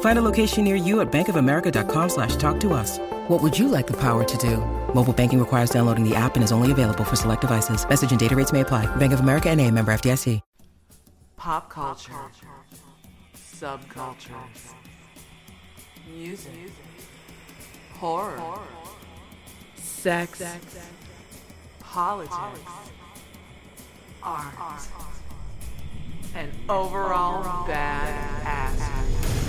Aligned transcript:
Find 0.00 0.18
a 0.18 0.22
location 0.22 0.64
near 0.64 0.74
you 0.74 1.00
at 1.00 1.12
bankofamerica.com 1.12 2.08
slash 2.08 2.34
talk 2.34 2.58
to 2.60 2.72
us. 2.72 2.98
What 3.28 3.40
would 3.42 3.56
you 3.56 3.68
like 3.68 3.86
the 3.86 3.96
power 3.96 4.24
to 4.24 4.36
do? 4.38 4.56
Mobile 4.92 5.12
banking 5.12 5.38
requires 5.38 5.70
downloading 5.70 6.02
the 6.02 6.16
app 6.16 6.34
and 6.34 6.42
is 6.42 6.50
only 6.50 6.72
available 6.72 7.04
for 7.04 7.14
select 7.14 7.42
devices. 7.42 7.88
Message 7.88 8.10
and 8.10 8.18
data 8.18 8.34
rates 8.34 8.52
may 8.52 8.60
apply. 8.60 8.86
Bank 8.96 9.12
of 9.12 9.20
America 9.20 9.48
and 9.48 9.60
a 9.60 9.70
member 9.70 9.92
FDIC. 9.92 10.40
Pop 11.36 11.70
culture, 11.70 12.12
subcultures, 13.36 14.72
music, 16.12 16.72
horror, 17.94 18.58
sex, 19.76 20.42
politics, 21.78 22.34
art, 24.20 24.88
and 26.34 26.50
overall 26.68 27.66
bad 27.68 28.44
ass. 28.44 29.47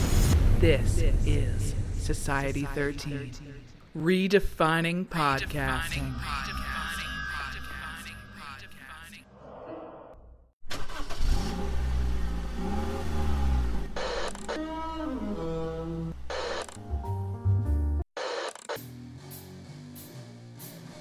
This 0.59 0.97
is 1.25 1.73
Society 1.93 2.65
13, 2.65 3.31
redefining 3.97 5.05
podcasting. 5.05 6.13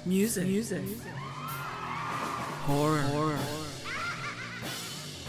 Music. 0.06 0.46
Music. 0.46 0.82
Horror. 2.64 3.00
Horror. 3.00 3.38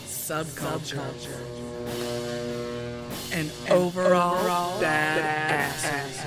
Subculture. 0.06 2.29
And, 3.32 3.52
overall, 3.70 4.38
overall 4.40 4.82
bad, 4.82 5.20
ass. 5.20 6.26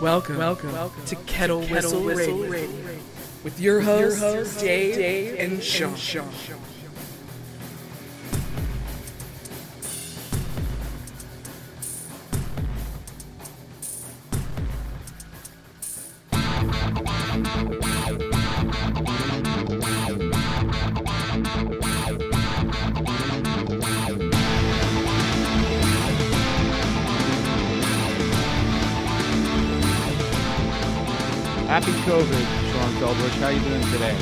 Welcome, 0.00 0.36
welcome, 0.36 0.72
welcome 0.72 1.04
to 1.06 1.16
Kettle, 1.16 1.62
to 1.62 1.72
Whistle, 1.72 2.02
Whistle 2.02 2.38
Radio. 2.38 2.50
Radio. 2.50 2.98
With 3.44 3.60
your 3.60 3.80
hosts, 3.80 4.20
your 4.20 4.34
host, 4.36 4.60
Dave, 4.60 4.94
Dave, 4.96 5.38
and 5.38 5.62
Sean. 5.62 5.90
And 5.90 5.98
Sean. 5.98 6.28
Happy 31.74 31.90
COVID, 32.06 32.70
Sean 32.70 32.92
Feldrich. 33.00 33.32
How 33.42 33.48
you 33.48 33.58
doing 33.62 33.82
today? 33.90 34.16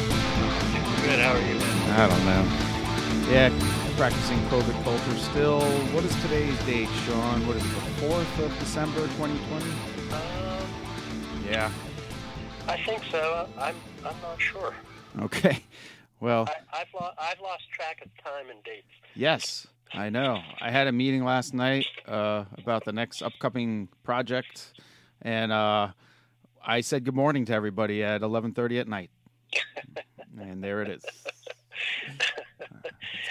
Good. 1.05 1.19
How 1.19 1.35
are 1.35 1.39
you, 1.39 1.59
man? 1.59 2.01
I 2.01 2.09
don't 2.09 2.25
know. 2.25 3.31
Yeah, 3.31 3.95
practicing 3.99 4.39
COVID 4.49 4.83
culture 4.85 5.19
still. 5.19 5.61
What 5.93 6.03
is 6.03 6.15
today's 6.23 6.59
date, 6.65 6.89
Sean? 7.05 7.47
What 7.47 7.57
is 7.59 7.63
it, 7.63 7.75
the 7.75 8.07
4th 8.07 8.47
of 8.47 8.59
December, 8.59 9.01
2020? 9.19 9.67
Um, 10.15 10.67
Yeah. 11.47 11.71
I 12.69 12.83
think 12.87 13.03
so. 13.11 13.47
I'm. 13.59 13.77
I'm 14.03 14.17
not 14.23 14.41
sure. 14.41 14.73
Okay. 15.21 15.63
Well, 16.21 16.49
I, 16.49 16.81
I've 16.81 16.95
lost. 16.95 17.19
I've 17.21 17.41
lost 17.43 17.65
track 17.71 18.01
of 18.03 18.09
time 18.25 18.49
and 18.49 18.65
dates. 18.65 18.87
yes, 19.15 19.67
I 19.93 20.09
know. 20.09 20.41
I 20.59 20.71
had 20.71 20.87
a 20.87 20.93
meeting 20.93 21.23
last 21.23 21.53
night 21.53 21.85
uh, 22.09 22.47
about 22.57 22.87
the 22.87 22.93
next 22.93 23.21
upcoming 23.21 23.91
project, 24.05 24.73
and 25.21 25.53
uh, 25.53 25.89
I 26.65 26.81
said 26.81 27.05
good 27.05 27.15
morning 27.15 27.45
to 27.47 27.53
everybody 27.53 28.05
at 28.05 28.21
11:30 28.23 28.81
at 28.81 28.89
night, 28.89 29.11
and 30.39 30.63
there 30.63 30.83
it 30.83 30.91
is. 30.91 31.03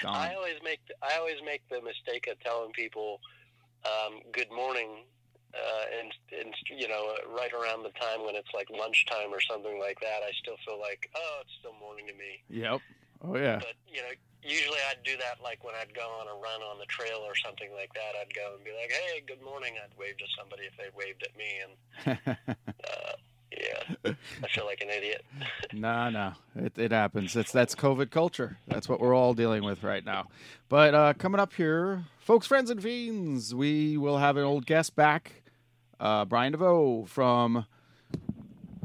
I 0.06 0.34
always 0.36 0.56
make. 0.64 0.80
I 1.02 1.18
always 1.18 1.38
make 1.46 1.62
the 1.70 1.82
mistake 1.82 2.28
of 2.30 2.40
telling 2.42 2.72
people 2.72 3.20
um, 3.86 4.20
good 4.32 4.52
morning, 4.52 5.04
uh, 5.54 5.84
and 6.00 6.12
and 6.40 6.54
you 6.78 6.88
know 6.88 7.16
right 7.38 7.54
around 7.54 7.84
the 7.84 7.92
time 7.92 8.26
when 8.26 8.36
it's 8.36 8.50
like 8.54 8.70
lunchtime 8.70 9.32
or 9.32 9.42
something 9.42 9.80
like 9.80 10.00
that. 10.02 10.24
I 10.28 10.32
still 10.42 10.58
feel 10.66 10.80
like 10.80 11.10
oh, 11.16 11.38
it's 11.42 11.54
still 11.60 11.76
morning 11.80 12.08
to 12.08 12.14
me. 12.14 12.44
Yep. 12.50 12.82
Oh 13.24 13.38
yeah. 13.38 13.60
But 13.60 13.76
you 13.88 14.02
know, 14.02 14.12
usually 14.44 14.80
I'd 14.90 15.04
do 15.04 15.16
that 15.18 15.44
like 15.44 15.64
when 15.64 15.76
I'd 15.76 15.94
go 15.94 16.08
on 16.20 16.28
a 16.28 16.34
run 16.34 16.62
on 16.62 16.80
the 16.80 16.86
trail 16.86 17.20
or 17.24 17.36
something 17.36 17.70
like 17.74 17.94
that. 17.94 18.18
I'd 18.20 18.34
go 18.34 18.56
and 18.56 18.64
be 18.64 18.72
like, 18.72 18.92
"Hey, 18.92 19.22
good 19.26 19.42
morning." 19.44 19.76
I'd 19.78 19.98
wave 19.98 20.18
to 20.18 20.26
somebody 20.38 20.64
if 20.64 20.76
they 20.78 20.90
waved 20.98 21.24
at 21.24 21.38
me, 21.38 21.62
and 21.62 22.58
I 24.06 24.48
feel 24.50 24.66
like 24.66 24.82
an 24.82 24.90
idiot. 24.90 25.26
No, 25.74 26.10
no, 26.10 26.34
it, 26.56 26.78
it 26.78 26.92
happens. 26.92 27.36
It's 27.36 27.52
that's 27.52 27.76
COVID 27.76 28.12
culture. 28.12 28.58
That's 28.68 28.90
what 28.90 29.00
we're 29.00 29.16
all 29.16 29.34
dealing 29.34 29.64
with 29.64 29.84
right 29.84 30.04
now. 30.04 30.28
But 30.68 30.94
uh, 30.94 31.14
coming 31.14 31.40
up 31.40 31.54
here, 31.54 32.04
folks, 32.20 32.46
friends, 32.46 32.70
and 32.70 32.84
fiends, 32.84 33.56
we 33.56 33.96
will 33.98 34.18
have 34.18 34.36
an 34.36 34.44
old 34.44 34.66
guest 34.66 34.96
back, 34.96 35.44
uh, 36.00 36.26
Brian 36.26 36.52
Desveaux 36.52 37.06
from 37.08 37.66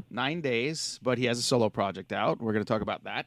Nine 0.09 0.39
Days, 0.39 0.97
but 1.03 1.17
he 1.17 1.25
has 1.25 1.37
a 1.37 1.41
solo 1.41 1.69
project 1.69 2.13
out. 2.13 2.39
We're 2.39 2.53
going 2.53 2.63
to 2.63 2.67
talk 2.73 2.81
about 2.81 3.03
that. 3.03 3.25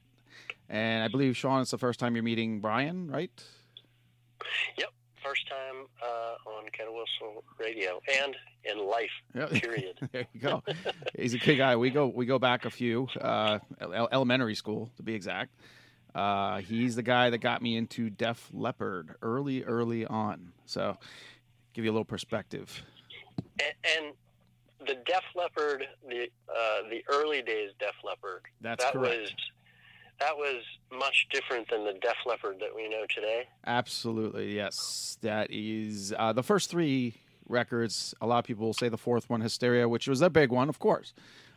And 0.70 1.04
I 1.04 1.08
believe 1.08 1.36
Sean, 1.36 1.60
it's 1.60 1.70
the 1.70 1.78
first 1.78 2.00
time 2.00 2.14
you're 2.14 2.22
meeting 2.22 2.60
Brian, 2.60 3.10
right? 3.10 3.30
Yep, 4.78 4.88
first 5.30 5.48
time 5.48 5.86
uh, 6.02 6.50
on 6.50 6.64
Kettle 6.72 6.94
Whistle 6.94 7.44
Radio 7.58 8.00
and 8.22 8.36
in 8.64 8.84
life. 8.84 9.10
Yeah. 9.34 9.46
Period. 9.60 10.08
there 10.12 10.26
you 10.32 10.40
go. 10.40 10.62
He's 11.16 11.34
a 11.34 11.38
good 11.38 11.56
guy. 11.56 11.76
We 11.76 11.90
go 11.90 12.08
we 12.08 12.26
go 12.26 12.38
back 12.38 12.64
a 12.64 12.70
few, 12.70 13.06
uh, 13.20 13.60
elementary 13.80 14.54
school 14.56 14.90
to 14.96 15.02
be 15.02 15.14
exact. 15.14 15.54
Uh, 16.14 16.58
he's 16.58 16.96
the 16.96 17.02
guy 17.02 17.30
that 17.30 17.38
got 17.38 17.62
me 17.62 17.76
into 17.76 18.10
Def 18.10 18.50
Leppard 18.52 19.14
early, 19.22 19.62
early 19.62 20.04
on. 20.04 20.52
So, 20.66 20.96
give 21.72 21.84
you 21.84 21.90
a 21.90 21.94
little 21.94 22.04
perspective. 22.04 22.82
and, 23.60 23.72
and 23.96 24.14
the 24.88 24.94
Def 25.06 25.22
Leppard, 25.36 25.84
the 26.08 26.24
uh, 26.48 26.88
the 26.90 27.04
early 27.08 27.42
days 27.42 27.70
Def 27.78 27.94
Leppard. 28.04 28.42
That's 28.60 28.84
that 28.84 28.94
correct. 28.94 29.20
was 29.20 29.32
that 30.20 30.36
was 30.36 30.62
much 30.92 31.26
different 31.32 31.68
than 31.70 31.84
the 31.84 31.94
Def 31.94 32.16
Leppard 32.26 32.58
that 32.60 32.74
we 32.74 32.88
know 32.88 33.04
today. 33.12 33.48
Absolutely, 33.66 34.54
yes. 34.54 35.18
That 35.22 35.48
is 35.50 36.14
uh, 36.16 36.32
the 36.32 36.42
first 36.42 36.70
three 36.70 37.14
records. 37.48 38.14
A 38.20 38.26
lot 38.26 38.38
of 38.38 38.44
people 38.44 38.66
will 38.66 38.74
say 38.74 38.88
the 38.88 38.98
fourth 38.98 39.28
one, 39.28 39.40
Hysteria, 39.40 39.88
which 39.88 40.06
was 40.06 40.20
a 40.20 40.30
big 40.30 40.50
one, 40.52 40.68
of 40.68 40.78
course. 40.78 41.12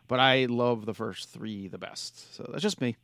But 0.07 0.19
I 0.19 0.45
love 0.45 0.85
the 0.85 0.93
first 0.93 1.29
three 1.29 1.67
the 1.67 1.77
best. 1.77 2.35
So 2.35 2.47
that's 2.49 2.63
just 2.63 2.81
me. 2.81 2.95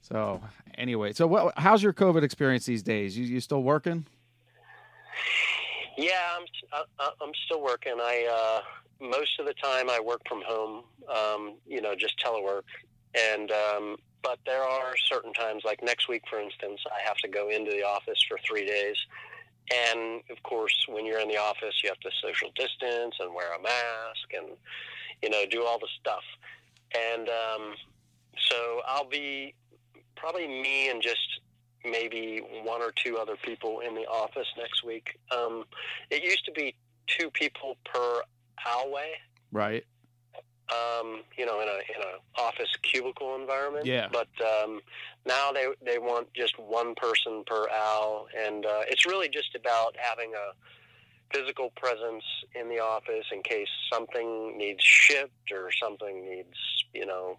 So 0.00 0.40
anyway, 0.76 1.12
so 1.12 1.26
what, 1.26 1.54
how's 1.58 1.82
your 1.82 1.92
COVID 1.92 2.22
experience 2.22 2.64
these 2.66 2.82
days? 2.82 3.16
You, 3.16 3.24
you 3.24 3.40
still 3.40 3.62
working? 3.62 4.06
Yeah, 5.96 6.12
I'm 6.36 6.44
uh, 6.72 6.84
uh, 7.00 7.10
I'm 7.20 7.32
still 7.44 7.62
working. 7.62 7.94
I 7.98 8.60
uh, 8.62 9.04
most 9.04 9.40
of 9.40 9.46
the 9.46 9.54
time 9.54 9.90
I 9.90 9.98
work 9.98 10.20
from 10.28 10.42
home. 10.46 10.84
Um, 11.08 11.54
you 11.66 11.80
know, 11.80 11.94
just 11.96 12.14
telework, 12.24 12.62
and 13.14 13.50
um, 13.50 13.96
but 14.22 14.38
there 14.46 14.62
are 14.62 14.94
certain 14.96 15.32
times, 15.32 15.62
like 15.64 15.82
next 15.82 16.08
week, 16.08 16.22
for 16.28 16.40
instance, 16.40 16.80
I 16.86 17.06
have 17.06 17.16
to 17.18 17.28
go 17.28 17.50
into 17.50 17.70
the 17.70 17.84
office 17.84 18.22
for 18.28 18.38
three 18.46 18.66
days. 18.66 18.96
And 19.72 20.22
of 20.30 20.42
course, 20.42 20.74
when 20.88 21.04
you're 21.04 21.20
in 21.20 21.28
the 21.28 21.36
office, 21.36 21.74
you 21.82 21.90
have 21.90 22.00
to 22.00 22.10
social 22.22 22.50
distance 22.56 23.16
and 23.20 23.34
wear 23.34 23.54
a 23.54 23.62
mask 23.62 24.32
and, 24.36 24.56
you 25.22 25.30
know, 25.30 25.44
do 25.50 25.64
all 25.64 25.78
the 25.78 25.88
stuff. 26.00 26.24
And 26.96 27.28
um, 27.28 27.74
so 28.48 28.80
I'll 28.86 29.08
be 29.08 29.54
probably 30.16 30.48
me 30.48 30.90
and 30.90 31.02
just 31.02 31.40
maybe 31.84 32.40
one 32.64 32.82
or 32.82 32.92
two 32.92 33.18
other 33.18 33.36
people 33.36 33.80
in 33.80 33.94
the 33.94 34.06
office 34.06 34.48
next 34.56 34.84
week. 34.84 35.18
Um, 35.30 35.64
it 36.10 36.22
used 36.22 36.44
to 36.46 36.52
be 36.52 36.74
two 37.06 37.30
people 37.30 37.76
per 37.84 38.22
hallway. 38.58 39.12
Right. 39.52 39.84
Um, 40.70 41.22
you 41.36 41.46
know, 41.46 41.60
in 41.60 41.68
a 41.68 41.72
in 41.72 42.02
a 42.02 42.40
office 42.40 42.68
cubicle 42.82 43.34
environment. 43.36 43.86
Yeah. 43.86 44.08
But 44.12 44.28
um, 44.44 44.80
now 45.24 45.50
they 45.50 45.66
they 45.82 45.98
want 45.98 46.32
just 46.34 46.58
one 46.58 46.94
person 46.94 47.42
per 47.46 47.68
owl, 47.70 48.26
and 48.36 48.66
uh, 48.66 48.82
it's 48.86 49.06
really 49.06 49.30
just 49.30 49.54
about 49.54 49.96
having 49.96 50.34
a 50.34 50.52
physical 51.34 51.70
presence 51.76 52.24
in 52.54 52.68
the 52.68 52.80
office 52.80 53.24
in 53.32 53.42
case 53.42 53.68
something 53.92 54.56
needs 54.58 54.82
shipped 54.82 55.52
or 55.52 55.70
something 55.70 56.24
needs 56.24 56.56
you 56.94 57.04
know 57.04 57.38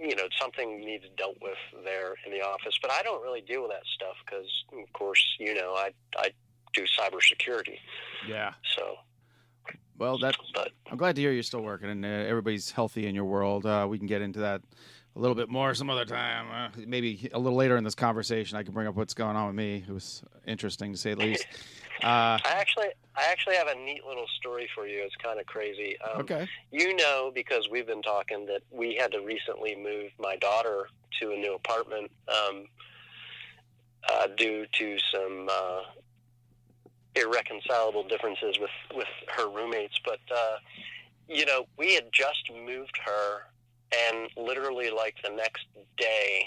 you 0.00 0.14
know 0.14 0.28
something 0.40 0.80
needs 0.80 1.04
dealt 1.16 1.36
with 1.42 1.58
there 1.84 2.14
in 2.24 2.32
the 2.32 2.40
office. 2.40 2.78
But 2.80 2.90
I 2.90 3.02
don't 3.02 3.22
really 3.22 3.40
deal 3.40 3.62
with 3.62 3.72
that 3.72 3.84
stuff 3.94 4.16
because, 4.24 4.46
of 4.72 4.92
course, 4.92 5.22
you 5.38 5.54
know, 5.54 5.74
I 5.74 5.92
I 6.16 6.30
do 6.72 6.84
cybersecurity. 6.98 7.78
Yeah. 8.28 8.52
So, 8.76 8.96
Well, 9.98 10.18
that 10.18 10.36
but 10.54 10.70
I'm 10.90 10.96
glad 10.96 11.16
to 11.16 11.20
hear 11.20 11.32
you're 11.32 11.42
still 11.42 11.62
working 11.62 11.90
and 11.90 12.04
uh, 12.04 12.08
everybody's 12.08 12.70
healthy 12.70 13.06
in 13.06 13.14
your 13.14 13.24
world. 13.24 13.66
Uh, 13.66 13.86
we 13.88 13.98
can 13.98 14.06
get 14.06 14.22
into 14.22 14.40
that 14.40 14.62
a 15.16 15.18
little 15.18 15.34
bit 15.34 15.48
more 15.48 15.74
some 15.74 15.90
other 15.90 16.04
time. 16.04 16.46
Uh, 16.50 16.80
maybe 16.86 17.28
a 17.32 17.38
little 17.38 17.58
later 17.58 17.76
in 17.76 17.82
this 17.82 17.96
conversation, 17.96 18.56
I 18.56 18.62
can 18.62 18.72
bring 18.72 18.86
up 18.86 18.94
what's 18.94 19.14
going 19.14 19.36
on 19.36 19.48
with 19.48 19.56
me. 19.56 19.84
It 19.86 19.92
was 19.92 20.22
interesting 20.46 20.92
to 20.92 20.98
say 20.98 21.14
the 21.14 21.26
least. 21.26 21.46
Uh, 22.00 22.38
I 22.44 22.52
actually 22.52 22.86
I 23.16 23.24
actually 23.24 23.56
have 23.56 23.66
a 23.66 23.74
neat 23.74 24.04
little 24.06 24.28
story 24.38 24.68
for 24.72 24.86
you. 24.86 25.02
It's 25.02 25.16
kind 25.16 25.40
of 25.40 25.46
crazy. 25.46 25.96
Um, 26.00 26.20
okay. 26.20 26.48
You 26.70 26.94
know, 26.94 27.32
because 27.34 27.68
we've 27.68 27.88
been 27.88 28.02
talking 28.02 28.46
that 28.46 28.62
we 28.70 28.94
had 28.94 29.10
to 29.10 29.18
recently 29.18 29.74
move 29.74 30.12
my 30.16 30.36
daughter 30.36 30.90
to 31.20 31.32
a 31.32 31.36
new 31.36 31.54
apartment 31.56 32.12
um, 32.28 32.66
uh, 34.08 34.28
due 34.36 34.64
to 34.74 34.96
some 35.12 35.48
uh, 35.50 35.80
irreconcilable 37.18 38.04
differences 38.06 38.58
with, 38.60 38.70
with 38.94 39.08
her 39.36 39.48
roommates. 39.48 39.98
But, 40.04 40.20
uh, 40.34 40.56
you 41.28 41.44
know, 41.46 41.66
we 41.76 41.94
had 41.94 42.06
just 42.12 42.50
moved 42.64 42.98
her, 43.04 43.42
and 43.96 44.28
literally 44.36 44.90
like 44.90 45.16
the 45.22 45.30
next 45.30 45.66
day, 45.96 46.46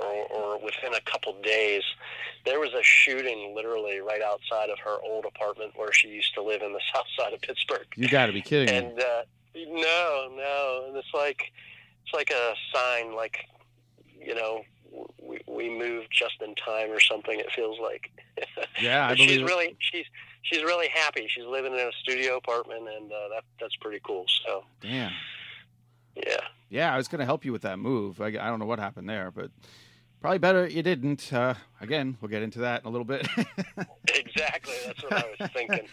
or, 0.00 0.06
or 0.30 0.58
within 0.64 0.94
a 0.94 1.00
couple 1.00 1.34
days, 1.42 1.82
there 2.44 2.60
was 2.60 2.70
a 2.72 2.82
shooting 2.82 3.52
literally 3.54 3.98
right 3.98 4.22
outside 4.22 4.70
of 4.70 4.78
her 4.78 4.96
old 5.02 5.24
apartment 5.24 5.72
where 5.76 5.92
she 5.92 6.08
used 6.08 6.34
to 6.34 6.42
live 6.42 6.62
in 6.62 6.72
the 6.72 6.80
south 6.94 7.06
side 7.18 7.32
of 7.32 7.40
Pittsburgh 7.42 7.86
You 7.96 8.08
got 8.08 8.26
to 8.26 8.32
be 8.32 8.40
kidding 8.42 8.72
me. 8.72 8.90
and 8.90 9.00
uh, 9.00 9.22
no, 9.54 10.30
no, 10.36 10.84
and 10.88 10.96
it's 10.96 11.12
like 11.12 11.52
it's 12.04 12.14
like 12.14 12.30
a 12.30 12.54
sign, 12.74 13.14
like 13.14 13.46
you 14.20 14.34
know, 14.34 14.62
we 15.58 15.68
moved 15.68 16.08
just 16.10 16.40
in 16.40 16.54
time 16.54 16.90
or 16.90 17.00
something. 17.00 17.38
It 17.38 17.50
feels 17.54 17.78
like. 17.80 18.10
Yeah, 18.80 19.06
I 19.06 19.08
But 19.10 19.16
believe 19.18 19.30
she's 19.30 19.42
really 19.42 19.76
she's 19.80 20.06
she's 20.42 20.62
really 20.62 20.86
happy. 20.88 21.26
She's 21.28 21.44
living 21.44 21.72
in 21.72 21.80
a 21.80 21.90
studio 22.00 22.36
apartment, 22.36 22.82
and 22.88 23.10
uh, 23.10 23.28
that 23.34 23.42
that's 23.60 23.74
pretty 23.76 24.00
cool. 24.04 24.24
So 24.46 24.62
Damn. 24.80 25.10
yeah, 26.14 26.36
Yeah, 26.70 26.94
I 26.94 26.96
was 26.96 27.08
going 27.08 27.18
to 27.18 27.24
help 27.24 27.44
you 27.44 27.50
with 27.52 27.62
that 27.62 27.78
move. 27.80 28.20
I, 28.20 28.26
I 28.26 28.30
don't 28.30 28.60
know 28.60 28.66
what 28.66 28.78
happened 28.78 29.08
there, 29.08 29.32
but 29.32 29.50
probably 30.20 30.38
better 30.38 30.66
you 30.68 30.82
didn't. 30.84 31.32
Uh, 31.32 31.54
again, 31.80 32.16
we'll 32.20 32.28
get 32.28 32.42
into 32.42 32.60
that 32.60 32.82
in 32.82 32.86
a 32.86 32.90
little 32.90 33.04
bit. 33.04 33.26
exactly. 34.14 34.74
That's 34.86 35.02
what 35.02 35.12
I 35.12 35.34
was 35.40 35.50
thinking. 35.50 35.88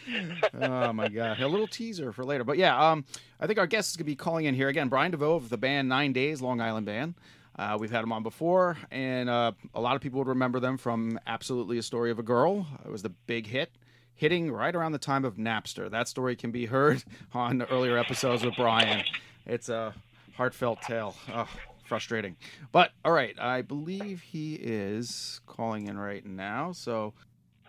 oh 0.62 0.94
my 0.94 1.10
god, 1.10 1.40
a 1.40 1.48
little 1.48 1.68
teaser 1.68 2.12
for 2.14 2.24
later. 2.24 2.44
But 2.44 2.58
yeah, 2.60 2.78
um, 2.92 3.06
I 3.40 3.48
think 3.48 3.58
our 3.58 3.68
guest 3.68 3.92
is 3.92 3.98
gonna 3.98 4.06
be 4.06 4.16
calling 4.16 4.46
in 4.46 4.54
here 4.54 4.68
again. 4.70 4.90
Brian 4.90 5.12
Desveaux 5.12 5.36
of 5.36 5.50
the 5.50 5.58
band 5.58 5.90
Nine 5.90 6.14
Days, 6.14 6.40
Long 6.42 6.62
Island 6.62 6.86
band. 6.86 7.16
Uh, 7.58 7.78
we've 7.80 7.92
had 7.92 8.02
them 8.02 8.12
on 8.12 8.22
before, 8.22 8.78
and 8.92 9.30
uh, 9.30 9.52
a 9.74 9.80
lot 9.80 9.96
of 9.96 10.02
people 10.02 10.20
would 10.20 10.28
remember 10.28 10.60
them 10.60 10.78
from 10.78 11.18
"Absolutely 11.26 11.78
a 11.78 11.84
Story 11.84 12.12
of 12.12 12.20
a 12.20 12.24
Girl." 12.24 12.68
It 12.86 12.92
was 12.92 13.02
the 13.02 13.10
big 13.10 13.48
hit, 13.48 13.72
hitting 14.14 14.52
right 14.52 14.76
around 14.76 14.92
the 14.92 14.98
time 15.00 15.24
of 15.24 15.36
Napster. 15.38 15.90
That 15.90 16.08
story 16.10 16.36
can 16.36 16.52
be 16.52 16.66
heard 16.66 17.04
on 17.34 17.62
earlier 17.64 17.98
episodes 17.98 18.44
with 18.44 18.56
Brian. 18.58 19.04
It's 19.46 19.70
a 19.70 19.94
heartfelt 20.36 20.82
tale. 20.82 21.16
Oh, 21.34 21.48
frustrating, 21.86 22.36
but 22.74 22.92
all 23.06 23.14
right. 23.14 23.40
I 23.40 23.62
believe 23.62 24.22
he 24.22 24.56
is 24.56 25.40
calling 25.46 25.88
in 25.88 25.98
right 25.98 26.26
now. 26.26 26.74
So 26.74 27.14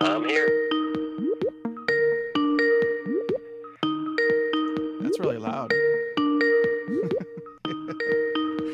I'm 0.00 0.24
here. 0.24 0.48
that's 5.00 5.20
really 5.20 5.38
loud. 5.38 5.72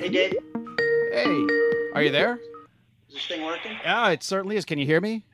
Hey, 0.00 0.08
Dave, 0.08 0.34
Hey, 1.12 1.46
are 1.94 2.02
you 2.02 2.10
there? 2.10 2.38
is 3.08 3.14
this 3.14 3.26
thing 3.26 3.44
working? 3.44 3.72
Yeah, 3.84 4.08
it 4.10 4.22
certainly 4.22 4.56
is. 4.56 4.64
Can 4.64 4.78
you 4.78 4.86
hear 4.86 4.98
me? 5.00 5.24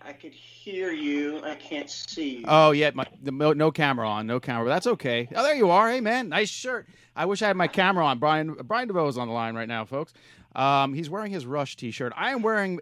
I 0.00 0.12
could 0.12 0.32
hear 0.32 0.92
you. 0.92 1.42
I 1.42 1.56
can't 1.56 1.90
see 1.90 2.38
you. 2.38 2.44
Oh, 2.46 2.70
yeah, 2.70 2.92
my, 2.94 3.04
the, 3.20 3.32
no, 3.32 3.52
no 3.52 3.72
camera 3.72 4.08
on, 4.08 4.28
no 4.28 4.38
camera. 4.38 4.64
But 4.66 4.70
that's 4.70 4.86
okay. 4.86 5.28
Oh, 5.34 5.42
there 5.42 5.56
you 5.56 5.70
are. 5.70 5.90
Hey, 5.90 6.00
man, 6.00 6.28
nice 6.28 6.48
shirt. 6.48 6.86
I 7.16 7.24
wish 7.24 7.42
I 7.42 7.48
had 7.48 7.56
my 7.56 7.66
camera 7.66 8.06
on. 8.06 8.20
Brian 8.20 8.54
Brian 8.64 8.86
Desveaux 8.86 9.08
is 9.08 9.18
on 9.18 9.26
the 9.26 9.34
line 9.34 9.56
right 9.56 9.66
now, 9.66 9.84
folks. 9.84 10.12
Um, 10.54 10.94
he's 10.94 11.10
wearing 11.10 11.32
his 11.32 11.46
Rush 11.46 11.74
T-shirt. 11.74 12.12
I 12.16 12.30
am 12.30 12.42
wearing 12.42 12.78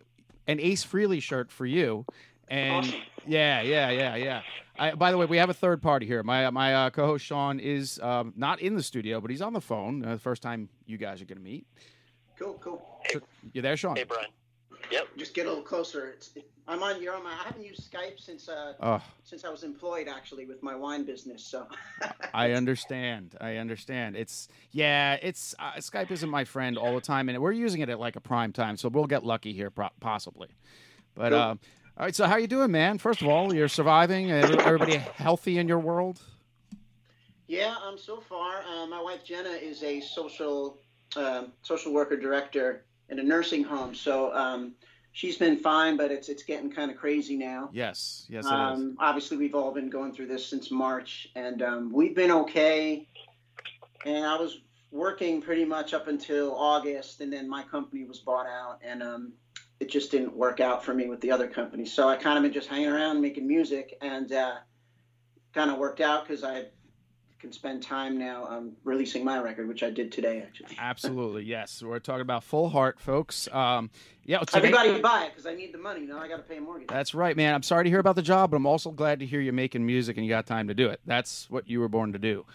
an 0.47 0.61
Ace 0.61 0.85
Frehley 0.85 1.23
shirt 1.23 1.51
for 1.51 1.65
you. 1.65 2.05
And 2.49 2.85
Awesome. 2.85 3.01
yeah, 3.27 3.63
yeah, 3.63 3.89
yeah, 3.91 4.17
yeah. 4.17 4.43
I, 4.79 4.95
by 4.95 5.11
the 5.11 5.17
way, 5.17 5.25
we 5.25 5.39
have 5.39 5.49
a 5.49 5.55
third 5.55 5.81
party 5.81 6.05
here. 6.05 6.23
My 6.23 6.51
my 6.51 6.75
uh, 6.75 6.91
co-host 6.91 7.25
Sean 7.25 7.59
is 7.59 7.99
um, 8.01 8.35
not 8.37 8.61
in 8.61 8.75
the 8.75 8.83
studio, 8.83 9.23
but 9.23 9.31
he's 9.31 9.41
on 9.41 9.55
the 9.55 9.61
phone. 9.63 10.05
Uh, 10.05 10.13
the 10.13 10.19
first 10.19 10.43
time 10.43 10.69
you 10.85 10.99
guys 10.99 11.23
are 11.23 11.25
going 11.25 11.39
to 11.39 11.45
meet. 11.45 11.67
Cool, 12.39 12.55
cool. 12.61 13.01
You 13.53 13.63
there, 13.63 13.77
Sean? 13.77 13.97
Hey, 13.97 14.05
Brian. 14.05 14.29
Yep. 14.91 15.09
Just 15.17 15.35
get 15.35 15.47
a 15.47 15.49
little 15.49 15.65
closer. 15.65 16.11
It's, 16.11 16.31
I'm 16.69 16.83
on. 16.83 17.03
You're 17.03 17.15
on 17.15 17.25
my. 17.25 17.33
I 17.33 17.45
haven't 17.45 17.65
used 17.65 17.91
Skype 17.91 18.19
since 18.21 18.49
uh 18.49 18.75
Oh, 18.81 19.03
since 19.23 19.45
I 19.45 19.51
was 19.51 19.63
employed 19.63 20.09
actually 20.09 20.47
with 20.47 20.63
my 20.63 20.75
wine 20.75 21.05
business. 21.05 21.43
So. 21.43 21.67
I 22.35 22.53
understand. 22.53 23.35
I 23.41 23.57
understand. 23.57 24.17
It's 24.17 24.49
yeah. 24.73 25.15
It's 25.23 25.55
uh, 25.59 25.73
Skype 25.79 26.11
isn't 26.11 26.29
my 26.29 26.45
friend 26.45 26.77
all 26.77 26.95
the 26.95 27.01
time, 27.01 27.29
and 27.29 27.39
we're 27.39 27.53
using 27.53 27.81
it 27.81 27.89
at 27.89 27.99
like 27.99 28.17
a 28.17 28.21
prime 28.21 28.53
time, 28.53 28.77
so 28.77 28.89
we'll 28.89 29.07
get 29.07 29.25
lucky 29.25 29.53
here, 29.53 29.71
pro- 29.71 29.89
possibly. 30.01 30.49
But 31.15 31.31
Cool. 31.31 31.39
um, 31.39 31.61
all 31.97 32.05
right. 32.07 32.15
So 32.15 32.27
how 32.27 32.37
you 32.37 32.47
doing, 32.47 32.71
man? 32.71 32.99
First 32.99 33.23
of 33.23 33.29
all, 33.29 33.55
you're 33.55 33.69
surviving. 33.69 34.31
Everybody 34.31 34.97
healthy 34.97 35.59
in 35.59 35.67
your 35.69 35.79
world? 35.79 36.21
Yeah, 37.47 37.75
um, 37.87 37.99
so 37.99 38.21
far, 38.21 38.63
uh, 38.63 38.87
my 38.87 39.01
wife 39.03 39.23
Jenna 39.23 39.51
is 39.51 39.83
a 39.83 40.01
social 40.01 40.79
um, 41.17 41.53
social 41.63 41.93
worker 41.93 42.17
director 42.17 42.85
in 43.09 43.19
a 43.19 43.23
nursing 43.23 43.63
home. 43.63 43.95
So 43.95 44.35
um, 44.35 44.75
she's 45.13 45.37
been 45.37 45.57
fine, 45.57 45.97
but 45.97 46.11
it's 46.11 46.29
it's 46.29 46.43
getting 46.43 46.71
kind 46.71 46.91
of 46.91 46.97
crazy 46.97 47.37
now. 47.37 47.71
Yes. 47.73 48.27
Yes, 48.29 48.45
it 48.45 48.49
is. 48.49 48.53
Um, 48.53 48.97
obviously, 48.99 49.37
we've 49.37 49.55
all 49.55 49.73
been 49.73 49.89
going 49.89 50.13
through 50.13 50.27
this 50.27 50.47
since 50.47 50.71
March, 50.71 51.29
and 51.35 51.63
um, 51.63 51.93
we've 51.93 52.15
been 52.15 52.31
okay. 52.31 53.09
And 54.05 54.25
I 54.25 54.37
was 54.37 54.59
working 54.91 55.41
pretty 55.41 55.65
much 55.65 55.95
up 55.95 56.09
until 56.09 56.55
August, 56.55 57.21
and 57.21 57.33
then 57.33 57.49
my 57.49 57.63
company 57.63 58.05
was 58.05 58.19
bought 58.21 58.47
out, 58.47 58.81
and 58.83 59.03
um, 59.03 59.33
it 59.81 59.91
just 59.91 60.11
didn't 60.11 60.37
work 60.37 60.61
out 60.61 60.85
for 60.85 60.95
me 60.95 61.09
with 61.09 61.21
the 61.21 61.31
other 61.31 61.49
company. 61.49 61.87
So 61.87 62.09
I 62.09 62.17
kind 62.17 62.37
of 62.37 62.43
been 62.43 62.53
just 62.53 62.69
hanging 62.69 62.89
around 62.89 63.21
making 63.21 63.47
music, 63.47 63.97
and 64.03 64.31
uh, 64.33 64.57
kind 65.53 65.71
of 65.71 65.79
worked 65.79 66.01
out 66.01 66.27
because 66.27 66.45
I 66.45 66.67
can 67.45 67.53
spend 67.53 67.83
time 67.83 68.19
now 68.19 68.47
um, 68.47 68.73
releasing 68.85 69.25
my 69.25 69.39
record, 69.39 69.69
which 69.69 69.83
I 69.83 69.91
did 69.91 70.11
today, 70.11 70.41
actually. 70.43 70.75
Absolutely. 70.79 71.45
Yes. 71.45 71.83
We're 71.83 71.99
talking 71.99 72.23
about 72.23 72.43
Full 72.43 72.71
Heart, 72.71 72.99
folks. 73.01 73.49
Um, 73.53 73.91
yeah. 74.25 74.39
today- 74.41 74.59
Everybody 74.69 75.01
buy 75.01 75.25
it 75.27 75.31
because 75.33 75.47
I 75.47 75.55
need 75.55 75.73
the 75.75 75.79
money. 75.79 76.01
Now 76.01 76.19
I 76.19 76.27
got 76.29 76.37
to 76.39 76.43
pay 76.43 76.57
a 76.57 76.61
mortgage. 76.61 76.89
That's 76.89 77.15
right, 77.15 77.37
man. 77.37 77.55
I'm 77.55 77.63
sorry 77.63 77.85
to 77.85 77.91
hear 77.91 77.99
about 78.01 78.17
the 78.17 78.23
job, 78.23 78.51
but 78.51 78.57
I'm 78.57 78.67
also 78.67 78.91
glad 78.91 79.21
to 79.21 79.27
hear 79.27 79.41
you're 79.41 79.53
making 79.53 79.85
music 79.85 80.17
and 80.17 80.25
you 80.25 80.31
got 80.31 80.47
time 80.47 80.69
to 80.69 80.75
do 80.75 80.89
it. 80.89 81.01
That's 81.07 81.49
what 81.51 81.69
you 81.69 81.81
were 81.81 81.89
born 81.89 82.13
to 82.15 82.19
do. 82.19 82.47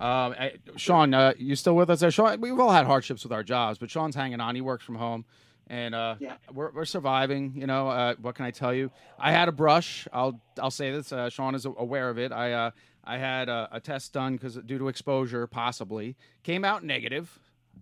Um, 0.00 0.34
I, 0.38 0.52
Sean, 0.76 1.12
uh, 1.14 1.34
you 1.38 1.54
still 1.54 1.76
with 1.76 1.90
us 1.90 2.00
there? 2.00 2.10
Sean, 2.10 2.40
we've 2.40 2.58
all 2.58 2.70
had 2.72 2.86
hardships 2.86 3.22
with 3.22 3.32
our 3.32 3.42
jobs, 3.42 3.78
but 3.78 3.90
Sean's 3.90 4.14
hanging 4.14 4.40
on. 4.40 4.54
He 4.54 4.60
works 4.60 4.84
from 4.84 4.96
home, 4.96 5.24
and 5.66 5.94
uh, 5.94 6.16
Yeah. 6.20 6.34
we're, 6.52 6.70
we're 6.72 6.84
surviving. 6.86 7.52
You 7.56 7.66
know, 7.66 7.88
uh, 7.88 8.14
what 8.20 8.34
can 8.34 8.44
I 8.44 8.50
tell 8.50 8.72
you? 8.74 8.90
I 9.18 9.32
had 9.32 9.48
a 9.48 9.52
brush. 9.52 10.06
I'll 10.12 10.40
I'll 10.60 10.70
say 10.70 10.90
this. 10.92 11.12
Uh, 11.12 11.30
Sean 11.30 11.54
is 11.54 11.64
aware 11.64 12.10
of 12.10 12.18
it. 12.18 12.32
I 12.32 12.52
uh, 12.52 12.70
I 13.08 13.16
had 13.16 13.48
a, 13.48 13.68
a 13.72 13.80
test 13.80 14.12
done 14.12 14.34
because 14.34 14.54
due 14.66 14.78
to 14.78 14.88
exposure, 14.88 15.46
possibly 15.46 16.14
came 16.42 16.64
out 16.64 16.84
negative. 16.84 17.38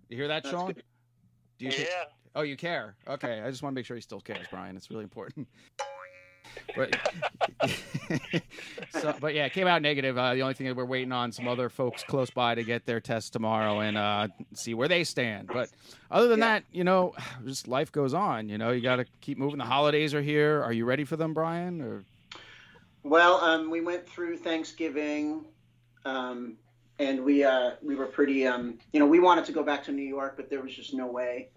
You 0.09 0.15
hear 0.17 0.29
that, 0.29 0.43
That's 0.43 0.55
Sean? 0.55 0.67
good. 0.73 0.83
Do 1.59 1.65
you 1.65 1.71
Yeah. 1.77 1.85
Oh, 2.33 2.41
you 2.43 2.55
care? 2.55 2.95
Okay, 3.07 3.41
I 3.41 3.49
just 3.49 3.61
want 3.61 3.73
to 3.73 3.75
make 3.79 3.85
sure 3.85 3.95
he 3.97 4.01
still 4.01 4.21
cares, 4.21 4.45
Brian. 4.51 4.77
It's 4.77 4.89
really 4.89 5.03
important. 5.03 5.47
But, 6.75 6.95
so, 8.91 9.13
but 9.19 9.33
yeah, 9.33 9.45
it 9.45 9.53
came 9.53 9.67
out 9.67 9.81
negative. 9.81 10.17
Uh, 10.17 10.33
the 10.33 10.41
only 10.41 10.53
thing 10.53 10.67
that 10.67 10.75
we're 10.75 10.85
waiting 10.85 11.11
on 11.11 11.31
some 11.31 11.47
other 11.47 11.69
folks 11.69 12.03
close 12.03 12.29
by 12.29 12.55
to 12.55 12.63
get 12.63 12.85
their 12.85 12.99
test 12.99 13.33
tomorrow 13.33 13.79
and 13.79 13.97
uh, 13.97 14.27
see 14.53 14.73
where 14.73 14.87
they 14.87 15.03
stand. 15.03 15.47
But 15.51 15.69
other 16.11 16.27
than 16.27 16.39
Yeah. 16.39 16.45
that, 16.59 16.63
you 16.71 16.83
know, 16.83 17.13
just 17.45 17.67
life 17.67 17.91
goes 17.91 18.13
on. 18.13 18.49
You 18.49 18.57
know, 18.57 18.71
you 18.71 18.81
got 18.81 18.97
to 18.97 19.05
keep 19.21 19.37
moving. 19.37 19.57
The 19.57 19.65
holidays 19.65 20.13
are 20.13 20.21
here. 20.21 20.61
Are 20.63 20.73
you 20.73 20.85
ready 20.85 21.03
for 21.03 21.15
them, 21.17 21.33
Brian? 21.33 21.81
Or 21.81 22.03
Well, 23.09 23.35
um, 23.37 23.69
we 23.69 23.81
went 23.81 24.07
through 24.07 24.37
Thanksgiving, 24.37 25.45
um, 26.03 26.57
and 26.99 27.23
we 27.23 27.43
uh, 27.43 27.71
we 27.81 27.95
were 27.95 28.07
pretty 28.07 28.45
um, 28.45 28.79
you 28.91 28.99
know 28.99 29.05
we 29.07 29.19
wanted 29.19 29.45
to 29.45 29.51
go 29.53 29.63
back 29.63 29.83
to 29.85 29.91
New 29.91 30.03
York, 30.07 30.35
but 30.35 30.49
there 30.49 30.61
was 30.61 30.75
just 30.75 30.93
no 30.93 31.07
way. 31.07 31.49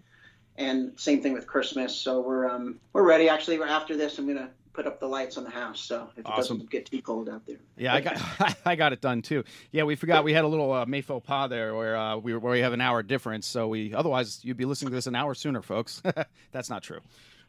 And 0.57 0.97
same 0.99 1.21
thing 1.21 1.33
with 1.33 1.47
Christmas. 1.47 1.95
So 1.95 2.21
we're 2.21 2.49
um, 2.49 2.79
we're 2.93 3.03
ready. 3.07 3.27
Actually, 3.27 3.61
after 3.61 3.97
this, 3.97 4.17
I'm 4.17 4.27
gonna 4.27 4.49
put 4.73 4.87
up 4.87 5.01
the 5.01 5.07
lights 5.07 5.37
on 5.37 5.43
the 5.43 5.49
house, 5.49 5.81
so 5.81 6.07
if 6.13 6.19
it 6.19 6.25
Awesome. 6.25 6.57
doesn't 6.57 6.71
get 6.71 6.85
too 6.85 7.01
cold 7.01 7.27
out 7.27 7.45
there. 7.45 7.57
Yeah, 7.77 7.93
I 7.95 8.01
got 8.01 8.57
I 8.65 8.75
got 8.75 8.93
it 8.93 9.01
done 9.01 9.21
too. 9.21 9.43
Yeah, 9.71 9.83
we 9.83 9.95
forgot 9.95 10.23
we 10.23 10.33
had 10.33 10.45
a 10.45 10.47
little 10.47 10.71
uh, 10.71 10.85
May 10.85 11.01
faux 11.01 11.25
pas 11.25 11.49
there 11.49 11.75
where 11.75 11.97
uh, 11.97 12.17
we 12.17 12.35
where 12.35 12.53
we 12.53 12.59
have 12.59 12.73
an 12.73 12.81
hour 12.81 13.03
difference. 13.03 13.47
So 13.47 13.67
we 13.67 13.93
otherwise 13.93 14.39
you'd 14.43 14.57
be 14.57 14.65
listening 14.65 14.91
to 14.91 14.95
this 14.95 15.07
an 15.07 15.15
hour 15.15 15.33
sooner, 15.33 15.61
folks. 15.61 16.01
That's 16.51 16.69
not 16.69 16.83
true. 16.83 16.99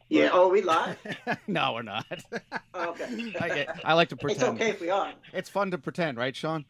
Yeah. 0.09 0.29
Oh, 0.31 0.49
we 0.49 0.61
live. 0.61 0.97
no, 1.47 1.73
we're 1.73 1.81
not. 1.81 2.05
Oh, 2.73 2.89
okay. 2.91 3.33
I, 3.39 3.67
I 3.83 3.93
like 3.93 4.09
to 4.09 4.15
pretend. 4.15 4.41
it's 4.41 4.43
pretend. 4.43 4.61
okay 4.61 4.69
if 4.69 4.81
we 4.81 4.89
are. 4.89 5.13
It's 5.31 5.49
fun 5.49 5.71
to 5.71 5.77
pretend, 5.77 6.17
right, 6.17 6.35
Sean? 6.35 6.65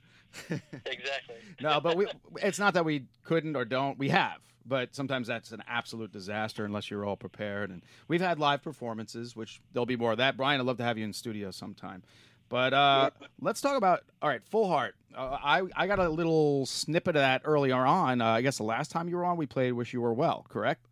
Exactly. 0.49 1.35
No, 1.61 1.79
but 1.79 1.95
we 1.95 2.07
it's 2.41 2.57
not 2.57 2.73
that 2.73 2.85
we 2.85 3.05
couldn't 3.23 3.55
or 3.55 3.65
don't. 3.65 3.97
We 3.99 4.09
have. 4.09 4.37
But 4.65 4.95
sometimes 4.95 5.27
that's 5.27 5.51
an 5.51 5.61
absolute 5.67 6.11
disaster 6.11 6.65
unless 6.65 6.89
you're 6.89 7.05
all 7.05 7.17
prepared. 7.17 7.69
And 7.69 7.83
we've 8.07 8.21
had 8.21 8.39
live 8.39 8.63
performances, 8.63 9.35
which 9.35 9.61
there'll 9.73 9.85
be 9.85 9.97
more 9.97 10.13
of 10.13 10.17
that. 10.19 10.37
Brian, 10.37 10.59
I'd 10.59 10.65
love 10.65 10.77
to 10.77 10.83
have 10.83 10.97
you 10.97 11.03
in 11.03 11.13
studio 11.13 11.51
sometime. 11.51 12.01
But 12.49 12.73
uh, 12.73 13.09
let's 13.41 13.61
talk 13.61 13.77
about 13.77 14.03
all 14.21 14.29
right, 14.29 14.41
Full 14.49 14.67
Heart. 14.67 14.95
Uh, 15.15 15.37
I 15.43 15.63
I 15.75 15.87
got 15.87 15.99
a 15.99 16.09
little 16.09 16.65
snippet 16.65 17.15
of 17.15 17.21
that 17.21 17.41
earlier 17.45 17.85
on. 17.85 18.21
Uh, 18.21 18.25
I 18.25 18.41
guess 18.41 18.57
the 18.57 18.63
last 18.63 18.89
time 18.89 19.09
you 19.09 19.17
were 19.17 19.25
on, 19.25 19.37
we 19.37 19.45
played 19.45 19.73
"Wish 19.73 19.93
You 19.93 20.01
Were 20.01 20.13
Well." 20.13 20.45
Correct? 20.49 20.85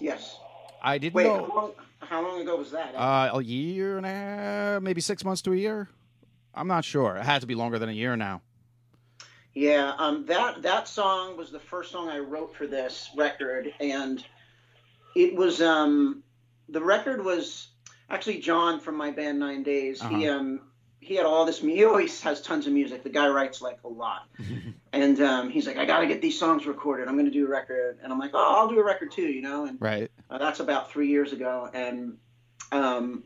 Yes. 0.00 0.38
I 0.82 0.98
didn't 0.98 1.14
Wait, 1.14 1.24
know. 1.24 1.46
how 1.46 1.54
long, 1.54 1.72
how 2.00 2.22
long 2.22 2.40
ago 2.42 2.56
was 2.56 2.70
that? 2.72 2.94
Uh, 2.94 3.30
a 3.34 3.42
year 3.42 3.96
and 3.96 4.06
a 4.06 4.08
half, 4.08 4.82
maybe 4.82 5.00
six 5.00 5.24
months 5.24 5.42
to 5.42 5.52
a 5.52 5.56
year. 5.56 5.88
I'm 6.54 6.66
not 6.68 6.84
sure. 6.84 7.16
It 7.16 7.24
had 7.24 7.40
to 7.42 7.46
be 7.46 7.54
longer 7.54 7.78
than 7.78 7.88
a 7.88 7.92
year 7.92 8.16
now. 8.16 8.42
Yeah, 9.54 9.94
um, 9.98 10.26
that 10.26 10.62
that 10.62 10.86
song 10.88 11.36
was 11.36 11.50
the 11.50 11.58
first 11.58 11.90
song 11.90 12.08
I 12.08 12.18
wrote 12.20 12.54
for 12.54 12.66
this 12.68 13.10
record, 13.16 13.72
and 13.80 14.24
it 15.16 15.34
was 15.34 15.60
um, 15.60 16.22
the 16.68 16.80
record 16.80 17.24
was 17.24 17.68
actually 18.08 18.38
John 18.38 18.78
from 18.78 18.96
my 18.96 19.10
band 19.10 19.38
Nine 19.40 19.62
Days. 19.64 20.00
He 20.02 20.28
Uh-huh. 20.28 20.38
um, 20.38 20.60
he 21.00 21.14
had 21.16 21.26
all 21.26 21.44
this. 21.44 21.58
He 21.60 21.84
always 21.84 22.20
has 22.22 22.40
tons 22.42 22.66
of 22.66 22.72
music. 22.72 23.02
The 23.02 23.08
guy 23.10 23.28
writes 23.28 23.60
like 23.62 23.78
a 23.84 23.88
lot, 23.88 24.28
and 24.92 25.20
um, 25.20 25.50
he's 25.50 25.66
like, 25.66 25.76
I 25.78 25.84
got 25.86 26.00
to 26.00 26.06
get 26.06 26.20
these 26.22 26.38
songs 26.38 26.66
recorded. 26.66 27.08
I'm 27.08 27.14
going 27.14 27.26
to 27.26 27.32
do 27.32 27.46
a 27.46 27.48
record, 27.48 27.98
and 28.02 28.12
I'm 28.12 28.18
like, 28.18 28.32
oh, 28.34 28.56
I'll 28.58 28.68
do 28.68 28.78
a 28.78 28.84
record 28.84 29.10
too, 29.10 29.22
you 29.22 29.42
know. 29.42 29.64
And 29.66 29.78
Right. 29.80 30.10
uh, 30.30 30.38
that's 30.38 30.60
about 30.60 30.90
three 30.90 31.08
years 31.08 31.32
ago, 31.32 31.68
and 31.72 32.18
um, 32.72 33.24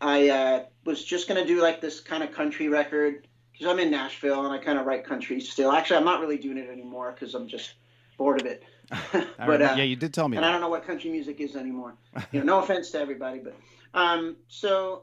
I 0.00 0.28
uh, 0.28 0.64
was 0.84 1.04
just 1.04 1.28
gonna 1.28 1.44
do 1.46 1.60
like 1.62 1.80
this 1.80 2.00
kind 2.00 2.22
of 2.22 2.32
country 2.32 2.68
record 2.68 3.26
because 3.52 3.66
I'm 3.66 3.78
in 3.78 3.90
Nashville 3.90 4.46
and 4.46 4.54
I 4.54 4.58
kind 4.62 4.78
of 4.78 4.86
write 4.86 5.04
country 5.04 5.40
still. 5.40 5.72
Actually, 5.72 5.98
I'm 5.98 6.04
not 6.04 6.20
really 6.20 6.38
doing 6.38 6.56
it 6.58 6.70
anymore 6.70 7.12
because 7.12 7.34
I'm 7.34 7.48
just 7.48 7.74
bored 8.16 8.40
of 8.40 8.46
it. 8.46 8.62
But 9.12 9.26
remember- 9.38 9.66
uh, 9.66 9.76
yeah, 9.76 9.84
you 9.84 9.96
did 9.96 10.12
tell 10.14 10.28
me 10.28 10.36
and 10.36 10.46
I 10.46 10.50
don't 10.52 10.60
know 10.60 10.68
what 10.68 10.86
country 10.86 11.10
music 11.10 11.40
is 11.40 11.56
anymore. 11.56 11.94
You 12.32 12.40
know, 12.40 12.46
no 12.46 12.62
offense 12.62 12.90
to 12.92 13.00
everybody, 13.00 13.40
but 13.40 13.54
um, 13.94 14.36
so 14.48 15.02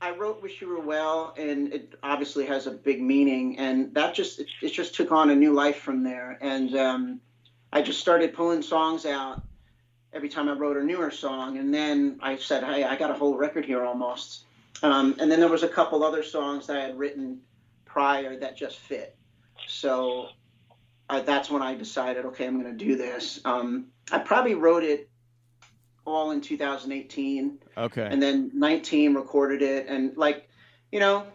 I 0.00 0.10
wrote 0.10 0.42
"Wish 0.42 0.60
You 0.60 0.68
Were 0.68 0.80
Well," 0.80 1.34
and 1.36 1.72
it 1.72 1.94
obviously 2.02 2.46
has 2.46 2.66
a 2.66 2.70
big 2.70 3.00
meaning, 3.00 3.58
and 3.58 3.94
that 3.94 4.14
just 4.14 4.40
it, 4.40 4.48
it 4.62 4.72
just 4.72 4.94
took 4.94 5.12
on 5.12 5.30
a 5.30 5.34
new 5.34 5.52
life 5.52 5.78
from 5.78 6.02
there. 6.02 6.38
And 6.40 6.76
um, 6.76 7.20
I 7.72 7.82
just 7.82 8.00
started 8.00 8.34
pulling 8.34 8.62
songs 8.62 9.06
out 9.06 9.42
every 10.12 10.28
time 10.28 10.48
I 10.48 10.52
wrote 10.52 10.76
a 10.76 10.84
newer 10.84 11.10
song, 11.10 11.58
and 11.58 11.72
then 11.72 12.18
I 12.22 12.36
said, 12.36 12.64
"Hey, 12.64 12.84
I 12.84 12.96
got 12.96 13.10
a 13.10 13.14
whole 13.14 13.36
record 13.36 13.64
here 13.64 13.84
almost." 13.84 14.44
Um, 14.82 15.16
and 15.18 15.30
then 15.30 15.40
there 15.40 15.48
was 15.48 15.62
a 15.62 15.68
couple 15.68 16.04
other 16.04 16.22
songs 16.22 16.66
that 16.66 16.76
I 16.76 16.80
had 16.80 16.98
written 16.98 17.40
prior 17.84 18.36
that 18.38 18.56
just 18.56 18.78
fit. 18.78 19.16
So 19.66 20.28
uh, 21.08 21.20
that's 21.20 21.50
when 21.50 21.62
I 21.62 21.74
decided, 21.74 22.26
okay, 22.26 22.46
I'm 22.46 22.60
going 22.60 22.76
to 22.76 22.84
do 22.84 22.96
this. 22.96 23.40
Um, 23.44 23.86
I 24.12 24.18
probably 24.18 24.54
wrote 24.54 24.84
it 24.84 25.08
all 26.06 26.30
in 26.30 26.40
2018, 26.40 27.58
Okay. 27.76 28.08
and 28.10 28.22
then 28.22 28.50
19 28.54 29.14
recorded 29.14 29.62
it, 29.62 29.86
and 29.88 30.16
like, 30.16 30.48
you 30.90 31.00
know, 31.00 31.26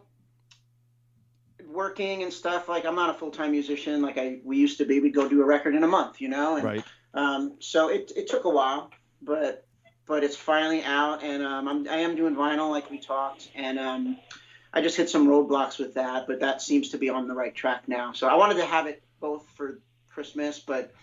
working 1.66 2.24
and 2.24 2.34
stuff. 2.34 2.68
Like, 2.68 2.86
I'm 2.86 2.96
not 2.96 3.10
a 3.10 3.14
full 3.14 3.32
time 3.32 3.52
musician 3.52 4.02
like 4.02 4.18
I 4.18 4.40
we 4.44 4.58
used 4.58 4.78
to 4.80 4.86
be. 4.86 5.00
We'd 5.00 5.14
go 5.14 5.28
do 5.28 5.42
a 5.42 5.46
record 5.46 5.76
in 5.76 5.84
a 5.84 5.88
month, 5.88 6.22
you 6.22 6.30
know, 6.30 6.56
and 6.56 6.66
Right. 6.66 6.84
um, 7.14 7.58
so 7.60 7.90
it 7.90 8.12
it 8.16 8.28
took 8.28 8.46
a 8.46 8.50
while, 8.50 8.92
but 9.22 9.66
but 10.08 10.24
it's 10.24 10.36
finally 10.36 10.84
out, 10.84 11.24
and 11.24 11.44
um, 11.44 11.68
I'm 11.68 11.88
I 11.88 11.98
am 11.98 12.16
doing 12.16 12.36
vinyl 12.36 12.70
like 12.70 12.90
we 12.90 13.00
talked, 13.00 13.50
and 13.56 13.78
um, 13.80 14.18
I 14.74 14.82
just 14.82 14.98
hit 14.98 15.10
some 15.10 15.28
roadblocks 15.28 15.80
with 15.80 15.94
that, 15.96 16.28
but 16.28 16.40
that 16.40 16.62
seems 16.62 16.90
to 16.90 16.98
be 16.98 17.10
on 17.10 17.28
the 17.28 17.34
right 17.34 17.54
track 17.54 17.88
now. 17.88 18.14
So 18.14 18.28
I 18.28 18.36
wanted 18.36 18.56
to 18.56 18.66
have 18.66 18.88
it 18.88 19.04
both 19.20 19.48
for 19.56 19.80
Christmas, 20.10 20.60
but 20.60 20.94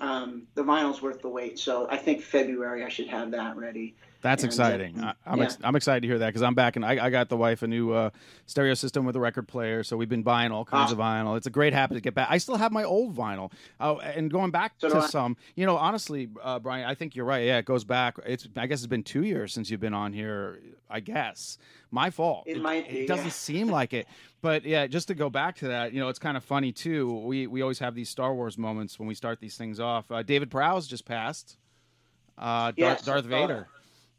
um, 0.00 0.46
the 0.54 0.62
vinyl's 0.62 1.00
worth 1.00 1.22
the 1.22 1.28
wait. 1.28 1.58
So 1.58 1.86
I 1.90 1.96
think 1.96 2.22
February 2.22 2.84
I 2.84 2.88
should 2.88 3.08
have 3.08 3.32
that 3.32 3.56
ready. 3.56 3.94
That's 4.24 4.42
And, 4.42 4.50
uh, 4.50 4.54
exciting. 4.54 5.04
I, 5.04 5.12
I'm 5.26 5.42
ex- 5.42 5.58
I'm 5.62 5.76
excited 5.76 6.00
to 6.00 6.08
hear 6.08 6.18
that 6.20 6.28
because 6.28 6.40
I'm 6.42 6.54
back 6.54 6.76
and 6.76 6.84
I, 6.84 6.92
I 7.06 7.10
got 7.10 7.28
the 7.28 7.36
wife 7.36 7.62
a 7.62 7.66
new 7.66 7.92
uh, 7.92 8.08
stereo 8.46 8.72
system 8.72 9.04
with 9.04 9.14
a 9.16 9.20
record 9.20 9.46
player, 9.46 9.84
so 9.84 9.98
we've 9.98 10.08
been 10.08 10.22
buying 10.22 10.50
all 10.50 10.64
kinds 10.64 10.92
of 10.92 10.98
vinyl. 10.98 11.36
It's 11.36 11.46
a 11.46 11.50
great 11.50 11.74
habit 11.74 11.94
to 11.96 12.00
get 12.00 12.14
back. 12.14 12.28
I 12.30 12.38
still 12.38 12.56
have 12.56 12.72
my 12.72 12.84
old 12.84 13.14
vinyl. 13.14 13.52
Oh, 13.78 13.98
and 13.98 14.30
going 14.30 14.50
back 14.50 14.72
So 14.78 14.88
to 14.88 15.06
some, 15.08 15.36
you 15.56 15.66
know, 15.66 15.76
honestly, 15.76 16.30
uh, 16.42 16.58
Brian, 16.58 16.86
I 16.88 16.94
think 16.94 17.14
you're 17.14 17.26
right. 17.26 17.44
Yeah, 17.44 17.58
it 17.58 17.66
goes 17.66 17.84
back. 17.84 18.16
It's 18.24 18.48
I 18.56 18.66
guess 18.66 18.78
it's 18.80 18.86
been 18.86 19.02
two 19.02 19.24
years 19.24 19.52
since 19.52 19.70
you've 19.70 19.80
been 19.80 19.92
on 19.94 20.14
here. 20.14 20.58
I 20.88 21.00
guess 21.00 21.58
my 21.90 22.08
fault. 22.08 22.44
It 22.46 22.62
might 22.62 22.88
be, 22.88 23.00
It 23.00 23.08
doesn't 23.08 23.26
yeah. 23.26 23.30
seem 23.48 23.68
like 23.68 23.92
it, 23.92 24.06
but 24.40 24.64
yeah, 24.64 24.86
just 24.86 25.08
to 25.08 25.14
go 25.14 25.28
back 25.28 25.56
to 25.56 25.68
that, 25.68 25.92
you 25.92 26.00
know, 26.00 26.08
it's 26.08 26.18
kind 26.18 26.38
of 26.38 26.44
funny 26.44 26.72
too. 26.72 27.12
We 27.26 27.46
we 27.46 27.60
always 27.60 27.78
have 27.80 27.94
these 27.94 28.08
Star 28.08 28.34
Wars 28.34 28.56
moments 28.56 28.98
when 28.98 29.06
we 29.06 29.14
start 29.14 29.38
these 29.40 29.58
things 29.58 29.80
off. 29.80 30.10
Uh, 30.10 30.22
David 30.22 30.50
Prowse 30.50 30.86
just 30.86 31.04
passed. 31.04 31.58
Uh, 32.38 32.72
Darth, 32.72 32.74
Yes, 32.78 33.04
Darth 33.04 33.24
saw 33.24 33.28
Vader. 33.28 33.68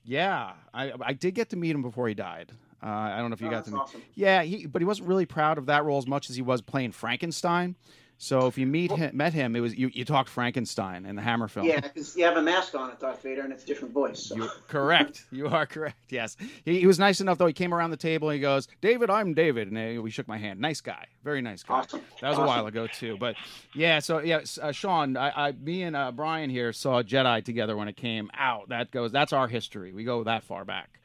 Yeah, 0.05 0.53
I 0.73 0.93
I 1.01 1.13
did 1.13 1.33
get 1.35 1.49
to 1.49 1.55
meet 1.55 1.71
him 1.71 1.81
before 1.81 2.07
he 2.07 2.13
died. 2.13 2.51
Uh, 2.83 2.87
I 2.87 3.17
don't 3.17 3.29
know 3.31 3.33
if 3.33 3.41
you 3.41 3.47
Oh, 3.47 3.51
got 3.51 3.65
to 3.65 3.71
meet. 3.71 3.77
awesome. 3.79 4.01
Yeah, 4.13 4.43
he 4.43 4.65
but 4.67 4.81
he 4.81 4.85
wasn't 4.85 5.07
really 5.09 5.25
proud 5.25 5.57
of 5.57 5.65
that 5.65 5.83
role 5.83 5.97
as 5.97 6.05
much 6.07 6.29
as 6.29 6.35
he 6.35 6.41
was 6.41 6.61
playing 6.61 6.91
Frankenstein. 6.91 7.75
So 8.17 8.47
if 8.47 8.57
you 8.57 8.65
meet 8.65 8.91
him, 8.91 9.15
met 9.15 9.33
him, 9.33 9.55
it 9.55 9.59
was 9.59 9.75
you, 9.75 9.89
you 9.93 10.05
talked 10.05 10.29
Frankenstein 10.29 11.05
in 11.05 11.15
the 11.15 11.21
Hammer 11.21 11.47
film. 11.47 11.65
Yeah, 11.65 11.81
because 11.81 12.15
you 12.15 12.23
have 12.23 12.37
a 12.37 12.41
mask 12.41 12.73
on 12.73 12.89
at 12.89 12.99
Darth 12.99 13.21
Vader, 13.21 13.41
and 13.41 13.51
it's 13.51 13.63
a 13.63 13.67
different 13.67 13.93
voice. 13.93 14.23
So. 14.23 14.49
Correct. 14.67 15.25
You 15.31 15.47
are 15.47 15.65
correct. 15.65 15.97
Yes. 16.09 16.37
He, 16.63 16.79
he 16.79 16.87
was 16.87 16.97
nice 16.97 17.19
enough 17.19 17.37
though. 17.37 17.47
He 17.47 17.53
came 17.53 17.73
around 17.73 17.91
the 17.91 17.97
table 17.97 18.29
and 18.29 18.35
he 18.35 18.41
goes, 18.41 18.67
"David, 18.81 19.09
I'm 19.09 19.33
David," 19.33 19.71
and 19.71 20.01
we 20.01 20.09
shook 20.09 20.27
my 20.27 20.37
hand. 20.37 20.59
Nice 20.59 20.81
guy. 20.81 21.07
Very 21.23 21.41
nice 21.41 21.63
guy. 21.63 21.75
Awesome. 21.75 22.01
That 22.21 22.29
was 22.29 22.39
a 22.39 22.45
while 22.45 22.67
ago 22.67 22.87
too. 22.87 23.17
But 23.19 23.35
yeah. 23.73 23.99
So 23.99 24.19
yeah, 24.19 24.41
uh, 24.61 24.71
Sean, 24.71 25.17
I, 25.17 25.47
I, 25.47 25.51
me 25.51 25.83
and 25.83 25.95
uh, 25.95 26.11
Brian 26.11 26.49
here 26.49 26.71
saw 26.71 27.03
Jedi 27.03 27.43
together 27.43 27.75
when 27.75 27.87
it 27.87 27.97
came 27.97 28.31
out. 28.33 28.69
That 28.69 28.91
goes. 28.91 29.11
That's 29.11 29.33
our 29.33 29.47
history. 29.47 29.91
We 29.91 30.03
go 30.03 30.23
that 30.23 30.43
far 30.43 30.63
back. 30.63 30.99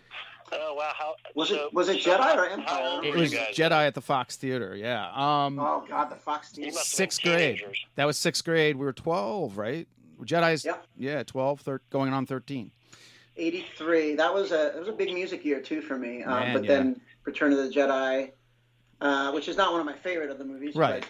Oh 0.52 0.74
wow! 0.74 0.92
How 0.96 1.14
Was 1.34 1.48
so- 1.48 1.66
it- 1.66 1.74
was 1.74 1.88
it 1.88 2.02
so 2.02 2.16
Jedi 2.16 2.36
or 2.36 2.46
Empire? 2.46 3.00
It 3.04 3.14
was? 3.14 3.32
Jedi 3.32 3.86
at 3.86 3.94
the 3.94 4.00
Fox 4.00 4.36
Theater. 4.36 4.74
Yeah. 4.76 5.08
Um, 5.14 5.58
Oh 5.58 5.84
God, 5.88 6.10
the 6.10 6.16
Fox 6.16 6.50
You 6.56 6.64
team. 6.64 6.74
must 6.74 6.78
have 6.78 6.84
been 6.84 6.96
sixth 6.96 7.22
grade. 7.22 7.56
teenagers. 7.58 7.84
That 7.96 8.04
was 8.06 8.18
sixth 8.18 8.44
grade. 8.44 8.76
We 8.76 8.84
were 8.84 8.92
twelve, 8.92 9.56
right? 9.58 9.86
Jedi's. 10.22 10.64
Yep. 10.66 10.86
Yeah, 10.98 11.22
12, 11.22 11.60
thir- 11.60 11.80
going 11.90 12.12
on 12.12 12.26
thirteen. 12.26 12.70
83. 13.36 14.16
That 14.16 14.32
was 14.34 14.52
a 14.52 14.68
it 14.76 14.78
was 14.78 14.88
a 14.88 14.92
big 14.92 15.12
music 15.14 15.44
year 15.44 15.60
too 15.60 15.80
for 15.80 15.96
me. 15.96 16.22
Um, 16.22 16.40
Man, 16.40 16.52
but 16.54 16.64
yeah. 16.64 16.68
then 16.68 17.00
Return 17.24 17.52
of 17.52 17.58
the 17.58 17.68
Jedi, 17.70 18.30
uh, 19.00 19.32
which 19.32 19.48
is 19.48 19.56
not 19.56 19.72
one 19.72 19.80
of 19.80 19.86
my 19.86 19.94
favorite 19.96 20.30
of 20.30 20.38
the 20.38 20.44
movies. 20.44 20.74
Right. 20.74 21.04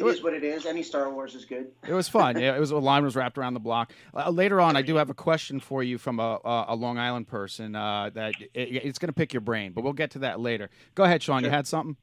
But 0.00 0.06
it 0.06 0.08
It 0.08 0.10
was- 0.10 0.16
is 0.16 0.22
what 0.22 0.34
it 0.34 0.44
is. 0.44 0.66
Any 0.66 0.82
Star 0.82 1.10
Wars 1.12 1.34
is 1.34 1.44
good. 1.44 1.70
It 1.86 1.92
was 1.92 2.08
fun. 2.08 2.36
yeah, 2.40 2.56
it 2.56 2.60
was 2.60 2.70
a 2.70 2.78
line 2.78 3.04
was 3.04 3.16
wrapped 3.16 3.36
around 3.38 3.54
the 3.54 3.60
block. 3.60 3.92
Uh, 4.14 4.30
later 4.30 4.60
on, 4.60 4.76
I 4.76 4.82
do 4.82 4.96
have 4.96 5.10
a 5.10 5.14
question 5.14 5.60
for 5.60 5.82
you 5.82 5.98
from 5.98 6.18
a, 6.20 6.38
a, 6.44 6.64
a 6.68 6.74
Long 6.74 6.98
Island 6.98 7.28
person 7.28 7.76
uh, 7.76 8.10
that 8.14 8.34
it, 8.40 8.48
it's 8.84 8.98
going 8.98 9.08
to 9.08 9.12
pick 9.12 9.32
your 9.32 9.40
brain, 9.42 9.72
but 9.72 9.84
we'll 9.84 9.92
get 9.92 10.10
to 10.12 10.20
that 10.20 10.40
later. 10.40 10.70
Go 10.94 11.04
ahead, 11.04 11.22
Sean. 11.22 11.44
You 11.44 11.50
had 11.50 11.66
something? 11.66 11.96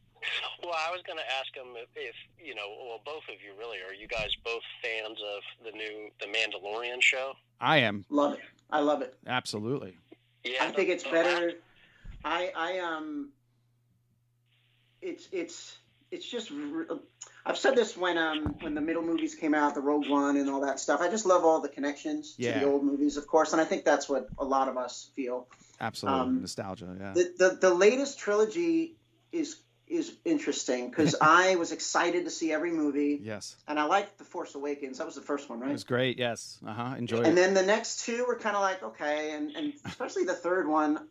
Well, 0.63 0.73
I 0.75 0.91
was 0.91 1.01
going 1.05 1.17
to 1.19 1.23
ask 1.39 1.55
him 1.55 1.73
if, 1.75 1.87
if 1.95 2.15
you 2.43 2.53
know, 2.55 2.63
well, 2.87 2.99
both 3.05 3.23
of 3.29 3.35
you 3.43 3.53
really 3.57 3.77
are. 3.87 3.93
You 3.93 4.07
guys 4.07 4.29
both 4.43 4.63
fans 4.83 5.17
of 5.35 5.65
the 5.65 5.71
new 5.77 6.09
The 6.19 6.27
Mandalorian 6.27 7.01
show? 7.01 7.33
I 7.61 7.77
am 7.77 8.03
Love 8.09 8.33
it. 8.33 8.39
I 8.69 8.79
love 8.81 9.01
it. 9.01 9.15
absolutely. 9.27 9.95
Yeah, 10.43 10.65
I 10.65 10.71
think 10.71 10.89
it's 10.89 11.03
the 11.03 11.09
better. 11.11 11.53
I 12.25 12.51
I 12.55 12.79
um. 12.79 13.29
It's 15.01 15.29
it's 15.31 15.77
it's 16.11 16.27
just. 16.29 16.51
I've 17.47 17.57
said 17.57 17.75
this 17.75 17.95
when 17.95 18.17
um 18.17 18.55
when 18.59 18.73
the 18.75 18.81
middle 18.81 19.01
movies 19.03 19.33
came 19.35 19.53
out, 19.55 19.73
the 19.73 19.81
Rogue 19.81 20.09
One 20.09 20.35
and 20.37 20.49
all 20.49 20.61
that 20.61 20.79
stuff. 20.79 20.99
I 21.01 21.09
just 21.09 21.25
love 21.25 21.45
all 21.45 21.61
the 21.61 21.69
connections 21.69 22.35
Yeah. 22.37 22.53
to 22.53 22.59
the 22.59 22.71
old 22.71 22.83
movies, 22.83 23.15
of 23.17 23.25
course, 23.25 23.53
and 23.53 23.61
I 23.61 23.65
think 23.65 23.85
that's 23.85 24.09
what 24.09 24.27
a 24.37 24.43
lot 24.45 24.67
of 24.67 24.77
us 24.77 25.09
feel. 25.15 25.47
Absolutely 25.79 26.19
Um, 26.21 26.41
nostalgia. 26.41 26.95
Yeah. 26.99 27.13
The 27.13 27.33
the, 27.37 27.49
the 27.61 27.73
latest 27.73 28.19
trilogy 28.19 28.97
is 29.31 29.57
is 29.87 30.11
interesting 30.25 30.89
because 30.89 31.15
I 31.21 31.55
was 31.55 31.71
excited 31.71 32.25
to 32.25 32.29
see 32.31 32.51
every 32.51 32.71
movie, 32.71 33.19
yes, 33.23 33.55
and 33.69 33.79
I 33.79 33.85
liked 33.85 34.17
the 34.17 34.25
Force 34.25 34.53
Awakens. 34.53 34.97
That 34.97 35.05
was 35.05 35.15
the 35.15 35.21
first 35.21 35.49
one, 35.49 35.61
right? 35.61 35.69
it 35.69 35.73
was 35.73 35.85
great. 35.85 36.17
Yes, 36.17 36.59
uh 36.67 36.73
huh. 36.73 36.95
Enjoy 36.97 37.19
it. 37.19 37.27
And 37.27 37.37
it. 37.37 37.41
then 37.41 37.53
the 37.53 37.63
next 37.63 38.03
two 38.05 38.25
were 38.27 38.35
kind 38.37 38.55
of 38.57 38.61
like 38.61 38.83
okay, 38.83 39.31
and 39.31 39.55
and 39.55 39.73
especially 39.85 40.25
the 40.25 40.33
third 40.35 40.67
one 40.67 41.07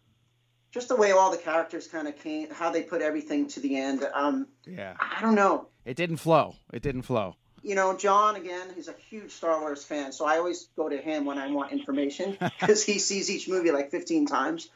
just 0.76 0.88
the 0.88 0.96
way 0.96 1.10
all 1.12 1.30
the 1.30 1.38
characters 1.38 1.86
kind 1.88 2.06
of 2.06 2.16
came, 2.18 2.50
how 2.50 2.70
they 2.70 2.82
put 2.82 3.00
everything 3.00 3.48
to 3.48 3.60
the 3.60 3.76
end. 3.76 4.06
Um, 4.14 4.46
Yeah. 4.66 4.94
I 5.00 5.20
don't 5.22 5.34
know. 5.34 5.68
It 5.86 5.96
didn't 5.96 6.18
flow. 6.18 6.54
It 6.72 6.82
didn't 6.82 7.02
flow. 7.02 7.36
You 7.62 7.74
know, 7.74 7.96
John 7.96 8.36
again, 8.36 8.68
he's 8.76 8.86
a 8.86 8.94
huge 9.08 9.32
Star 9.32 9.58
Wars 9.60 9.82
fan, 9.82 10.12
so 10.12 10.24
I 10.26 10.36
always 10.36 10.68
go 10.76 10.88
to 10.88 10.98
him 10.98 11.24
when 11.24 11.38
I 11.38 11.50
want 11.50 11.72
information 11.72 12.36
because 12.60 12.84
he 12.84 12.98
sees 13.00 13.28
each 13.30 13.48
movie 13.48 13.70
like 13.72 13.90
15 13.90 14.26
times. 14.26 14.68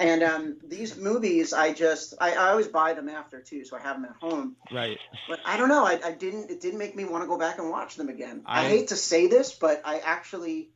and 0.00 0.22
um, 0.22 0.56
these 0.66 0.96
movies, 0.96 1.52
I 1.54 1.72
just, 1.72 2.14
I, 2.20 2.32
I 2.32 2.50
always 2.50 2.66
buy 2.66 2.92
them 2.94 3.08
after 3.08 3.40
too, 3.40 3.64
so 3.64 3.76
I 3.76 3.80
have 3.80 3.96
them 3.96 4.06
at 4.06 4.16
home. 4.20 4.56
Right. 4.72 4.98
But 5.28 5.38
I 5.46 5.56
don't 5.56 5.68
know, 5.70 5.86
I, 5.86 6.00
I 6.04 6.12
didn't, 6.12 6.50
it 6.50 6.60
didn't 6.60 6.80
make 6.80 6.94
me 6.96 7.04
want 7.06 7.22
to 7.22 7.28
go 7.28 7.38
back 7.38 7.58
and 7.60 7.70
watch 7.70 7.94
them 7.96 8.08
again. 8.10 8.42
I, 8.44 8.66
I- 8.66 8.68
hate 8.68 8.88
to 8.88 8.96
say 8.96 9.28
this, 9.28 9.54
but 9.54 9.80
I 9.84 10.00
actually 10.00 10.68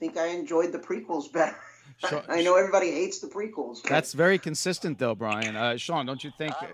think 0.00 0.16
I 0.16 0.28
enjoyed 0.28 0.72
the 0.72 0.78
prequels 0.78 1.30
better. 1.32 1.58
Sure. 1.96 2.22
I 2.28 2.42
know 2.42 2.54
everybody 2.56 2.90
hates 2.90 3.18
the 3.18 3.26
prequels. 3.28 3.82
but- 3.82 3.90
That's 3.90 4.12
very 4.12 4.38
consistent, 4.38 4.98
though, 4.98 5.14
Brian. 5.14 5.56
Uh, 5.56 5.76
Sean, 5.76 6.06
don't 6.06 6.22
you 6.22 6.30
think? 6.38 6.52
Um, 6.60 6.68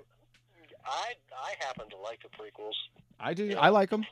I 0.87 1.14
I 1.35 1.54
happen 1.64 1.88
to 1.90 1.97
like 1.97 2.21
the 2.23 2.28
prequels. 2.28 2.75
I 3.18 3.33
do. 3.35 3.56
I 3.59 3.68
like 3.71 3.90
them. 3.90 4.04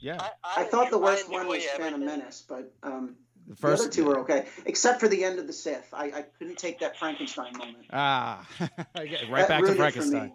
Yeah. 0.00 0.18
I, 0.20 0.62
I 0.62 0.64
thought 0.64 0.90
the 0.90 0.98
worst 0.98 1.30
one 1.30 1.46
was 1.46 1.58
enjoy 1.64 1.68
Phantom 1.76 2.02
everything. 2.02 2.18
Menace, 2.20 2.44
but 2.48 2.72
um, 2.82 3.16
The 3.48 3.54
the 3.54 3.68
other 3.72 3.88
two 3.88 4.04
were 4.06 4.18
okay, 4.20 4.46
except 4.66 5.00
for 5.00 5.08
the 5.08 5.24
end 5.24 5.38
of 5.38 5.46
the 5.46 5.52
Sith. 5.52 5.88
I, 5.92 6.04
I 6.06 6.24
couldn't 6.38 6.58
take 6.58 6.80
that 6.80 6.98
Frankenstein 6.98 7.52
moment. 7.56 7.84
Ah, 7.92 8.46
right 8.60 8.68
That 8.94 9.48
back 9.48 9.48
to 9.48 9.54
ruined 9.62 9.66
for 9.68 9.74
Frankenstein. 9.76 10.32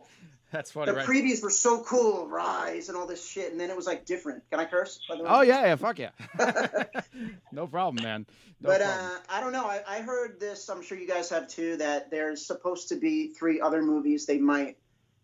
That's 0.51 0.71
funny, 0.71 0.91
The 0.91 0.97
right? 0.97 1.07
previews 1.07 1.43
were 1.43 1.51
so 1.51 1.83
cool, 1.83 2.27
Rise 2.27 2.89
and 2.89 2.97
all 2.97 3.05
this 3.05 3.27
shit, 3.27 3.51
and 3.51 3.59
then 3.61 3.69
it 3.69 3.75
was 3.75 3.85
like 3.85 4.05
different. 4.05 4.43
Can 4.49 4.59
I 4.59 4.65
curse? 4.65 4.99
By 5.07 5.17
the 5.17 5.23
way? 5.23 5.29
oh 5.31 5.41
yeah, 5.41 5.65
yeah, 5.65 5.75
fuck 5.75 5.99
yeah. 5.99 6.09
no 7.51 7.67
problem, 7.67 8.03
man. 8.03 8.25
No 8.59 8.69
but 8.69 8.81
problem. 8.81 9.05
uh, 9.11 9.17
I 9.29 9.41
don't 9.41 9.51
know. 9.53 9.65
I, 9.65 9.81
I 9.87 10.01
heard 10.01 10.39
this. 10.39 10.67
I'm 10.69 10.81
sure 10.81 10.97
you 10.97 11.07
guys 11.07 11.29
have 11.29 11.47
too. 11.47 11.77
That 11.77 12.09
there's 12.09 12.45
supposed 12.45 12.89
to 12.89 12.95
be 12.95 13.27
three 13.33 13.61
other 13.61 13.81
movies 13.81 14.25
they 14.25 14.39
might 14.39 14.77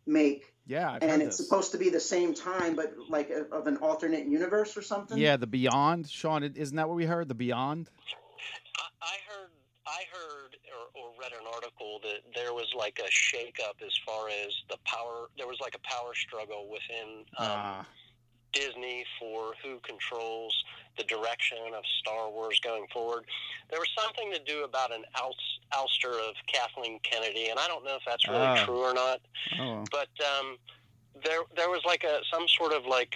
make, 0.05 0.53
yeah, 0.67 0.91
I've 0.91 1.03
and 1.03 1.21
it's 1.21 1.37
this. 1.37 1.47
supposed 1.47 1.71
to 1.71 1.77
be 1.79 1.89
the 1.89 1.99
same 1.99 2.33
time, 2.35 2.75
but 2.75 2.93
like 3.09 3.29
a, 3.31 3.45
of 3.51 3.67
an 3.67 3.77
alternate 3.77 4.27
universe 4.27 4.77
or 4.77 4.81
something. 4.83 5.17
Yeah, 5.17 5.37
the 5.37 5.47
Beyond, 5.47 6.09
Sean. 6.09 6.43
Isn't 6.43 6.75
that 6.77 6.87
what 6.87 6.95
we 6.95 7.05
heard? 7.05 7.27
The 7.27 7.33
Beyond. 7.35 7.89
I, 9.95 10.03
heard 10.11 10.57
or, 10.75 11.01
or 11.01 11.11
read 11.19 11.31
an 11.31 11.47
article 11.53 11.99
that 12.03 12.21
there 12.35 12.53
was 12.53 12.67
like 12.77 12.99
a 12.99 13.09
shakeup 13.09 13.81
as 13.85 13.93
far 14.05 14.27
as 14.29 14.53
the 14.69 14.77
power. 14.85 15.29
There 15.37 15.47
was 15.47 15.57
like 15.61 15.75
a 15.75 15.79
power 15.87 16.13
struggle 16.13 16.67
within 16.69 17.19
um, 17.37 17.47
Ah, 17.47 17.87
Disney 18.51 19.05
for 19.19 19.53
who 19.63 19.79
controls 19.79 20.53
the 20.97 21.03
direction 21.03 21.57
of 21.75 21.83
Star 21.99 22.29
Wars 22.29 22.59
going 22.61 22.85
forward. 22.93 23.25
There 23.69 23.79
was 23.79 23.89
something 23.97 24.31
to 24.31 24.39
do 24.43 24.63
about 24.63 24.93
an 24.93 25.03
outs, 25.17 25.59
ouster 25.73 26.13
of 26.29 26.35
Kathleen 26.47 26.99
Kennedy, 27.03 27.47
and 27.49 27.59
I 27.59 27.67
don't 27.67 27.83
know 27.83 27.95
if 27.95 28.03
that's 28.05 28.27
really 28.27 28.45
Ah. 28.45 28.65
true 28.65 28.79
or 28.79 28.93
not. 28.93 29.21
oh, 29.59 29.83
But 29.91 30.09
um, 30.39 30.57
there, 31.23 31.41
there 31.55 31.69
was 31.69 31.81
like 31.85 32.03
a 32.03 32.19
some 32.31 32.47
sort 32.47 32.73
of 32.73 32.85
like 32.85 33.15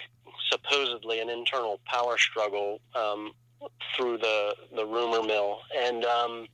supposedly 0.50 1.20
an 1.20 1.30
internal 1.30 1.80
power 1.86 2.18
struggle 2.18 2.80
um, 2.94 3.32
through 3.96 4.18
the 4.18 4.54
the 4.74 4.84
rumor 4.84 5.22
mill, 5.22 5.60
and 5.76 6.04
um, 6.04 6.46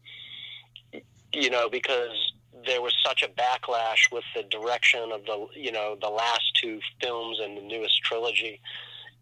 you 1.32 1.50
know 1.50 1.68
because 1.68 2.32
there 2.66 2.82
was 2.82 2.94
such 3.04 3.22
a 3.22 3.28
backlash 3.28 4.10
with 4.10 4.24
the 4.34 4.42
direction 4.44 5.12
of 5.12 5.24
the 5.26 5.46
you 5.54 5.72
know 5.72 5.96
the 6.00 6.08
last 6.08 6.56
two 6.60 6.80
films 7.00 7.38
and 7.40 7.56
the 7.56 7.62
newest 7.62 8.02
trilogy, 8.02 8.60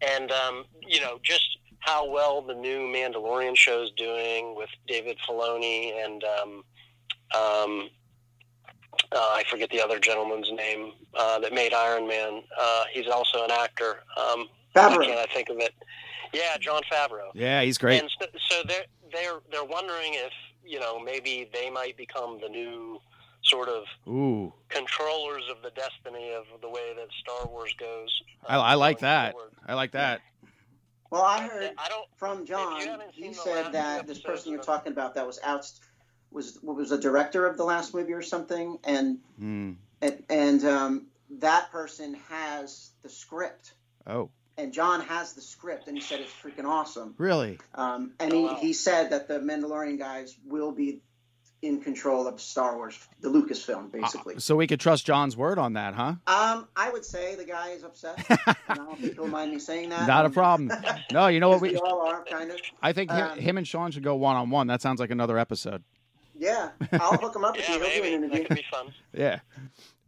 and 0.01 0.31
um, 0.31 0.65
you 0.87 1.01
know 1.01 1.19
just 1.23 1.57
how 1.79 2.09
well 2.09 2.41
the 2.41 2.55
new 2.55 2.79
Mandalorian 2.79 3.55
show 3.55 3.83
is 3.83 3.91
doing 3.95 4.55
with 4.55 4.69
David 4.87 5.17
Filoni 5.27 5.93
and 6.03 6.23
um, 6.23 6.63
um, 7.35 7.89
uh, 9.11 9.29
I 9.33 9.43
forget 9.49 9.69
the 9.69 9.81
other 9.81 9.99
gentleman's 9.99 10.51
name 10.51 10.93
uh, 11.13 11.39
that 11.39 11.53
made 11.53 11.73
Iron 11.73 12.07
Man. 12.07 12.41
Uh, 12.59 12.83
he's 12.91 13.07
also 13.07 13.43
an 13.43 13.51
actor. 13.51 13.99
Um, 14.17 14.47
Favreau. 14.75 14.97
Why 14.97 15.05
can't 15.05 15.29
I 15.29 15.33
think 15.33 15.49
of 15.49 15.59
it? 15.59 15.73
Yeah, 16.35 16.57
Jon 16.59 16.81
Favreau. 16.91 17.29
yeah, 17.33 17.61
he's 17.61 17.77
great. 17.77 18.01
And 18.01 18.11
so, 18.19 18.27
so 18.49 18.63
they're 18.67 18.85
they're 19.11 19.39
they're 19.51 19.63
wondering 19.65 20.13
if 20.13 20.31
you 20.65 20.79
know 20.79 20.99
maybe 20.99 21.49
they 21.53 21.69
might 21.69 21.95
become 21.97 22.39
the 22.41 22.49
new 22.49 22.99
sort 23.43 23.69
of 23.69 23.83
Ooh, 24.07 24.51
controllers 24.69 25.43
of 25.49 25.61
the 25.61 25.69
destiny 25.71 26.33
of 26.33 26.45
the 26.61 26.69
way 26.69 26.93
that 26.95 27.07
Star 27.21 27.47
Wars 27.47 27.73
goes. 27.79 28.09
I, 28.47 28.55
uh, 28.57 28.61
I 28.61 28.73
like 28.75 28.99
that. 28.99 29.31
forward. 29.33 29.51
I 29.67 29.73
like 29.75 29.91
that. 29.91 30.21
Well, 31.11 31.21
I 31.21 31.47
heard 31.47 31.71
I 31.77 31.87
don't. 31.87 32.07
from 32.17 32.45
John. 32.45 32.81
He 33.13 33.33
said 33.33 33.71
that 33.71 34.01
two 34.01 34.07
this 34.07 34.19
person 34.19 34.51
you're 34.51 34.63
talking 34.63 34.91
about 34.91 35.15
that 35.15 35.25
was 35.25 35.39
out 35.43 35.71
was 36.31 36.59
was 36.63 36.91
a 36.91 36.99
director 36.99 37.45
of 37.45 37.55
the 37.57 37.63
last 37.63 37.93
movie 37.93 38.13
or 38.13 38.21
something, 38.23 38.77
and 38.83 39.19
Hmm. 39.37 39.73
and, 40.01 40.23
and 40.29 40.65
um, 40.65 41.05
that 41.39 41.71
person 41.71 42.15
has 42.29 42.89
the 43.03 43.09
script, 43.09 43.73
Oh, 44.07 44.29
and 44.57 44.71
John 44.73 45.01
has 45.01 45.33
the 45.33 45.41
script, 45.41 45.87
and 45.87 45.97
he 45.97 46.01
said 46.03 46.19
it's 46.21 46.31
freaking 46.31 46.65
awesome. 46.65 47.13
really? 47.17 47.59
Um, 47.73 48.13
and 48.19 48.31
Oh, 48.33 48.35
he, 48.37 48.43
wow. 48.45 48.57
he 48.61 48.73
said 48.73 49.09
that 49.11 49.27
the 49.27 49.39
Mandalorian 49.39 49.97
guys 49.99 50.35
will 50.45 50.71
be 50.71 51.01
in 51.61 51.81
control 51.81 52.27
of 52.27 52.39
Star 52.39 52.75
Wars, 52.75 52.99
the 53.21 53.29
Lucasfilm, 53.29 53.91
basically. 53.91 54.35
So 54.39 54.55
we 54.55 54.67
could 54.67 54.79
trust 54.79 55.05
John's 55.05 55.35
word 55.35 55.57
on 55.57 55.73
that, 55.73 55.95
huh? 55.95 56.13
Um, 56.27 56.67
I 56.75 56.91
would 56.91 57.03
say 57.03 57.33
the 57.35 57.45
guy 57.45 57.69
is 57.69 57.83
upset. 57.83 58.23
and 58.29 58.55
I 58.69 58.75
don't 58.75 58.99
think 58.99 59.15
he'll 59.15 59.27
mind 59.27 59.51
me 59.51 59.57
saying 59.59 59.89
that. 59.89 60.07
Not 60.07 60.25
a 60.25 60.29
problem. 60.29 60.71
No, 61.11 61.27
you 61.27 61.39
know 61.39 61.49
what? 61.49 61.61
we 61.61 61.69
We, 61.71 61.77
all 61.77 62.07
are 62.07 62.23
kind 62.23 62.51
of. 62.51 62.57
I 62.83 62.93
think 62.93 63.09
him, 63.09 63.25
um, 63.31 63.39
him 63.39 63.57
and 63.57 63.67
Sean 63.67 63.89
should 63.91 64.03
go 64.03 64.15
one 64.15 64.35
on 64.35 64.51
one. 64.51 64.67
That 64.67 64.81
sounds 64.81 64.99
like 64.99 65.09
another 65.09 65.39
episode. 65.39 65.83
Yeah, 66.37 66.71
I'll 66.91 67.17
hook 67.17 67.35
him 67.35 67.45
up 67.45 67.55
with 67.55 67.67
Yeah, 67.67 67.75
you. 67.77 67.81
He'll 67.83 67.93
do 67.95 68.01
maybe 68.01 68.15
an 68.25 68.29
that 68.29 68.45
could 68.47 68.55
be 68.57 68.65
fun. 68.69 68.93
Yeah. 69.13 69.39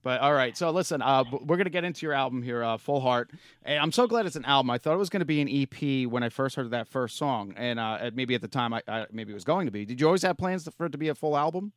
But 0.07 0.21
all 0.21 0.33
right, 0.33 0.55
so 0.55 0.71
listen, 0.71 1.01
uh, 1.01 1.25
we're 1.41 1.57
gonna 1.57 1.69
get 1.69 1.83
into 1.83 2.05
your 2.05 2.13
album 2.13 2.41
here, 2.41 2.63
uh, 2.63 2.77
Full 2.77 3.01
Heart, 3.01 3.31
and 3.63 3.77
I'm 3.77 3.91
so 3.91 4.07
glad 4.07 4.25
it's 4.25 4.37
an 4.37 4.45
album. 4.45 4.69
I 4.69 4.77
thought 4.77 4.93
it 4.93 4.97
was 4.97 5.09
gonna 5.09 5.25
be 5.25 5.41
an 5.41 5.49
EP 5.49 6.05
when 6.09 6.23
I 6.23 6.29
first 6.29 6.55
heard 6.55 6.71
that 6.71 6.87
first 6.87 7.17
song, 7.17 7.53
and 7.57 7.77
uh, 7.77 7.97
at- 7.99 8.15
maybe 8.15 8.33
at 8.33 8.39
the 8.39 8.47
time, 8.47 8.73
I, 8.73 8.81
I 8.87 9.05
maybe 9.11 9.31
it 9.31 9.33
was 9.33 9.43
going 9.43 9.65
to 9.67 9.71
be. 9.71 9.83
Did 9.83 9.99
you 9.99 10.05
always 10.07 10.21
have 10.21 10.37
plans 10.37 10.65
for 10.77 10.85
it 10.85 10.93
to 10.93 10.97
be 10.97 11.09
a 11.09 11.13
full 11.13 11.35
album? 11.35 11.73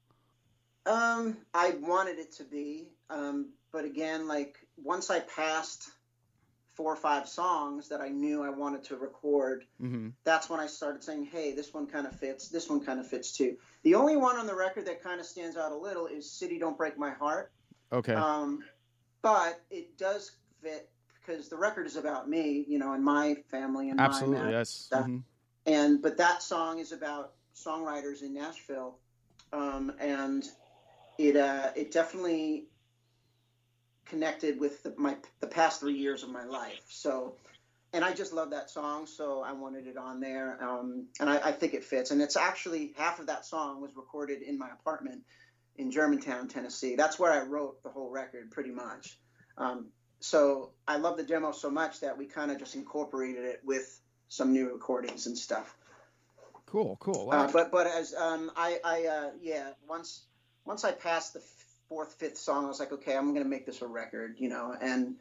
Um, 0.86 1.38
I 1.54 1.70
wanted 1.80 2.20
it 2.20 2.30
to 2.36 2.44
be, 2.44 2.90
um, 3.10 3.48
but 3.72 3.84
again, 3.84 4.28
like 4.28 4.58
once 4.80 5.10
I 5.10 5.18
passed 5.18 5.88
four 6.76 6.92
or 6.92 6.96
five 6.96 7.28
songs 7.28 7.88
that 7.88 8.00
I 8.00 8.10
knew 8.10 8.44
I 8.44 8.50
wanted 8.50 8.84
to 8.84 8.96
record, 8.96 9.64
Mm-hmm. 9.82 10.10
that's 10.22 10.48
when 10.48 10.60
I 10.60 10.68
started 10.68 11.02
saying, 11.02 11.24
"Hey, 11.24 11.52
this 11.52 11.74
one 11.74 11.88
kind 11.88 12.06
of 12.06 12.14
fits. 12.14 12.46
This 12.48 12.70
one 12.70 12.78
kind 12.78 13.00
of 13.00 13.08
fits 13.08 13.32
too." 13.32 13.56
The 13.82 13.96
only 13.96 14.14
one 14.16 14.36
on 14.36 14.46
the 14.46 14.54
record 14.54 14.86
that 14.86 15.02
kind 15.02 15.18
of 15.18 15.26
stands 15.26 15.56
out 15.56 15.72
a 15.72 15.76
little 15.76 16.06
is 16.06 16.30
"City 16.30 16.60
Don't 16.60 16.78
Break 16.78 16.96
My 16.96 17.10
Heart," 17.10 17.50
Okay. 17.92 18.14
um, 18.14 18.62
but 19.22 19.60
it 19.70 19.98
does 19.98 20.32
fit 20.62 20.88
because 21.14 21.48
the 21.48 21.56
record 21.56 21.86
is 21.86 21.96
about 21.96 22.28
me, 22.28 22.64
you 22.68 22.78
know, 22.78 22.92
and 22.92 23.04
my 23.04 23.36
family 23.50 23.88
and 23.90 23.98
my 23.98 24.04
Absolutely, 24.04 24.44
ma- 24.44 24.50
yes. 24.50 24.70
stuff. 24.70 25.06
Mhm. 25.06 25.22
and 25.66 26.02
but 26.02 26.16
that 26.16 26.42
song 26.42 26.78
is 26.78 26.92
about 26.92 27.34
songwriters 27.54 28.22
in 28.22 28.32
Nashville, 28.32 28.98
um, 29.52 29.92
and 29.98 30.48
it 31.18 31.36
uh, 31.36 31.70
it 31.76 31.92
definitely 31.92 32.66
connected 34.06 34.58
with 34.58 34.82
the, 34.82 34.94
my 34.96 35.16
the 35.40 35.46
past 35.46 35.80
three 35.80 35.96
years 35.96 36.22
of 36.22 36.30
my 36.30 36.44
life. 36.44 36.82
So, 36.88 37.36
and 37.92 38.04
I 38.04 38.12
just 38.12 38.32
love 38.32 38.50
that 38.50 38.70
song, 38.70 39.06
so 39.06 39.42
I 39.42 39.52
wanted 39.52 39.86
it 39.86 39.96
on 39.96 40.20
there, 40.20 40.62
um, 40.62 41.06
and 41.20 41.28
I, 41.28 41.38
I 41.48 41.52
think 41.52 41.74
it 41.74 41.84
fits. 41.84 42.10
And 42.10 42.22
it's 42.22 42.36
actually 42.36 42.92
half 42.96 43.20
of 43.20 43.26
that 43.26 43.44
song 43.44 43.80
was 43.80 43.94
recorded 43.96 44.42
in 44.42 44.58
my 44.58 44.68
apartment 44.70 45.22
in 45.80 45.90
Germantown, 45.90 46.46
Tennessee. 46.46 46.94
That's 46.94 47.18
where 47.18 47.32
I 47.32 47.44
wrote 47.44 47.82
the 47.82 47.88
whole 47.88 48.10
record, 48.10 48.50
pretty 48.50 48.70
much. 48.70 49.18
Um, 49.56 49.86
so 50.20 50.72
I 50.86 50.98
love 50.98 51.16
the 51.16 51.22
demo 51.24 51.52
so 51.52 51.70
much 51.70 52.00
that 52.00 52.16
we 52.16 52.26
kind 52.26 52.50
of 52.50 52.58
just 52.58 52.74
incorporated 52.74 53.44
it 53.44 53.60
with 53.64 54.00
some 54.28 54.52
new 54.52 54.70
recordings 54.70 55.26
and 55.26 55.36
stuff. 55.36 55.76
Cool, 56.66 56.96
cool. 57.00 57.30
Uh, 57.32 57.50
but 57.50 57.72
but 57.72 57.86
as 57.86 58.14
um, 58.14 58.52
I 58.54 58.78
I 58.84 59.06
uh, 59.06 59.30
yeah 59.40 59.70
once 59.88 60.26
once 60.64 60.84
I 60.84 60.92
passed 60.92 61.32
the 61.32 61.42
fourth 61.88 62.14
fifth 62.14 62.36
song, 62.38 62.66
I 62.66 62.68
was 62.68 62.78
like, 62.78 62.92
okay, 62.92 63.16
I'm 63.16 63.32
gonna 63.32 63.48
make 63.48 63.66
this 63.66 63.82
a 63.82 63.88
record, 63.88 64.36
you 64.38 64.48
know, 64.48 64.76
and 64.80 65.16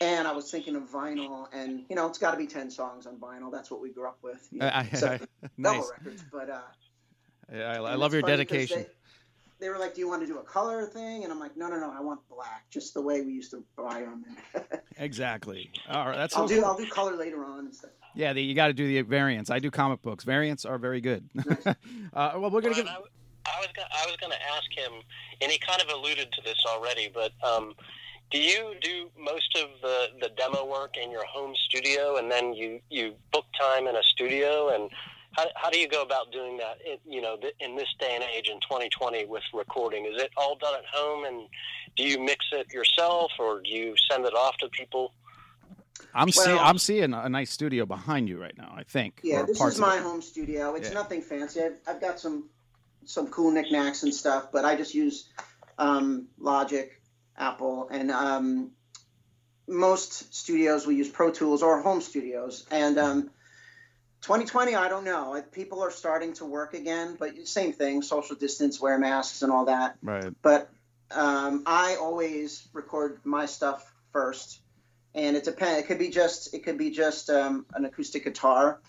and 0.00 0.26
I 0.26 0.32
was 0.32 0.50
thinking 0.50 0.74
of 0.74 0.90
vinyl, 0.90 1.46
and 1.52 1.84
you 1.88 1.94
know, 1.94 2.08
it's 2.08 2.18
got 2.18 2.32
to 2.32 2.36
be 2.36 2.46
ten 2.46 2.70
songs 2.70 3.06
on 3.06 3.18
vinyl. 3.18 3.52
That's 3.52 3.70
what 3.70 3.80
we 3.80 3.92
grew 3.92 4.08
up 4.08 4.18
with. 4.22 4.48
You 4.50 4.60
know, 4.60 4.66
I, 4.66 4.70
I, 4.80 4.88
except 4.90 5.22
I- 5.22 5.48
nice. 5.56 5.92
record, 6.04 6.20
but 6.32 6.50
uh, 6.50 6.60
Yeah, 7.52 7.70
I, 7.70 7.92
I 7.92 7.94
love 7.94 8.12
your 8.12 8.22
dedication. 8.22 8.78
They, 8.78 8.88
they 9.62 9.68
were 9.68 9.78
like, 9.78 9.94
"Do 9.94 10.00
you 10.00 10.08
want 10.08 10.22
to 10.22 10.26
do 10.26 10.38
a 10.38 10.42
color 10.42 10.84
thing?" 10.86 11.22
And 11.22 11.32
I'm 11.32 11.38
like, 11.38 11.56
"No, 11.56 11.68
no, 11.68 11.78
no. 11.78 11.92
I 11.96 12.00
want 12.00 12.20
black, 12.28 12.68
just 12.68 12.94
the 12.94 13.00
way 13.00 13.22
we 13.22 13.32
used 13.32 13.52
to 13.52 13.64
buy 13.76 14.00
them." 14.00 14.24
Exactly. 14.98 15.70
All 15.88 16.06
right, 16.06 16.16
that's 16.16 16.36
I'll 16.36 16.46
do 16.46 16.56
cool. 16.56 16.66
I'll 16.66 16.76
do 16.76 16.86
color 16.86 17.16
later 17.16 17.46
on 17.46 17.60
and 17.60 17.74
stuff. 17.74 17.92
Yeah, 18.14 18.34
the, 18.34 18.42
you 18.42 18.54
got 18.54 18.66
to 18.66 18.74
do 18.74 18.86
the 18.86 19.00
variants. 19.00 19.50
I 19.50 19.58
do 19.58 19.70
comic 19.70 20.02
books. 20.02 20.22
Variants 20.22 20.66
are 20.66 20.76
very 20.76 21.00
good. 21.00 21.30
uh, 21.66 21.74
well, 22.12 22.50
we're 22.50 22.60
gonna 22.60 22.74
Brian, 22.74 22.74
give. 22.74 22.86
I, 22.86 22.98
I 23.46 23.60
was 23.60 23.68
gonna, 23.74 23.88
I 23.90 24.06
was 24.06 24.16
going 24.20 24.32
to 24.32 24.42
ask 24.54 24.70
him, 24.76 25.00
and 25.40 25.50
he 25.50 25.58
kind 25.58 25.80
of 25.80 25.88
alluded 25.88 26.30
to 26.32 26.42
this 26.42 26.62
already. 26.68 27.10
But 27.12 27.32
um, 27.42 27.74
do 28.30 28.38
you 28.38 28.74
do 28.82 29.08
most 29.18 29.56
of 29.56 29.70
the, 29.80 30.08
the 30.20 30.28
demo 30.36 30.64
work 30.66 30.96
in 31.02 31.10
your 31.10 31.24
home 31.24 31.54
studio, 31.68 32.16
and 32.16 32.30
then 32.30 32.52
you 32.52 32.80
you 32.90 33.14
book 33.32 33.46
time 33.58 33.86
in 33.86 33.96
a 33.96 34.02
studio, 34.02 34.74
and 34.74 34.90
how, 35.32 35.46
how 35.56 35.70
do 35.70 35.78
you 35.78 35.88
go 35.88 36.02
about 36.02 36.30
doing 36.32 36.56
that? 36.58 36.78
It, 36.84 37.00
you 37.06 37.20
know, 37.20 37.36
in 37.60 37.76
this 37.76 37.88
day 37.98 38.14
and 38.14 38.24
age 38.24 38.48
in 38.48 38.60
2020 38.60 39.26
with 39.26 39.42
recording, 39.54 40.06
is 40.06 40.20
it 40.20 40.30
all 40.36 40.56
done 40.56 40.74
at 40.74 40.84
home, 40.92 41.24
and 41.24 41.48
do 41.96 42.04
you 42.04 42.20
mix 42.20 42.46
it 42.52 42.72
yourself, 42.72 43.32
or 43.38 43.60
do 43.60 43.70
you 43.70 43.94
send 44.10 44.24
it 44.26 44.34
off 44.34 44.56
to 44.58 44.68
people? 44.68 45.14
I'm 46.14 46.28
well, 46.36 46.44
seeing 46.44 46.58
I'm 46.58 46.78
seeing 46.78 47.14
a 47.14 47.28
nice 47.28 47.50
studio 47.50 47.86
behind 47.86 48.28
you 48.28 48.40
right 48.40 48.56
now. 48.56 48.74
I 48.76 48.82
think. 48.82 49.20
Yeah, 49.22 49.42
this 49.42 49.60
is 49.60 49.78
my 49.78 49.98
home 49.98 50.20
studio. 50.20 50.74
It's 50.74 50.88
yeah. 50.88 50.94
nothing 50.94 51.22
fancy. 51.22 51.62
I've, 51.62 51.76
I've 51.86 52.00
got 52.00 52.18
some 52.20 52.48
some 53.04 53.28
cool 53.28 53.50
knickknacks 53.50 54.02
and 54.02 54.14
stuff, 54.14 54.48
but 54.52 54.64
I 54.64 54.76
just 54.76 54.94
use 54.94 55.28
um, 55.78 56.28
Logic, 56.38 57.00
Apple, 57.36 57.88
and 57.90 58.10
um, 58.10 58.72
most 59.66 60.34
studios 60.34 60.86
will 60.86 60.94
use 60.94 61.08
Pro 61.08 61.30
Tools 61.30 61.62
or 61.62 61.80
home 61.80 62.00
studios. 62.00 62.66
And 62.70 62.98
um, 62.98 63.30
2020, 64.22 64.74
I 64.76 64.88
don't 64.88 65.04
know. 65.04 65.42
People 65.52 65.82
are 65.82 65.90
starting 65.90 66.32
to 66.34 66.44
work 66.44 66.74
again, 66.74 67.16
but 67.18 67.46
same 67.46 67.72
thing: 67.72 68.02
social 68.02 68.36
distance, 68.36 68.80
wear 68.80 68.98
masks, 68.98 69.42
and 69.42 69.52
all 69.52 69.66
that. 69.66 69.96
Right. 70.02 70.32
But 70.42 70.70
um, 71.10 71.64
I 71.66 71.96
always 71.96 72.66
record 72.72 73.20
my 73.24 73.46
stuff 73.46 73.92
first, 74.12 74.60
and 75.14 75.36
it 75.36 75.44
depends. 75.44 75.80
It 75.80 75.86
could 75.88 75.98
be 75.98 76.10
just 76.10 76.54
it 76.54 76.64
could 76.64 76.78
be 76.78 76.90
just 76.90 77.30
um, 77.30 77.66
an 77.74 77.84
acoustic 77.84 78.24
guitar, 78.24 78.80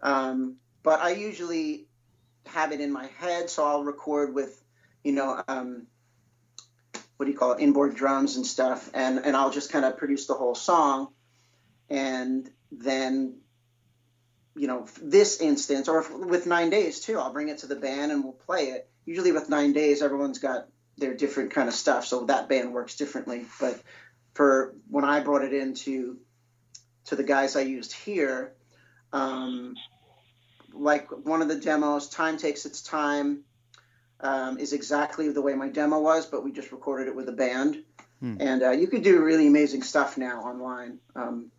um, 0.00 0.56
but 0.82 1.00
I 1.00 1.12
usually 1.12 1.86
have 2.46 2.72
it 2.72 2.80
in 2.80 2.92
my 2.92 3.06
head, 3.18 3.50
so 3.50 3.64
I'll 3.64 3.84
record 3.84 4.34
with, 4.34 4.60
you 5.04 5.12
know, 5.12 5.42
um, 5.46 5.86
what 7.16 7.26
do 7.26 7.32
you 7.32 7.38
call 7.38 7.52
it, 7.52 7.60
inboard 7.60 7.94
drums 7.94 8.36
and 8.36 8.44
stuff, 8.44 8.90
and 8.94 9.20
and 9.24 9.36
I'll 9.36 9.52
just 9.52 9.70
kind 9.70 9.84
of 9.84 9.96
produce 9.96 10.26
the 10.26 10.34
whole 10.34 10.56
song, 10.56 11.08
and 11.88 12.50
then, 12.72 13.36
you 14.54 14.66
know, 14.66 14.86
this 15.00 15.40
instance 15.40 15.88
or 15.88 16.04
with 16.26 16.46
Nine 16.46 16.70
Days 16.70 17.00
too, 17.00 17.18
I'll 17.18 17.32
bring 17.32 17.48
it 17.48 17.58
to 17.58 17.66
the 17.66 17.76
band 17.76 18.12
and 18.12 18.22
we'll 18.22 18.32
play 18.32 18.68
it. 18.70 18.88
Usually 19.04 19.32
with 19.32 19.48
Nine 19.48 19.72
Days, 19.72 20.02
everyone's 20.02 20.38
got 20.38 20.68
their 20.98 21.14
different 21.14 21.52
kind 21.52 21.68
of 21.68 21.74
stuff, 21.74 22.06
so 22.06 22.26
that 22.26 22.48
band 22.48 22.72
works 22.72 22.96
differently. 22.96 23.46
But 23.58 23.80
for 24.34 24.74
when 24.88 25.04
I 25.04 25.20
brought 25.20 25.42
it 25.42 25.52
into 25.52 26.18
to 27.06 27.16
the 27.16 27.24
guys 27.24 27.56
I 27.56 27.62
used 27.62 27.92
here, 27.92 28.52
um, 29.12 29.74
like 30.72 31.10
one 31.10 31.42
of 31.42 31.48
the 31.48 31.56
demos, 31.56 32.08
Time 32.08 32.36
Takes 32.36 32.64
Its 32.64 32.82
Time, 32.82 33.44
um, 34.20 34.58
is 34.58 34.72
exactly 34.72 35.28
the 35.30 35.42
way 35.42 35.54
my 35.54 35.68
demo 35.68 36.00
was, 36.00 36.26
but 36.26 36.44
we 36.44 36.52
just 36.52 36.70
recorded 36.72 37.08
it 37.08 37.16
with 37.16 37.28
a 37.28 37.32
band. 37.32 37.82
Hmm. 38.20 38.36
And 38.38 38.62
uh, 38.62 38.70
you 38.70 38.86
could 38.86 39.02
do 39.02 39.22
really 39.22 39.48
amazing 39.48 39.82
stuff 39.82 40.16
now 40.16 40.42
online. 40.42 40.98
Um, 41.16 41.50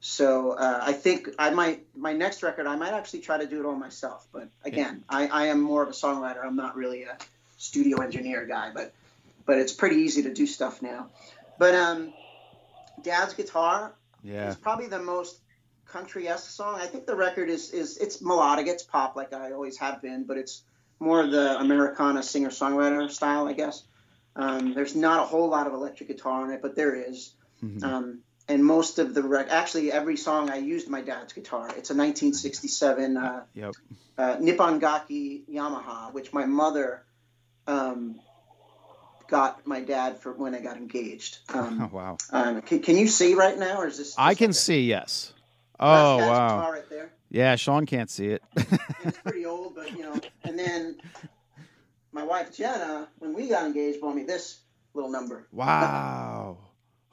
so 0.00 0.52
uh, 0.52 0.80
I 0.82 0.92
think 0.92 1.28
I 1.38 1.50
might, 1.50 1.86
my 1.96 2.12
next 2.12 2.42
record, 2.42 2.66
I 2.66 2.76
might 2.76 2.92
actually 2.92 3.20
try 3.20 3.38
to 3.38 3.46
do 3.46 3.60
it 3.60 3.66
all 3.66 3.74
myself. 3.74 4.26
But 4.32 4.48
again, 4.64 5.04
yeah. 5.10 5.18
I, 5.18 5.26
I 5.26 5.46
am 5.46 5.60
more 5.60 5.82
of 5.82 5.88
a 5.88 5.92
songwriter. 5.92 6.44
I'm 6.44 6.56
not 6.56 6.76
really 6.76 7.02
a 7.02 7.18
studio 7.56 8.00
engineer 8.00 8.46
guy, 8.46 8.70
but 8.72 8.92
but 9.44 9.58
it's 9.58 9.72
pretty 9.72 9.96
easy 9.96 10.22
to 10.24 10.32
do 10.32 10.46
stuff 10.46 10.82
now. 10.82 11.08
But 11.58 11.74
um, 11.74 12.12
Dad's 13.02 13.34
guitar 13.34 13.94
yeah. 14.22 14.50
is 14.50 14.56
probably 14.56 14.86
the 14.86 15.00
most 15.00 15.40
country 15.86 16.28
esque 16.28 16.50
song. 16.50 16.78
I 16.78 16.86
think 16.86 17.06
the 17.06 17.16
record 17.16 17.48
is 17.48 17.70
is 17.70 17.96
it's 17.96 18.22
melodic, 18.22 18.68
it's 18.68 18.84
pop 18.84 19.16
like 19.16 19.32
I 19.32 19.52
always 19.52 19.78
have 19.78 20.00
been, 20.00 20.24
but 20.24 20.36
it's 20.36 20.62
more 21.00 21.22
of 21.22 21.30
the 21.30 21.58
Americana 21.58 22.22
singer 22.22 22.50
songwriter 22.50 23.10
style, 23.10 23.48
I 23.48 23.52
guess. 23.52 23.82
Um, 24.36 24.74
there's 24.74 24.94
not 24.94 25.20
a 25.20 25.26
whole 25.26 25.48
lot 25.48 25.66
of 25.66 25.72
electric 25.72 26.08
guitar 26.08 26.42
on 26.42 26.52
it, 26.52 26.62
but 26.62 26.76
there 26.76 26.94
is. 26.94 27.32
Mm-hmm. 27.62 27.84
Um, 27.84 28.20
and 28.48 28.64
most 28.64 28.98
of 28.98 29.14
the 29.14 29.22
rec- 29.22 29.50
actually 29.50 29.92
every 29.92 30.16
song 30.16 30.50
I 30.50 30.56
used 30.56 30.88
my 30.88 31.02
dad's 31.02 31.32
guitar. 31.32 31.66
It's 31.68 31.90
a 31.90 31.94
1967 31.94 33.16
uh, 33.16 33.44
yep. 33.54 33.74
uh, 34.16 34.36
Nippon 34.40 34.80
Gakki 34.80 35.42
Yamaha, 35.48 36.12
which 36.12 36.32
my 36.32 36.46
mother 36.46 37.02
um, 37.66 38.18
got 39.28 39.66
my 39.66 39.80
dad 39.80 40.18
for 40.18 40.32
when 40.32 40.54
I 40.54 40.60
got 40.60 40.76
engaged. 40.76 41.38
Um, 41.52 41.82
oh, 41.82 41.88
wow. 41.96 42.16
Um, 42.32 42.62
can, 42.62 42.80
can, 42.80 42.96
you 42.96 43.06
see 43.06 43.34
right 43.34 43.58
now, 43.58 43.82
or 43.82 43.86
is 43.86 43.98
this? 43.98 44.14
I 44.18 44.34
can 44.34 44.52
see. 44.52 44.82
Yes. 44.82 45.32
Oh 45.80 46.16
wow! 46.16 46.72
Right 46.72 46.82
yeah, 47.30 47.54
Sean 47.54 47.86
can't 47.86 48.10
see 48.10 48.28
it. 48.28 48.42
it's 48.56 49.18
pretty 49.18 49.46
old, 49.46 49.76
but 49.76 49.92
you 49.92 50.02
know. 50.02 50.18
And 50.42 50.58
then 50.58 50.98
my 52.10 52.24
wife 52.24 52.56
Jenna, 52.56 53.06
when 53.20 53.32
we 53.32 53.48
got 53.48 53.64
engaged, 53.64 54.00
bought 54.00 54.16
me 54.16 54.24
this 54.24 54.58
little 54.92 55.10
number. 55.10 55.46
Wow! 55.52 56.58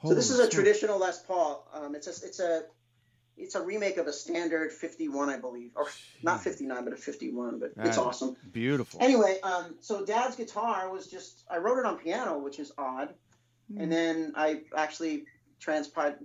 So 0.04 0.14
this 0.14 0.30
is 0.30 0.38
a 0.38 0.48
traditional 0.48 0.98
Les 0.98 1.22
Paul. 1.22 1.66
Um, 1.72 1.94
it's 1.94 2.06
a 2.06 2.26
it's 2.26 2.40
a 2.40 2.62
it's 3.36 3.54
a 3.54 3.62
remake 3.62 3.98
of 3.98 4.06
a 4.06 4.12
standard 4.12 4.72
51, 4.72 5.28
I 5.28 5.38
believe, 5.38 5.72
or 5.76 5.86
not 6.22 6.42
59, 6.42 6.84
but 6.84 6.94
a 6.94 6.96
51. 6.96 7.58
But 7.58 7.72
it's 7.84 7.98
awesome. 7.98 8.36
Beautiful. 8.50 9.00
Anyway, 9.02 9.38
um, 9.42 9.74
so 9.80 10.04
Dad's 10.04 10.36
guitar 10.36 10.90
was 10.90 11.06
just 11.06 11.44
I 11.50 11.58
wrote 11.58 11.78
it 11.78 11.86
on 11.86 11.98
piano, 11.98 12.38
which 12.38 12.58
is 12.58 12.72
odd, 12.78 13.14
mm. 13.72 13.82
and 13.82 13.92
then 13.92 14.32
I 14.36 14.62
actually 14.76 15.24
transpired 15.60 16.16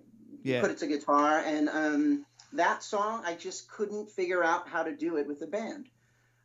yeah. 0.43 0.61
put 0.61 0.71
it 0.71 0.79
to 0.79 0.87
guitar 0.87 1.39
and 1.39 1.69
um, 1.69 2.25
that 2.53 2.83
song, 2.83 3.23
I 3.25 3.35
just 3.35 3.69
couldn't 3.69 4.09
figure 4.09 4.43
out 4.43 4.67
how 4.67 4.83
to 4.83 4.95
do 4.95 5.17
it 5.17 5.27
with 5.27 5.39
the 5.39 5.47
band. 5.47 5.87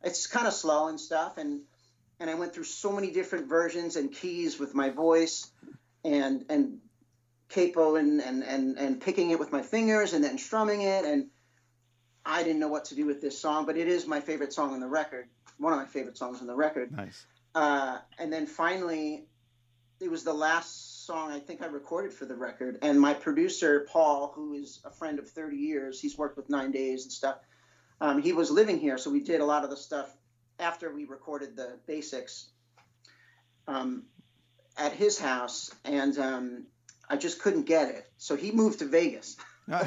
It's 0.03 0.27
kind 0.27 0.47
of 0.47 0.53
slow 0.53 0.87
and 0.87 0.99
stuff, 0.99 1.37
and 1.37 1.61
and 2.19 2.29
I 2.29 2.35
went 2.35 2.53
through 2.53 2.63
so 2.63 2.91
many 2.91 3.11
different 3.11 3.47
versions 3.47 3.95
and 3.95 4.11
keys 4.11 4.59
with 4.59 4.73
my 4.73 4.89
voice, 4.89 5.49
and 6.03 6.45
and 6.49 6.79
capo 7.49 7.95
and 7.95 8.21
and 8.21 8.43
and 8.43 8.77
and 8.77 9.01
picking 9.01 9.31
it 9.31 9.39
with 9.39 9.51
my 9.51 9.61
fingers 9.61 10.13
and 10.13 10.23
then 10.23 10.37
strumming 10.37 10.81
it, 10.81 11.05
and 11.05 11.27
I 12.25 12.43
didn't 12.43 12.59
know 12.59 12.67
what 12.67 12.85
to 12.85 12.95
do 12.95 13.05
with 13.05 13.21
this 13.21 13.39
song, 13.39 13.65
but 13.65 13.77
it 13.77 13.87
is 13.87 14.05
my 14.05 14.19
favorite 14.19 14.53
song 14.53 14.73
on 14.73 14.79
the 14.79 14.87
record, 14.87 15.27
one 15.57 15.71
of 15.71 15.79
my 15.79 15.85
favorite 15.85 16.17
songs 16.17 16.41
on 16.41 16.47
the 16.47 16.55
record. 16.55 16.91
Nice. 16.91 17.25
Uh, 17.55 17.99
and 18.19 18.31
then 18.31 18.45
finally, 18.45 19.25
it 19.99 20.11
was 20.11 20.23
the 20.23 20.33
last 20.33 21.05
song 21.05 21.31
I 21.31 21.39
think 21.39 21.61
I 21.61 21.67
recorded 21.67 22.13
for 22.13 22.25
the 22.25 22.35
record. 22.35 22.79
And 22.81 22.99
my 22.99 23.13
producer, 23.13 23.87
Paul, 23.91 24.31
who 24.35 24.53
is 24.53 24.79
a 24.85 24.91
friend 24.91 25.19
of 25.19 25.29
30 25.29 25.55
years, 25.55 25.99
he's 25.99 26.17
worked 26.17 26.37
with 26.37 26.49
Nine 26.49 26.71
Days 26.71 27.03
and 27.03 27.11
stuff. 27.11 27.37
Um, 27.99 28.21
he 28.21 28.33
was 28.33 28.51
living 28.51 28.77
here, 28.77 28.97
so 28.97 29.09
we 29.09 29.21
did 29.21 29.41
a 29.41 29.45
lot 29.45 29.63
of 29.63 29.69
the 29.69 29.77
stuff 29.77 30.13
after 30.59 30.93
we 30.93 31.05
recorded 31.05 31.55
the 31.55 31.79
basics 31.87 32.49
um, 33.67 34.03
at 34.77 34.91
his 34.91 35.17
house. 35.17 35.73
And 35.83 36.17
um, 36.19 36.67
I 37.09 37.17
just 37.17 37.41
couldn't 37.41 37.63
get 37.63 37.89
it. 37.89 38.09
So 38.17 38.35
he 38.35 38.51
moved 38.51 38.79
to 38.79 38.85
Vegas. 38.85 39.37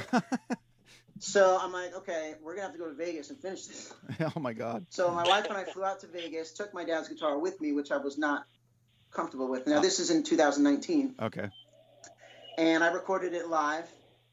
so 1.19 1.59
I'm 1.61 1.73
like, 1.73 1.95
okay, 1.97 2.35
we're 2.43 2.55
gonna 2.55 2.67
have 2.67 2.73
to 2.73 2.79
go 2.79 2.89
to 2.89 2.95
Vegas 2.95 3.31
and 3.31 3.39
finish 3.39 3.67
this. 3.67 3.93
Oh 4.37 4.41
my 4.41 4.53
God! 4.53 4.87
So 4.91 5.11
my 5.11 5.27
wife 5.27 5.47
and 5.47 5.57
I 5.57 5.65
flew 5.65 5.85
out 5.85 6.01
to 6.01 6.07
Vegas, 6.07 6.53
took 6.53 6.75
my 6.75 6.85
dad's 6.85 7.09
guitar 7.09 7.39
with 7.39 7.61
me, 7.61 7.73
which 7.73 7.91
I 7.91 7.97
was 7.97 8.19
not 8.19 8.45
comfortable 9.11 9.49
with. 9.49 9.67
Now, 9.67 9.81
this 9.81 9.99
is 9.99 10.11
in 10.11 10.23
2019. 10.23 11.15
Okay. 11.21 11.49
And 12.59 12.85
I 12.85 12.93
recorded 12.93 13.33
it 13.33 13.49
live. 13.49 13.89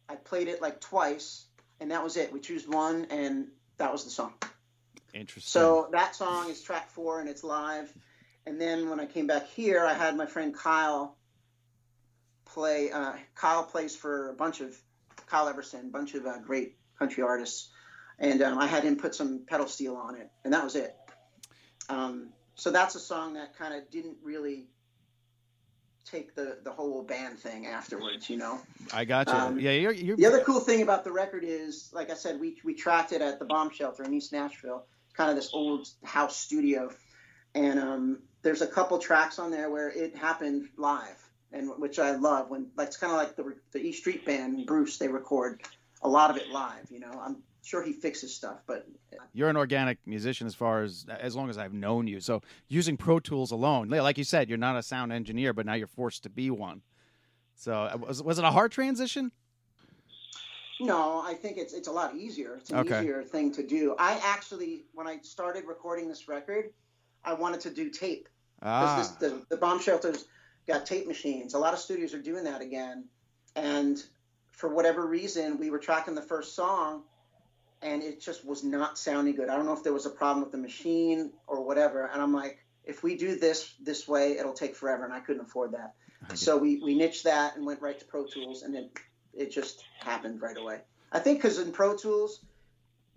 I 0.09 0.15
played 0.15 0.47
it 0.47 0.61
like 0.61 0.81
twice, 0.81 1.45
and 1.79 1.91
that 1.91 2.03
was 2.03 2.17
it. 2.17 2.31
We 2.31 2.39
chose 2.39 2.67
one, 2.67 3.07
and 3.09 3.47
that 3.77 3.91
was 3.91 4.03
the 4.03 4.09
song. 4.09 4.33
Interesting. 5.13 5.49
So 5.49 5.89
that 5.91 6.15
song 6.15 6.49
is 6.49 6.61
track 6.61 6.89
four, 6.89 7.19
and 7.19 7.29
it's 7.29 7.43
live. 7.43 7.91
And 8.45 8.59
then 8.61 8.89
when 8.89 8.99
I 8.99 9.05
came 9.05 9.27
back 9.27 9.47
here, 9.47 9.85
I 9.85 9.93
had 9.93 10.15
my 10.15 10.25
friend 10.25 10.55
Kyle 10.55 11.16
play. 12.57 12.91
Uh, 12.91 13.13
Kyle 13.35 13.63
plays 13.63 13.95
for 13.95 14.31
a 14.31 14.33
bunch 14.33 14.61
of 14.61 14.75
Kyle 15.27 15.47
Everson, 15.47 15.81
a 15.81 15.91
bunch 15.91 16.15
of 16.15 16.25
uh, 16.25 16.39
great 16.39 16.75
country 16.97 17.23
artists, 17.23 17.69
and 18.17 18.41
um, 18.41 18.57
I 18.57 18.65
had 18.65 18.83
him 18.83 18.95
put 18.95 19.13
some 19.13 19.45
pedal 19.47 19.67
steel 19.67 19.95
on 19.95 20.15
it, 20.15 20.31
and 20.43 20.51
that 20.53 20.63
was 20.63 20.75
it. 20.75 20.95
Um, 21.87 22.29
so 22.55 22.71
that's 22.71 22.95
a 22.95 22.99
song 22.99 23.35
that 23.35 23.55
kind 23.55 23.75
of 23.75 23.91
didn't 23.91 24.17
really 24.23 24.65
take 26.09 26.33
the 26.33 26.57
the 26.63 26.71
whole 26.71 27.03
band 27.03 27.37
thing 27.37 27.67
afterwards, 27.67 28.27
you 28.27 28.37
know. 28.37 28.59
I 28.91 29.05
got 29.05 29.27
you. 29.27 29.33
Um, 29.33 29.59
yeah, 29.59 29.73
you're, 29.73 29.91
you're, 29.91 30.17
The 30.17 30.25
other 30.25 30.43
cool 30.43 30.59
thing 30.59 30.81
about 30.81 31.03
the 31.03 31.11
record 31.11 31.43
is, 31.45 31.91
like 31.93 32.09
I 32.09 32.15
said, 32.15 32.39
we 32.39 32.57
we 32.63 32.73
tracked 32.73 33.11
it 33.11 33.21
at 33.21 33.37
the 33.37 33.45
bomb 33.45 33.69
shelter 33.69 34.03
in 34.03 34.11
East 34.15 34.33
Nashville, 34.33 34.87
kind 35.13 35.29
of 35.29 35.35
this 35.35 35.51
old 35.53 35.87
house 36.03 36.35
studio, 36.35 36.89
and 37.53 37.79
um, 37.79 38.19
there's 38.41 38.63
a 38.63 38.67
couple 38.67 38.97
tracks 38.97 39.37
on 39.37 39.51
there 39.51 39.69
where 39.69 39.89
it 39.89 40.15
happened 40.15 40.69
live, 40.75 41.26
and 41.51 41.69
which 41.77 41.99
I 41.99 42.11
love. 42.11 42.49
When 42.49 42.67
like 42.75 42.87
it's 42.87 42.97
kind 42.97 43.11
of 43.11 43.17
like 43.17 43.35
the 43.35 43.55
the 43.71 43.79
E 43.79 43.91
Street 43.91 44.25
Band, 44.25 44.65
Bruce, 44.65 44.97
they 44.97 45.07
record 45.07 45.61
a 46.01 46.09
lot 46.09 46.29
of 46.29 46.37
it 46.37 46.49
live. 46.49 46.89
You 46.89 46.99
know, 46.99 47.11
I'm 47.21 47.37
sure 47.63 47.83
he 47.83 47.93
fixes 47.93 48.33
stuff, 48.33 48.59
but 48.65 48.87
you're 49.33 49.49
an 49.49 49.57
organic 49.57 49.97
musician 50.05 50.47
as 50.47 50.55
far 50.55 50.83
as 50.83 51.05
as 51.09 51.35
long 51.35 51.49
as 51.49 51.57
I've 51.57 51.73
known 51.73 52.07
you. 52.07 52.19
So 52.19 52.41
using 52.67 52.97
Pro 52.97 53.19
Tools 53.19 53.51
alone, 53.51 53.89
like 53.89 54.17
you 54.17 54.23
said, 54.23 54.49
you're 54.49 54.57
not 54.57 54.77
a 54.77 54.83
sound 54.83 55.11
engineer, 55.11 55.53
but 55.53 55.65
now 55.65 55.73
you're 55.73 55.87
forced 55.87 56.23
to 56.23 56.29
be 56.29 56.49
one. 56.49 56.81
So 57.55 57.73
uh, 57.73 57.97
was 57.97 58.21
was 58.23 58.39
it 58.39 58.45
a 58.45 58.51
hard 58.51 58.71
transition? 58.71 59.31
No, 60.79 61.23
I 61.25 61.33
think 61.33 61.57
it's 61.57 61.73
it's 61.73 61.87
a 61.87 61.91
lot 61.91 62.15
easier. 62.15 62.55
It's 62.55 62.69
an 62.69 62.77
okay. 62.79 62.99
easier 62.99 63.23
thing 63.23 63.51
to 63.53 63.63
do. 63.63 63.95
I 63.97 64.19
actually, 64.23 64.85
when 64.93 65.07
I 65.07 65.17
started 65.23 65.65
recording 65.65 66.07
this 66.07 66.27
record, 66.27 66.71
I 67.23 67.33
wanted 67.33 67.61
to 67.61 67.71
do 67.71 67.89
tape 67.89 68.29
ah. 68.61 69.15
the, 69.19 69.41
the 69.49 69.57
bomb 69.57 69.79
shelters 69.79 70.25
got 70.67 70.85
tape 70.85 71.07
machines. 71.07 71.53
A 71.53 71.59
lot 71.59 71.73
of 71.73 71.79
studios 71.79 72.13
are 72.13 72.21
doing 72.21 72.43
that 72.45 72.61
again, 72.61 73.05
and 73.55 74.01
for 74.51 74.73
whatever 74.73 75.05
reason, 75.05 75.59
we 75.59 75.69
were 75.69 75.79
tracking 75.79 76.15
the 76.15 76.21
first 76.21 76.55
song 76.55 77.03
and 77.81 78.01
it 78.01 78.19
just 78.19 78.45
was 78.45 78.63
not 78.63 78.97
sounding 78.97 79.35
good. 79.35 79.49
I 79.49 79.55
don't 79.55 79.65
know 79.65 79.73
if 79.73 79.83
there 79.83 79.93
was 79.93 80.05
a 80.05 80.09
problem 80.09 80.41
with 80.41 80.51
the 80.51 80.57
machine 80.57 81.31
or 81.45 81.63
whatever. 81.63 82.05
And 82.05 82.21
I'm 82.21 82.33
like, 82.33 82.59
if 82.85 83.03
we 83.03 83.15
do 83.15 83.37
this 83.37 83.73
this 83.79 84.07
way, 84.07 84.37
it'll 84.37 84.53
take 84.53 84.75
forever, 84.75 85.03
and 85.03 85.13
I 85.13 85.19
couldn't 85.19 85.41
afford 85.41 85.73
that. 85.73 85.93
So 86.35 86.57
we 86.57 86.81
we 86.83 86.95
niched 86.95 87.25
that 87.25 87.55
and 87.55 87.65
went 87.65 87.81
right 87.81 87.99
to 87.99 88.05
Pro 88.05 88.25
Tools, 88.25 88.63
and 88.63 88.73
then 88.73 88.89
it 89.33 89.51
just 89.51 89.85
happened 89.99 90.41
right 90.41 90.57
away. 90.57 90.79
I 91.11 91.19
think 91.19 91.39
because 91.39 91.59
in 91.59 91.71
Pro 91.71 91.95
Tools, 91.95 92.39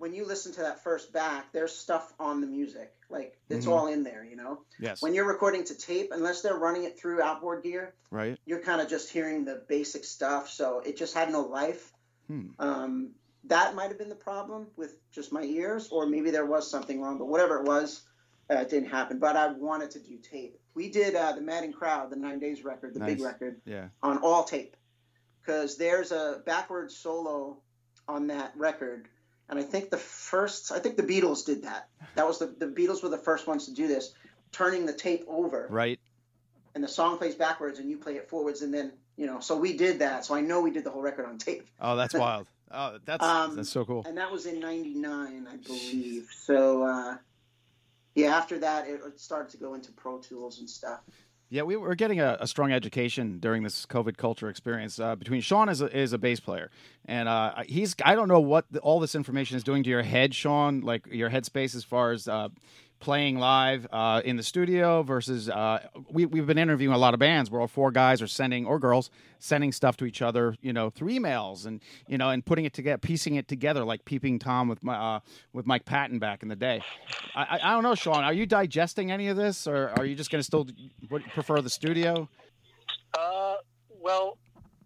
when 0.00 0.14
you 0.14 0.24
listen 0.24 0.50
to 0.54 0.60
that 0.62 0.82
first 0.82 1.12
back, 1.12 1.52
there's 1.52 1.72
stuff 1.76 2.14
on 2.18 2.40
the 2.40 2.46
music, 2.46 2.90
like 3.10 3.38
it's 3.50 3.66
Mhm. 3.66 3.70
all 3.72 3.86
in 3.86 4.02
there, 4.02 4.24
you 4.24 4.34
know. 4.34 4.64
Yes. 4.80 5.02
When 5.02 5.12
you're 5.12 5.26
recording 5.26 5.62
to 5.64 5.74
tape, 5.74 6.10
unless 6.10 6.40
they're 6.40 6.56
running 6.56 6.84
it 6.84 6.98
through 6.98 7.20
outboard 7.20 7.62
gear, 7.62 7.94
right. 8.10 8.38
you're 8.46 8.62
kind 8.62 8.80
of 8.80 8.88
just 8.88 9.10
hearing 9.10 9.44
the 9.44 9.56
basic 9.68 10.04
stuff. 10.04 10.48
So 10.48 10.80
it 10.80 10.96
just 10.96 11.12
had 11.12 11.30
no 11.30 11.42
life. 11.42 11.92
Hmm. 12.28 12.48
Um, 12.58 13.14
that 13.44 13.74
might 13.74 13.88
have 13.88 13.98
been 13.98 14.08
the 14.08 14.14
problem 14.14 14.68
with 14.76 14.96
just 15.10 15.32
my 15.32 15.42
ears, 15.42 15.90
or 15.90 16.06
maybe 16.06 16.30
there 16.30 16.46
was 16.46 16.70
something 16.70 17.02
wrong. 17.02 17.18
But 17.18 17.26
whatever 17.26 17.58
it 17.58 17.64
was, 17.66 18.02
uh, 18.50 18.54
it 18.54 18.70
didn't 18.70 18.88
happen. 18.88 19.18
But 19.18 19.36
I 19.36 19.48
wanted 19.52 19.90
to 19.92 19.98
do 20.00 20.16
tape. 20.16 20.58
We 20.72 20.90
did 20.90 21.14
uh, 21.14 21.32
the 21.32 21.42
Madding 21.42 21.74
Crowd, 21.74 22.08
the 22.08 22.16
Nine 22.16 22.38
Days 22.38 22.64
record, 22.64 22.94
the 22.94 23.00
big 23.00 23.20
record, 23.20 23.60
Yeah. 23.66 23.88
on 24.02 24.16
all 24.18 24.44
tape, 24.44 24.78
because 25.42 25.76
there's 25.76 26.10
a 26.10 26.42
backwards 26.46 26.96
solo 26.96 27.60
on 28.08 28.28
that 28.28 28.56
record. 28.56 29.09
And 29.50 29.58
I 29.58 29.62
think 29.62 29.90
the 29.90 29.96
first, 29.98 30.70
I 30.72 30.78
think 30.78 30.96
the 30.96 31.02
Beatles 31.02 31.44
did 31.44 31.64
that. 31.64 31.88
That 32.14 32.26
was 32.26 32.38
the 32.38 32.46
the 32.46 32.66
Beatles 32.66 33.02
were 33.02 33.08
the 33.08 33.18
first 33.18 33.46
ones 33.46 33.66
to 33.66 33.74
do 33.74 33.88
this, 33.88 34.14
turning 34.52 34.86
the 34.86 34.92
tape 34.92 35.24
over 35.28 35.66
Right. 35.68 35.98
and 36.74 36.82
the 36.84 36.88
song 36.88 37.18
plays 37.18 37.34
backwards 37.34 37.78
and 37.80 37.90
you 37.90 37.96
play 37.98 38.14
it 38.16 38.28
forwards 38.28 38.62
and 38.62 38.72
then 38.72 38.92
you 39.16 39.26
know 39.26 39.40
so 39.40 39.56
we 39.56 39.72
did 39.76 39.98
that 39.98 40.24
so 40.24 40.34
i 40.34 40.40
know 40.40 40.60
we 40.60 40.70
did 40.70 40.82
the 40.84 40.90
whole 40.90 41.02
record 41.02 41.26
on 41.26 41.36
tape 41.38 41.66
Oh, 41.80 41.94
that's 41.96 42.14
wild. 42.24 42.46
Oh, 42.72 42.98
that's 43.04 43.24
Um, 43.24 43.56
that's 43.56 43.68
so 43.70 43.84
cool. 43.84 44.04
and 44.06 44.16
that 44.18 44.30
was 44.30 44.46
in 44.46 44.58
99 44.60 45.46
i 45.52 45.56
believe 45.56 46.28
so 46.32 46.82
uh, 46.84 47.16
yeah 48.14 48.36
after 48.36 48.58
that 48.58 48.88
it 48.88 49.00
it 49.06 49.20
started 49.20 49.50
to 49.50 49.56
go 49.58 49.74
into 49.74 49.90
pro 49.92 50.18
tools 50.18 50.58
and 50.60 50.68
stuff 50.70 51.00
Yeah, 51.52 51.62
we 51.62 51.76
were 51.76 51.96
getting 51.96 52.20
a, 52.20 52.36
a 52.38 52.46
strong 52.46 52.70
education 52.70 53.40
during 53.40 53.64
this 53.64 53.84
COVID 53.84 54.16
culture 54.16 54.48
experience. 54.48 55.00
Uh, 55.00 55.16
between 55.16 55.40
Sean 55.40 55.68
is 55.68 55.80
a, 55.80 55.96
is 55.96 56.12
a 56.12 56.18
bass 56.18 56.38
player, 56.38 56.70
and 57.06 57.28
uh, 57.28 57.64
he's 57.66 57.96
I 58.04 58.14
don't 58.14 58.28
know 58.28 58.38
what 58.38 58.66
the, 58.70 58.78
all 58.78 59.00
this 59.00 59.16
information 59.16 59.56
is 59.56 59.64
doing 59.64 59.82
to 59.82 59.90
your 59.90 60.02
head, 60.04 60.32
Sean, 60.32 60.80
like 60.80 61.08
your 61.10 61.28
headspace 61.28 61.74
as 61.74 61.82
far 61.82 62.12
as 62.12 62.28
uh, 62.28 62.50
playing 63.00 63.38
live 63.38 63.86
uh, 63.92 64.20
in 64.24 64.36
the 64.36 64.42
studio 64.42 65.02
versus 65.02 65.48
uh, 65.48 65.80
we 66.10 66.26
we've 66.26 66.46
been 66.46 66.58
interviewing 66.58 66.94
a 66.94 66.98
lot 66.98 67.14
of 67.14 67.20
bands 67.20 67.50
where 67.50 67.60
all 67.60 67.66
four 67.66 67.90
guys 67.90 68.22
are 68.22 68.26
sending 68.26 68.66
or 68.66 68.78
girls 68.78 69.10
sending 69.38 69.72
stuff 69.72 69.96
to 69.96 70.04
each 70.04 70.20
other, 70.22 70.54
you 70.60 70.72
know, 70.72 70.90
through 70.90 71.08
emails 71.08 71.66
and 71.66 71.80
you 72.06 72.18
know 72.18 72.28
and 72.28 72.44
putting 72.44 72.64
it 72.64 72.74
together, 72.74 72.98
piecing 72.98 73.34
it 73.36 73.48
together 73.48 73.84
like 73.84 74.04
peeping 74.04 74.38
Tom 74.38 74.68
with 74.68 74.84
my 74.84 74.94
uh, 74.94 75.20
with 75.52 75.66
Mike 75.66 75.84
Patton 75.84 76.18
back 76.18 76.42
in 76.42 76.48
the 76.48 76.56
day. 76.56 76.82
I, 77.34 77.42
I, 77.42 77.70
I 77.70 77.72
don't 77.72 77.82
know, 77.82 77.94
Sean. 77.94 78.22
Are 78.22 78.34
you 78.34 78.46
digesting 78.46 79.10
any 79.10 79.28
of 79.28 79.36
this, 79.36 79.66
or 79.66 79.92
are 79.96 80.04
you 80.04 80.14
just 80.14 80.30
going 80.30 80.40
to 80.40 80.44
still 80.44 80.66
prefer 81.32 81.60
the 81.60 81.70
studio? 81.70 82.28
Uh, 83.18 83.56
well, 84.00 84.36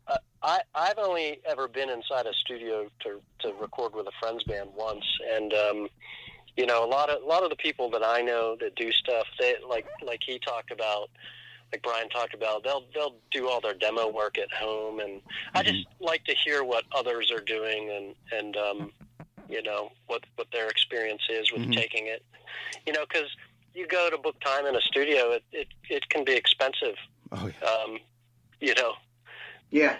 uh, 0.06 0.16
I 0.42 0.60
I've 0.74 0.98
only 0.98 1.40
ever 1.44 1.68
been 1.68 1.90
inside 1.90 2.26
a 2.26 2.34
studio 2.34 2.88
to 3.00 3.20
to 3.40 3.54
record 3.60 3.94
with 3.94 4.06
a 4.06 4.12
friend's 4.20 4.44
band 4.44 4.70
once, 4.76 5.04
and 5.34 5.52
um, 5.52 5.88
you 6.56 6.66
know 6.66 6.84
a 6.84 6.86
lot 6.88 7.10
of 7.10 7.22
a 7.22 7.26
lot 7.26 7.42
of 7.42 7.50
the 7.50 7.56
people 7.56 7.90
that 7.90 8.02
I 8.04 8.20
know 8.22 8.56
that 8.60 8.74
do 8.76 8.90
stuff, 8.92 9.26
they 9.38 9.54
like 9.68 9.86
like 10.04 10.20
he 10.24 10.38
talked 10.38 10.70
about. 10.70 11.10
Like 11.72 11.82
Brian 11.82 12.08
talked 12.08 12.34
about, 12.34 12.62
they'll 12.62 12.84
they'll 12.94 13.16
do 13.32 13.48
all 13.48 13.60
their 13.60 13.74
demo 13.74 14.08
work 14.08 14.38
at 14.38 14.52
home, 14.52 15.00
and 15.00 15.20
I 15.54 15.64
just 15.64 15.78
like 15.98 16.22
to 16.24 16.34
hear 16.44 16.62
what 16.62 16.84
others 16.96 17.32
are 17.32 17.40
doing, 17.40 17.90
and 17.90 18.14
and 18.38 18.56
um, 18.56 18.92
you 19.48 19.60
know 19.60 19.90
what 20.06 20.22
what 20.36 20.46
their 20.52 20.68
experience 20.68 21.22
is 21.28 21.50
with 21.52 21.62
Mhm. 21.62 21.74
taking 21.74 22.06
it, 22.06 22.22
you 22.86 22.92
know, 22.92 23.04
because 23.08 23.28
you 23.72 23.88
go 23.88 24.08
to 24.08 24.16
book 24.18 24.38
time 24.40 24.66
in 24.66 24.76
a 24.76 24.80
studio, 24.82 25.32
it 25.32 25.42
it, 25.50 25.66
it 25.90 26.08
can 26.10 26.24
be 26.24 26.34
expensive, 26.34 26.94
Oh 27.32 27.48
yeah. 27.48 27.68
um, 27.68 27.98
you 28.60 28.74
know. 28.74 28.92
yeah 29.70 29.96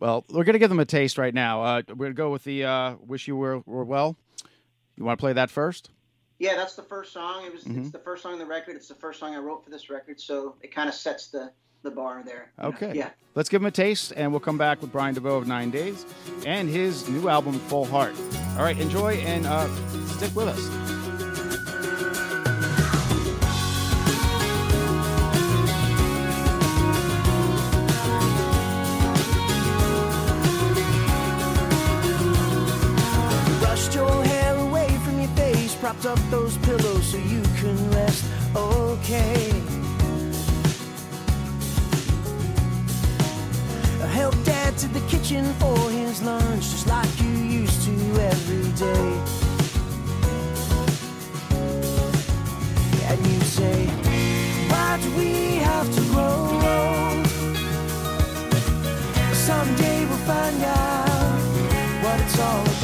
Well, 0.00 0.24
we're 0.28 0.44
going 0.44 0.54
to 0.54 0.58
give 0.58 0.70
them 0.70 0.80
a 0.80 0.84
taste 0.84 1.18
right 1.18 1.34
now. 1.34 1.62
Uh, 1.62 1.82
we're 1.88 2.06
going 2.06 2.10
to 2.12 2.14
go 2.14 2.30
with 2.30 2.42
the 2.44 2.64
uh, 2.64 2.94
"Wish 3.00 3.28
You 3.28 3.36
Were, 3.36 3.60
Were 3.64 3.84
Well." 3.84 4.16
You 4.98 5.04
want 5.04 5.18
to 5.18 5.22
play 5.22 5.32
that 5.32 5.50
first? 5.50 5.90
yeah 6.40 6.54
that's 6.54 6.76
the 6.76 6.82
first 6.84 7.12
song 7.12 7.44
it 7.46 7.52
was 7.52 7.64
Mhm. 7.64 7.80
it's 7.80 7.90
the 7.90 7.98
first 7.98 8.22
song 8.22 8.34
on 8.34 8.38
the 8.38 8.46
record 8.46 8.76
it's 8.76 8.86
the 8.86 8.94
first 8.94 9.18
song 9.18 9.34
i 9.34 9.38
wrote 9.38 9.64
for 9.64 9.70
this 9.70 9.90
record 9.90 10.20
so 10.20 10.54
it 10.62 10.72
kind 10.72 10.88
of 10.88 10.94
sets 10.94 11.26
the 11.28 11.50
the 11.82 11.90
bar 11.90 12.22
there 12.24 12.52
you 12.58 12.62
know? 12.62 12.68
Okay. 12.70 12.92
yeah 12.94 13.10
Let's 13.34 13.48
give 13.48 13.60
them 13.60 13.66
a 13.66 13.70
taste, 13.72 14.12
and 14.16 14.32
we'll 14.32 14.40
come 14.40 14.58
back 14.58 14.80
with 14.80 14.90
Brian 14.92 15.14
Desveaux 15.14 15.36
of 15.36 15.46
Nine 15.46 15.70
Days 15.70 16.04
and 16.44 16.68
his 16.68 17.08
new 17.08 17.28
album, 17.28 17.54
Full 17.68 17.84
Heart. 17.84 18.14
All 18.56 18.64
right, 18.64 18.76
enjoy 18.80 19.14
and 19.14 19.46
uh, 19.46 19.68
stick 20.08 20.34
with 20.34 20.48
us. 20.48 21.27
Propped 36.00 36.18
up 36.18 36.30
those 36.30 36.56
pillows 36.58 37.06
so 37.06 37.18
you 37.18 37.42
can 37.56 37.90
rest. 37.90 38.24
Okay. 38.54 39.52
I 44.02 44.30
Dad 44.44 44.76
to 44.78 44.88
the 44.88 45.00
kitchen 45.08 45.44
for 45.54 45.78
his 45.90 46.22
lunch, 46.22 46.62
just 46.62 46.86
like 46.86 47.08
you 47.20 47.28
used 47.28 47.82
to 47.84 47.92
every 48.20 48.72
day. 48.72 49.20
And 53.08 53.26
you 53.26 53.40
say, 53.40 53.86
Why 54.68 54.98
do 55.02 55.10
we 55.16 55.56
have 55.56 55.86
to 55.94 56.00
grow? 56.12 57.24
Someday 59.32 60.04
we'll 60.06 60.24
find 60.26 60.62
out 60.62 61.40
what 62.02 62.20
it's 62.20 62.38
all 62.38 62.62
about. 62.62 62.77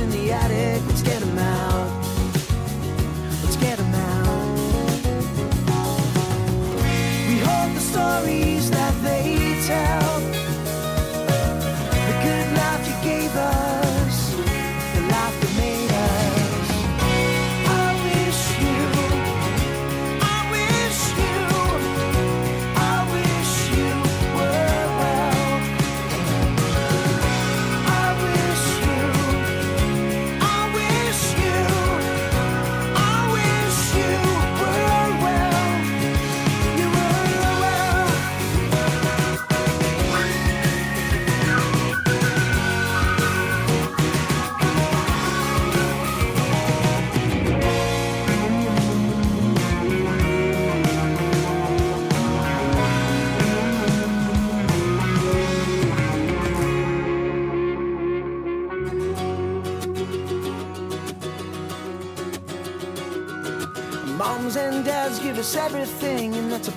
In 0.00 0.10
the 0.10 0.32
attic. 0.32 0.85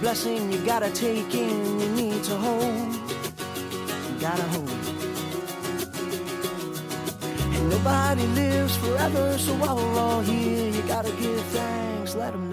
Blessing 0.10 0.52
you 0.52 0.58
gotta 0.66 0.90
take 0.90 1.36
in. 1.36 1.80
You 1.80 1.90
need 1.90 2.24
to 2.24 2.36
hold, 2.36 2.94
you 4.08 4.20
gotta 4.20 4.48
hold. 4.54 4.70
And 7.56 7.70
nobody 7.70 8.26
lives 8.42 8.76
forever, 8.78 9.38
so 9.38 9.54
while 9.62 9.76
we're 9.76 10.00
all 10.00 10.22
here, 10.22 10.72
you 10.72 10.82
gotta 10.88 11.12
give 11.12 11.44
thanks, 11.54 12.16
let 12.16 12.32
them 12.32 12.49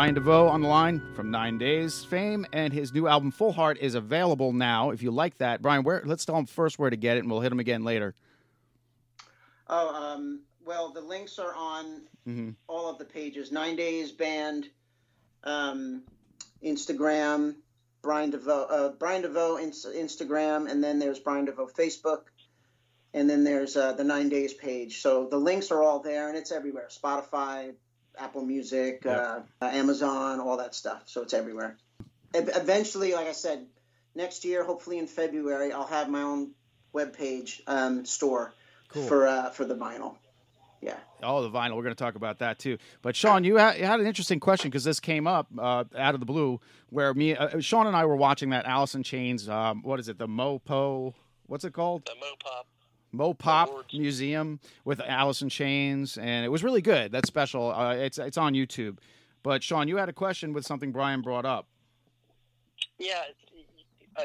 Brian 0.00 0.14
Desveaux 0.14 0.48
on 0.48 0.62
the 0.62 0.66
line 0.66 1.02
from 1.14 1.30
Nine 1.30 1.58
Days 1.58 2.04
fame, 2.04 2.46
and 2.54 2.72
his 2.72 2.90
new 2.94 3.06
album 3.06 3.30
Full 3.30 3.52
Heart 3.52 3.76
is 3.82 3.94
available 3.94 4.50
now. 4.54 4.92
If 4.92 5.02
you 5.02 5.10
like 5.10 5.36
that, 5.36 5.60
Brian, 5.60 5.82
where 5.82 6.00
let's 6.06 6.24
tell 6.24 6.38
him 6.38 6.46
first 6.46 6.78
where 6.78 6.88
to 6.88 6.96
get 6.96 7.18
it, 7.18 7.20
and 7.20 7.30
we'll 7.30 7.42
hit 7.42 7.52
him 7.52 7.60
again 7.60 7.84
later. 7.84 8.14
Oh, 9.68 9.94
um, 9.94 10.40
well, 10.64 10.90
the 10.94 11.02
links 11.02 11.38
are 11.38 11.54
on 11.54 12.06
Mhm. 12.26 12.54
all 12.66 12.88
of 12.88 12.96
the 12.96 13.04
pages. 13.04 13.52
Nine 13.52 13.76
Days 13.76 14.10
Band, 14.10 14.70
um, 15.44 16.04
Instagram, 16.64 17.56
Brian 18.00 18.30
Desveaux, 18.30 18.68
uh, 18.70 18.88
Brian 18.92 19.20
Desveaux 19.20 19.58
ins- 19.58 19.84
Instagram, 19.84 20.70
and 20.70 20.82
then 20.82 20.98
there's 20.98 21.18
Brian 21.18 21.44
Desveaux 21.44 21.68
Facebook, 21.74 22.22
and 23.12 23.28
then 23.28 23.44
there's 23.44 23.76
uh, 23.76 23.92
the 23.92 24.04
Nine 24.04 24.30
Days 24.30 24.54
page. 24.54 25.02
So 25.02 25.26
the 25.26 25.36
links 25.36 25.70
are 25.70 25.82
all 25.82 26.00
there, 26.00 26.30
and 26.30 26.38
it's 26.38 26.52
everywhere: 26.52 26.88
Spotify, 26.90 27.74
Apple 28.20 28.42
Music, 28.42 29.04
uh, 29.06 29.40
uh, 29.60 29.64
Amazon, 29.64 30.40
all 30.40 30.58
that 30.58 30.74
stuff. 30.74 31.02
So 31.06 31.22
it's 31.22 31.34
everywhere. 31.34 31.76
Eventually, 32.34 33.12
like 33.14 33.26
I 33.26 33.32
said, 33.32 33.66
next 34.14 34.44
year, 34.44 34.62
hopefully 34.62 34.98
in 34.98 35.06
February, 35.06 35.72
I'll 35.72 35.86
have 35.86 36.08
my 36.08 36.22
own 36.22 36.50
webpage 36.94 37.60
um, 37.66 38.04
store 38.04 38.52
Cool. 38.88 39.06
for 39.06 39.26
uh, 39.26 39.50
for 39.50 39.64
the 39.64 39.74
vinyl. 39.74 40.16
Yeah. 40.80 40.96
Oh, 41.22 41.42
the 41.42 41.50
vinyl. 41.50 41.76
We're 41.76 41.82
going 41.82 41.94
to 41.94 42.02
talk 42.02 42.14
about 42.14 42.38
that 42.38 42.58
too. 42.58 42.78
But 43.02 43.14
Sean, 43.14 43.44
you 43.44 43.56
had, 43.56 43.78
you 43.78 43.84
had 43.84 44.00
an 44.00 44.06
interesting 44.06 44.40
question 44.40 44.70
because 44.70 44.84
this 44.84 44.98
came 44.98 45.26
up 45.26 45.46
uh, 45.58 45.84
out 45.96 46.14
of 46.14 46.20
the 46.20 46.26
blue, 46.26 46.60
where 46.88 47.12
me, 47.12 47.36
uh, 47.36 47.60
Sean, 47.60 47.86
and 47.86 47.94
I 47.94 48.06
were 48.06 48.16
watching 48.16 48.50
that 48.50 48.64
Alice 48.64 48.94
in 48.94 49.02
Chains. 49.02 49.48
Um, 49.48 49.82
what 49.82 50.00
is 50.00 50.08
it? 50.08 50.18
The 50.18 50.26
Mopo. 50.26 51.12
What's 51.46 51.64
it 51.64 51.72
called? 51.72 52.06
The 52.06 52.12
Mopop. 52.12 52.64
Mopop. 53.14 53.84
Museum 53.92 54.60
with 54.84 55.00
Alice 55.00 55.42
in 55.42 55.48
Chains, 55.48 56.16
and 56.16 56.44
it 56.44 56.48
was 56.48 56.62
really 56.62 56.82
good. 56.82 57.12
That's 57.12 57.28
special. 57.28 57.72
Uh, 57.72 57.94
it's 57.94 58.18
it's 58.18 58.38
on 58.38 58.54
YouTube. 58.54 58.98
But 59.42 59.62
Sean, 59.62 59.88
you 59.88 59.96
had 59.96 60.08
a 60.08 60.12
question 60.12 60.52
with 60.52 60.66
something 60.66 60.92
Brian 60.92 61.22
brought 61.22 61.46
up. 61.46 61.66
Yeah, 62.98 63.22
uh, 64.16 64.24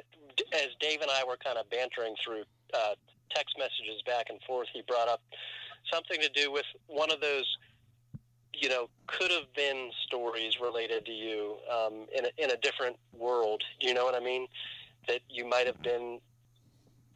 as 0.53 0.67
Dave 0.79 1.01
and 1.01 1.09
I 1.09 1.23
were 1.23 1.37
kind 1.37 1.57
of 1.57 1.69
bantering 1.69 2.15
through 2.23 2.43
uh, 2.73 2.95
text 3.33 3.55
messages 3.57 4.01
back 4.05 4.25
and 4.29 4.39
forth, 4.45 4.67
he 4.73 4.81
brought 4.87 5.07
up 5.07 5.21
something 5.91 6.19
to 6.19 6.29
do 6.29 6.51
with 6.51 6.65
one 6.87 7.11
of 7.11 7.21
those, 7.21 7.45
you 8.53 8.69
know, 8.69 8.89
could 9.07 9.31
have 9.31 9.51
been 9.55 9.91
stories 10.05 10.59
related 10.59 11.05
to 11.05 11.11
you 11.11 11.55
um, 11.71 12.05
in, 12.17 12.25
a, 12.25 12.43
in 12.43 12.51
a 12.51 12.57
different 12.57 12.97
world. 13.13 13.63
Do 13.79 13.87
you 13.87 13.93
know 13.93 14.03
what 14.03 14.15
I 14.15 14.19
mean? 14.19 14.47
That 15.07 15.21
you 15.29 15.47
might 15.47 15.67
have 15.67 15.81
been 15.81 16.19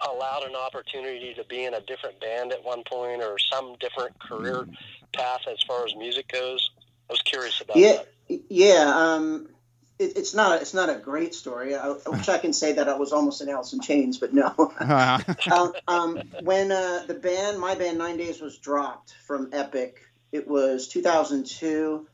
allowed 0.07 0.43
an 0.43 0.55
opportunity 0.55 1.33
to 1.35 1.43
be 1.45 1.65
in 1.65 1.73
a 1.73 1.81
different 1.81 2.19
band 2.19 2.51
at 2.51 2.63
one 2.63 2.83
point 2.83 3.21
or 3.21 3.37
some 3.37 3.75
different 3.79 4.17
career 4.19 4.65
path 5.13 5.41
as 5.49 5.61
far 5.67 5.85
as 5.85 5.95
music 5.95 6.27
goes. 6.31 6.71
I 7.09 7.13
was 7.13 7.21
curious 7.21 7.61
about 7.61 7.77
Yeah, 7.77 7.97
that. 8.29 8.41
yeah. 8.49 8.93
Um, 8.95 9.49
it, 9.97 10.17
it's 10.17 10.33
not 10.33 10.61
it's 10.61 10.73
not 10.73 10.89
a 10.89 10.95
great 10.95 11.35
story. 11.35 11.75
I, 11.75 11.89
I 11.89 12.09
wish 12.09 12.29
I 12.29 12.37
can 12.37 12.53
say 12.53 12.73
that 12.73 12.87
I 12.87 12.97
was 12.97 13.11
almost 13.11 13.41
in 13.41 13.49
Alice 13.49 13.73
in 13.73 13.81
Chains, 13.81 14.17
but 14.17 14.33
no. 14.33 14.53
um, 15.51 15.73
um, 15.87 16.21
when 16.43 16.71
uh, 16.71 17.03
the 17.07 17.15
band, 17.15 17.59
my 17.59 17.75
band, 17.75 17.97
Nine 17.97 18.17
Days, 18.17 18.41
was 18.41 18.57
dropped 18.57 19.13
from 19.25 19.49
Epic, 19.51 19.99
it 20.31 20.47
was 20.47 20.87
2002. 20.87 22.07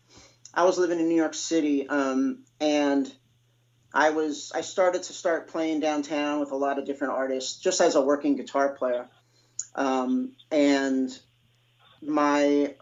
I 0.53 0.63
was 0.63 0.77
living 0.77 0.99
in 0.99 1.09
New 1.09 1.15
York 1.15 1.33
City, 1.33 1.87
um, 1.87 2.39
and 2.61 3.11
I 3.95 4.09
was 4.09 4.51
I 4.53 4.59
started 4.59 5.03
to 5.03 5.13
start 5.13 5.47
playing 5.47 5.79
downtown 5.79 6.41
with 6.41 6.51
a 6.51 6.55
lot 6.57 6.77
of 6.77 6.85
different 6.85 7.13
artists, 7.13 7.57
just 7.57 7.79
as 7.79 7.95
a 7.95 8.01
working 8.01 8.35
guitar 8.35 8.73
player. 8.73 9.07
Um, 9.73 10.33
and 10.51 11.17
my 12.01 12.75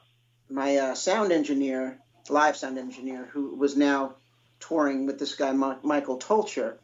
my 0.50 0.78
uh, 0.78 0.96
sound 0.96 1.32
engineer, 1.32 2.00
live 2.30 2.58
sound 2.58 2.80
engineer, 2.80 3.30
who 3.32 3.56
was 3.56 3.78
now 3.78 4.16
touring 4.60 5.06
with 5.06 5.20
this 5.20 5.36
guy 5.36 5.52
Mi- 5.52 5.78
Michael 5.84 6.18
Tolcher. 6.18 6.80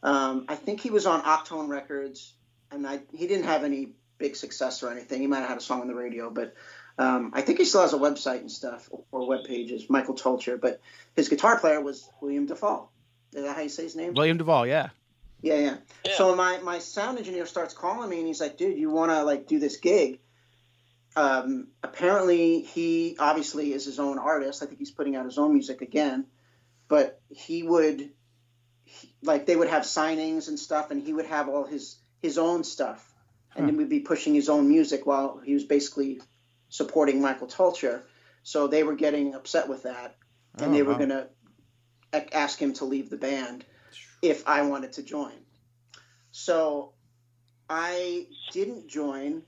Um, 0.00 0.46
I 0.48 0.54
think 0.54 0.80
he 0.80 0.90
was 0.90 1.06
on 1.06 1.22
Octone 1.22 1.68
Records, 1.68 2.34
and 2.70 2.86
I, 2.86 3.00
he 3.12 3.26
didn't 3.26 3.46
have 3.46 3.64
any 3.64 3.94
big 4.18 4.36
success 4.36 4.84
or 4.84 4.92
anything. 4.92 5.20
He 5.20 5.26
might 5.26 5.40
have 5.40 5.48
had 5.48 5.58
a 5.58 5.62
song 5.62 5.80
on 5.80 5.88
the 5.88 5.94
radio, 5.94 6.30
but 6.30 6.54
um, 6.98 7.32
I 7.34 7.40
think 7.42 7.58
he 7.58 7.64
still 7.64 7.82
has 7.82 7.94
a 7.94 7.98
website 7.98 8.40
and 8.40 8.50
stuff 8.50 8.88
or 9.10 9.26
web 9.26 9.44
pages. 9.44 9.90
Michael 9.90 10.14
Tolcher, 10.14 10.56
but 10.56 10.80
his 11.16 11.28
guitar 11.28 11.58
player 11.58 11.80
was 11.80 12.08
William 12.20 12.46
DuVall. 12.46 12.88
Is 13.36 13.44
that 13.44 13.54
how 13.54 13.62
you 13.62 13.68
say 13.68 13.84
his 13.84 13.94
name? 13.94 14.14
William 14.14 14.38
DuVall, 14.38 14.66
yeah. 14.66 14.88
Yeah, 15.42 15.54
yeah. 15.56 15.76
Yeah. 16.04 16.14
So 16.16 16.34
my 16.34 16.58
my 16.58 16.78
sound 16.78 17.18
engineer 17.18 17.46
starts 17.46 17.74
calling 17.74 18.08
me 18.10 18.18
and 18.18 18.26
he's 18.26 18.40
like, 18.40 18.56
"Dude, 18.56 18.78
you 18.78 18.90
want 18.90 19.10
to 19.12 19.22
like 19.22 19.46
do 19.46 19.58
this 19.58 19.76
gig?" 19.76 20.20
Um, 21.14 21.68
apparently, 21.82 22.60
he 22.62 23.16
obviously 23.18 23.72
is 23.72 23.84
his 23.84 23.98
own 23.98 24.18
artist. 24.18 24.62
I 24.62 24.66
think 24.66 24.78
he's 24.78 24.90
putting 24.90 25.16
out 25.16 25.24
his 25.24 25.38
own 25.38 25.52
music 25.52 25.80
again, 25.82 26.26
but 26.88 27.20
he 27.30 27.62
would 27.62 28.10
he- 28.84 29.14
like 29.22 29.46
they 29.46 29.56
would 29.56 29.68
have 29.68 29.82
signings 29.82 30.48
and 30.48 30.58
stuff, 30.58 30.90
and 30.90 31.02
he 31.02 31.12
would 31.12 31.26
have 31.26 31.48
all 31.48 31.64
his 31.64 31.96
his 32.20 32.38
own 32.38 32.64
stuff, 32.64 33.14
and 33.54 33.68
then 33.68 33.76
we'd 33.76 33.88
be 33.90 34.00
pushing 34.00 34.34
his 34.34 34.48
own 34.48 34.68
music 34.68 35.06
while 35.06 35.38
he 35.44 35.54
was 35.54 35.64
basically 35.64 36.20
supporting 36.70 37.20
Michael 37.20 37.46
Tolcher. 37.46 38.02
So 38.42 38.66
they 38.68 38.82
were 38.84 38.94
getting 38.94 39.34
upset 39.34 39.68
with 39.68 39.82
that, 39.84 40.16
and 40.58 40.70
Oh, 40.70 40.72
they 40.72 40.82
were 40.82 40.92
wow. 40.92 40.98
gonna 40.98 41.18
a- 41.18 41.28
ask 42.32 42.58
him 42.58 42.72
to 42.74 42.84
leave 42.84 43.10
the 43.10 43.16
band 43.16 43.64
if 44.22 44.46
I 44.46 44.62
wanted 44.62 44.94
to 44.94 45.02
join. 45.02 45.32
So 46.30 46.92
I 47.68 48.26
didn't 48.52 48.88
join, 48.88 49.42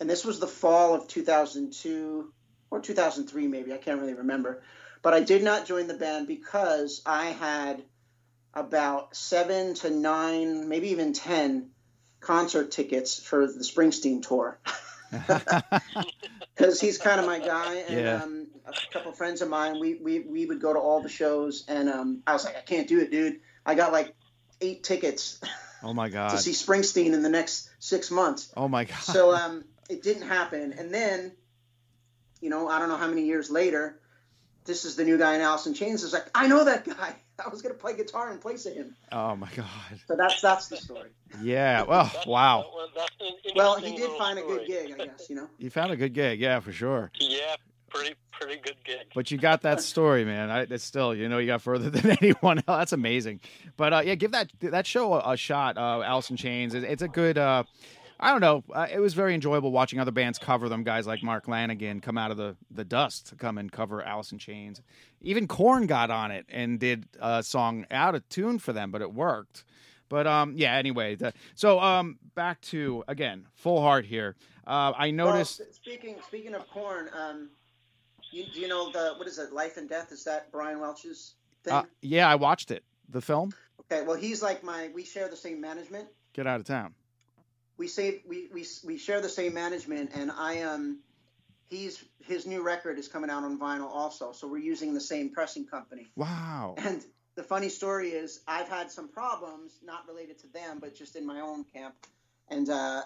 and 0.00 0.08
this 0.08 0.24
was 0.24 0.40
the 0.40 0.46
fall 0.46 0.94
of 0.94 1.08
2002 1.08 2.32
or 2.70 2.80
2003, 2.80 3.48
maybe. 3.48 3.72
I 3.72 3.78
can't 3.78 4.00
really 4.00 4.14
remember. 4.14 4.62
But 5.02 5.14
I 5.14 5.20
did 5.20 5.42
not 5.42 5.66
join 5.66 5.86
the 5.86 5.94
band 5.94 6.26
because 6.26 7.02
I 7.06 7.26
had 7.26 7.82
about 8.52 9.14
seven 9.16 9.74
to 9.74 9.90
nine, 9.90 10.68
maybe 10.68 10.88
even 10.88 11.12
10 11.12 11.70
concert 12.20 12.72
tickets 12.72 13.18
for 13.22 13.46
the 13.46 13.60
Springsteen 13.64 14.22
tour. 14.26 14.58
Because 16.54 16.80
he's 16.80 16.98
kind 16.98 17.20
of 17.20 17.26
my 17.26 17.38
guy, 17.38 17.74
and 17.88 17.96
Yeah. 17.96 18.20
um, 18.24 18.47
a 18.70 18.92
couple 18.92 19.12
friends 19.12 19.42
of 19.42 19.48
mine, 19.48 19.78
we, 19.80 19.94
we, 19.94 20.20
we 20.20 20.46
would 20.46 20.60
go 20.60 20.72
to 20.72 20.78
all 20.78 21.02
the 21.02 21.08
shows, 21.08 21.64
and 21.68 21.88
um, 21.88 22.22
I 22.26 22.32
was 22.32 22.44
like, 22.44 22.56
I 22.56 22.60
can't 22.60 22.88
do 22.88 23.00
it, 23.00 23.10
dude. 23.10 23.40
I 23.64 23.74
got 23.74 23.92
like 23.92 24.14
eight 24.60 24.82
tickets 24.82 25.40
Oh 25.82 25.94
my 25.94 26.08
god! 26.08 26.30
to 26.30 26.38
see 26.38 26.50
Springsteen 26.50 27.12
in 27.12 27.22
the 27.22 27.28
next 27.28 27.70
six 27.78 28.10
months. 28.10 28.52
Oh 28.56 28.68
my 28.68 28.84
God. 28.84 28.98
So 28.98 29.32
um, 29.34 29.64
it 29.88 30.02
didn't 30.02 30.26
happen. 30.26 30.74
And 30.76 30.92
then, 30.92 31.32
you 32.40 32.50
know, 32.50 32.68
I 32.68 32.78
don't 32.78 32.88
know 32.88 32.96
how 32.96 33.06
many 33.06 33.24
years 33.24 33.50
later, 33.50 34.00
this 34.64 34.84
is 34.84 34.96
the 34.96 35.04
new 35.04 35.18
guy 35.18 35.36
in 35.36 35.40
Alice 35.40 35.66
in 35.66 35.74
Chains. 35.74 36.02
Is 36.02 36.12
like, 36.12 36.28
I 36.34 36.48
know 36.48 36.64
that 36.64 36.84
guy. 36.84 37.14
I 37.44 37.48
was 37.48 37.62
gonna 37.62 37.76
play 37.76 37.94
guitar 37.94 38.32
in 38.32 38.38
place 38.38 38.66
of 38.66 38.74
him. 38.74 38.96
Oh 39.12 39.36
my 39.36 39.48
God. 39.54 39.66
So 40.08 40.16
that's 40.16 40.40
that's 40.40 40.66
the 40.66 40.76
story. 40.76 41.10
Yeah. 41.40 41.82
Well, 41.82 42.04
That's- 42.04 42.26
wow. 42.26 42.66
well, 42.74 43.08
Well, 43.54 43.76
he 43.76 43.92
did 43.92 44.00
little 44.00 44.18
find 44.18 44.40
a 44.40 44.42
good 44.42 44.66
gig, 44.66 44.92
I 44.98 45.04
guess. 45.04 45.30
You 45.30 45.36
know. 45.36 45.48
He 45.56 45.68
found 45.68 45.92
a 45.92 45.96
good 45.96 46.14
gig. 46.14 46.40
Yeah, 46.40 46.58
for 46.58 46.72
sure. 46.72 47.12
Yeah, 47.20 47.54
pretty 47.88 48.14
pretty 48.32 48.60
good 48.60 48.76
gig. 48.84 49.06
But 49.14 49.30
you 49.30 49.38
got 49.38 49.62
that 49.62 49.80
story, 49.80 50.24
man. 50.24 50.50
I, 50.50 50.60
it's 50.62 50.84
still, 50.84 51.14
you 51.14 51.28
know, 51.28 51.38
you 51.38 51.46
got 51.46 51.62
further 51.62 51.90
than 51.90 52.16
anyone 52.22 52.58
else. 52.58 52.78
That's 52.78 52.92
amazing. 52.92 53.40
But 53.76 53.92
uh, 53.92 54.02
yeah, 54.04 54.14
give 54.14 54.32
that 54.32 54.50
that 54.60 54.86
show 54.86 55.14
a, 55.14 55.32
a 55.32 55.36
shot. 55.36 55.76
Uh, 55.76 56.02
Alice 56.02 56.30
in 56.30 56.36
Chains. 56.36 56.74
It, 56.74 56.84
it's 56.84 57.02
a 57.02 57.08
good. 57.08 57.38
Uh, 57.38 57.64
I 58.20 58.32
don't 58.32 58.40
know. 58.40 58.64
Uh, 58.72 58.88
it 58.92 58.98
was 58.98 59.14
very 59.14 59.32
enjoyable 59.32 59.70
watching 59.70 60.00
other 60.00 60.10
bands 60.10 60.38
cover 60.38 60.68
them. 60.68 60.82
Guys 60.82 61.06
like 61.06 61.22
Mark 61.22 61.46
Lanegan 61.46 62.02
come 62.02 62.18
out 62.18 62.32
of 62.32 62.36
the, 62.36 62.56
the 62.70 62.84
dust 62.84 63.28
to 63.28 63.36
come 63.36 63.58
and 63.58 63.70
cover 63.70 64.02
Alice 64.02 64.32
in 64.32 64.38
Chains. 64.38 64.82
Even 65.20 65.46
Korn 65.46 65.86
got 65.86 66.10
on 66.10 66.32
it 66.32 66.44
and 66.48 66.80
did 66.80 67.06
a 67.20 67.44
song 67.44 67.86
out 67.92 68.16
of 68.16 68.28
tune 68.28 68.58
for 68.58 68.72
them, 68.72 68.90
but 68.90 69.02
it 69.02 69.14
worked. 69.14 69.62
But 70.08 70.26
um, 70.26 70.54
yeah. 70.56 70.74
Anyway, 70.74 71.14
the, 71.14 71.32
so 71.54 71.78
um, 71.80 72.18
back 72.34 72.60
to 72.62 73.04
again, 73.08 73.46
full 73.54 73.80
heart 73.80 74.06
here. 74.06 74.36
Uh, 74.66 74.92
I 74.96 75.10
noticed. 75.10 75.60
Well, 75.60 75.68
speaking 75.72 76.16
speaking 76.26 76.54
of 76.54 76.68
Korn, 76.70 77.10
um, 77.16 77.50
you, 78.30 78.44
do 78.52 78.60
you 78.60 78.68
know 78.68 78.90
the 78.90 79.14
what 79.16 79.26
is 79.28 79.38
it? 79.38 79.52
Life 79.52 79.76
and 79.76 79.88
Death 79.88 80.12
is 80.12 80.24
that 80.24 80.50
Brian 80.52 80.80
Welch's 80.80 81.34
thing? 81.64 81.74
Uh, 81.74 81.82
yeah, 82.02 82.28
I 82.28 82.34
watched 82.36 82.70
it. 82.70 82.84
The 83.08 83.20
film. 83.20 83.52
okay, 83.80 84.04
well 84.04 84.16
he's 84.16 84.42
like 84.42 84.62
my. 84.62 84.90
We 84.94 85.04
share 85.04 85.28
the 85.28 85.36
same 85.36 85.60
management. 85.60 86.08
Get 86.34 86.46
out 86.46 86.60
of 86.60 86.66
town. 86.66 86.94
we 87.78 87.88
save 87.88 88.20
we, 88.28 88.48
we 88.52 88.66
we 88.84 88.98
share 88.98 89.20
the 89.20 89.28
same 89.28 89.54
management 89.54 90.10
and 90.14 90.30
i 90.32 90.62
um 90.62 91.00
he's 91.70 92.04
his 92.24 92.46
new 92.46 92.62
record 92.62 92.98
is 92.98 93.08
coming 93.08 93.30
out 93.30 93.44
on 93.44 93.58
vinyl 93.58 93.88
also 93.90 94.32
so 94.32 94.46
we're 94.48 94.58
using 94.58 94.94
the 94.94 95.00
same 95.00 95.30
pressing 95.30 95.64
company 95.66 96.06
Wow. 96.16 96.74
and 96.78 97.02
the 97.34 97.42
funny 97.42 97.68
story 97.68 98.10
is 98.10 98.40
i've 98.46 98.68
had 98.68 98.90
some 98.90 99.08
problems 99.08 99.78
not 99.84 100.06
related 100.08 100.38
to 100.40 100.46
them 100.52 100.78
but 100.80 100.94
just 100.94 101.16
in 101.16 101.26
my 101.26 101.40
own 101.40 101.64
camp 101.64 101.94
and 102.48 102.68
uh 102.68 103.02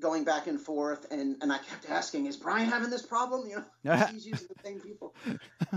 going 0.00 0.24
back 0.24 0.46
and 0.46 0.60
forth 0.60 1.06
and 1.10 1.36
and 1.42 1.52
i 1.52 1.58
kept 1.58 1.88
asking 1.88 2.26
is 2.26 2.36
brian 2.36 2.68
having 2.68 2.90
this 2.90 3.04
problem 3.04 3.48
you 3.48 3.64
know 3.84 3.96
he's 4.12 4.26
using 4.26 4.48
the 4.48 4.62
same 4.68 4.80
people 4.80 5.14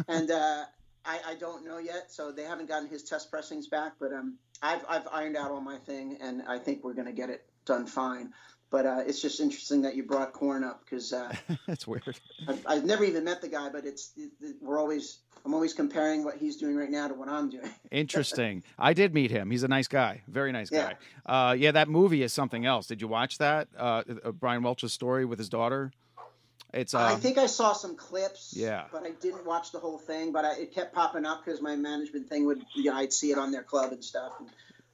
and 0.07 0.31
uh 0.31 0.63
I, 1.05 1.19
I 1.27 1.35
don't 1.35 1.65
know 1.65 1.79
yet, 1.79 2.11
so 2.11 2.31
they 2.31 2.43
haven't 2.43 2.67
gotten 2.69 2.87
his 2.87 3.03
test 3.03 3.29
pressings 3.29 3.67
back. 3.67 3.93
But 3.99 4.13
um, 4.13 4.37
I've 4.61 4.85
I've 4.87 5.07
ironed 5.11 5.35
out 5.35 5.51
all 5.51 5.61
my 5.61 5.77
thing, 5.79 6.17
and 6.21 6.43
I 6.47 6.59
think 6.59 6.83
we're 6.83 6.93
gonna 6.93 7.11
get 7.11 7.29
it 7.29 7.45
done 7.65 7.85
fine. 7.85 8.33
But 8.73 8.87
uh, 8.87 9.03
it's 9.05 9.21
just 9.21 9.39
interesting 9.39 9.83
that 9.83 9.95
you 9.95 10.01
brought 10.01 10.33
Korn 10.33 10.63
up 10.63 10.83
because 10.83 11.13
uh, 11.13 11.31
That's 11.67 11.85
weird. 11.85 12.19
I've, 12.47 12.65
I've 12.65 12.83
never 12.83 13.03
even 13.03 13.23
met 13.23 13.39
the 13.39 13.47
guy, 13.47 13.69
but 13.69 13.85
it's 13.85 14.13
it, 14.17 14.31
it- 14.41 14.55
we're 14.63 14.79
always 14.79 15.19
I'm 15.45 15.53
always 15.53 15.75
comparing 15.75 16.23
what 16.23 16.37
he's 16.37 16.55
doing 16.57 16.75
right 16.75 16.89
now 16.89 17.07
to 17.07 17.13
what 17.13 17.29
I'm 17.29 17.51
doing. 17.51 17.69
Interesting. 17.91 18.63
I 18.79 18.93
did 18.93 19.13
meet 19.13 19.29
him. 19.29 19.51
He's 19.51 19.61
a 19.61 19.67
nice 19.67 19.87
guy. 19.87 20.23
Very 20.27 20.51
nice 20.51 20.71
Yeah. 20.71 20.93
guy. 21.27 21.49
Uh, 21.49 21.53
yeah, 21.53 21.69
that 21.73 21.87
movie 21.87 22.23
is 22.23 22.33
something 22.33 22.65
else. 22.65 22.87
Did 22.87 22.99
you 22.99 23.07
watch 23.07 23.37
that? 23.37 23.67
Uh, 23.77 24.01
uh, 24.25 24.31
Brian 24.31 24.63
Welch's 24.63 24.91
story 24.91 25.23
with 25.23 25.37
his 25.37 25.49
daughter. 25.49 25.91
It's. 26.73 26.95
Uh, 26.95 27.01
I 27.01 27.15
think 27.17 27.37
I 27.37 27.45
saw 27.45 27.73
some 27.73 27.95
clips, 27.95 28.55
Yeah. 28.57 28.85
but 28.91 29.03
I 29.03 29.11
didn't 29.11 29.45
watch 29.45 29.71
the 29.71 29.77
whole 29.79 29.99
thing. 29.99 30.31
But 30.31 30.45
I, 30.45 30.53
it 30.55 30.73
kept 30.73 30.95
popping 30.95 31.25
up 31.27 31.45
because 31.45 31.61
my 31.61 31.75
management 31.75 32.27
thing 32.27 32.47
would, 32.47 32.63
you 32.73 32.85
know, 32.85 32.95
I'd 32.95 33.13
see 33.13 33.29
it 33.31 33.37
on 33.37 33.51
their 33.51 33.61
club 33.61 33.91
and 33.91 34.03
stuff. 34.03 34.31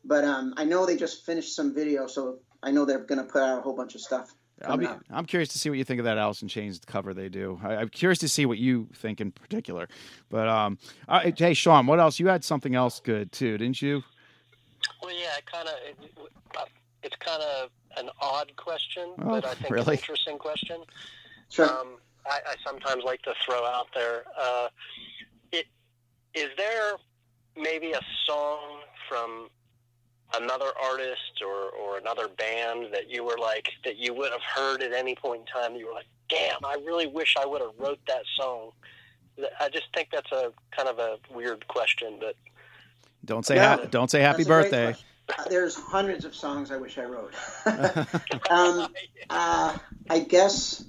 But 0.04 0.26
um, 0.26 0.54
I 0.58 0.66
know 0.66 0.86
they 0.86 0.98
just 0.98 1.26
finished 1.26 1.56
some 1.56 1.74
video, 1.74 2.08
so 2.08 2.40
I 2.64 2.72
know 2.72 2.86
they're 2.86 3.00
going 3.00 3.20
to 3.20 3.32
put 3.32 3.42
out 3.42 3.60
a 3.60 3.62
whole 3.62 3.74
bunch 3.74 3.96
of 3.96 4.02
stuff. 4.02 4.34
I'll 4.62 4.72
coming 4.72 4.88
be, 4.88 4.92
up. 4.92 5.02
I'm 5.10 5.26
curious 5.26 5.50
to 5.50 5.60
see 5.60 5.70
what 5.70 5.78
you 5.78 5.86
think 5.86 6.00
of 6.00 6.06
that 6.06 6.18
Alice 6.18 6.42
in 6.42 6.50
Chains 6.50 6.82
cover 6.86 7.14
they 7.14 7.30
do. 7.30 7.60
I, 7.64 7.76
I'm 7.78 7.90
curious 7.90 8.20
to 8.20 8.28
see 8.28 8.46
what 8.46 8.58
you 8.58 8.90
think 8.94 9.22
in 9.22 9.32
particular. 9.32 9.88
But 10.30 10.50
um, 10.50 10.78
uh, 11.08 11.32
hey, 11.36 11.54
Sean, 11.54 11.88
what 11.88 12.00
else? 12.00 12.20
You 12.20 12.28
had 12.28 12.44
something 12.44 12.76
else 12.76 13.00
good 13.00 13.32
too, 13.32 13.58
didn't 13.58 13.82
you? 13.82 14.04
Well, 15.02 15.14
yeah, 15.14 15.36
kind 15.46 15.68
of 15.68 15.76
it, 15.86 16.12
uh, 16.58 16.66
it's 17.04 17.16
kind 17.18 17.42
of 17.42 17.70
an 17.98 18.10
odd 18.22 18.52
question, 18.58 19.10
Oh, 19.20 19.30
but 19.30 19.46
I 19.46 19.54
think 19.54 19.74
really? 19.74 19.94
an 19.94 20.00
interesting 20.00 20.38
question. 20.38 20.82
Sure. 21.50 21.70
Um, 21.70 21.98
I, 22.26 22.40
I 22.46 22.56
sometimes 22.66 23.04
like 23.04 23.22
to 23.24 23.34
throw 23.46 23.66
out 23.66 23.88
there. 23.96 24.24
Uh, 24.40 24.68
it 25.52 25.68
is 26.34 26.50
there 26.58 26.94
maybe 27.58 27.94
a 27.94 28.02
song 28.26 28.60
from 29.08 29.50
another 30.38 30.68
artist 30.82 31.42
or, 31.46 31.70
or 31.72 31.98
another 31.98 32.28
band 32.28 32.88
that 32.94 33.10
you 33.10 33.24
were 33.24 33.38
like 33.40 33.70
that 33.84 33.98
you 33.98 34.14
would 34.14 34.32
have 34.32 34.42
heard 34.42 34.82
at 34.84 34.94
any 34.94 35.16
point 35.16 35.42
in 35.42 35.46
time 35.48 35.76
you 35.76 35.88
were 35.88 35.94
like, 35.94 36.08
damn, 36.30 36.64
I 36.64 36.76
really 36.86 37.08
wish 37.08 37.36
I 37.42 37.46
would 37.46 37.62
have 37.62 37.72
wrote 37.78 38.00
that 38.08 38.24
song. 38.40 38.72
I 39.60 39.70
just 39.70 39.86
think 39.94 40.10
that's 40.12 40.32
a 40.32 40.52
kind 40.76 40.90
of 40.90 41.00
a 41.00 41.18
weird 41.34 41.68
question, 41.68 42.18
but 42.20 42.36
Don't 43.26 43.46
say 43.46 43.56
Yeah. 43.56 43.78
ha- 43.78 43.86
don't 43.86 44.10
say 44.12 44.20
happy 44.22 44.44
That's 44.44 44.48
birthday. 44.48 44.96
Uh, 45.38 45.44
There's 45.50 45.76
hundreds 45.76 46.26
of 46.26 46.34
songs 46.36 46.72
I 46.72 46.78
wish 46.78 46.98
I 46.98 47.04
wrote. 47.04 47.34
um, 48.52 48.88
uh, 49.30 49.78
I 50.10 50.20
guess. 50.20 50.84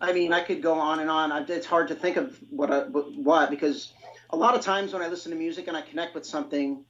I 0.00 0.12
mean, 0.12 0.32
I 0.32 0.42
could 0.42 0.62
go 0.62 0.74
on 0.74 1.00
and 1.00 1.08
on. 1.10 1.32
It's 1.48 1.66
hard 1.66 1.88
to 1.88 1.94
think 1.94 2.16
of 2.16 2.38
what 2.50 2.70
I, 2.70 2.80
what- 2.84 3.12
what 3.14 3.50
because 3.50 3.92
a 4.30 4.36
lot 4.36 4.54
of 4.54 4.60
times 4.60 4.92
when 4.92 5.00
I 5.02 5.08
listen 5.08 5.30
to 5.32 5.38
music 5.38 5.68
and 5.68 5.76
I 5.76 5.82
connect 5.82 6.14
with 6.14 6.26
something, 6.26 6.84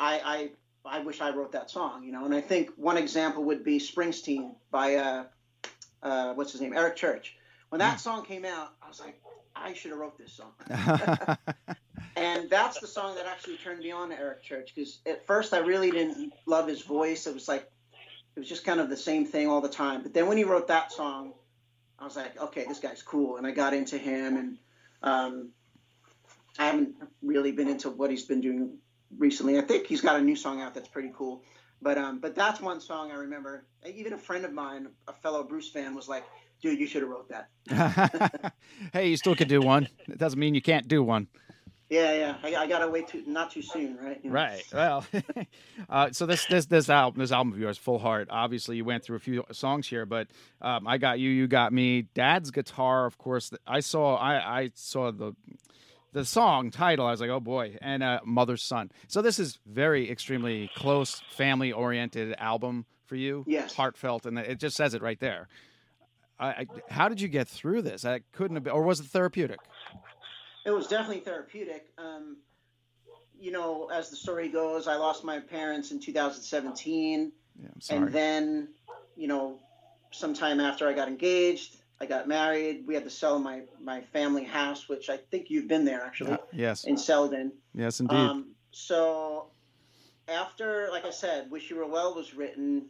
I 0.00 0.50
I, 0.84 0.96
I 0.96 1.00
wish 1.00 1.20
I 1.20 1.30
wrote 1.30 1.52
that 1.52 1.70
song, 1.70 2.02
you 2.02 2.12
know. 2.12 2.24
And 2.24 2.34
I 2.34 2.40
think 2.40 2.70
one 2.76 2.96
example 2.96 3.44
would 3.44 3.62
be 3.62 3.78
Springsteen 3.78 4.54
by 4.72 4.96
uh, 4.96 5.24
uh, 6.02 6.34
what's 6.34 6.52
his 6.52 6.60
name, 6.60 6.72
Eric 6.74 6.96
Church. 6.96 7.36
When 7.68 7.78
that 7.78 8.00
song 8.00 8.24
came 8.24 8.44
out, 8.44 8.72
I 8.82 8.88
was 8.88 8.98
like, 8.98 9.20
I 9.54 9.74
should 9.74 9.92
have 9.92 10.00
wrote 10.00 10.18
this 10.18 10.32
song. 10.32 10.50
And 12.16 12.50
that's 12.50 12.80
the 12.80 12.86
song 12.86 13.14
that 13.16 13.26
actually 13.26 13.56
turned 13.56 13.80
me 13.80 13.92
on 13.92 14.10
to 14.10 14.18
Eric 14.18 14.42
Church 14.42 14.72
because 14.74 14.98
at 15.06 15.26
first 15.26 15.54
I 15.54 15.58
really 15.58 15.90
didn't 15.90 16.32
love 16.46 16.66
his 16.66 16.82
voice. 16.82 17.26
It 17.26 17.34
was 17.34 17.46
like 17.46 17.70
it 18.36 18.40
was 18.40 18.48
just 18.48 18.64
kind 18.64 18.80
of 18.80 18.88
the 18.88 18.96
same 18.96 19.26
thing 19.26 19.48
all 19.48 19.60
the 19.60 19.68
time. 19.68 20.02
But 20.02 20.14
then 20.14 20.26
when 20.26 20.36
he 20.36 20.44
wrote 20.44 20.68
that 20.68 20.92
song, 20.92 21.32
I 21.98 22.04
was 22.04 22.16
like, 22.16 22.40
okay, 22.40 22.64
this 22.66 22.78
guy's 22.78 23.02
cool, 23.02 23.36
and 23.36 23.46
I 23.46 23.52
got 23.52 23.74
into 23.74 23.98
him. 23.98 24.36
And 24.36 24.58
um, 25.02 25.48
I 26.58 26.66
haven't 26.66 26.94
really 27.22 27.52
been 27.52 27.68
into 27.68 27.90
what 27.90 28.10
he's 28.10 28.24
been 28.24 28.40
doing 28.40 28.78
recently. 29.18 29.58
I 29.58 29.62
think 29.62 29.86
he's 29.86 30.00
got 30.00 30.16
a 30.16 30.22
new 30.22 30.36
song 30.36 30.60
out 30.60 30.74
that's 30.74 30.88
pretty 30.88 31.12
cool. 31.14 31.42
But 31.82 31.96
um, 31.96 32.18
but 32.18 32.34
that's 32.34 32.60
one 32.60 32.80
song 32.80 33.10
I 33.10 33.14
remember. 33.14 33.64
Even 33.86 34.12
a 34.12 34.18
friend 34.18 34.44
of 34.44 34.52
mine, 34.52 34.88
a 35.08 35.12
fellow 35.12 35.42
Bruce 35.42 35.70
fan, 35.70 35.94
was 35.94 36.08
like, 36.08 36.24
"Dude, 36.60 36.78
you 36.78 36.86
should 36.86 37.02
have 37.02 37.10
wrote 37.10 37.30
that." 37.30 38.54
hey, 38.92 39.08
you 39.08 39.16
still 39.16 39.34
could 39.34 39.48
do 39.48 39.60
one. 39.62 39.88
It 40.08 40.18
doesn't 40.18 40.38
mean 40.38 40.54
you 40.54 40.60
can't 40.60 40.86
do 40.88 41.02
one. 41.02 41.28
Yeah, 41.90 42.12
yeah. 42.12 42.36
I, 42.44 42.54
I 42.62 42.66
gotta 42.68 42.88
wait 42.88 43.08
too 43.08 43.24
not 43.26 43.50
too 43.50 43.62
soon, 43.62 43.96
right? 43.96 44.20
You 44.22 44.30
know? 44.30 44.34
Right. 44.34 44.62
Well, 44.72 45.04
uh, 45.88 46.10
so 46.12 46.24
this 46.24 46.44
this 46.46 46.66
this 46.66 46.88
album 46.88 47.18
this 47.18 47.32
album 47.32 47.54
of 47.54 47.58
yours, 47.58 47.78
Full 47.78 47.98
Heart. 47.98 48.28
Obviously, 48.30 48.76
you 48.76 48.84
went 48.84 49.02
through 49.02 49.16
a 49.16 49.20
few 49.20 49.44
songs 49.50 49.88
here, 49.88 50.06
but 50.06 50.28
um, 50.60 50.86
I 50.86 50.98
got 50.98 51.18
you, 51.18 51.30
you 51.30 51.48
got 51.48 51.72
me. 51.72 52.02
Dad's 52.14 52.50
guitar, 52.52 53.06
of 53.06 53.18
course. 53.18 53.50
I 53.66 53.80
saw 53.80 54.16
I 54.16 54.60
I 54.60 54.70
saw 54.74 55.10
the 55.10 55.34
the 56.12 56.24
song 56.24 56.70
title. 56.70 57.06
I 57.06 57.10
was 57.12 57.20
like, 57.20 57.30
oh 57.30 57.40
boy, 57.40 57.76
and 57.80 58.02
uh, 58.02 58.20
Mother's 58.24 58.62
Son. 58.62 58.90
So 59.08 59.22
this 59.22 59.38
is 59.38 59.58
very 59.66 60.10
extremely 60.10 60.70
close, 60.76 61.22
family 61.30 61.72
oriented 61.72 62.34
album 62.38 62.84
for 63.06 63.16
you. 63.16 63.44
Yes. 63.46 63.74
Heartfelt, 63.74 64.26
and 64.26 64.38
it 64.38 64.58
just 64.58 64.76
says 64.76 64.94
it 64.94 65.02
right 65.02 65.18
there. 65.20 65.48
I, 66.38 66.46
I, 66.48 66.66
how 66.88 67.08
did 67.08 67.20
you 67.20 67.28
get 67.28 67.48
through 67.48 67.82
this? 67.82 68.04
I 68.04 68.20
couldn't 68.32 68.56
have 68.56 68.64
been, 68.64 68.72
or 68.72 68.82
was 68.82 69.00
it 69.00 69.06
therapeutic? 69.06 69.58
It 70.64 70.70
was 70.70 70.86
definitely 70.86 71.20
therapeutic. 71.20 71.86
Um, 71.98 72.38
you 73.38 73.50
know, 73.52 73.88
as 73.92 74.10
the 74.10 74.16
story 74.16 74.48
goes, 74.48 74.86
I 74.86 74.96
lost 74.96 75.24
my 75.24 75.38
parents 75.40 75.90
in 75.92 76.00
2017, 76.00 77.32
Yeah, 77.62 77.68
I'm 77.74 77.80
sorry. 77.80 77.98
and 78.02 78.12
then, 78.12 78.68
you 79.16 79.28
know, 79.28 79.58
sometime 80.10 80.60
after 80.60 80.86
I 80.88 80.92
got 80.92 81.08
engaged, 81.08 81.76
I 82.00 82.06
got 82.06 82.26
married. 82.26 82.84
We 82.86 82.94
had 82.94 83.04
to 83.04 83.10
sell 83.10 83.38
my 83.38 83.62
my 83.82 84.00
family 84.00 84.44
house, 84.44 84.88
which 84.88 85.10
I 85.10 85.18
think 85.18 85.50
you've 85.50 85.68
been 85.68 85.84
there 85.84 86.02
actually 86.02 86.38
yes, 86.52 86.84
in 86.84 86.96
Selden. 86.96 87.52
yes, 87.74 88.00
indeed. 88.00 88.16
Um, 88.16 88.54
so 88.70 89.48
after, 90.26 90.88
like 90.90 91.04
I 91.04 91.10
said, 91.10 91.50
"Wish 91.50 91.68
You 91.68 91.76
Were 91.76 91.86
Well" 91.86 92.14
was 92.14 92.34
written, 92.34 92.86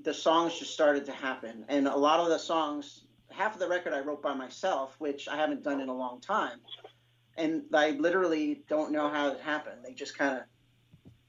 the 0.00 0.14
songs 0.14 0.58
just 0.58 0.72
started 0.72 1.06
to 1.06 1.12
happen, 1.12 1.64
and 1.68 1.88
a 1.88 1.96
lot 1.96 2.20
of 2.20 2.28
the 2.28 2.38
songs, 2.38 3.04
half 3.30 3.54
of 3.54 3.58
the 3.58 3.68
record 3.68 3.94
I 3.94 4.00
wrote 4.00 4.22
by 4.22 4.34
myself, 4.34 4.94
which 4.98 5.26
I 5.26 5.36
haven't 5.36 5.64
done 5.64 5.80
in 5.80 5.88
a 5.88 5.96
long 5.96 6.20
time, 6.20 6.60
and 7.36 7.64
I 7.74 7.90
literally 7.90 8.62
don't 8.68 8.92
know 8.92 9.08
how 9.08 9.28
it 9.32 9.40
happened. 9.40 9.78
They 9.84 9.92
just 9.92 10.16
kind 10.16 10.38
of, 10.38 10.44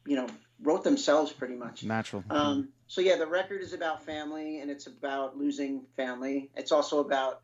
you 0.05 0.17
know, 0.17 0.27
wrote 0.61 0.83
themselves 0.83 1.31
pretty 1.31 1.55
much. 1.55 1.83
Natural. 1.83 2.23
Um, 2.29 2.69
so 2.87 3.01
yeah, 3.01 3.17
the 3.17 3.27
record 3.27 3.61
is 3.61 3.73
about 3.73 4.03
family, 4.05 4.59
and 4.59 4.69
it's 4.69 4.87
about 4.87 5.37
losing 5.37 5.83
family. 5.95 6.49
It's 6.55 6.71
also 6.71 6.99
about 6.99 7.41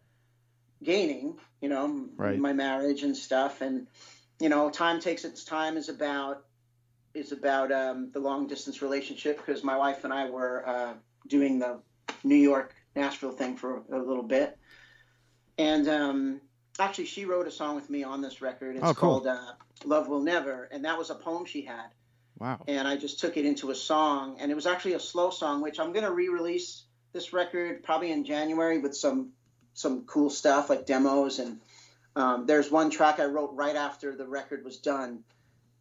gaining, 0.83 1.37
you 1.61 1.69
know, 1.69 2.07
Right. 2.15 2.37
my 2.39 2.53
marriage 2.53 3.03
and 3.03 3.15
stuff, 3.15 3.61
and 3.61 3.87
you 4.39 4.49
know, 4.49 4.69
time 4.69 4.99
takes 4.99 5.25
its 5.25 5.43
time 5.43 5.77
is 5.77 5.89
about 5.89 6.45
is 7.13 7.31
about 7.31 7.71
um, 7.71 8.11
the 8.11 8.19
long 8.19 8.47
distance 8.47 8.81
relationship 8.81 9.37
because 9.37 9.63
my 9.63 9.75
wife 9.75 10.03
and 10.03 10.13
I 10.13 10.29
were 10.29 10.67
uh, 10.67 10.93
doing 11.27 11.59
the 11.59 11.79
New 12.23 12.35
York 12.35 12.75
Nashville 12.95 13.31
thing 13.31 13.57
for 13.57 13.83
a 13.91 13.97
little 13.97 14.23
bit, 14.23 14.57
and 15.57 15.87
um, 15.87 16.41
actually 16.79 17.05
she 17.05 17.25
wrote 17.25 17.47
a 17.47 17.51
song 17.51 17.75
with 17.75 17.89
me 17.89 18.03
on 18.03 18.21
this 18.21 18.41
record. 18.41 18.75
It's 18.75 18.85
Oh, 18.85 18.93
cool. 18.93 19.21
called 19.21 19.27
uh, 19.27 19.53
"Love 19.85 20.07
Will 20.07 20.21
Never," 20.21 20.63
and 20.71 20.85
that 20.85 20.97
was 20.97 21.09
a 21.09 21.15
poem 21.15 21.45
she 21.45 21.63
had 21.63 21.87
wow. 22.39 22.61
and 22.67 22.87
I 22.87 22.97
just 22.97 23.19
took 23.19 23.37
it 23.37 23.45
into 23.45 23.71
a 23.71 23.75
song, 23.75 24.37
and 24.39 24.51
it 24.51 24.55
was 24.55 24.65
actually 24.65 24.93
a 24.93 24.99
slow 24.99 25.29
song, 25.29 25.61
which 25.61 25.79
I'm 25.79 25.93
gonna 25.93 26.11
re-release 26.11 26.83
this 27.11 27.33
record 27.33 27.83
probably 27.83 28.11
in 28.11 28.23
January 28.23 28.79
with 28.79 28.95
some 28.95 29.31
some 29.73 30.05
cool 30.05 30.29
stuff 30.29 30.69
like 30.69 30.85
demos, 30.85 31.39
and 31.39 31.59
um, 32.15 32.45
there's 32.45 32.71
one 32.71 32.89
track 32.89 33.19
I 33.19 33.25
wrote 33.25 33.51
right 33.53 33.75
after 33.75 34.15
the 34.15 34.27
record 34.27 34.65
was 34.65 34.77
done 34.77 35.23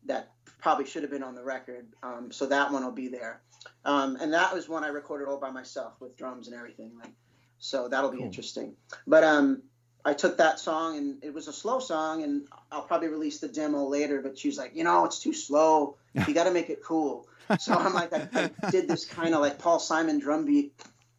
that 0.06 0.30
probably 0.60 0.86
should 0.86 1.02
have 1.02 1.10
been 1.10 1.22
on 1.22 1.34
the 1.34 1.42
record. 1.42 1.86
Um, 2.02 2.30
so 2.32 2.46
that 2.46 2.72
one 2.72 2.84
will 2.84 2.92
be 2.92 3.08
there. 3.08 3.40
Um, 3.84 4.16
and 4.20 4.32
that 4.32 4.54
was 4.54 4.68
one 4.68 4.84
I 4.84 4.88
recorded 4.88 5.28
all 5.28 5.38
by 5.38 5.50
myself 5.50 5.94
with 6.00 6.16
drums 6.16 6.48
and 6.48 6.56
everything. 6.56 6.92
Like, 7.00 7.12
so 7.58 7.88
that'll 7.88 8.10
be 8.10 8.22
interesting. 8.22 8.74
But 9.06 9.24
um, 9.24 9.62
I 10.04 10.14
took 10.14 10.38
that 10.38 10.58
song 10.58 10.96
and 10.96 11.22
it 11.24 11.34
was 11.34 11.48
a 11.48 11.52
slow 11.52 11.80
song, 11.80 12.22
and 12.22 12.46
I'll 12.72 12.82
probably 12.82 13.08
release 13.08 13.40
the 13.40 13.48
demo 13.48 13.86
later. 13.86 14.22
But 14.22 14.38
she 14.38 14.48
was 14.48 14.56
like, 14.58 14.74
you 14.74 14.84
know, 14.84 15.04
it's 15.04 15.18
too 15.18 15.32
slow. 15.34 15.96
You 16.26 16.34
got 16.34 16.44
to 16.44 16.50
make 16.50 16.68
it 16.70 16.82
cool. 16.82 17.28
So 17.60 17.72
I'm 17.74 17.94
like, 17.94 18.12
I, 18.12 18.50
I 18.64 18.70
did 18.70 18.88
this 18.88 19.04
kind 19.04 19.34
of 19.34 19.40
like 19.40 19.58
Paul 19.58 19.78
Simon 19.78 20.18
drum 20.18 20.44
beat. 20.44 20.72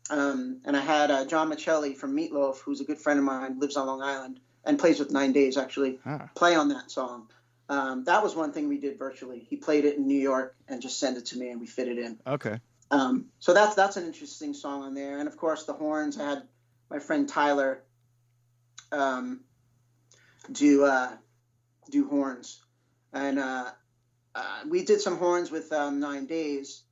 Um, 0.09 0.59
and 0.65 0.75
I 0.75 0.81
had 0.81 1.09
uh, 1.11 1.25
John 1.25 1.49
Miceli 1.49 1.95
from 1.95 2.15
Meatloaf, 2.15 2.59
who's 2.59 2.81
a 2.81 2.83
good 2.83 2.97
friend 2.97 3.17
of 3.19 3.23
mine, 3.25 3.59
lives 3.59 3.77
on 3.77 3.87
Long 3.87 4.01
Island 4.01 4.39
and 4.65 4.77
plays 4.77 4.99
with 4.99 5.11
Nine 5.11 5.31
Days 5.31 5.55
actually, 5.57 5.99
Ah. 6.05 6.29
play 6.35 6.55
on 6.55 6.69
that 6.69 6.91
song. 6.91 7.27
Um, 7.69 8.03
that 8.05 8.23
was 8.23 8.35
one 8.35 8.51
thing 8.51 8.67
we 8.67 8.77
did 8.79 8.97
virtually. 8.97 9.45
He 9.49 9.55
played 9.55 9.85
it 9.85 9.97
in 9.97 10.07
New 10.07 10.19
York 10.19 10.55
and 10.67 10.81
just 10.81 10.99
sent 10.99 11.17
it 11.17 11.27
to 11.27 11.37
me, 11.37 11.49
and 11.49 11.61
we 11.61 11.67
fit 11.67 11.87
it 11.87 11.99
in. 11.99 12.17
Okay. 12.25 12.59
Um, 12.91 13.25
so 13.39 13.53
that's 13.53 13.75
that's 13.75 13.95
an 13.97 14.05
interesting 14.05 14.53
song 14.55 14.81
on 14.83 14.95
there. 14.95 15.19
And 15.19 15.27
of 15.27 15.37
course, 15.37 15.65
the 15.65 15.73
horns. 15.73 16.19
I 16.19 16.27
had 16.29 16.43
my 16.89 16.97
friend 16.99 17.29
Tyler 17.29 17.83
um, 18.91 19.41
do 20.51 20.85
uh, 20.85 21.11
do 21.89 22.07
horns, 22.07 22.61
and 23.13 23.39
uh, 23.39 23.65
uh, 24.35 24.59
we 24.67 24.83
did 24.83 25.01
some 25.01 25.17
horns 25.17 25.51
with 25.51 25.71
um, 25.73 25.99
Nine 25.99 26.25
Days. 26.25 26.83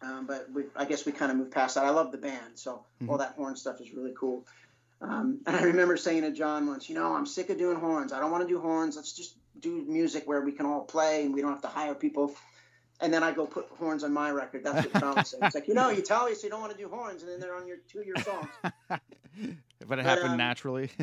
Um, 0.00 0.26
but 0.26 0.48
we, 0.52 0.64
I 0.74 0.84
guess 0.84 1.06
we 1.06 1.12
kind 1.12 1.30
of 1.30 1.38
moved 1.38 1.52
past 1.52 1.76
that. 1.76 1.84
I 1.84 1.90
love 1.90 2.10
the 2.10 2.18
band, 2.18 2.56
so 2.56 2.84
all 3.08 3.18
that 3.18 3.34
horn 3.36 3.54
stuff 3.54 3.80
is 3.80 3.92
really 3.92 4.12
cool. 4.18 4.44
Um, 5.02 5.40
and 5.46 5.56
I 5.56 5.62
remember 5.62 5.96
saying 5.96 6.22
to 6.22 6.30
John 6.30 6.66
once, 6.66 6.88
you 6.88 6.94
know, 6.94 7.14
I'm 7.14 7.26
sick 7.26 7.50
of 7.50 7.58
doing 7.58 7.76
horns. 7.76 8.12
I 8.12 8.20
don't 8.20 8.30
want 8.30 8.46
to 8.46 8.48
do 8.48 8.60
horns. 8.60 8.96
Let's 8.96 9.12
just 9.12 9.36
do 9.58 9.84
music 9.86 10.24
where 10.26 10.40
we 10.40 10.52
can 10.52 10.64
all 10.64 10.82
play 10.82 11.24
and 11.24 11.34
we 11.34 11.40
don't 11.40 11.50
have 11.50 11.62
to 11.62 11.68
hire 11.68 11.94
people. 11.94 12.34
And 13.00 13.12
then 13.12 13.24
I 13.24 13.32
go 13.32 13.46
put 13.46 13.66
horns 13.78 14.04
on 14.04 14.12
my 14.12 14.30
record. 14.30 14.62
That's 14.62 14.86
what 14.86 15.00
John 15.00 15.24
said. 15.24 15.40
It's 15.42 15.56
like, 15.56 15.66
you 15.66 15.74
know, 15.74 15.90
you 15.90 16.02
tell 16.02 16.26
us 16.26 16.44
you 16.44 16.50
don't 16.50 16.60
want 16.60 16.70
to 16.72 16.78
do 16.78 16.88
horns, 16.88 17.22
and 17.22 17.32
then 17.32 17.40
they're 17.40 17.56
on 17.56 17.66
your 17.66 17.78
two 17.88 17.98
of 17.98 18.06
your 18.06 18.16
songs. 18.18 18.48
but 19.86 19.98
it 19.98 20.04
happened 20.04 20.30
um, 20.32 20.36
naturally. 20.38 20.90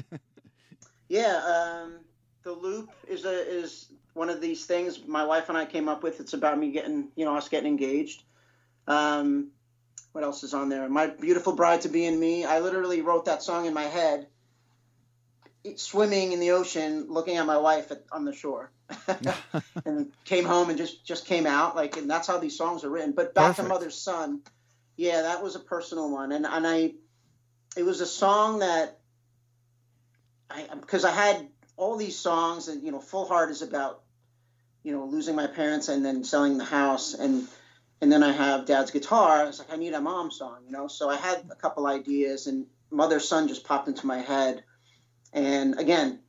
Yeah, 1.09 1.81
um, 1.83 2.01
the 2.43 2.51
loop 2.51 2.91
is 3.07 3.25
a 3.25 3.31
is 3.31 3.87
one 4.13 4.29
of 4.29 4.41
these 4.41 4.65
things 4.65 5.05
my 5.07 5.25
wife 5.25 5.49
and 5.49 5.57
I 5.57 5.65
came 5.65 5.89
up 5.89 6.03
with. 6.03 6.19
It's 6.19 6.33
about 6.33 6.57
me 6.57 6.71
getting, 6.71 7.09
you 7.15 7.25
know, 7.25 7.35
us 7.35 7.49
getting 7.49 7.67
engaged. 7.67 8.23
Um, 8.87 9.49
what 10.11 10.23
else 10.23 10.43
is 10.43 10.53
on 10.53 10.69
there? 10.69 10.87
My 10.87 11.07
beautiful 11.07 11.55
bride 11.55 11.81
to 11.81 11.89
be 11.89 12.05
and 12.05 12.19
me. 12.19 12.45
I 12.45 12.59
literally 12.59 13.01
wrote 13.01 13.25
that 13.25 13.43
song 13.43 13.65
in 13.65 13.73
my 13.73 13.83
head, 13.83 14.27
swimming 15.75 16.31
in 16.31 16.39
the 16.39 16.51
ocean, 16.51 17.07
looking 17.09 17.37
at 17.37 17.45
my 17.45 17.57
wife 17.57 17.91
at, 17.91 18.03
on 18.11 18.25
the 18.25 18.33
shore, 18.33 18.71
and 19.85 20.11
came 20.25 20.45
home 20.45 20.69
and 20.69 20.77
just 20.77 21.05
just 21.05 21.25
came 21.25 21.47
out 21.47 21.75
like, 21.75 21.97
and 21.97 22.09
that's 22.09 22.27
how 22.27 22.37
these 22.37 22.55
songs 22.55 22.83
are 22.83 22.89
written. 22.89 23.13
But 23.13 23.33
back 23.33 23.55
Perfect. 23.55 23.67
to 23.67 23.73
Mother's 23.73 23.99
Son, 23.99 24.41
yeah, 24.95 25.23
that 25.23 25.41
was 25.41 25.55
a 25.55 25.59
personal 25.59 26.11
one, 26.11 26.31
and 26.31 26.45
and 26.45 26.67
I, 26.67 26.93
it 27.79 27.85
was 27.85 28.01
a 28.01 28.05
song 28.05 28.59
that 28.59 28.99
I 30.49 30.67
because 30.79 31.05
I 31.05 31.11
had 31.11 31.47
all 31.77 31.95
these 31.95 32.17
songs 32.17 32.67
and 32.67 32.83
you 32.83 32.91
know 32.91 32.99
Full 32.99 33.25
Heart 33.25 33.51
is 33.51 33.61
about 33.61 34.01
you 34.83 34.91
know 34.91 35.05
losing 35.05 35.35
my 35.35 35.47
parents 35.47 35.87
and 35.87 36.05
then 36.05 36.25
selling 36.25 36.57
the 36.57 36.65
house 36.65 37.13
and 37.13 37.47
and 38.01 38.11
then 38.11 38.21
I 38.21 38.33
have 38.33 38.65
Dad's 38.65 38.91
guitar. 38.91 39.47
It's 39.47 39.59
like 39.59 39.71
I 39.71 39.77
need 39.77 39.93
a 39.93 40.01
mom 40.01 40.29
song, 40.29 40.59
you 40.65 40.71
know. 40.71 40.87
So 40.87 41.09
I 41.09 41.15
had 41.15 41.45
a 41.49 41.55
couple 41.55 41.87
ideas 41.87 42.47
and 42.47 42.65
Mother 42.91 43.19
Son 43.19 43.47
just 43.47 43.63
popped 43.63 43.87
into 43.87 44.05
my 44.05 44.19
head. 44.19 44.63
And 45.31 45.79
again, 45.79 46.19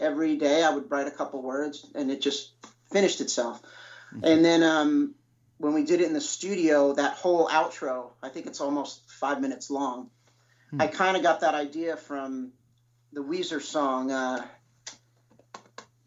every 0.00 0.36
day 0.36 0.62
I 0.64 0.70
would 0.70 0.90
write 0.90 1.06
a 1.06 1.12
couple 1.12 1.42
words 1.42 1.86
and 1.94 2.10
it 2.10 2.20
just 2.20 2.52
finished 2.92 3.20
itself. 3.20 3.60
And 4.22 4.44
then 4.44 4.62
um, 4.62 5.14
when 5.58 5.74
we 5.74 5.84
did 5.84 6.00
it 6.00 6.06
in 6.06 6.12
the 6.12 6.20
studio, 6.20 6.94
that 6.94 7.14
whole 7.14 7.48
outro, 7.48 8.10
I 8.22 8.28
think 8.28 8.46
it's 8.46 8.60
almost 8.60 9.08
five 9.10 9.40
minutes 9.40 9.70
long. 9.70 10.10
I 10.78 10.86
kind 10.86 11.16
of 11.16 11.22
got 11.22 11.40
that 11.40 11.54
idea 11.54 11.96
from 11.96 12.52
the 13.12 13.22
Weezer 13.22 13.60
song. 13.60 14.10
Uh, 14.10 14.44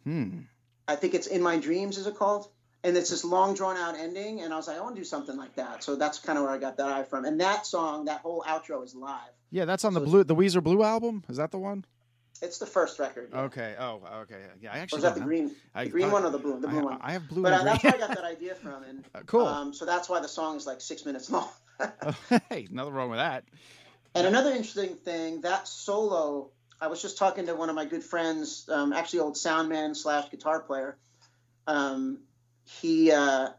hmm. 0.03 0.39
I 0.87 0.95
think 0.95 1.13
it's 1.13 1.27
"In 1.27 1.41
My 1.41 1.57
Dreams" 1.57 1.97
is 1.97 2.07
it 2.07 2.15
called? 2.15 2.49
And 2.83 2.95
it's 2.95 3.09
this 3.09 3.25
long 3.25 3.55
drawn 3.55 3.77
out 3.77 3.95
ending, 3.97 4.41
and 4.41 4.53
I 4.53 4.57
was 4.57 4.67
like, 4.67 4.77
I 4.77 4.81
want 4.81 4.95
to 4.95 5.01
do 5.01 5.05
something 5.05 5.35
like 5.35 5.55
that. 5.55 5.83
So 5.83 5.95
that's 5.95 6.19
kind 6.19 6.37
of 6.37 6.43
where 6.43 6.53
I 6.53 6.59
got 6.59 6.77
that 6.77 6.87
eye 6.87 7.03
from. 7.03 7.25
And 7.25 7.41
that 7.41 7.65
song, 7.65 8.05
that 8.05 8.19
whole 8.21 8.43
outro 8.47 8.83
is 8.83 8.93
live. 8.93 9.21
Yeah, 9.49 9.65
that's 9.65 9.83
on 9.85 9.95
the 9.95 10.01
blue, 10.01 10.23
the 10.23 10.35
Weezer 10.35 10.61
Blue 10.61 10.83
album. 10.83 11.23
Is 11.27 11.37
that 11.37 11.49
the 11.49 11.57
one? 11.57 11.83
It's 12.43 12.59
the 12.59 12.67
first 12.67 12.99
record. 12.99 13.29
yeah. 13.33 13.41
Okay. 13.43 13.75
Oh, 13.79 14.01
okay. 14.21 14.35
Yeah, 14.61 14.71
I 14.73 14.77
Or 14.77 14.81
actually 14.81 14.97
is 14.97 15.03
that 15.03 15.15
the 15.15 15.21
green, 15.21 15.55
I 15.73 15.85
the 15.85 15.89
green 15.89 16.05
thought- 16.05 16.13
one 16.13 16.25
or 16.25 16.29
the 16.29 16.37
blue? 16.37 16.59
The 16.59 16.67
blue 16.67 16.79
I, 16.79 16.83
one. 16.83 16.97
I 17.01 17.11
have 17.13 17.27
blue 17.27 17.41
but 17.41 17.53
uh, 17.53 17.63
that's 17.63 17.83
where 17.83 17.95
I 17.95 17.97
got 17.97 18.09
that 18.09 18.23
idea 18.23 18.53
from, 18.53 18.83
and 18.83 19.03
Uh, 19.15 19.21
cool. 19.25 19.47
Um, 19.47 19.73
so 19.73 19.85
that's 19.85 20.07
why 20.07 20.19
the 20.19 20.27
song 20.27 20.57
is 20.57 20.67
like 20.67 20.81
six 20.81 21.05
minutes 21.05 21.31
long. 21.31 21.49
hey, 22.49 22.67
nothing 22.69 22.93
wrong 22.93 23.09
with 23.09 23.19
that. 23.19 23.45
And 24.15 24.25
another 24.25 24.51
interesting 24.51 24.95
thing, 24.95 25.41
that 25.41 25.67
solo, 25.67 26.49
I 26.79 26.87
was 26.87 27.01
just 27.01 27.17
talking 27.17 27.47
to 27.47 27.55
one 27.55 27.69
of 27.69 27.75
my 27.75 27.83
good 27.83 28.03
friends, 28.03 28.67
um, 28.71 28.93
actually 28.93 29.19
old 29.19 29.35
soundman 29.35 29.93
slash 29.93 30.31
guitar 30.31 30.61
player. 30.61 30.97
Um, 31.67 32.19
he 32.63 33.11
uh, 33.11 33.49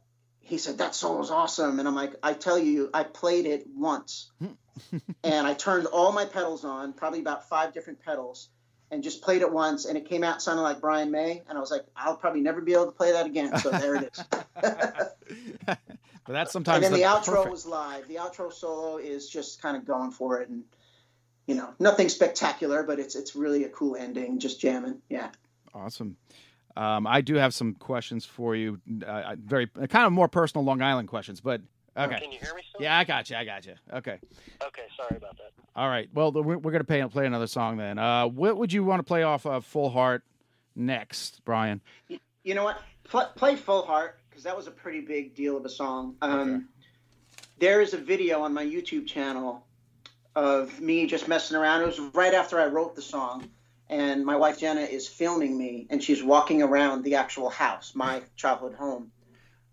he 0.41 0.57
said 0.57 0.79
that 0.79 0.95
solo's 0.95 1.31
awesome, 1.31 1.79
and 1.79 1.87
I'm 1.87 1.95
like, 1.95 2.15
I 2.23 2.33
tell 2.33 2.59
you, 2.59 2.89
I 2.95 3.03
played 3.03 3.45
it 3.45 3.67
once, 3.67 4.31
and 5.23 5.47
I 5.47 5.53
turned 5.53 5.87
all 5.87 6.11
my 6.13 6.25
pedals 6.25 6.65
on, 6.65 6.95
probably 6.95 7.21
about 7.21 7.49
five 7.51 7.75
different 7.75 8.03
pedals, 8.03 8.49
and 8.91 9.03
just 9.03 9.21
played 9.21 9.43
it 9.43 9.53
once, 9.53 9.85
and 9.85 9.99
it 9.99 10.09
came 10.09 10.25
out 10.25 10.41
sounding 10.41 10.63
like 10.63 10.81
Brian 10.81 11.11
May, 11.11 11.43
and 11.49 11.59
I 11.59 11.61
was 11.61 11.71
like, 11.71 11.85
I'll 11.95 12.17
probably 12.17 12.41
never 12.41 12.63
be 12.63 12.73
able 12.73 12.87
to 12.87 12.93
play 12.93 13.13
that 13.13 13.27
again. 13.27 13.59
So 13.59 13.71
there 13.71 13.97
it 13.97 14.13
is. 14.15 15.77
but 16.27 16.33
that's 16.33 16.53
sometimes 16.53 16.85
and 16.85 16.95
then 16.95 17.01
the, 17.01 17.07
outro 17.07 17.35
perfect. 17.37 17.51
was 17.51 17.67
live. 17.67 18.09
The 18.09 18.17
outro 18.17 18.53
solo 18.53 18.99
is 18.99 19.29
just 19.29 19.61
kind 19.61 19.77
of 19.77 19.85
going 19.85 20.11
for 20.11 20.41
it, 20.41 20.49
and 20.49 20.65
you 21.47 21.55
know, 21.55 21.71
nothing 21.79 22.09
spectacular, 22.09 22.83
but 22.83 22.99
it's 22.99 23.15
it's 23.15 23.37
really 23.37 23.65
a 23.65 23.69
cool 23.69 23.97
ending, 23.97 24.39
just 24.39 24.61
jamming. 24.61 25.01
Yeah. 25.09 25.31
Awesome. 25.75 26.17
Um, 26.77 27.07
I 27.07 27.21
do 27.21 27.37
have 27.37 27.55
some 27.55 27.75
questions 27.75 28.25
for 28.25 28.55
you. 28.55 28.81
Uh, 29.07 29.37
very 29.39 29.67
kind 29.67 30.07
of 30.07 30.13
more 30.13 30.29
personal 30.29 30.65
Long 30.65 30.83
Island 30.83 31.09
questions, 31.09 31.41
but 31.41 31.63
okay. 31.97 32.19
Can 32.21 32.33
you 32.33 32.39
hear 32.39 32.55
me 32.55 32.63
still? 32.69 32.83
Yeah, 32.83 32.99
I 32.99 33.05
got 33.05 33.31
you. 33.31 33.37
I 33.37 33.45
got 33.45 33.65
you. 33.65 33.75
Okay. 33.93 34.19
Okay, 34.63 34.83
sorry 34.97 35.17
about 35.17 35.39
that. 35.39 35.53
All 35.75 35.89
right. 35.89 36.09
Well, 36.13 36.33
the- 36.33 36.43
we're, 36.43 36.59
we're 36.59 36.73
going 36.73 36.81
to 36.81 36.85
play, 36.85 37.03
play 37.05 37.27
another 37.27 37.47
song 37.47 37.77
then. 37.77 37.99
Uh, 37.99 38.27
what 38.27 38.57
would 38.59 38.73
you 38.73 38.85
want 38.85 38.99
to 39.01 39.05
play 39.05 39.23
off 39.23 39.47
of 39.47 39.65
Full 39.65 39.91
Heart 39.91 40.25
next, 40.75 41.43
Brian? 41.45 41.81
You 42.45 42.55
know 42.55 42.65
what? 42.65 42.81
Play, 43.05 43.25
play 43.37 43.57
Full 43.57 43.83
Heart 43.83 44.19
because 44.37 44.45
that 44.45 44.55
was 44.55 44.67
a 44.67 44.71
pretty 44.71 45.01
big 45.01 45.35
deal 45.35 45.57
of 45.57 45.65
a 45.65 45.69
song. 45.71 46.15
Um, 46.21 46.69
There 47.59 47.81
is 47.81 47.95
a 47.95 47.97
video 47.97 48.43
on 48.43 48.53
my 48.53 48.67
YouTube 48.67 49.07
channel 49.07 49.67
of 50.35 50.79
me 50.79 51.07
just 51.07 51.27
messing 51.27 51.57
around. 51.57 51.81
It 51.81 51.87
was 51.87 51.99
right 52.13 52.35
after 52.35 52.61
I 52.61 52.67
wrote 52.67 52.95
the 52.95 53.01
song, 53.01 53.49
and 53.89 54.27
my 54.27 54.37
wife 54.37 54.59
Jenna 54.59 54.83
is 54.83 55.09
filming 55.09 55.57
me, 55.57 55.87
and 55.89 56.03
she's 56.03 56.23
walking 56.23 56.63
around 56.63 57.03
the 57.03 57.15
actual 57.15 57.49
house, 57.49 57.95
my 57.95 58.21
childhood 58.37 58.75
home. 58.75 59.11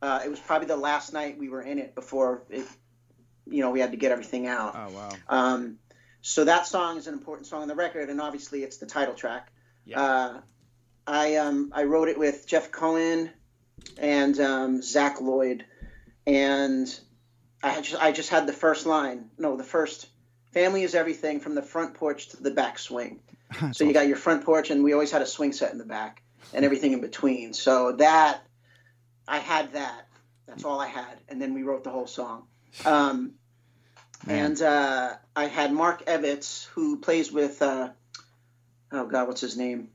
Uh, 0.01 0.21
it 0.23 0.29
was 0.29 0.39
probably 0.39 0.67
the 0.67 0.77
last 0.77 1.11
night 1.11 1.37
we 1.37 1.49
were 1.49 1.61
in 1.61 1.77
it 1.77 1.93
before 1.93 2.43
it, 2.49 2.65
you 3.45 3.59
know, 3.59 3.69
we 3.69 3.81
had 3.81 3.91
to 3.91 3.97
get 3.97 4.13
everything 4.13 4.47
out. 4.47 4.75
Oh, 4.77 4.93
wow. 4.93 5.09
Um, 5.27 5.77
so 6.21 6.45
that 6.45 6.67
song 6.67 6.97
is 6.97 7.07
an 7.07 7.13
important 7.13 7.47
song 7.47 7.63
on 7.63 7.67
the 7.67 7.75
record, 7.75 8.09
and 8.09 8.21
obviously 8.21 8.63
it's 8.63 8.77
the 8.77 8.85
title 8.85 9.13
track. 9.13 9.51
Yeah. 9.83 10.01
Uh, 10.01 10.41
I 11.05 11.35
um, 11.35 11.73
I 11.75 11.83
wrote 11.83 12.07
it 12.07 12.17
with 12.17 12.47
Jeff 12.47 12.71
Cohen 12.71 13.29
and 13.97 14.39
um, 14.39 14.81
Zach 14.81 15.21
Lloyd, 15.21 15.65
and 16.25 16.87
I 17.61 17.81
just, 17.81 18.01
I 18.01 18.11
just 18.11 18.29
had 18.29 18.47
the 18.47 18.53
first 18.53 18.85
line. 18.85 19.29
No, 19.37 19.57
the 19.57 19.63
first 19.63 20.07
family 20.51 20.83
is 20.83 20.95
everything 20.95 21.39
from 21.39 21.55
the 21.55 21.61
front 21.61 21.95
porch 21.95 22.29
to 22.29 22.43
the 22.43 22.51
back 22.51 22.79
swing. 22.79 23.19
so 23.71 23.83
you 23.83 23.93
got 23.93 24.07
your 24.07 24.17
front 24.17 24.45
porch, 24.45 24.69
and 24.69 24.83
we 24.83 24.93
always 24.93 25.11
had 25.11 25.21
a 25.21 25.25
swing 25.25 25.51
set 25.53 25.71
in 25.71 25.77
the 25.77 25.85
back, 25.85 26.21
and 26.53 26.65
everything 26.65 26.93
in 26.93 27.01
between. 27.01 27.53
So 27.53 27.93
that 27.93 28.41
I 29.27 29.39
had 29.39 29.73
that. 29.73 30.07
That's 30.47 30.65
all 30.65 30.79
I 30.79 30.87
had, 30.87 31.19
and 31.29 31.41
then 31.41 31.53
we 31.53 31.63
wrote 31.63 31.83
the 31.83 31.89
whole 31.89 32.07
song. 32.07 32.47
Um, 32.85 33.33
and 34.27 34.61
uh, 34.61 35.13
I 35.35 35.45
had 35.45 35.71
Mark 35.71 36.05
Evitz, 36.05 36.65
who 36.67 36.99
plays 36.99 37.31
with, 37.31 37.61
uh, 37.61 37.89
oh 38.91 39.05
God, 39.07 39.27
what's 39.27 39.41
his 39.41 39.57
name? 39.57 39.89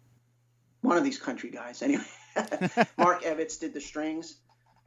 One 0.80 0.96
of 0.96 1.04
these 1.04 1.18
country 1.18 1.50
guys, 1.50 1.82
anyway. 1.82 2.04
Mark 2.98 3.22
Evitz 3.22 3.58
did 3.58 3.74
the 3.74 3.80
strings, 3.80 4.36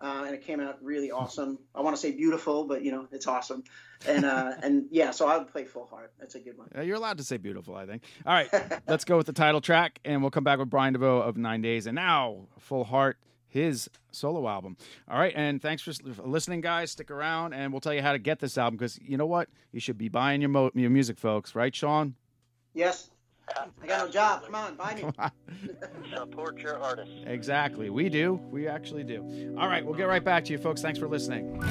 uh, 0.01 0.23
and 0.25 0.33
it 0.35 0.43
came 0.43 0.59
out 0.59 0.83
really 0.83 1.11
awesome. 1.11 1.59
I 1.75 1.81
want 1.81 1.95
to 1.95 2.01
say 2.01 2.11
beautiful, 2.11 2.65
but 2.65 2.83
you 2.83 2.91
know, 2.91 3.07
it's 3.11 3.27
awesome. 3.27 3.63
And 4.07 4.25
uh, 4.25 4.53
and 4.63 4.85
yeah, 4.91 5.11
so 5.11 5.27
I 5.27 5.37
would 5.37 5.47
play 5.47 5.65
Full 5.65 5.85
Heart. 5.85 6.13
That's 6.19 6.35
a 6.35 6.39
good 6.39 6.57
one. 6.57 6.69
Uh, 6.75 6.81
You're 6.81 6.97
allowed 6.97 7.17
to 7.19 7.23
say 7.23 7.37
beautiful, 7.37 7.75
I 7.75 7.85
think. 7.85 8.03
All 8.25 8.33
right, 8.33 8.49
let's 8.87 9.05
go 9.05 9.17
with 9.17 9.27
the 9.27 9.33
title 9.33 9.61
track, 9.61 9.99
and 10.03 10.21
we'll 10.21 10.31
come 10.31 10.43
back 10.43 10.59
with 10.59 10.69
Brian 10.69 10.93
Desveaux 10.93 11.21
of 11.21 11.37
Nine 11.37 11.61
Days. 11.61 11.85
And 11.85 11.95
now, 11.95 12.47
Full 12.59 12.83
Heart, 12.83 13.17
his 13.47 13.89
solo 14.11 14.47
album. 14.47 14.77
All 15.07 15.19
right, 15.19 15.33
and 15.35 15.61
thanks 15.61 15.83
for 15.83 15.93
for 15.93 16.23
listening, 16.23 16.61
guys. 16.61 16.91
Stick 16.91 17.11
around, 17.11 17.53
and 17.53 17.71
we'll 17.71 17.81
tell 17.81 17.93
you 17.93 18.01
how 18.01 18.13
to 18.13 18.19
get 18.19 18.39
this 18.39 18.57
album 18.57 18.77
because 18.77 18.99
you 18.99 19.17
know 19.17 19.27
what? 19.27 19.49
You 19.71 19.79
should 19.79 19.97
be 19.97 20.09
buying 20.09 20.41
your, 20.41 20.49
mo- 20.49 20.71
your 20.73 20.89
music, 20.89 21.19
folks. 21.19 21.53
Right, 21.53 21.75
Sean? 21.75 22.15
Yes. 22.73 23.10
I 23.81 23.87
got 23.87 24.05
no 24.05 24.11
job. 24.11 24.43
Come 24.45 24.55
on, 24.55 24.75
buy 24.75 24.95
me. 24.95 25.03
Support 26.15 26.59
your 26.59 26.77
artists. 26.77 27.13
Exactly. 27.25 27.89
We 27.89 28.09
do. 28.09 28.33
We 28.51 28.67
actually 28.67 29.03
do. 29.03 29.55
All 29.59 29.67
right, 29.67 29.85
we'll 29.85 29.95
get 29.95 30.07
right 30.07 30.23
back 30.23 30.45
to 30.45 30.51
you, 30.51 30.57
folks. 30.57 30.81
Thanks 30.81 30.99
for 30.99 31.07
listening. 31.07 31.61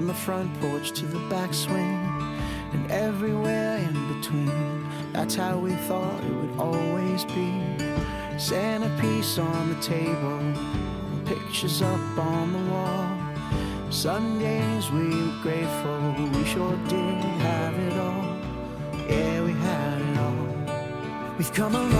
From 0.00 0.06
the 0.06 0.14
front 0.14 0.60
porch 0.62 0.92
to 0.92 1.04
the 1.04 1.18
backswing, 1.28 2.00
and 2.72 2.90
everywhere 2.90 3.76
in 3.76 4.14
between. 4.14 4.88
That's 5.12 5.34
how 5.34 5.58
we 5.58 5.72
thought 5.88 6.24
it 6.24 6.32
would 6.32 6.58
always 6.58 7.26
be. 7.26 7.62
Centerpiece 8.38 9.36
on 9.36 9.68
the 9.68 9.80
table, 9.82 10.40
pictures 11.26 11.82
up 11.82 12.18
on 12.18 12.52
the 12.54 12.72
wall. 12.72 13.90
Sundays 13.90 14.90
we 14.90 15.08
were 15.08 15.38
grateful, 15.42 16.14
we 16.32 16.44
sure 16.46 16.78
did 16.88 17.22
have 17.44 17.74
it 17.78 17.92
all. 17.98 18.38
Yeah, 19.06 19.44
we 19.44 19.52
had 19.52 20.00
it 20.00 20.18
all. 20.18 21.34
We've 21.36 21.52
come 21.52 21.74
a 21.74 21.99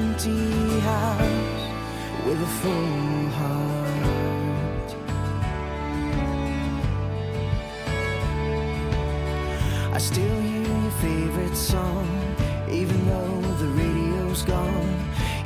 empty 0.00 0.80
house 0.80 1.62
with 2.26 2.40
a 2.48 2.50
full 2.60 3.28
heart. 3.40 4.88
I 9.92 9.98
still 9.98 10.40
hear 10.40 10.62
your 10.62 10.90
favorite 11.06 11.56
song, 11.56 12.08
even 12.70 12.98
though 13.08 13.40
the 13.62 13.68
radio's 13.82 14.42
gone. 14.42 14.90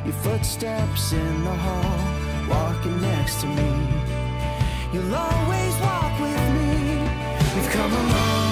Your 0.05 0.19
footsteps 0.25 1.13
in 1.13 1.45
the 1.49 1.57
hall, 1.67 2.01
walking 2.49 3.01
next 3.01 3.41
to 3.41 3.47
me. 3.47 3.73
You'll 4.93 5.15
always 5.15 5.75
walk 5.89 6.15
with 6.27 6.45
me. 6.59 6.71
We've 7.55 7.71
come 7.71 7.93
a 7.93 8.43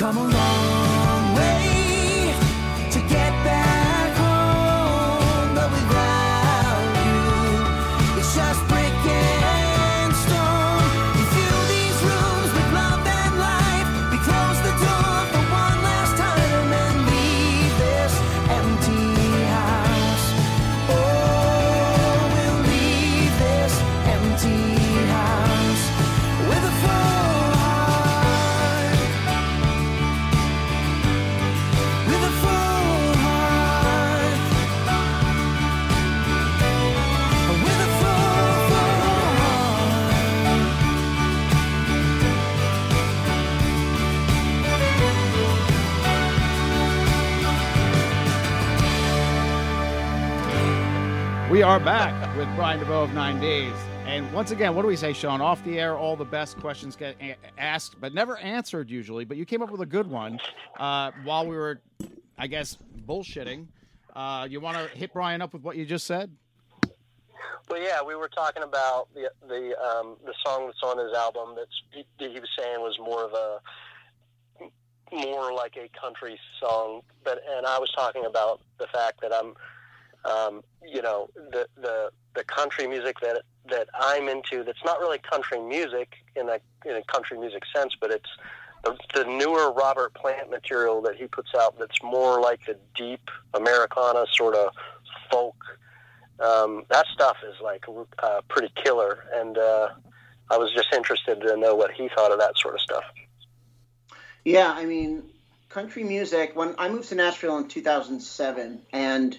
come 0.00 0.32
a 0.32 0.89
are 51.70 51.78
back 51.78 52.36
with 52.36 52.48
Brian 52.56 52.80
Desveaux 52.80 53.04
of 53.04 53.14
Nine 53.14 53.38
Days. 53.38 53.72
And 54.04 54.32
once 54.32 54.50
again, 54.50 54.74
what 54.74 54.82
do 54.82 54.88
we 54.88 54.96
say, 54.96 55.12
Sean? 55.12 55.40
Off 55.40 55.62
the 55.62 55.78
air, 55.78 55.96
all 55.96 56.16
the 56.16 56.24
best 56.24 56.58
questions 56.58 56.96
get 56.96 57.14
a- 57.20 57.36
asked, 57.58 58.00
but 58.00 58.12
never 58.12 58.36
answered 58.38 58.90
usually. 58.90 59.24
But 59.24 59.36
you 59.36 59.44
came 59.44 59.62
up 59.62 59.70
with 59.70 59.80
a 59.80 59.86
good 59.86 60.08
one 60.08 60.40
uh, 60.80 61.12
while 61.22 61.46
we 61.46 61.54
were, 61.54 61.80
I 62.36 62.48
guess, 62.48 62.76
bullshitting. 63.06 63.68
Uh, 64.16 64.48
you 64.50 64.58
want 64.58 64.78
to 64.78 64.98
hit 64.98 65.12
Brian 65.12 65.40
up 65.40 65.52
with 65.52 65.62
what 65.62 65.76
you 65.76 65.86
just 65.86 66.08
said? 66.08 66.32
Well, 67.68 67.80
yeah, 67.80 68.02
we 68.04 68.16
were 68.16 68.28
talking 68.28 68.64
about 68.64 69.06
the 69.14 69.30
the 69.46 69.78
um, 69.78 70.16
the 70.26 70.34
song 70.44 70.66
that's 70.66 70.82
on 70.82 70.98
his 70.98 71.16
album. 71.16 71.54
That's 71.54 72.04
that 72.18 72.32
he 72.32 72.40
was 72.40 72.48
saying 72.58 72.80
was 72.80 72.98
more 72.98 73.22
of 73.22 73.32
a 73.32 73.60
more 75.12 75.52
like 75.52 75.76
a 75.76 75.88
country 75.96 76.36
song, 76.58 77.02
but 77.22 77.40
and 77.48 77.64
I 77.64 77.78
was 77.78 77.92
talking 77.92 78.24
about 78.24 78.60
the 78.78 78.88
fact 78.88 79.20
that 79.20 79.32
I'm, 79.32 79.54
um, 80.24 80.62
you 80.86 81.02
know, 81.02 81.28
the 81.34 81.66
the 81.80 82.10
the 82.34 82.44
country 82.44 82.86
music 82.86 83.16
that 83.20 83.42
that 83.68 83.88
I'm 83.94 84.28
into. 84.28 84.64
That's 84.64 84.84
not 84.84 85.00
really 85.00 85.18
country 85.18 85.60
music 85.60 86.14
in 86.36 86.48
a 86.48 86.58
in 86.84 86.96
a 86.96 87.02
country 87.04 87.38
music 87.38 87.62
sense, 87.74 87.94
but 88.00 88.10
it's 88.10 88.30
the, 88.84 88.96
the 89.14 89.24
newer 89.24 89.72
Robert 89.72 90.14
Plant 90.14 90.50
material 90.50 91.02
that 91.02 91.16
he 91.16 91.26
puts 91.26 91.50
out. 91.54 91.78
That's 91.78 92.02
more 92.02 92.40
like 92.40 92.64
the 92.66 92.76
deep 92.94 93.30
Americana 93.54 94.26
sort 94.34 94.54
of 94.54 94.72
folk 95.30 95.56
um, 96.40 96.84
that 96.88 97.06
stuff 97.12 97.36
is 97.46 97.60
like 97.62 97.84
uh, 98.22 98.40
pretty 98.48 98.72
killer, 98.74 99.24
and 99.34 99.58
uh, 99.58 99.90
I 100.50 100.56
was 100.56 100.72
just 100.72 100.92
interested 100.92 101.40
to 101.42 101.56
know 101.56 101.74
what 101.74 101.92
he 101.92 102.08
thought 102.08 102.32
of 102.32 102.38
that 102.38 102.58
sort 102.58 102.74
of 102.74 102.80
stuff. 102.80 103.04
Yeah, 104.44 104.72
I 104.72 104.86
mean, 104.86 105.24
country 105.68 106.02
music. 106.02 106.56
When 106.56 106.74
I 106.78 106.88
moved 106.88 107.10
to 107.10 107.14
Nashville 107.14 107.58
in 107.58 107.68
2007, 107.68 108.80
and 108.92 109.38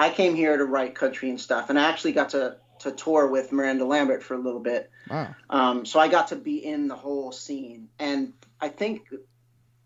I 0.00 0.08
came 0.08 0.34
here 0.34 0.56
to 0.56 0.64
write 0.64 0.94
country 0.94 1.28
and 1.28 1.38
stuff, 1.38 1.68
and 1.68 1.78
I 1.78 1.88
actually 1.90 2.12
got 2.12 2.30
to 2.30 2.56
to 2.80 2.90
tour 2.92 3.26
with 3.26 3.52
Miranda 3.52 3.84
Lambert 3.84 4.22
for 4.22 4.32
a 4.32 4.38
little 4.38 4.60
bit. 4.60 4.90
Wow. 5.10 5.34
Um, 5.50 5.84
so 5.84 6.00
I 6.00 6.08
got 6.08 6.28
to 6.28 6.36
be 6.36 6.64
in 6.64 6.88
the 6.88 6.96
whole 6.96 7.30
scene, 7.32 7.90
and 7.98 8.32
I 8.58 8.68
think 8.68 9.06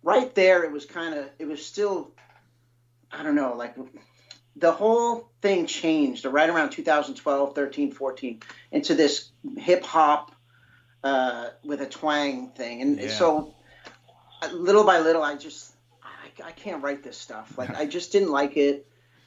right 0.04 0.32
there 0.36 0.62
it 0.62 0.70
was 0.70 0.86
kind 0.86 1.14
of 1.18 1.26
it 1.40 1.46
was 1.46 1.66
still, 1.66 2.12
I 3.10 3.24
don't 3.24 3.34
know, 3.34 3.54
like 3.56 3.74
the 4.54 4.70
whole 4.70 5.28
thing 5.42 5.66
changed 5.66 6.24
right 6.24 6.48
around 6.48 6.70
2012, 6.70 7.54
13, 7.56 7.90
14 7.90 8.40
into 8.70 8.94
this 8.94 9.30
hip 9.56 9.82
hop 9.82 10.32
uh, 11.02 11.48
with 11.64 11.80
a 11.80 11.86
twang 11.86 12.50
thing, 12.50 12.82
and 12.82 13.00
Yeah. 13.00 13.08
so 13.08 13.54
little 14.52 14.84
by 14.84 15.00
little, 15.00 15.24
I 15.24 15.34
just 15.34 15.72
I, 16.04 16.50
I 16.50 16.52
can't 16.52 16.84
write 16.84 17.02
this 17.02 17.18
stuff. 17.18 17.58
Like 17.58 17.76
I 17.76 17.86
just 17.86 18.12
didn't 18.12 18.30
like 18.30 18.56
it. 18.56 18.86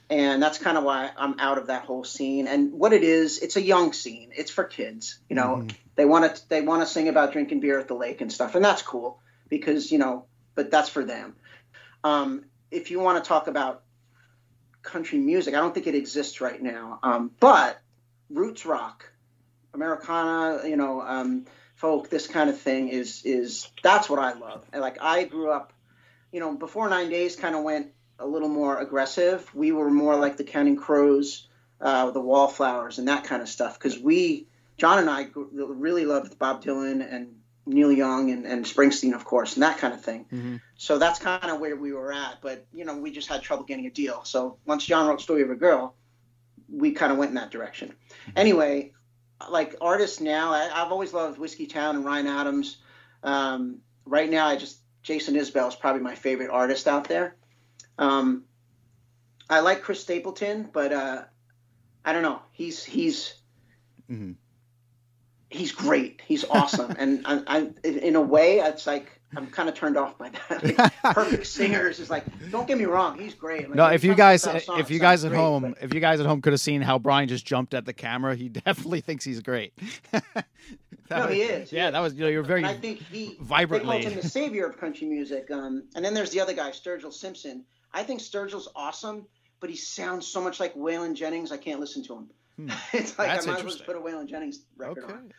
And 0.10 0.42
that's 0.42 0.58
kind 0.58 0.78
of 0.78 0.84
why 0.84 1.12
I'm 1.18 1.40
out 1.40 1.58
of 1.58 1.68
that 1.68 1.84
whole 1.86 2.04
scene. 2.04 2.48
And 2.48 2.74
what 2.74 2.94
it 2.94 3.04
is, 3.04 3.40
it's 3.40 3.56
a 3.58 3.62
young 3.62 3.94
scene. 3.94 4.32
It's 4.36 4.52
for 4.52 4.64
kids. 4.64 5.20
You 5.30 5.36
know, 5.36 5.64
Mhm. 5.64 5.76
they 5.96 6.06
want 6.06 6.36
to 6.36 6.50
they 6.50 6.62
want 6.62 6.82
to 6.82 6.88
sing 6.88 7.08
about 7.10 7.34
drinking 7.34 7.60
beer 7.60 7.80
at 7.80 7.88
the 7.88 7.96
lake 7.96 8.22
and 8.22 8.32
stuff, 8.32 8.56
and 8.56 8.64
that's 8.64 8.82
cool 8.82 9.20
because 9.50 9.92
you 9.92 9.98
know, 9.98 10.26
but 10.56 10.72
that's 10.72 10.90
for 10.90 11.04
them. 11.04 11.36
Um, 12.04 12.46
if 12.72 12.92
you 12.92 13.00
want 13.00 13.24
to 13.24 13.28
talk 13.28 13.48
about 13.48 13.84
country 14.82 15.20
music, 15.20 15.54
I 15.54 15.58
don't 15.58 15.74
think 15.74 15.88
it 15.88 15.96
exists 15.96 16.40
right 16.40 16.62
now. 16.62 17.00
Um, 17.04 17.32
but 17.40 17.80
roots 18.30 18.66
rock, 18.66 19.12
Americana, 19.74 20.68
you 20.68 20.78
know, 20.78 21.02
um, 21.02 21.46
folk, 21.76 22.10
this 22.10 22.28
kind 22.28 22.50
of 22.50 22.60
thing 22.60 22.90
is 22.90 23.24
is 23.26 23.70
that's 23.84 24.10
what 24.10 24.20
I 24.20 24.34
love. 24.34 24.66
And 24.72 24.82
like 24.82 25.02
I 25.02 25.26
grew 25.26 25.52
up, 25.52 25.74
you 26.32 26.40
know, 26.40 26.56
before 26.56 26.90
Nine 26.90 27.10
Days 27.10 27.36
kind 27.36 27.56
of 27.56 27.64
went 27.64 27.92
a 28.20 28.26
little 28.26 28.50
more 28.50 28.80
aggressive. 28.80 29.50
We 29.54 29.72
were 29.72 29.90
more 29.90 30.16
like 30.16 30.38
the 30.38 30.44
Counting 30.44 30.76
Crows, 30.76 31.48
uh, 31.80 32.12
the 32.12 32.22
Wallflowers, 32.22 32.98
and 33.00 33.08
that 33.08 33.24
kind 33.24 33.42
of 33.42 33.50
stuff. 33.50 33.78
Because 33.78 34.00
we, 34.00 34.48
John 34.78 35.00
and 35.00 35.10
I, 35.10 35.28
really 35.34 36.06
loved 36.06 36.38
Bob 36.40 36.64
Dylan 36.64 37.06
and 37.14 37.36
Neil 37.66 37.92
Young 37.92 38.32
and, 38.32 38.46
and 38.46 38.66
Springsteen, 38.66 39.14
of 39.14 39.26
course, 39.26 39.56
and 39.56 39.64
that 39.64 39.78
kind 39.78 39.94
of 39.94 40.02
thing. 40.02 40.26
Mhm. 40.32 40.62
So 40.78 40.98
that's 40.98 41.20
kind 41.20 41.52
of 41.52 41.60
where 41.60 41.76
we 41.76 41.92
were 41.94 42.14
at. 42.14 42.38
But 42.42 42.66
you 42.74 42.86
know, 42.86 42.98
we 42.98 43.12
just 43.12 43.28
had 43.28 43.42
trouble 43.42 43.66
getting 43.66 43.86
a 43.86 43.92
deal. 43.92 44.24
So 44.24 44.58
once 44.66 44.86
John 44.86 45.08
wrote 45.08 45.22
Story 45.22 45.44
of 45.44 45.50
a 45.50 45.56
Girl, 45.56 45.94
we 46.70 46.92
kind 46.92 47.12
of 47.12 47.18
went 47.18 47.30
in 47.30 47.36
that 47.36 47.52
direction. 47.52 47.94
Anyway, 48.36 48.94
like 49.50 49.76
artists 49.82 50.20
now, 50.20 50.54
I, 50.54 50.70
I've 50.74 50.92
always 50.92 51.14
loved 51.14 51.38
Whiskey 51.38 51.68
Town 51.68 51.96
and 51.96 52.06
Ryan 52.06 52.28
Adams. 52.28 52.78
Um, 53.24 53.80
right 54.06 54.30
now, 54.30 54.48
I 54.48 54.56
just 54.58 54.80
Jason 55.04 55.36
Isbell 55.36 55.68
is 55.68 55.76
probably 55.76 56.02
my 56.02 56.16
favorite 56.16 56.50
artist 56.50 56.88
out 56.88 57.08
there. 57.08 57.36
Um, 57.98 58.44
I 59.50 59.60
like 59.62 59.82
Chris 59.82 60.02
Stapleton, 60.02 60.70
but 60.74 60.92
uh, 60.94 61.24
I 62.06 62.14
don't 62.14 62.24
know. 62.24 62.42
He's 62.52 62.84
he's 62.84 63.34
Mhm. 64.10 64.36
he's 65.50 65.72
great. 65.72 66.22
He's 66.26 66.46
awesome, 66.46 66.96
and 67.00 67.24
I, 67.26 67.42
I, 67.48 67.88
in 67.88 68.16
a 68.16 68.22
way, 68.22 68.60
it's 68.60 68.86
like 68.88 69.10
I'm 69.36 69.48
kind 69.48 69.68
of 69.68 69.76
turned 69.76 69.98
off 69.98 70.18
by 70.18 70.30
that. 70.30 70.64
Like, 70.78 71.16
perfect 71.16 71.46
singers 71.58 72.00
is 72.00 72.10
like, 72.10 72.24
don't 72.50 72.66
get 72.68 72.78
me 72.78 72.86
wrong, 72.86 73.20
he's 73.20 73.34
great. 73.34 73.68
Like, 73.68 73.76
No, 73.76 73.88
if 73.88 74.04
you 74.06 74.16
guys, 74.16 74.46
if 74.48 74.90
you 74.90 75.00
guys 75.00 75.26
at 75.26 75.30
great, 75.32 75.38
home, 75.40 75.64
but- 75.74 75.84
if 75.84 75.94
you 75.94 76.00
guys 76.00 76.22
at 76.22 76.26
home 76.26 76.42
could 76.42 76.54
have 76.54 76.62
seen 76.62 76.82
how 76.82 76.98
Brian 76.98 77.28
just 77.28 77.46
jumped 77.46 77.74
at 77.74 77.86
the 77.86 77.92
camera, 77.94 78.36
he 78.36 78.48
definitely 78.66 79.02
thinks 79.02 79.26
he's 79.26 79.42
great. 79.42 79.74
That 81.08 81.20
No, 81.20 81.26
was- 81.28 81.36
he 81.36 81.42
is, 81.42 81.72
Yeah, 81.72 81.92
that 81.92 82.00
was 82.00 82.14
you 82.14 82.22
know 82.22 82.28
you're 82.28 82.44
very 82.44 82.62
And 82.62 82.68
I 82.68 82.76
think 82.76 83.02
he 83.02 83.38
vibrantly. 83.42 83.98
They 83.98 84.04
called 84.04 84.14
him 84.14 84.22
the 84.22 84.30
savior 84.30 84.66
of 84.66 84.78
country 84.78 85.08
music. 85.08 85.50
Um, 85.52 85.84
and 85.96 86.04
then 86.04 86.14
there's 86.14 86.32
the 86.32 86.42
other 86.42 86.54
guy, 86.54 86.72
Sturgill 86.72 87.14
Simpson. 87.14 87.64
I 87.94 88.04
think 88.04 88.20
Sturgill's 88.20 88.70
awesome, 88.76 89.26
but 89.60 89.70
he 89.70 89.76
sounds 89.76 90.28
so 90.28 90.42
much 90.42 90.60
like 90.60 90.76
Waylon 90.76 91.16
Jennings. 91.16 91.52
I 91.52 91.58
can't 91.58 91.80
listen 91.80 92.04
to 92.06 92.16
him. 92.16 92.30
Hmm. 92.58 92.70
it's 92.94 93.18
like 93.18 93.30
That's 93.30 93.48
I 93.48 93.52
might 93.52 93.60
as 93.60 93.64
well 93.64 93.74
just 93.74 93.86
put 93.86 93.96
a 93.96 94.00
Waylon 94.00 94.28
Jennings 94.28 94.60
record 94.76 95.06
okay. 95.06 95.14
on. 95.14 95.32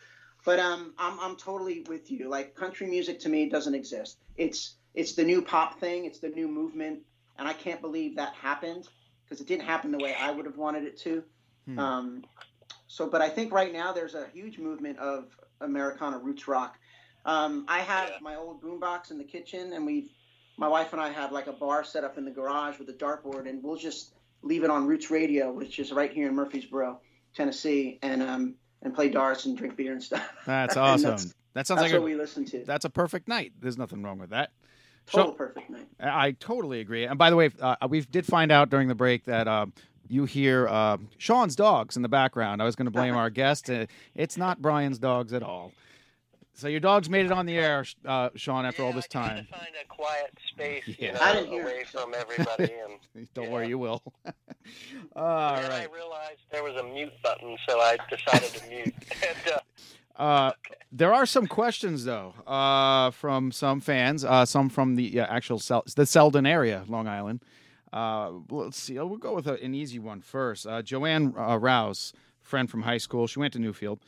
But 0.45 0.59
um, 0.59 0.93
I'm 0.97 1.19
I'm 1.19 1.35
totally 1.35 1.85
with 1.87 2.09
you. 2.09 2.29
Like 2.29 2.55
country 2.55 2.87
music 2.87 3.19
to 3.21 3.29
me 3.29 3.49
doesn't 3.49 3.75
exist. 3.75 4.17
It's 4.37 4.75
it's 4.95 5.13
the 5.13 5.23
new 5.23 5.41
pop 5.41 5.79
thing. 5.79 6.05
It's 6.05 6.19
the 6.19 6.29
new 6.29 6.47
movement, 6.47 6.99
and 7.37 7.47
I 7.47 7.53
can't 7.53 7.81
believe 7.81 8.15
that 8.15 8.33
happened 8.33 8.87
because 9.25 9.41
it 9.41 9.47
didn't 9.47 9.65
happen 9.65 9.91
the 9.91 9.99
way 9.99 10.15
I 10.19 10.31
would 10.31 10.45
have 10.45 10.57
wanted 10.57 10.85
it 10.85 10.97
to. 11.01 11.23
Hmm. 11.65 11.79
Um, 11.79 12.23
so, 12.87 13.07
but 13.07 13.21
I 13.21 13.29
think 13.29 13.53
right 13.53 13.71
now 13.71 13.93
there's 13.93 14.15
a 14.15 14.27
huge 14.33 14.57
movement 14.57 14.97
of 14.97 15.27
Americana 15.61 16.17
roots 16.17 16.47
rock. 16.47 16.77
Um, 17.25 17.65
I 17.67 17.79
have 17.79 18.09
Yeah. 18.09 18.17
my 18.21 18.35
old 18.35 18.61
boombox 18.61 19.11
in 19.11 19.17
the 19.17 19.23
kitchen, 19.23 19.73
and 19.73 19.85
we've 19.85 20.09
my 20.57 20.67
wife 20.67 20.91
and 20.91 21.01
I 21.01 21.09
have 21.09 21.31
like 21.31 21.47
a 21.47 21.53
bar 21.53 21.83
set 21.85 22.03
up 22.03 22.17
in 22.17 22.25
the 22.25 22.31
garage 22.31 22.79
with 22.79 22.89
a 22.89 22.93
dartboard, 22.93 23.47
and 23.47 23.63
we'll 23.63 23.77
just 23.77 24.13
leave 24.41 24.63
it 24.63 24.69
on 24.69 24.85
Roots 24.87 25.09
Radio, 25.09 25.51
which 25.51 25.79
is 25.79 25.91
right 25.93 26.11
here 26.11 26.27
in 26.27 26.35
Murfreesboro, 26.35 26.99
Tennessee, 27.33 27.99
and 28.01 28.21
um 28.21 28.55
and 28.81 28.93
play 28.93 29.09
darts 29.09 29.45
and 29.45 29.57
drink 29.57 29.75
beer 29.75 29.91
and 29.91 30.01
stuff. 30.03 30.29
That's 30.45 30.75
awesome. 30.77 31.03
that's- 31.11 31.33
that 31.53 31.65
sounds 31.65 31.81
That's 31.81 31.91
like 31.93 31.99
what 32.01 32.05
a, 32.07 32.13
we 32.13 32.15
listen 32.15 32.45
to. 32.45 32.63
that's 32.63 32.85
a 32.85 32.89
perfect 32.91 33.27
night. 33.27 33.53
There's 33.59 33.77
nothing 33.77 34.03
wrong 34.03 34.19
with 34.19 34.29
that. 34.29 34.51
Total 35.07 35.31
So- 35.31 35.37
perfect 35.37 35.69
night. 35.69 35.87
I 35.99 36.27
I 36.27 36.31
totally 36.33 36.79
agree. 36.79 37.05
And 37.05 37.17
by 37.17 37.29
the 37.31 37.35
way, 37.35 37.49
uh, 37.59 37.75
we 37.89 38.01
did 38.01 38.25
find 38.25 38.51
out 38.51 38.69
during 38.69 38.87
the 38.87 38.95
break 38.95 39.25
that 39.25 39.47
uh, 39.47 39.65
you 40.09 40.25
hear 40.25 40.67
uh, 40.67 40.97
Sean's 41.17 41.55
dogs 41.55 41.95
in 41.95 42.01
the 42.01 42.09
background. 42.09 42.61
I 42.61 42.65
was 42.65 42.75
going 42.75 42.85
to 42.87 42.91
blame 42.91 43.15
our 43.15 43.29
guest. 43.29 43.69
Uh, 43.69 43.85
it's 44.15 44.35
not 44.37 44.61
Brian's 44.61 44.99
dogs 44.99 45.31
at 45.33 45.43
all. 45.43 45.71
So 46.53 46.67
your 46.67 46.81
dogs 46.81 47.09
made 47.09 47.25
it 47.25 47.31
on 47.31 47.45
the 47.45 47.57
air, 47.57 47.85
uh, 48.05 48.31
Sean, 48.35 48.65
after 48.65 48.83
all 48.83 48.91
this 48.91 49.05
I 49.05 49.19
time. 49.19 49.45
to 49.45 49.51
find 49.51 49.67
a 49.81 49.87
quiet 49.87 50.33
space, 50.49 50.83
Yeah. 50.87 51.07
you 51.07 51.13
know, 51.13 51.19
I 51.21 51.33
didn't 51.33 51.49
hear 51.51 51.63
away 51.63 51.77
it. 51.81 51.87
from 51.87 52.13
everybody, 52.13 52.73
and 53.15 53.27
Don't 53.33 53.45
Yeah. 53.45 53.51
worry, 53.51 53.67
you 53.69 53.77
will. 53.77 54.03
all 55.15 55.55
then 55.55 55.69
right. 55.69 55.87
I 55.89 55.93
realized 55.93 56.39
there 56.51 56.63
was 56.63 56.75
a 56.75 56.83
mute 56.83 57.13
button, 57.23 57.55
so 57.67 57.79
I 57.79 57.97
decided 58.09 58.49
to 58.49 58.67
mute. 58.69 58.93
and, 59.23 59.53
uh, 59.53 59.59
Uh, 60.21 60.51
there 60.91 61.13
are 61.13 61.25
some 61.25 61.47
questions 61.47 62.03
though 62.03 62.33
uh, 62.45 63.09
from 63.11 63.53
some 63.53 63.79
fans, 63.79 64.25
uh, 64.25 64.45
some 64.45 64.67
from 64.67 64.95
the 64.95 65.21
uh, 65.21 65.25
actual 65.29 65.59
Sel- 65.59 65.85
the 65.95 66.05
Selden 66.05 66.45
area, 66.45 66.83
Long 66.89 67.07
Island. 67.07 67.39
Uh, 67.91 68.31
let's 68.49 68.79
see. 68.79 68.93
We'll 68.99 69.17
go 69.17 69.33
with 69.35 69.47
a, 69.47 69.61
an 69.63 69.73
easy 69.73 69.99
one 69.99 70.21
first. 70.21 70.67
Uh, 70.67 70.81
Joanne 70.81 71.33
uh, 71.37 71.57
Rouse, 71.57 72.13
friend 72.41 72.69
from 72.69 72.81
high 72.83 72.97
school. 72.99 73.25
She 73.27 73.39
went 73.39 73.53
to 73.53 73.59
Newfield, 73.59 73.99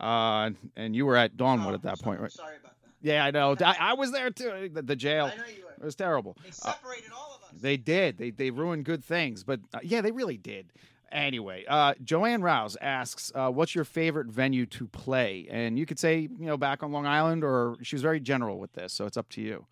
uh, 0.00 0.50
and 0.76 0.94
you 0.94 1.06
were 1.06 1.16
at 1.16 1.36
Dawnwood 1.36 1.72
Oh, 1.72 1.74
at 1.74 1.82
that 1.82 1.98
sorry- 1.98 2.04
point, 2.16 2.20
right? 2.20 2.32
Sorry 2.32 2.56
about 2.56 2.72
that. 2.82 2.90
Yeah, 3.02 3.24
I 3.24 3.30
know. 3.30 3.56
I, 3.64 3.76
I 3.80 3.92
was 3.94 4.12
there 4.12 4.30
too. 4.30 4.70
The, 4.72 4.82
the 4.82 4.96
jail. 4.96 5.30
I 5.32 5.36
know 5.36 5.42
you 5.46 5.64
It 5.78 5.82
was 5.84 5.94
terrible. 5.94 6.36
They 6.42 6.50
Uh, 6.50 6.52
separated 6.52 7.10
all 7.16 7.38
of 7.42 7.42
us. 7.54 7.60
they 7.60 7.78
did. 7.78 8.18
They 8.18 8.30
they 8.30 8.50
ruined 8.50 8.84
good 8.84 9.02
things, 9.02 9.42
but 9.42 9.60
uh, 9.72 9.78
yeah, 9.82 10.02
they 10.02 10.12
really 10.12 10.36
did. 10.36 10.72
Anyway, 11.10 11.64
uh, 11.66 11.94
Joanne 12.04 12.42
Rouse 12.42 12.76
asks, 12.80 13.32
uh, 13.34 13.50
"What's 13.50 13.74
your 13.74 13.84
favorite 13.84 14.26
venue 14.28 14.66
to 14.66 14.86
play?" 14.86 15.48
And 15.50 15.78
you 15.78 15.86
could 15.86 15.98
say, 15.98 16.18
you 16.20 16.46
know, 16.46 16.56
back 16.58 16.82
on 16.82 16.92
Long 16.92 17.06
Island, 17.06 17.42
or 17.42 17.76
she 17.82 17.96
was 17.96 18.02
very 18.02 18.20
general 18.20 18.58
with 18.60 18.74
this, 18.74 18.92
so 18.92 19.06
it's 19.06 19.16
up 19.16 19.28
to 19.30 19.40
you. 19.40 19.64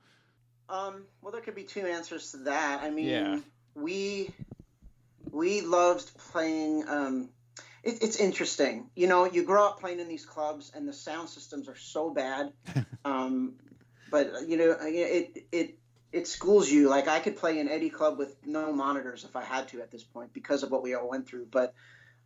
Um, 0.71 1.05
well, 1.23 1.31
there 1.31 1.41
could 1.43 1.55
be 1.55 1.62
two 1.64 1.83
answers 1.87 2.31
to 2.33 2.39
that. 2.39 2.83
I 2.83 2.91
mean, 2.91 3.07
Yeah. 3.07 3.39
We 3.81 4.31
we 5.31 5.61
loved 5.61 6.16
playing. 6.33 6.89
Um, 6.89 7.29
it, 7.83 8.03
it's 8.03 8.16
interesting, 8.16 8.91
you 8.95 9.07
know. 9.07 9.24
You 9.24 9.45
grow 9.45 9.66
up 9.66 9.81
playing 9.81 10.01
in 10.01 10.09
these 10.09 10.24
clubs, 10.26 10.72
and 10.74 10.87
the 10.89 10.93
sound 10.93 11.29
systems 11.29 11.68
are 11.68 11.76
so 11.76 12.11
bad. 12.11 12.53
um, 13.05 13.55
but 14.11 14.33
you 14.49 14.57
know, 14.57 14.76
it 14.81 15.47
it 15.53 15.79
it 16.12 16.26
schools 16.26 16.70
you. 16.70 16.89
Like 16.89 17.09
I 17.09 17.20
could 17.20 17.37
play 17.37 17.59
in 17.59 17.68
Eddie 17.68 17.91
Club 17.91 18.18
with 18.18 18.37
no 18.45 18.72
monitors 18.72 19.24
if 19.24 19.37
I 19.37 19.45
had 19.45 19.68
to 19.68 19.81
at 19.83 19.91
this 19.91 20.03
point 20.03 20.33
because 20.33 20.62
of 20.62 20.70
what 20.70 20.83
we 20.83 20.95
all 20.95 21.09
went 21.09 21.29
through. 21.29 21.47
But 21.51 21.74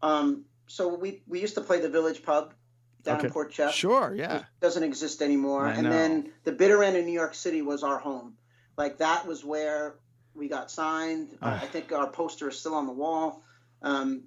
um, 0.02 0.44
so 0.66 0.94
we 0.94 1.22
we 1.26 1.40
used 1.40 1.54
to 1.56 1.60
play 1.60 1.80
the 1.80 1.88
Village 1.90 2.22
Pub 2.22 2.54
down 3.02 3.16
Okay. 3.18 3.26
in 3.26 3.32
Port 3.32 3.52
Jeff 3.52 3.74
Sure, 3.74 4.14
yeah. 4.14 4.34
which 4.38 4.44
doesn't 4.60 4.82
exist 4.84 5.22
anymore. 5.22 5.66
I 5.66 5.72
and 5.74 5.82
know. 5.84 5.90
then 5.90 6.32
the 6.44 6.52
bitter 6.52 6.82
end 6.84 6.96
in 6.96 7.04
New 7.04 7.12
York 7.12 7.34
City 7.34 7.60
was 7.60 7.82
our 7.82 7.98
home. 7.98 8.34
Like 8.76 8.98
that 8.98 9.26
was 9.26 9.44
where 9.44 9.96
we 10.34 10.48
got 10.48 10.70
signed. 10.70 11.36
Uh. 11.40 11.58
I 11.62 11.66
think 11.66 11.92
our 11.92 12.08
poster 12.08 12.48
is 12.48 12.58
still 12.58 12.74
on 12.74 12.86
the 12.86 12.92
wall. 12.92 13.42
Um, 13.82 14.24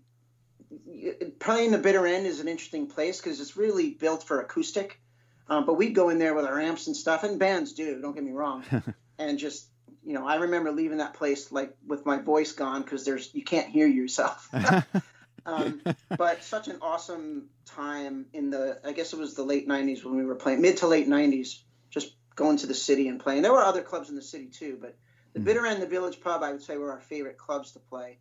playing 1.40 1.72
the 1.72 1.78
bitter 1.78 2.06
end 2.06 2.26
is 2.26 2.40
an 2.40 2.48
interesting 2.48 2.88
place 2.88 3.20
because 3.20 3.40
it's 3.40 3.56
really 3.56 3.92
built 3.92 4.24
for 4.24 4.42
acoustic. 4.42 5.00
Um, 5.48 5.66
but 5.66 5.76
we'd 5.76 5.94
go 5.94 6.10
in 6.10 6.18
there 6.18 6.34
with 6.34 6.46
our 6.46 6.60
amps 6.60 6.88
and 6.88 6.96
stuff, 6.96 7.24
and 7.24 7.38
bands 7.38 7.74
do. 7.74 8.02
Don't 8.02 8.14
get 8.14 8.24
me 8.24 8.32
wrong. 8.32 8.64
and 9.20 9.38
just 9.38 9.68
you 10.06 10.14
know, 10.14 10.26
I 10.26 10.36
remember 10.36 10.72
leaving 10.72 11.00
that 11.00 11.16
place 11.16 11.52
like 11.52 11.76
with 11.86 12.06
my 12.06 12.20
voice 12.20 12.52
gone 12.52 12.84
because 12.84 13.06
there's 13.06 13.34
you 13.34 13.44
can't 13.44 13.70
hear 13.70 13.88
yourself. 13.88 14.50
um, 15.46 15.82
but 16.18 16.44
such 16.44 16.68
an 16.68 16.78
awesome 16.82 17.50
time 17.66 18.28
in 18.34 18.52
the 18.52 18.80
I 18.86 18.92
guess 18.94 19.14
it 19.14 19.20
was 19.20 19.34
the 19.34 19.44
late 19.44 19.68
'90s 19.68 20.04
when 20.04 20.16
we 20.16 20.26
were 20.26 20.36
playing 20.36 20.62
mid 20.62 20.78
to 20.78 20.88
late 20.88 21.08
'90s, 21.08 21.60
just 21.90 22.14
going 22.36 22.58
to 22.58 22.68
the 22.68 22.74
city 22.74 23.08
and 23.08 23.20
playing. 23.20 23.42
There 23.42 23.54
were 23.54 23.64
other 23.64 23.82
clubs 23.82 24.10
in 24.10 24.16
the 24.16 24.22
city 24.22 24.48
too, 24.48 24.78
but 24.80 24.96
the 25.36 25.42
Mhm. 25.42 25.44
Bitter 25.44 25.66
End, 25.68 25.82
the 25.82 25.86
Village 25.88 26.22
Pub, 26.22 26.42
I 26.42 26.52
would 26.52 26.64
say 26.64 26.78
were 26.78 26.92
our 26.92 27.02
favorite 27.02 27.38
clubs 27.38 27.74
to 27.74 27.80
play. 27.80 28.18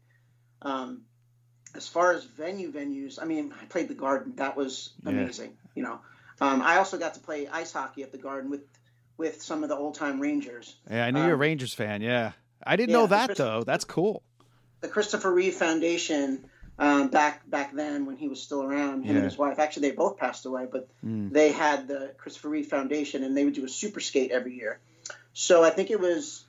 Um, 0.62 1.02
as 1.74 1.88
far 1.88 2.12
as 2.12 2.24
venue 2.24 2.70
venues, 2.72 3.18
I 3.20 3.24
mean, 3.24 3.54
I 3.60 3.64
played 3.66 3.88
the 3.88 3.94
Garden. 3.94 4.34
That 4.36 4.56
was 4.56 4.92
Yeah. 5.02 5.10
amazing. 5.10 5.56
You 5.74 5.84
know, 5.84 6.00
um, 6.40 6.60
I 6.60 6.76
also 6.78 6.98
got 6.98 7.14
to 7.14 7.20
play 7.20 7.46
ice 7.48 7.72
hockey 7.72 8.02
at 8.02 8.12
the 8.12 8.18
Garden 8.18 8.50
with 8.50 8.62
with 9.16 9.40
some 9.42 9.62
of 9.62 9.68
the 9.68 9.76
old 9.76 9.94
time 9.94 10.18
Rangers. 10.20 10.74
yeah, 10.90 11.06
I 11.06 11.12
knew 11.12 11.20
you're 11.20 11.30
a 11.30 11.34
Um, 11.34 11.40
Rangers 11.40 11.72
fan. 11.72 12.02
Yeah, 12.02 12.32
I 12.66 12.74
didn't 12.74 12.90
yeah, 12.90 12.96
know 12.96 13.06
that 13.06 13.36
though. 13.36 13.62
That's 13.62 13.84
cool. 13.84 14.22
the 14.80 14.88
Christopher 14.88 15.32
Reeve 15.32 15.54
Foundation 15.54 16.50
um, 16.80 17.08
back 17.10 17.48
back 17.48 17.72
then 17.72 18.04
when 18.06 18.16
he 18.16 18.26
was 18.28 18.42
still 18.42 18.60
around, 18.64 19.04
him 19.04 19.10
Yeah. 19.12 19.22
and 19.22 19.24
his 19.24 19.38
wife. 19.38 19.60
Actually, 19.60 19.90
they 19.90 19.94
both 19.94 20.16
passed 20.18 20.44
away, 20.46 20.66
but 20.70 20.88
Mm. 21.06 21.32
they 21.32 21.52
had 21.52 21.86
the 21.86 22.12
Christopher 22.18 22.48
Reeve 22.48 22.66
Foundation, 22.66 23.22
and 23.22 23.36
they 23.36 23.44
would 23.44 23.54
do 23.54 23.64
a 23.64 23.68
super 23.68 24.00
skate 24.00 24.32
every 24.32 24.54
year. 24.56 24.80
So 25.32 25.62
I 25.62 25.70
think 25.70 25.90
it 25.92 26.00
was 26.00 26.43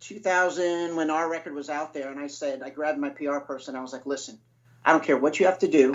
2000 0.00 0.96
when 0.96 1.10
our 1.10 1.28
record 1.30 1.54
was 1.54 1.68
out 1.70 1.94
there, 1.94 2.10
and 2.10 2.20
I 2.20 2.26
said, 2.26 2.62
I 2.62 2.70
grabbed 2.70 2.98
my 2.98 3.10
PR 3.10 3.38
person, 3.38 3.76
I 3.76 3.80
was 3.82 3.92
like, 3.92 4.06
listen, 4.06 4.38
I 4.84 4.92
don't 4.92 5.02
care 5.04 5.16
what 5.16 5.38
you 5.40 5.46
have 5.46 5.58
to 5.60 5.68
do, 5.68 5.92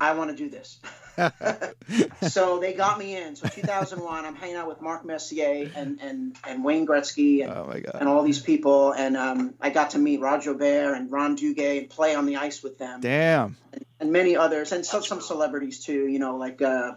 I 0.00 0.12
want 0.14 0.30
to 0.30 0.36
do 0.36 0.50
this. 0.50 0.80
so 2.28 2.58
they 2.58 2.72
got 2.72 2.98
me 2.98 3.16
in. 3.16 3.36
So 3.36 3.46
2001, 3.48 4.24
I'm 4.24 4.34
hanging 4.34 4.56
out 4.56 4.66
with 4.66 4.80
Mark 4.80 5.04
Messier 5.04 5.70
and 5.76 6.00
and 6.00 6.36
and 6.44 6.64
Wayne 6.64 6.86
Gretzky 6.86 7.42
and, 7.44 7.52
Oh 7.52 7.70
and 7.98 8.08
all 8.08 8.24
these 8.24 8.40
people, 8.40 8.92
and 8.92 9.16
um, 9.16 9.54
I 9.60 9.70
got 9.70 9.90
to 9.90 9.98
meet 9.98 10.20
Roger 10.20 10.54
Bear 10.54 10.92
and 10.94 11.10
Ron 11.12 11.36
Duguay 11.36 11.78
and 11.78 11.88
play 11.88 12.14
on 12.16 12.26
the 12.26 12.36
ice 12.36 12.62
with 12.64 12.78
them, 12.78 13.00
Damn. 13.00 13.56
and 14.00 14.10
many 14.12 14.36
others, 14.36 14.72
and 14.72 14.84
so, 14.84 15.00
some 15.00 15.20
celebrities 15.20 15.84
too. 15.84 16.06
You 16.08 16.18
know, 16.18 16.36
like 16.36 16.60
uh, 16.60 16.94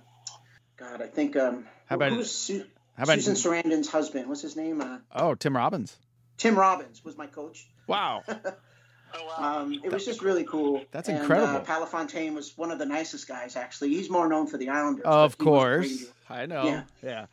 God, 0.78 1.02
I 1.02 1.08
think 1.08 1.36
um, 1.36 1.68
How 1.86 1.98
about- 1.98 2.12
who's 2.12 2.32
Su- 2.32 2.66
How 2.98 3.04
about 3.04 3.20
Susan 3.20 3.36
Sarandon's 3.36 3.88
husband? 3.90 4.28
What's 4.30 4.42
his 4.42 4.56
name? 4.56 4.82
Uh, 4.82 4.98
Oh, 5.14 5.36
Tim 5.36 5.56
Robbins. 5.56 5.96
Tim 6.38 6.58
Robbins 6.58 7.04
was 7.04 7.18
my 7.18 7.28
coach. 7.28 7.68
Wow. 7.88 8.24
Oh, 9.14 9.26
wow. 9.26 9.62
Um, 9.62 9.80
it 9.84 9.92
was 9.92 10.06
just 10.06 10.22
really 10.22 10.44
cool. 10.44 10.84
That's 10.92 11.08
and, 11.08 11.20
incredible. 11.20 11.56
Uh, 11.56 11.60
Pat 11.62 11.80
LaFontaine 11.80 12.34
was 12.34 12.58
one 12.58 12.72
of 12.72 12.78
the 12.78 12.86
nicest 12.86 13.28
guys, 13.28 13.56
actually. 13.56 13.90
He's 13.90 14.10
more 14.10 14.28
known 14.28 14.48
for 14.48 14.58
the 14.58 14.68
Islanders. 14.68 15.06
of 15.06 15.38
but 15.38 15.44
he 15.46 15.50
was 15.50 15.60
course. 15.60 16.06
I 16.30 16.46
know. 16.46 16.84
Yeah. 17.02 17.26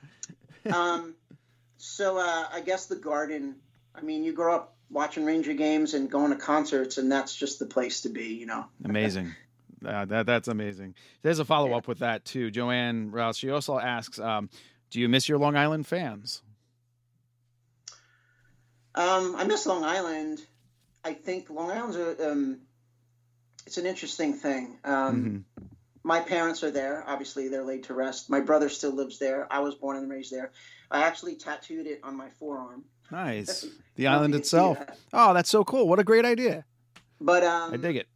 Yeah. 0.64 0.72
um, 0.72 1.14
so 1.76 2.16
uh, 2.18 2.46
I 2.52 2.60
guess 2.60 2.86
the 2.86 2.96
Garden. 2.96 3.56
I 3.94 4.02
mean, 4.02 4.24
you 4.24 4.32
grow 4.32 4.54
up 4.54 4.76
watching 4.90 5.24
Ranger 5.24 5.52
games 5.54 5.94
and 5.94 6.10
going 6.10 6.30
to 6.30 6.36
concerts, 6.36 6.98
and 6.98 7.10
that's 7.10 7.34
just 7.34 7.58
the 7.58 7.66
place 7.66 8.02
to 8.02 8.08
be. 8.08 8.34
You 8.34 8.46
know. 8.46 8.66
Amazing. 8.84 9.34
Uh, 9.84 10.04
that 10.06 10.24
that's 10.24 10.48
amazing. 10.48 10.94
There's 11.20 11.40
a 11.40 11.44
follow 11.44 11.74
up 11.74 11.86
with 11.86 11.98
that 11.98 12.24
too. 12.24 12.50
Joanne 12.50 13.10
Rouse. 13.10 13.36
She 13.36 13.50
also 13.50 13.78
asks, 13.78 14.18
um, 14.18 14.48
"Do 14.90 14.98
you 14.98 15.10
miss 15.10 15.28
your 15.28 15.38
Long 15.38 15.56
Island 15.56 15.86
fans?" 15.86 16.42
Um, 18.94 19.36
I 19.36 19.44
miss 19.44 19.66
Long 19.66 19.84
Island. 19.84 20.40
I 21.04 21.14
think 21.14 21.50
Long 21.50 21.70
Island's 21.70 21.96
a, 21.96 22.30
um, 22.30 22.60
it's 23.66 23.78
an 23.78 23.86
interesting 23.86 24.34
thing. 24.34 24.78
Um, 24.84 25.44
Mhm. 25.58 25.70
My 26.06 26.20
parents 26.20 26.62
are 26.62 26.70
there. 26.70 27.02
Obviously, 27.06 27.48
they're 27.48 27.64
laid 27.64 27.84
to 27.84 27.94
rest. 27.94 28.28
My 28.28 28.40
brother 28.40 28.68
still 28.68 28.92
lives 28.92 29.18
there. 29.18 29.50
I 29.50 29.60
was 29.60 29.74
born 29.74 29.96
and 29.96 30.10
raised 30.10 30.30
there. 30.30 30.52
I 30.90 31.04
actually 31.04 31.36
tattooed 31.36 31.86
it 31.86 32.00
on 32.04 32.14
my 32.14 32.28
forearm. 32.38 32.84
Nice. 33.10 33.64
The 33.94 34.06
island 34.08 34.32
know 34.32 34.36
if 34.36 34.40
you 34.40 34.40
can 34.40 34.42
see 34.44 34.56
itself. 34.56 34.78
that. 34.80 34.98
Oh, 35.14 35.32
that's 35.32 35.48
so 35.48 35.64
cool. 35.64 35.88
What 35.88 35.98
a 35.98 36.04
great 36.04 36.26
idea. 36.26 36.64
But 37.20 37.42
um, 37.42 37.72
I 37.72 37.76
dig 37.78 37.96
it. 37.96 38.06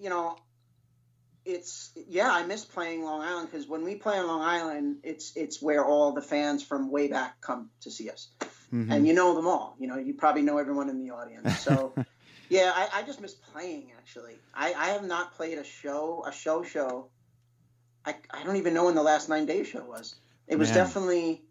you 0.00 0.08
know, 0.08 0.36
it's 1.44 1.92
yeah, 2.08 2.30
I 2.30 2.44
miss 2.46 2.64
playing 2.64 3.04
Long 3.04 3.20
Island 3.20 3.50
because 3.50 3.66
when 3.68 3.84
we 3.84 3.96
play 3.96 4.18
on 4.18 4.26
Long 4.26 4.40
Island, 4.42 4.98
it's 5.04 5.32
it's 5.36 5.60
where 5.60 5.84
all 5.84 6.12
the 6.12 6.22
fans 6.22 6.62
from 6.62 6.90
way 6.90 7.08
back 7.08 7.40
come 7.42 7.70
to 7.82 7.90
see 7.90 8.08
us, 8.10 8.28
Mhm. 8.72 8.90
and 8.90 9.06
you 9.06 9.14
know 9.14 9.34
them 9.34 9.46
all. 9.46 9.76
You 9.78 9.86
know, 9.86 9.96
you 9.96 10.14
probably 10.14 10.42
know 10.42 10.58
everyone 10.58 10.88
in 10.88 10.98
the 10.98 11.10
audience. 11.10 11.60
So, 11.60 11.94
yeah, 12.48 12.72
I, 12.74 13.00
I 13.00 13.02
just 13.02 13.20
miss 13.20 13.34
playing. 13.34 13.92
Actually, 13.96 14.36
I, 14.54 14.74
I 14.74 14.86
have 14.88 15.04
not 15.04 15.34
played 15.34 15.58
a 15.58 15.64
show, 15.64 16.24
a 16.26 16.32
show 16.32 16.62
show. 16.62 17.10
I 18.04 18.16
I 18.30 18.44
don't 18.44 18.56
even 18.56 18.74
know 18.74 18.86
when 18.86 18.94
the 18.94 19.02
last 19.02 19.28
nine 19.28 19.46
day 19.46 19.64
show 19.64 19.84
was. 19.84 20.16
It 20.46 20.56
was 20.56 20.68
Man. 20.68 20.78
definitely 20.78 21.42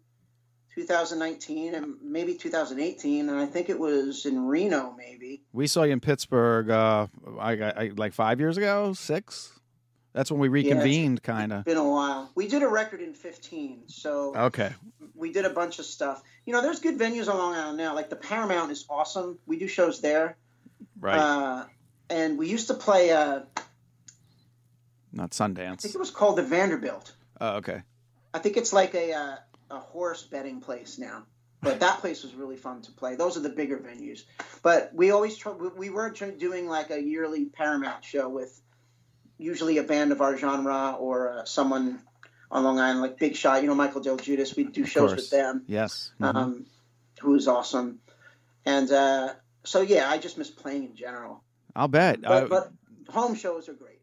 2019 0.74 1.74
and 1.74 1.94
maybe 2.02 2.34
2018, 2.34 3.28
and 3.28 3.38
I 3.38 3.46
think 3.46 3.70
it 3.70 3.78
was 3.78 4.26
in 4.26 4.46
Reno, 4.46 4.94
maybe. 4.96 5.42
We 5.52 5.66
saw 5.66 5.84
you 5.84 5.92
in 5.92 6.00
Pittsburgh. 6.00 6.70
Uh, 6.70 7.06
I, 7.38 7.52
I 7.52 7.90
like 7.96 8.12
five 8.12 8.40
years 8.40 8.58
ago, 8.58 8.92
six. 8.92 9.55
That's 10.16 10.30
when 10.30 10.40
we 10.40 10.48
reconvened, 10.48 11.22
kind 11.22 11.52
of. 11.52 11.66
Been 11.66 11.76
a 11.76 11.86
while. 11.86 12.30
We 12.34 12.48
did 12.48 12.62
a 12.62 12.68
record 12.68 13.02
in 13.02 13.12
15, 13.12 13.82
so. 13.88 14.34
Okay. 14.34 14.72
we 15.14 15.30
did 15.30 15.44
a 15.44 15.50
bunch 15.50 15.78
of 15.78 15.84
stuff. 15.84 16.22
You 16.46 16.54
know, 16.54 16.62
there's 16.62 16.80
good 16.80 16.98
venues 16.98 17.28
on 17.28 17.36
Long 17.36 17.54
Island 17.54 17.76
now. 17.76 17.94
Like 17.94 18.08
the 18.08 18.16
Paramount 18.16 18.72
is 18.72 18.86
awesome. 18.88 19.38
We 19.44 19.58
do 19.58 19.68
shows 19.68 20.00
there. 20.00 20.38
Right. 20.98 21.18
Uh, 21.18 21.64
and 22.08 22.38
we 22.38 22.48
used 22.48 22.68
to 22.68 22.74
play. 22.74 23.10
Uh, 23.12 23.40
Not 25.12 25.32
Sundance. 25.32 25.72
I 25.72 25.76
think 25.76 25.94
it 25.94 25.98
was 25.98 26.10
called 26.10 26.36
the 26.38 26.42
Vanderbilt. 26.42 27.14
Oh, 27.38 27.56
okay. 27.56 27.82
I 28.32 28.38
think 28.38 28.56
it's 28.56 28.72
like 28.72 28.94
a 28.94 29.12
uh, 29.12 29.36
a 29.70 29.78
horse 29.78 30.22
betting 30.22 30.62
place 30.62 30.98
now. 30.98 31.24
But 31.60 31.80
that 31.80 31.98
place 32.00 32.22
was 32.22 32.34
really 32.34 32.56
fun 32.56 32.80
to 32.82 32.92
play. 32.92 33.16
Those 33.16 33.36
are 33.36 33.40
the 33.40 33.48
bigger 33.50 33.76
venues. 33.78 34.22
But 34.62 34.92
we 34.94 35.10
always 35.10 35.36
try, 35.36 35.52
we- 35.52 35.68
we 35.68 35.90
were 35.90 36.10
tr- 36.10 36.26
doing 36.26 36.68
like 36.68 36.90
a 36.90 37.02
yearly 37.02 37.46
Paramount 37.46 38.04
show 38.04 38.28
with 38.28 38.60
usually 39.38 39.78
a 39.78 39.82
band 39.82 40.12
of 40.12 40.20
our 40.20 40.36
genre 40.36 40.96
or 40.98 41.30
uh, 41.40 41.44
someone 41.44 42.00
on 42.50 42.64
Long 42.64 42.78
Island, 42.78 43.00
like 43.00 43.18
Big 43.18 43.36
Shot. 43.36 43.62
You 43.62 43.68
know, 43.68 43.74
Michael 43.74 44.00
DelGuidice. 44.00 44.56
We'd 44.56 44.72
do 44.72 44.84
shows 44.84 45.14
with 45.14 45.30
them. 45.30 45.62
Yes. 45.66 46.12
Mhm. 46.20 46.34
um, 46.34 46.66
who 47.20 47.34
is 47.34 47.48
awesome. 47.48 48.00
And 48.64 48.90
uh, 48.90 49.34
so, 49.64 49.80
yeah, 49.80 50.08
I 50.08 50.18
just 50.18 50.38
miss 50.38 50.50
playing 50.50 50.84
in 50.84 50.94
general. 50.94 51.42
I'll 51.74 51.88
bet. 51.88 52.22
But, 52.22 52.44
Uh, 52.44 52.46
but 52.46 52.72
home 53.12 53.34
shows 53.34 53.68
are 53.68 53.74
great. 53.74 53.95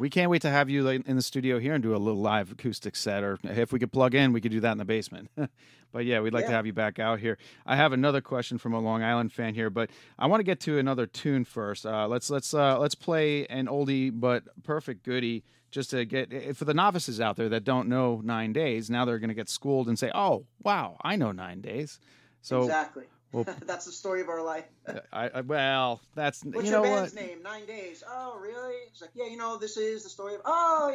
We 0.00 0.10
can't 0.10 0.30
wait 0.30 0.42
to 0.42 0.50
have 0.50 0.70
you 0.70 0.88
in 0.88 1.16
the 1.16 1.22
studio 1.22 1.58
here 1.58 1.74
and 1.74 1.82
do 1.82 1.94
a 1.94 1.98
little 1.98 2.20
live 2.20 2.50
acoustic 2.50 2.96
set, 2.96 3.22
or 3.22 3.38
if 3.44 3.72
we 3.72 3.78
could 3.78 3.92
plug 3.92 4.14
in, 4.14 4.32
we 4.32 4.40
could 4.40 4.50
do 4.50 4.60
that 4.60 4.72
in 4.72 4.78
the 4.78 4.84
basement. 4.84 5.30
but 5.92 6.04
yeah, 6.04 6.20
we'd 6.20 6.32
like 6.32 6.46
to 6.46 6.52
have 6.52 6.66
you 6.66 6.72
back 6.72 6.98
out 6.98 7.20
here. 7.20 7.36
I 7.66 7.76
have 7.76 7.92
another 7.92 8.20
question 8.20 8.58
from 8.58 8.72
a 8.72 8.80
Long 8.80 9.02
Island 9.02 9.32
fan 9.32 9.54
here, 9.54 9.70
but 9.70 9.90
I 10.18 10.26
want 10.26 10.40
to 10.40 10.44
get 10.44 10.60
to 10.60 10.78
another 10.78 11.06
tune 11.06 11.44
first. 11.44 11.84
Uh, 11.84 12.08
let's 12.08 12.30
let's 12.30 12.54
uh, 12.54 12.78
let's 12.78 12.94
play 12.94 13.46
an 13.46 13.66
oldie 13.66 14.10
but 14.12 14.44
perfect 14.64 15.04
goodie, 15.04 15.44
just 15.70 15.90
to 15.90 16.04
get 16.04 16.32
eh, 16.32 16.52
for 16.52 16.64
the 16.64 16.74
novices 16.74 17.20
out 17.20 17.36
there 17.36 17.50
that 17.50 17.64
don't 17.64 17.88
know 17.88 18.20
Nine 18.24 18.52
Days. 18.52 18.88
Now 18.90 19.04
they're 19.04 19.18
going 19.18 19.28
to 19.28 19.34
get 19.34 19.50
schooled 19.50 19.88
and 19.88 19.98
say, 19.98 20.10
"Oh, 20.14 20.46
wow, 20.62 20.96
I 21.02 21.16
know 21.16 21.32
Nine 21.32 21.60
Days." 21.60 21.98
So 22.42 22.62
exactly. 22.62 23.04
Well- 23.32 23.46
That's 23.66 23.84
the 23.86 23.92
story 23.92 24.20
of 24.20 24.28
our 24.28 24.42
life. 24.42 24.64
I, 25.12 25.28
I 25.28 25.40
well, 25.42 26.00
that's 26.14 26.42
What's 26.44 26.66
you 26.66 26.72
your 26.72 26.82
know 26.82 26.82
band's 26.82 27.14
what. 27.14 27.22
name? 27.24 27.42
Nine 27.42 27.64
Days. 27.66 28.02
Oh, 28.08 28.38
really? 28.40 28.74
It's 28.90 29.00
like, 29.00 29.10
yeah, 29.14 29.26
you 29.26 29.36
know, 29.36 29.56
this 29.56 29.76
is 29.76 30.02
the 30.02 30.10
story 30.10 30.34
of. 30.34 30.40
Oh, 30.44 30.92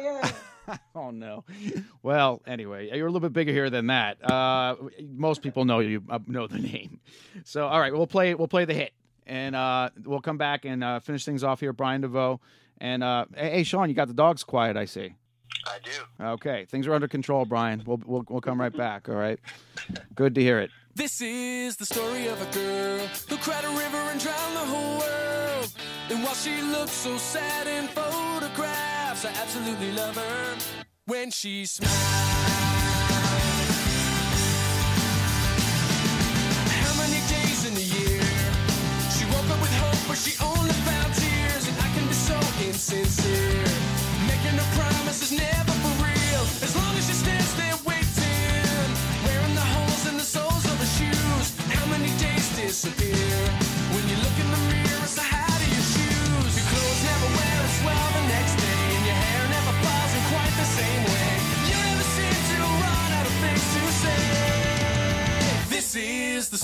yeah. 0.68 0.76
oh 0.94 1.10
no. 1.10 1.44
Well, 2.02 2.42
anyway, 2.46 2.90
you're 2.94 3.06
a 3.06 3.10
little 3.10 3.26
bit 3.26 3.32
bigger 3.32 3.52
here 3.52 3.70
than 3.70 3.86
that. 3.86 4.22
Uh, 4.22 4.76
most 5.14 5.42
people 5.42 5.64
know 5.64 5.78
you 5.78 6.02
uh, 6.10 6.18
know 6.26 6.46
the 6.46 6.58
name. 6.58 7.00
So, 7.44 7.66
all 7.66 7.80
right, 7.80 7.92
we'll 7.92 8.06
play. 8.06 8.34
We'll 8.34 8.48
play 8.48 8.66
the 8.66 8.74
hit, 8.74 8.92
and 9.26 9.56
uh, 9.56 9.90
we'll 10.04 10.20
come 10.20 10.36
back 10.38 10.64
and 10.64 10.84
uh, 10.84 11.00
finish 11.00 11.24
things 11.24 11.42
off 11.42 11.60
here. 11.60 11.72
Brian 11.72 12.02
Desveaux 12.02 12.40
and 12.78 13.02
uh, 13.02 13.26
hey, 13.34 13.50
hey, 13.50 13.62
Sean, 13.62 13.88
you 13.88 13.94
got 13.94 14.08
the 14.08 14.14
dogs 14.14 14.44
quiet. 14.44 14.76
I 14.76 14.84
see. 14.84 15.14
I 15.66 15.78
do. 15.82 16.24
Okay, 16.24 16.66
things 16.66 16.86
are 16.86 16.94
under 16.94 17.08
control, 17.08 17.44
Brian. 17.44 17.82
We'll 17.86 18.00
we'll, 18.04 18.24
we'll 18.28 18.40
come 18.40 18.60
right 18.60 18.76
back. 18.76 19.08
All 19.08 19.14
right. 19.16 19.38
Good 20.14 20.34
to 20.36 20.40
hear 20.40 20.60
it. 20.60 20.70
This 20.96 21.20
is 21.20 21.76
the 21.76 21.84
story 21.84 22.26
of 22.26 22.40
a 22.40 22.50
girl 22.54 23.06
who 23.28 23.36
cried 23.36 23.64
a 23.64 23.68
river 23.68 23.98
and 24.10 24.18
drowned 24.18 24.56
the 24.56 24.60
whole 24.60 24.98
world. 24.98 25.70
And 26.08 26.24
while 26.24 26.32
she 26.32 26.62
looks 26.62 26.92
so 26.92 27.18
sad 27.18 27.66
in 27.66 27.86
photographs, 27.88 29.26
I 29.26 29.28
absolutely 29.28 29.92
love 29.92 30.16
her 30.16 30.56
when 31.04 31.30
she 31.30 31.66
smiles. 31.66 33.85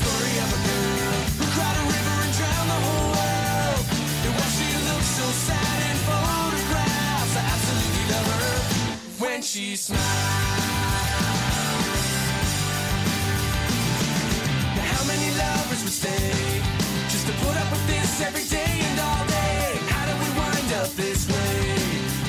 Story 0.03 0.37
of 0.45 0.51
a 0.51 0.61
girl 0.67 1.19
who 1.39 1.45
cried 1.55 1.77
a 1.79 1.85
river 1.95 2.17
and 2.27 2.33
drowned 2.39 2.71
the 2.75 2.81
whole 2.87 3.11
world. 3.15 3.87
She 4.53 4.69
so 5.19 5.29
sad 5.49 5.79
in 5.91 5.97
photographs, 6.09 7.35
I 7.41 7.43
absolutely 7.55 8.05
love 8.13 8.29
her 8.37 8.59
when 9.23 9.41
she 9.43 9.77
smiles. 9.77 10.03
Now, 14.77 14.87
how 14.93 15.03
many 15.09 15.29
lovers 15.43 15.81
would 15.85 15.97
stay 16.03 16.31
just 17.09 17.27
to 17.29 17.35
put 17.45 17.57
up 17.63 17.69
with 17.73 17.85
this 17.87 18.21
every 18.21 18.45
day 18.45 18.75
and 18.89 18.99
all 19.01 19.25
day? 19.27 19.79
How 19.93 20.05
did 20.09 20.19
we 20.23 20.29
wind 20.39 20.71
up 20.81 20.91
this 20.95 21.27
way? 21.29 21.59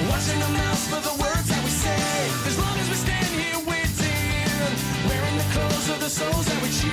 Watching 0.10 0.40
our 0.42 0.54
mouths 0.60 0.86
for 0.88 1.02
the 1.10 1.16
words 1.22 1.48
that 1.52 1.62
we 1.64 1.72
say. 1.86 2.08
As 2.48 2.56
long 2.58 2.76
as 2.80 2.88
we 2.90 2.98
stand 3.06 3.28
here 3.40 3.60
waiting, 3.68 4.72
wearing 5.08 5.38
the 5.38 5.48
clothes 5.54 5.88
of 5.94 6.00
the 6.00 6.10
souls 6.10 6.46
that 6.48 6.60
we 6.64 6.70
choose. 6.70 6.93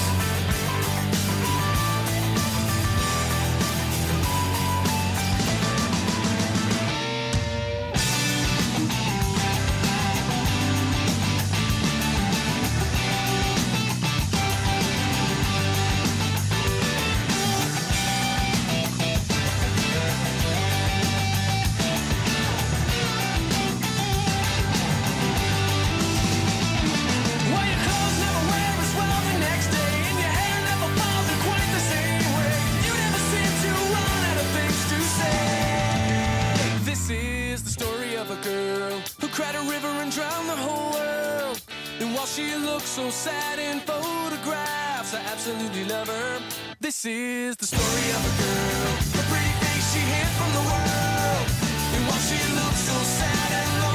so 43.01 43.09
sad 43.09 43.57
in 43.57 43.79
photographs, 43.79 45.13
I 45.15 45.19
absolutely 45.31 45.85
love 45.85 46.07
her. 46.07 46.39
This 46.79 47.03
is 47.05 47.55
the 47.55 47.65
story 47.65 48.07
of 48.17 48.21
a 48.29 48.33
girl, 48.41 48.93
a 49.21 49.25
pretty 49.31 49.53
face 49.61 49.93
she 49.93 50.01
hid 50.13 50.29
from 50.37 50.51
the 50.57 50.63
world. 50.69 51.47
And 51.95 52.01
while 52.07 52.23
she 52.29 52.39
looks 52.59 52.81
so 52.91 52.97
sad 53.19 53.51
and 53.61 53.69
lonely 53.81 53.90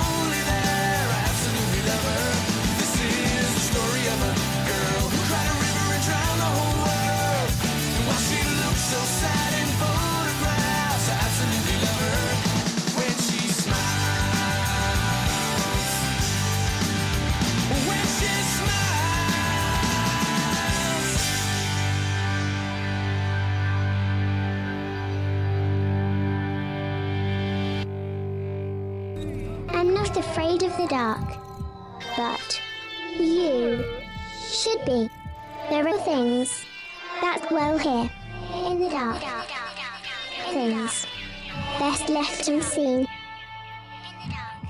that 37.21 37.49
dwell 37.49 37.79
here 37.79 38.11
in 38.71 38.81
the 38.81 38.89
dark. 38.89 39.23
Things 40.51 41.07
best 41.79 42.09
left 42.09 42.49
unseen. 42.49 43.07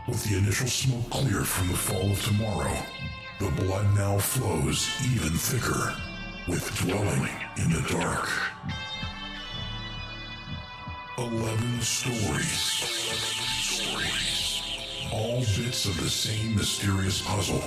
With 0.06 0.24
the 0.24 0.38
initial 0.38 0.68
smoke 0.68 1.10
cleared 1.10 1.46
from 1.46 1.68
the 1.68 1.76
fall 1.76 2.10
of 2.10 2.22
tomorrow, 2.22 2.76
the 3.40 3.50
blood 3.62 3.94
now 3.96 4.18
flows 4.18 4.88
even 5.12 5.32
thicker 5.32 5.94
with 6.48 6.76
dwelling 6.78 7.28
in 7.56 7.72
the 7.72 7.82
dark. 7.90 8.28
Eleven 11.18 11.80
stories. 11.80 12.82
All 15.12 15.40
bits 15.40 15.86
of 15.86 15.96
the 16.00 16.10
same 16.10 16.54
mysterious 16.56 17.22
puzzle, 17.22 17.62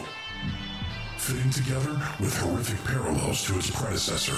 fitting 1.18 1.50
together 1.50 2.00
with 2.20 2.38
horrific 2.38 2.84
parallels 2.86 3.44
to 3.48 3.58
its 3.58 3.70
predecessor. 3.72 4.38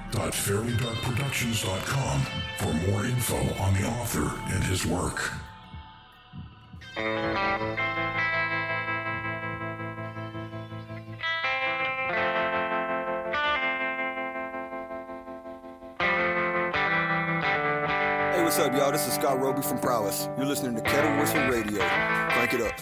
www.fairlydarkproductions.com 0.11 2.21
for 2.57 2.73
more 2.89 3.05
info 3.05 3.37
on 3.61 3.73
the 3.73 3.85
author 3.87 4.31
and 4.53 4.63
his 4.63 4.85
work. 4.85 5.31
Hey, 18.33 18.43
what's 18.43 18.59
up, 18.59 18.73
y'all? 18.73 18.91
This 18.91 19.07
is 19.07 19.13
Scott 19.13 19.39
Roby 19.39 19.61
from 19.61 19.79
Prowess. 19.79 20.27
You're 20.37 20.45
listening 20.45 20.75
to 20.75 20.81
Kettle 20.81 21.17
Whistle 21.19 21.47
Radio. 21.47 21.79
Crank 21.79 22.53
it 22.53 22.61
up. 22.61 22.73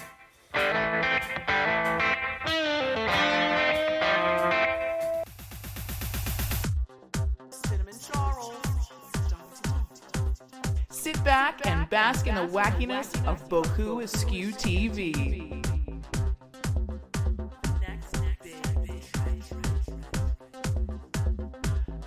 Bask 11.99 12.27
in 12.27 12.35
the 12.35 12.47
wackiness 12.47 13.13
of 13.27 13.49
Boku 13.49 14.01
Askew 14.01 14.53
TV. 14.53 15.11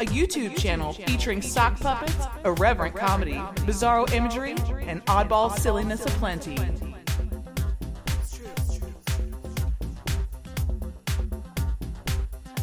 A 0.00 0.04
YouTube 0.06 0.56
channel 0.56 0.94
featuring 0.94 1.42
sock 1.42 1.78
puppets, 1.78 2.24
irreverent 2.46 2.96
comedy, 2.96 3.34
bizarro 3.66 4.10
imagery, 4.14 4.52
and 4.86 5.04
oddball 5.04 5.54
silliness 5.58 6.06
aplenty. 6.06 6.56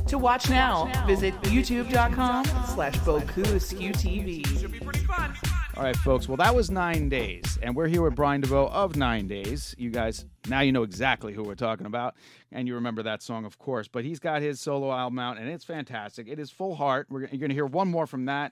To 0.07 0.17
watch 0.17 0.49
now, 0.49 1.05
visit 1.05 1.39
youtube.com 1.43 2.45
slash 2.73 2.95
Boku 3.01 3.45
Askew 3.53 3.91
TV. 3.91 5.48
All 5.79 5.85
right, 5.85 5.95
folks. 5.95 6.27
Well, 6.27 6.35
that 6.35 6.53
was 6.53 6.69
nine 6.69 7.07
days, 7.07 7.57
and 7.63 7.73
we're 7.73 7.87
here 7.87 8.01
with 8.01 8.13
Brian 8.13 8.41
Desveaux 8.41 8.67
of 8.67 8.97
Nine 8.97 9.29
Days. 9.29 9.73
You 9.77 9.91
guys, 9.91 10.25
now 10.49 10.59
you 10.59 10.73
know 10.73 10.83
exactly 10.83 11.31
who 11.31 11.41
we're 11.41 11.55
talking 11.55 11.85
about, 11.85 12.15
and 12.51 12.67
you 12.67 12.75
remember 12.75 13.01
that 13.03 13.23
song, 13.23 13.45
of 13.45 13.57
course. 13.59 13.87
But 13.87 14.03
he's 14.03 14.19
got 14.19 14.41
his 14.41 14.59
solo 14.59 14.91
album 14.91 15.19
out, 15.19 15.37
and 15.37 15.47
it's 15.47 15.63
fantastic. 15.63 16.27
It 16.27 16.37
is 16.37 16.51
full 16.51 16.75
heart. 16.75 17.07
We're 17.09 17.21
you're 17.21 17.39
going 17.39 17.47
to 17.47 17.55
hear 17.55 17.65
one 17.65 17.87
more 17.87 18.07
from 18.07 18.25
that, 18.25 18.51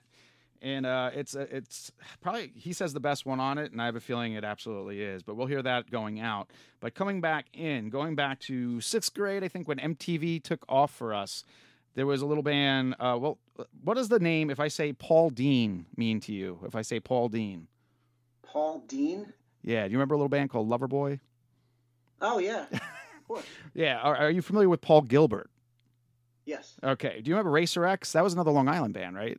and 0.62 0.86
uh, 0.86 1.10
it's 1.12 1.36
uh, 1.36 1.44
it's 1.50 1.92
probably 2.22 2.50
he 2.54 2.72
says 2.72 2.94
the 2.94 2.98
best 3.00 3.26
one 3.26 3.40
on 3.40 3.58
it, 3.58 3.72
and 3.72 3.82
I 3.82 3.84
have 3.84 3.96
a 3.96 4.00
feeling 4.00 4.32
it 4.32 4.42
absolutely 4.42 5.02
is. 5.02 5.22
But 5.22 5.36
we'll 5.36 5.48
hear 5.48 5.62
that 5.62 5.90
going 5.90 6.20
out. 6.20 6.50
But 6.80 6.94
coming 6.94 7.20
back 7.20 7.48
in, 7.52 7.90
going 7.90 8.14
back 8.14 8.40
to 8.40 8.80
sixth 8.80 9.12
grade, 9.12 9.44
I 9.44 9.48
think 9.48 9.68
when 9.68 9.76
MTV 9.76 10.42
took 10.42 10.64
off 10.66 10.92
for 10.92 11.12
us. 11.12 11.44
There 11.94 12.06
was 12.06 12.22
a 12.22 12.26
little 12.26 12.42
band. 12.42 12.94
Uh, 13.00 13.18
well, 13.20 13.38
what 13.82 13.94
does 13.94 14.08
the 14.08 14.20
name, 14.20 14.50
if 14.50 14.60
I 14.60 14.68
say 14.68 14.92
Paul 14.92 15.30
Dean, 15.30 15.86
mean 15.96 16.20
to 16.20 16.32
you? 16.32 16.60
If 16.64 16.76
I 16.76 16.82
say 16.82 17.00
Paul 17.00 17.28
Dean, 17.28 17.66
Paul 18.42 18.84
Dean. 18.86 19.32
yeah. 19.62 19.84
Do 19.86 19.92
you 19.92 19.98
remember 19.98 20.14
a 20.14 20.18
little 20.18 20.28
band 20.28 20.50
called 20.50 20.68
Loverboy? 20.68 21.20
Oh 22.20 22.38
yeah, 22.38 22.66
of 22.72 22.80
course. 23.26 23.44
Yeah. 23.74 23.98
Are, 23.98 24.16
are 24.16 24.30
you 24.30 24.42
familiar 24.42 24.68
with 24.68 24.80
Paul 24.80 25.02
Gilbert? 25.02 25.50
Yes. 26.44 26.76
Okay. 26.82 27.20
Do 27.20 27.28
you 27.28 27.34
remember 27.34 27.50
Racer 27.50 27.84
X? 27.84 28.12
That 28.12 28.24
was 28.24 28.32
another 28.32 28.50
Long 28.50 28.68
Island 28.68 28.94
band, 28.94 29.14
right? 29.16 29.38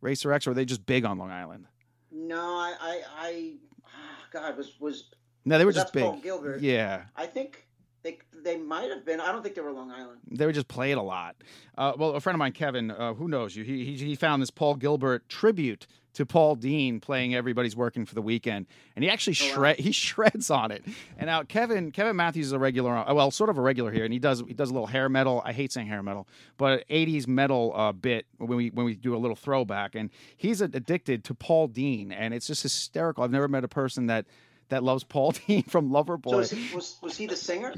Racer 0.00 0.32
X, 0.32 0.46
or 0.46 0.50
were 0.50 0.54
they 0.54 0.64
just 0.64 0.86
big 0.86 1.04
on 1.04 1.18
Long 1.18 1.30
Island? 1.30 1.66
No, 2.10 2.40
I, 2.40 2.74
I, 2.80 3.02
I 3.18 3.52
ah, 3.84 4.24
God 4.32 4.56
was 4.56 4.72
was. 4.80 5.04
No, 5.44 5.58
they 5.58 5.64
were 5.64 5.72
just 5.72 5.92
big. 5.92 6.02
Paul 6.02 6.20
Gilbert. 6.20 6.60
Yeah. 6.60 7.02
I 7.16 7.26
think 7.26 7.66
they 8.02 8.18
they 8.42 8.56
might 8.56 8.90
have 8.90 9.04
been. 9.04 9.20
I 9.20 9.32
don't 9.32 9.42
think 9.42 9.54
they 9.54 9.60
were 9.60 9.72
Long 9.72 9.90
Island. 9.90 10.20
They 10.30 10.46
were 10.46 10.52
just 10.52 10.68
played 10.68 10.96
a 10.96 11.02
lot. 11.02 11.36
Uh, 11.76 11.92
well, 11.98 12.10
a 12.10 12.20
friend 12.20 12.34
of 12.34 12.38
mine, 12.38 12.52
Kevin, 12.52 12.90
uh, 12.90 13.14
who 13.14 13.28
knows 13.28 13.54
you, 13.56 13.64
he, 13.64 13.84
he 13.84 13.96
he 13.96 14.14
found 14.14 14.40
this 14.42 14.50
Paul 14.50 14.74
Gilbert 14.76 15.28
tribute 15.28 15.86
to 16.12 16.26
Paul 16.26 16.56
Dean 16.56 16.98
playing 16.98 17.34
"Everybody's 17.34 17.76
Working 17.76 18.04
for 18.06 18.14
the 18.14 18.22
Weekend," 18.22 18.66
and 18.96 19.04
he 19.04 19.10
actually 19.10 19.36
Oh, 19.40 19.46
wow. 19.48 19.54
shred 19.54 19.78
he 19.78 19.92
shreds 20.06 20.50
on 20.50 20.70
it. 20.70 20.82
And 21.18 21.26
now 21.26 21.42
Kevin 21.42 21.92
Kevin 21.92 22.16
Matthews 22.16 22.46
is 22.46 22.52
a 22.52 22.58
regular, 22.58 22.96
uh, 22.96 23.12
well, 23.14 23.30
sort 23.30 23.50
of 23.50 23.58
a 23.58 23.60
regular 23.60 23.92
here, 23.92 24.04
and 24.04 24.12
he 24.12 24.18
does 24.18 24.42
he 24.46 24.54
does 24.54 24.70
a 24.70 24.72
little 24.72 24.88
hair 24.88 25.08
metal. 25.08 25.42
I 25.44 25.52
hate 25.52 25.70
saying 25.70 25.86
hair 25.86 26.02
metal, 26.02 26.26
but 26.56 26.88
'80s 26.88 27.26
metal 27.28 27.72
uh, 27.76 27.92
bit 27.92 28.26
when 28.38 28.56
we 28.56 28.70
when 28.70 28.86
we 28.86 28.94
do 28.96 29.14
a 29.14 29.18
little 29.18 29.36
throwback, 29.36 29.94
and 29.94 30.10
he's 30.36 30.60
addicted 30.60 31.22
to 31.24 31.34
Paul 31.34 31.68
Dean, 31.68 32.10
and 32.12 32.32
it's 32.34 32.46
just 32.46 32.62
hysterical. 32.62 33.22
I've 33.22 33.30
never 33.30 33.48
met 33.48 33.62
a 33.62 33.68
person 33.68 34.06
that 34.06 34.26
that 34.70 34.82
loves 34.82 35.04
Paul 35.04 35.32
Dean 35.46 35.62
from 35.64 35.90
Loverboy. 35.90 36.30
So 36.30 36.36
was 36.38 36.50
he, 36.50 36.74
was, 36.74 36.96
was 37.02 37.16
he 37.16 37.26
the 37.26 37.36
singer? 37.36 37.74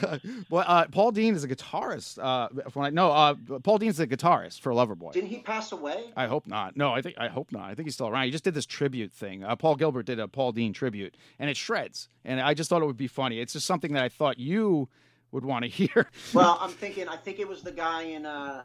well, 0.50 0.64
uh, 0.66 0.86
Paul 0.86 1.12
Dean 1.12 1.34
is 1.34 1.44
a 1.44 1.48
guitarist. 1.48 2.18
Uh, 2.22 2.48
when 2.72 2.86
I, 2.86 2.90
no, 2.90 3.10
uh, 3.12 3.34
Paul 3.62 3.78
Dean's 3.78 3.98
the 3.98 4.06
guitarist 4.06 4.60
for 4.60 4.72
Loverboy. 4.72 5.12
Didn't 5.12 5.28
he 5.30 5.38
pass 5.38 5.72
away? 5.72 6.04
I 6.16 6.26
hope 6.26 6.46
not. 6.46 6.76
No, 6.76 6.92
I 6.92 7.02
think 7.02 7.16
I 7.18 7.28
hope 7.28 7.52
not. 7.52 7.64
I 7.70 7.74
think 7.74 7.86
he's 7.86 7.94
still 7.94 8.08
around. 8.08 8.24
He 8.24 8.30
just 8.30 8.44
did 8.44 8.54
this 8.54 8.66
tribute 8.66 9.12
thing. 9.12 9.44
Uh, 9.44 9.54
Paul 9.56 9.76
Gilbert 9.76 10.06
did 10.06 10.18
a 10.18 10.26
Paul 10.28 10.52
Dean 10.52 10.72
tribute, 10.72 11.16
and 11.38 11.50
it 11.50 11.56
shreds. 11.56 12.08
And 12.24 12.40
I 12.40 12.54
just 12.54 12.70
thought 12.70 12.82
it 12.82 12.86
would 12.86 12.96
be 12.96 13.06
funny. 13.08 13.40
It's 13.40 13.52
just 13.52 13.66
something 13.66 13.92
that 13.92 14.02
I 14.04 14.08
thought 14.08 14.38
you 14.38 14.88
would 15.32 15.44
want 15.44 15.64
to 15.64 15.68
hear. 15.70 16.08
Well, 16.32 16.58
I'm 16.60 16.70
thinking. 16.70 17.08
I 17.08 17.16
think 17.16 17.38
it 17.38 17.48
was 17.48 17.62
the 17.62 17.72
guy 17.72 18.02
in 18.02 18.24
uh, 18.26 18.64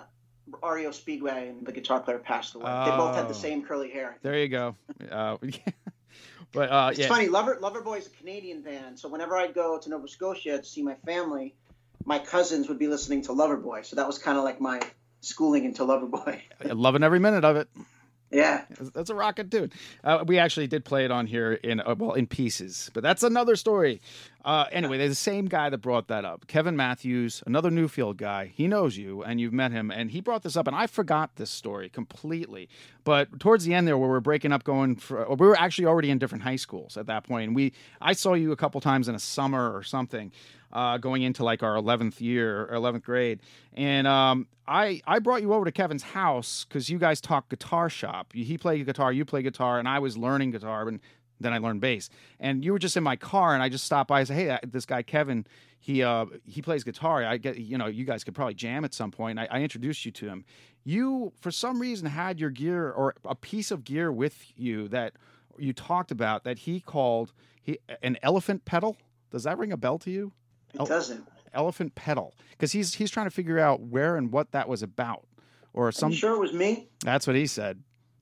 REO 0.63 0.91
Speedway, 0.91 1.49
and 1.49 1.65
the 1.65 1.71
guitar 1.71 1.99
player 1.99 2.19
passed 2.19 2.55
away. 2.55 2.65
they 2.65 2.91
both 2.91 3.15
had 3.15 3.25
Oh. 3.25 3.27
the 3.29 3.33
same 3.33 3.63
curly 3.63 3.89
hair. 3.89 4.17
there 4.21 4.37
you 4.37 4.47
go. 4.49 4.75
Uh, 5.09 5.37
but 6.53 6.71
uh, 6.71 6.89
It's 6.91 6.99
yeah, 6.99 7.07
funny. 7.07 7.27
Lover 7.27 7.57
Loverboy 7.61 7.97
is 7.97 8.07
a 8.07 8.11
Canadian 8.11 8.61
band, 8.61 8.99
so 8.99 9.09
whenever 9.09 9.35
I'd 9.35 9.53
go 9.53 9.79
to 9.79 9.89
Nova 9.89 10.07
Scotia 10.07 10.59
to 10.59 10.63
see 10.63 10.83
my 10.83 10.95
family, 11.05 11.55
my 12.05 12.19
cousins 12.19 12.69
would 12.69 12.79
be 12.79 12.87
listening 12.87 13.23
to 13.23 13.31
Loverboy. 13.31 13.85
So 13.85 13.95
that 13.95 14.07
was 14.07 14.19
kind 14.19 14.37
of 14.37 14.43
like 14.43 14.61
my 14.61 14.79
schooling 15.21 15.65
into 15.65 15.83
Loverboy. 15.83 16.41
loving 16.65 17.03
every 17.03 17.19
minute 17.19 17.43
of 17.43 17.55
it. 17.55 17.67
Yeah. 18.33 18.65
That's 18.93 19.09
a 19.09 19.15
rocket 19.15 19.51
tune. 19.51 19.71
Uh, 20.03 20.23
we 20.25 20.39
actually 20.39 20.67
did 20.67 20.83
play 20.83 21.05
it 21.05 21.11
on 21.11 21.27
here 21.27 21.53
in 21.53 21.79
uh, 21.79 21.95
well 21.97 22.13
in 22.13 22.27
pieces, 22.27 22.89
but 22.93 23.03
that's 23.03 23.23
another 23.23 23.55
story. 23.55 24.01
Uh, 24.43 24.65
anyway, 24.71 24.97
there's 24.97 25.11
the 25.11 25.15
same 25.15 25.45
guy 25.45 25.69
that 25.69 25.77
brought 25.77 26.07
that 26.09 26.25
up, 26.25 26.47
Kevin 26.47 26.75
Matthews, 26.75 27.41
another 27.45 27.69
Newfield 27.69 28.17
guy. 28.17 28.51
He 28.53 28.67
knows 28.67 28.97
you, 28.97 29.23
and 29.23 29.39
you've 29.39 29.53
met 29.53 29.71
him, 29.71 29.89
and 29.89 30.11
he 30.11 30.19
brought 30.19 30.43
this 30.43 30.57
up, 30.57 30.67
and 30.67 30.75
I 30.75 30.87
forgot 30.87 31.37
this 31.37 31.49
story 31.49 31.87
completely. 31.87 32.67
But 33.05 33.39
towards 33.39 33.63
the 33.63 33.73
end 33.73 33.87
there, 33.87 33.97
where 33.97 34.09
we're 34.09 34.19
breaking 34.19 34.51
up, 34.51 34.63
going 34.63 34.97
for, 34.97 35.25
we 35.35 35.47
were 35.47 35.57
actually 35.57 35.85
already 35.85 36.09
in 36.09 36.17
different 36.17 36.43
high 36.43 36.57
schools 36.57 36.97
at 36.97 37.05
that 37.05 37.23
point, 37.23 37.47
and 37.47 37.55
we 37.55 37.71
I 38.01 38.13
saw 38.13 38.33
you 38.33 38.51
a 38.51 38.57
couple 38.57 38.81
times 38.81 39.07
in 39.07 39.15
a 39.15 39.19
summer 39.19 39.73
or 39.73 39.83
something. 39.83 40.31
Uh, 40.73 40.97
going 40.97 41.21
into 41.21 41.43
like 41.43 41.61
our 41.61 41.75
11th 41.75 42.19
year 42.19 42.63
or 42.63 42.75
11th 42.75 43.03
grade. 43.03 43.41
And 43.73 44.07
um, 44.07 44.47
I, 44.67 45.01
I 45.05 45.19
brought 45.19 45.43
you 45.43 45.53
over 45.53 45.65
to 45.65 45.71
kevin's 45.71 46.01
house 46.01 46.65
because 46.67 46.89
you 46.89 46.97
guys 46.97 47.21
talk 47.21 47.47
guitar 47.49 47.91
shop. 47.91 48.33
He 48.33 48.57
played 48.57 48.83
guitar 48.87 49.13
you 49.13 49.23
play 49.23 49.43
guitar 49.43 49.77
and 49.77 49.87
i 49.87 49.99
was 49.99 50.17
learning 50.17 50.49
guitar 50.49 50.87
and 50.87 50.99
then 51.39 51.53
i 51.53 51.59
learned 51.59 51.79
bass. 51.79 52.09
And 52.39 52.65
you 52.65 52.71
were 52.71 52.79
just 52.79 52.97
in 52.97 53.03
my 53.03 53.15
car 53.15 53.53
and 53.53 53.61
i 53.61 53.69
just 53.69 53.85
stopped 53.85 54.07
by 54.07 54.21
and 54.21 54.27
said 54.27 54.35
hey 54.35 54.57
this 54.63 54.87
guy 54.87 55.03
kevin 55.03 55.45
he 55.83 56.01
uh, 56.01 56.27
he 56.45 56.61
plays 56.61 56.85
guitar. 56.85 57.25
I 57.25 57.35
get 57.35 57.57
you 57.57 57.77
know 57.77 57.87
you 57.87 58.05
guys 58.05 58.23
could 58.23 58.33
probably 58.33 58.53
jam 58.53 58.85
at 58.85 58.93
some 58.93 59.11
point. 59.11 59.37
I, 59.37 59.49
I 59.51 59.59
introduced 59.59 60.05
you 60.05 60.11
to 60.13 60.27
him. 60.27 60.45
You 60.85 61.33
for 61.41 61.51
some 61.51 61.77
reason 61.77 62.07
had 62.07 62.39
your 62.39 62.51
gear 62.51 62.89
or 62.89 63.15
a 63.25 63.35
piece 63.35 63.69
of 63.69 63.83
gear 63.83 64.09
with 64.09 64.45
you 64.55 64.87
that 64.87 65.11
you 65.57 65.73
talked 65.73 66.09
about 66.09 66.45
that 66.45 66.59
he 66.59 66.79
called 66.79 67.33
he 67.61 67.79
an 68.01 68.17
elephant 68.23 68.63
pedal? 68.63 68.95
Does 69.29 69.43
that 69.43 69.57
ring 69.57 69.73
a 69.73 69.77
bell 69.77 69.99
to 69.99 70.09
you 70.09 70.31
It 70.73 70.85
doesn't. 70.85 71.27
elephant 71.53 71.95
pedal 71.95 72.33
because 72.51 72.71
he's 72.71 72.95
he's 72.95 73.11
trying 73.11 73.27
to 73.27 73.31
figure 73.31 73.59
out 73.59 73.79
where 73.81 74.15
and 74.15 74.31
what 74.31 74.51
that 74.51 74.67
was 74.67 74.81
about 74.83 75.25
or 75.73 75.91
some 75.91 76.11
sure 76.11 76.35
it 76.35 76.39
was 76.39 76.53
me? 76.53 76.87
that's 77.03 77.27
what 77.27 77.35
he 77.35 77.45
said 77.47 77.83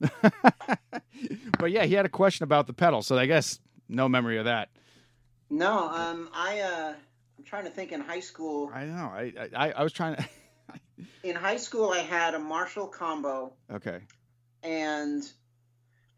but 1.58 1.70
yeah 1.70 1.84
he 1.84 1.94
had 1.94 2.04
a 2.04 2.10
question 2.10 2.44
about 2.44 2.66
the 2.66 2.72
pedal 2.72 3.02
so 3.02 3.16
i 3.16 3.26
guess 3.26 3.58
no 3.88 4.08
memory 4.08 4.38
of 4.38 4.44
that 4.46 4.68
No. 5.50 5.88
Um. 5.88 6.28
I. 6.34 6.60
Uh. 6.60 6.94
I'm 7.38 7.44
trying 7.44 7.64
to 7.64 7.70
think. 7.70 7.92
In 7.92 8.00
high 8.00 8.20
school, 8.20 8.70
i 8.72 8.84
know 8.84 9.10
i 9.12 9.32
i, 9.54 9.72
I 9.72 9.82
was 9.82 9.92
trying 9.92 10.16
to 10.16 10.24
in 11.24 11.36
high 11.36 11.56
school, 11.58 11.90
I 11.90 11.98
had 11.98 12.34
a 12.34 12.38
Marshall 12.38 12.86
combo, 12.86 13.52
okay 13.70 14.00
and 14.62 15.22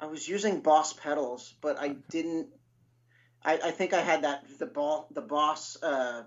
I 0.00 0.06
was 0.06 0.28
using 0.28 0.60
Boss 0.60 0.92
pedals, 0.92 1.54
but 1.60 1.78
I 1.80 1.96
didn't. 2.10 2.48
I, 3.44 3.54
I 3.64 3.70
think 3.70 3.92
I 3.92 4.00
had 4.00 4.22
that 4.24 4.44
the 4.58 4.66
ball 4.66 5.08
the 5.12 5.20
Boss 5.20 5.76
uh, 5.82 6.22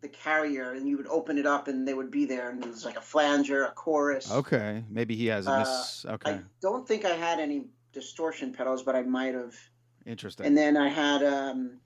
the 0.00 0.08
carrier, 0.08 0.72
and 0.72 0.88
you 0.88 0.96
would 0.96 1.08
open 1.08 1.38
it 1.38 1.46
up, 1.46 1.68
and 1.68 1.86
they 1.86 1.94
would 1.94 2.10
be 2.10 2.24
there, 2.24 2.50
and 2.50 2.64
it 2.64 2.70
was 2.70 2.84
like 2.84 2.96
a 2.96 3.00
flanger, 3.00 3.64
a 3.64 3.70
chorus. 3.72 4.30
okay 4.30 4.84
maybe 4.88 5.14
he 5.16 5.26
has 5.26 5.46
a 5.46 5.50
Uh, 5.52 5.58
miss 5.60 6.06
okay 6.08 6.32
I 6.32 6.40
don't 6.60 6.86
think 6.86 7.04
I 7.04 7.14
had 7.14 7.40
any 7.40 7.66
distortion 7.92 8.52
pedals, 8.52 8.82
but 8.82 8.94
I 8.94 9.02
might 9.02 9.34
have. 9.34 9.54
interesting 10.06 10.46
And 10.46 10.56
then 10.56 10.76
I 10.76 10.88
had. 10.88 11.22
Um, 11.22 11.80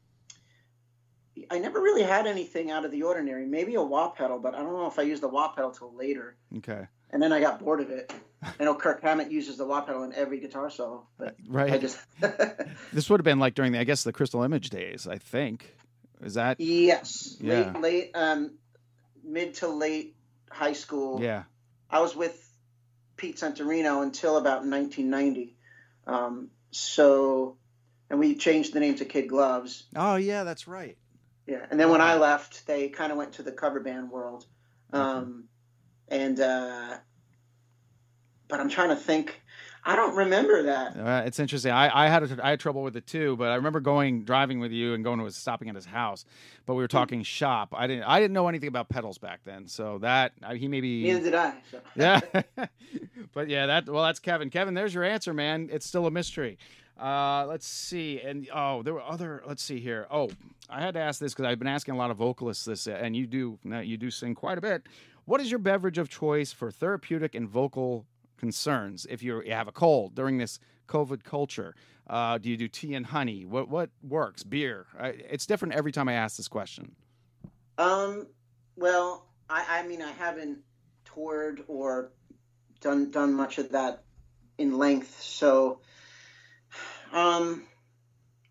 I 1.50 1.58
never 1.58 1.80
really 1.80 2.02
had 2.02 2.26
anything 2.26 2.70
out 2.70 2.84
of 2.84 2.90
the 2.90 3.02
ordinary. 3.02 3.46
Maybe 3.46 3.74
a 3.74 3.82
wah 3.82 4.10
pedal, 4.10 4.38
but 4.38 4.54
I 4.54 4.58
don't 4.58 4.74
know 4.74 4.86
if 4.86 4.98
I 4.98 5.02
used 5.02 5.22
the 5.22 5.28
wah 5.28 5.48
pedal 5.48 5.70
till 5.70 5.92
later. 5.94 6.36
okay 6.58 6.86
And 7.12 7.22
then 7.22 7.32
I 7.32 7.40
got 7.40 7.60
bored 7.60 7.80
of 7.80 7.90
it. 7.90 8.12
I 8.58 8.64
know 8.64 8.74
Kirk 8.74 9.02
Hammett 9.02 9.30
uses 9.30 9.56
the 9.58 9.64
wah 9.66 9.82
pedal 9.82 10.02
in 10.02 10.12
every 10.14 10.40
guitar 10.40 10.70
solo, 10.70 11.06
but 11.18 11.36
right 11.48 11.72
I 11.72 11.78
just 11.78 11.98
this 12.92 13.08
would 13.08 13.20
have 13.20 13.24
been 13.24 13.38
like 13.38 13.54
during 13.54 13.70
the 13.72 13.78
i 13.78 13.84
guess 13.84 14.02
the 14.02 14.12
crystal 14.12 14.42
image 14.42 14.70
days 14.70 15.06
i 15.06 15.16
think 15.18 15.76
is 16.24 16.34
that 16.34 16.58
yes, 16.58 17.36
Yeah. 17.40 17.72
late 17.74 17.80
late 17.80 18.10
um, 18.14 18.52
mid 19.22 19.54
to 19.54 19.68
late 19.68 20.16
high 20.50 20.72
school. 20.72 21.20
yeah 21.22 21.44
I 21.90 22.00
was 22.00 22.16
with 22.16 22.36
Pete 23.16 23.36
Santorino 23.36 24.02
until 24.02 24.38
about 24.38 24.64
1990. 24.64 25.54
Um, 26.06 26.48
so, 26.70 27.58
and 28.08 28.18
we 28.18 28.34
changed 28.34 28.72
the 28.72 28.80
name 28.80 28.94
to 28.96 29.04
Kid 29.04 29.28
Gloves. 29.28 29.84
oh 29.94 30.16
yeah 30.16 30.42
that's 30.44 30.66
right 30.66 30.96
Yeah, 31.46 31.64
and 31.70 31.78
then 31.78 31.90
when 31.90 32.00
I 32.00 32.16
left, 32.16 32.66
they 32.66 32.88
kind 32.88 33.12
of 33.12 33.18
went 33.18 33.34
to 33.34 33.42
the 33.44 33.52
cover 33.52 33.78
band 33.80 34.10
world, 34.10 34.46
um, 34.92 35.44
and 36.12 36.38
uh, 36.38 36.96
but 38.46 38.60
I'm 38.60 38.68
trying 38.68 38.90
to 38.90 38.96
think. 38.96 39.40
I 39.84 39.96
don't 39.96 40.14
remember 40.14 40.62
that. 40.62 40.96
Uh, 40.96 41.22
it's 41.26 41.40
interesting. 41.40 41.72
I, 41.72 42.04
I 42.04 42.08
had 42.08 42.22
a, 42.22 42.46
I 42.46 42.50
had 42.50 42.60
trouble 42.60 42.84
with 42.84 42.96
it 42.96 43.04
too, 43.04 43.36
but 43.36 43.48
I 43.48 43.56
remember 43.56 43.80
going 43.80 44.22
driving 44.22 44.60
with 44.60 44.70
you 44.70 44.94
and 44.94 45.02
going 45.02 45.18
to 45.18 45.24
his, 45.24 45.34
stopping 45.34 45.68
at 45.68 45.74
his 45.74 45.86
house. 45.86 46.24
But 46.66 46.74
we 46.74 46.84
were 46.84 46.88
talking 46.88 47.24
shop. 47.24 47.74
I 47.76 47.88
didn't 47.88 48.04
I 48.04 48.20
didn't 48.20 48.34
know 48.34 48.46
anything 48.46 48.68
about 48.68 48.88
pedals 48.88 49.18
back 49.18 49.40
then, 49.44 49.66
so 49.66 49.98
that 49.98 50.34
I, 50.40 50.54
he 50.54 50.68
maybe 50.68 51.02
Neither 51.02 51.20
did 51.20 51.34
I. 51.34 51.54
So. 51.70 51.80
yeah. 51.96 52.20
but 53.32 53.48
yeah, 53.48 53.66
that 53.66 53.88
well, 53.88 54.04
that's 54.04 54.20
Kevin. 54.20 54.50
Kevin, 54.50 54.74
there's 54.74 54.94
your 54.94 55.02
answer, 55.02 55.34
man. 55.34 55.68
It's 55.72 55.86
still 55.86 56.06
a 56.06 56.12
mystery. 56.12 56.58
Uh, 57.00 57.46
let's 57.48 57.66
see, 57.66 58.20
and 58.20 58.48
oh, 58.54 58.82
there 58.84 58.94
were 58.94 59.02
other. 59.02 59.42
Let's 59.44 59.62
see 59.62 59.80
here. 59.80 60.06
Oh, 60.10 60.30
I 60.70 60.80
had 60.80 60.94
to 60.94 61.00
ask 61.00 61.18
this 61.18 61.34
because 61.34 61.46
I've 61.46 61.58
been 61.58 61.66
asking 61.66 61.94
a 61.94 61.96
lot 61.96 62.12
of 62.12 62.18
vocalists 62.18 62.64
this, 62.64 62.86
and 62.86 63.16
you 63.16 63.26
do 63.26 63.58
you 63.64 63.96
do 63.96 64.10
sing 64.10 64.36
quite 64.36 64.58
a 64.58 64.60
bit. 64.60 64.86
What 65.24 65.40
is 65.40 65.50
your 65.50 65.60
beverage 65.60 65.98
of 65.98 66.08
choice 66.08 66.52
for 66.52 66.70
therapeutic 66.70 67.34
and 67.34 67.48
vocal 67.48 68.06
concerns? 68.36 69.06
If 69.08 69.22
you're, 69.22 69.48
have 69.50 69.68
a 69.68 69.72
cold 69.72 70.14
during 70.14 70.38
this 70.38 70.58
COVID 70.88 71.22
culture, 71.22 71.74
uh, 72.08 72.38
do 72.38 72.50
you 72.50 72.56
do 72.56 72.68
tea 72.68 72.94
and 72.94 73.06
honey? 73.06 73.44
What 73.44 73.68
what 73.68 73.90
works? 74.02 74.42
Beer? 74.42 74.86
It's 75.00 75.46
different 75.46 75.74
every 75.74 75.92
time 75.92 76.08
I 76.08 76.14
ask 76.14 76.36
this 76.36 76.48
question. 76.48 76.96
Um, 77.78 78.26
well, 78.76 79.26
I, 79.48 79.80
I 79.80 79.86
mean, 79.86 80.02
I 80.02 80.10
haven't 80.12 80.58
toured 81.04 81.62
or 81.68 82.10
done 82.80 83.10
done 83.10 83.32
much 83.32 83.58
of 83.58 83.70
that 83.70 84.02
in 84.58 84.76
length, 84.76 85.22
so 85.22 85.80
um, 87.12 87.62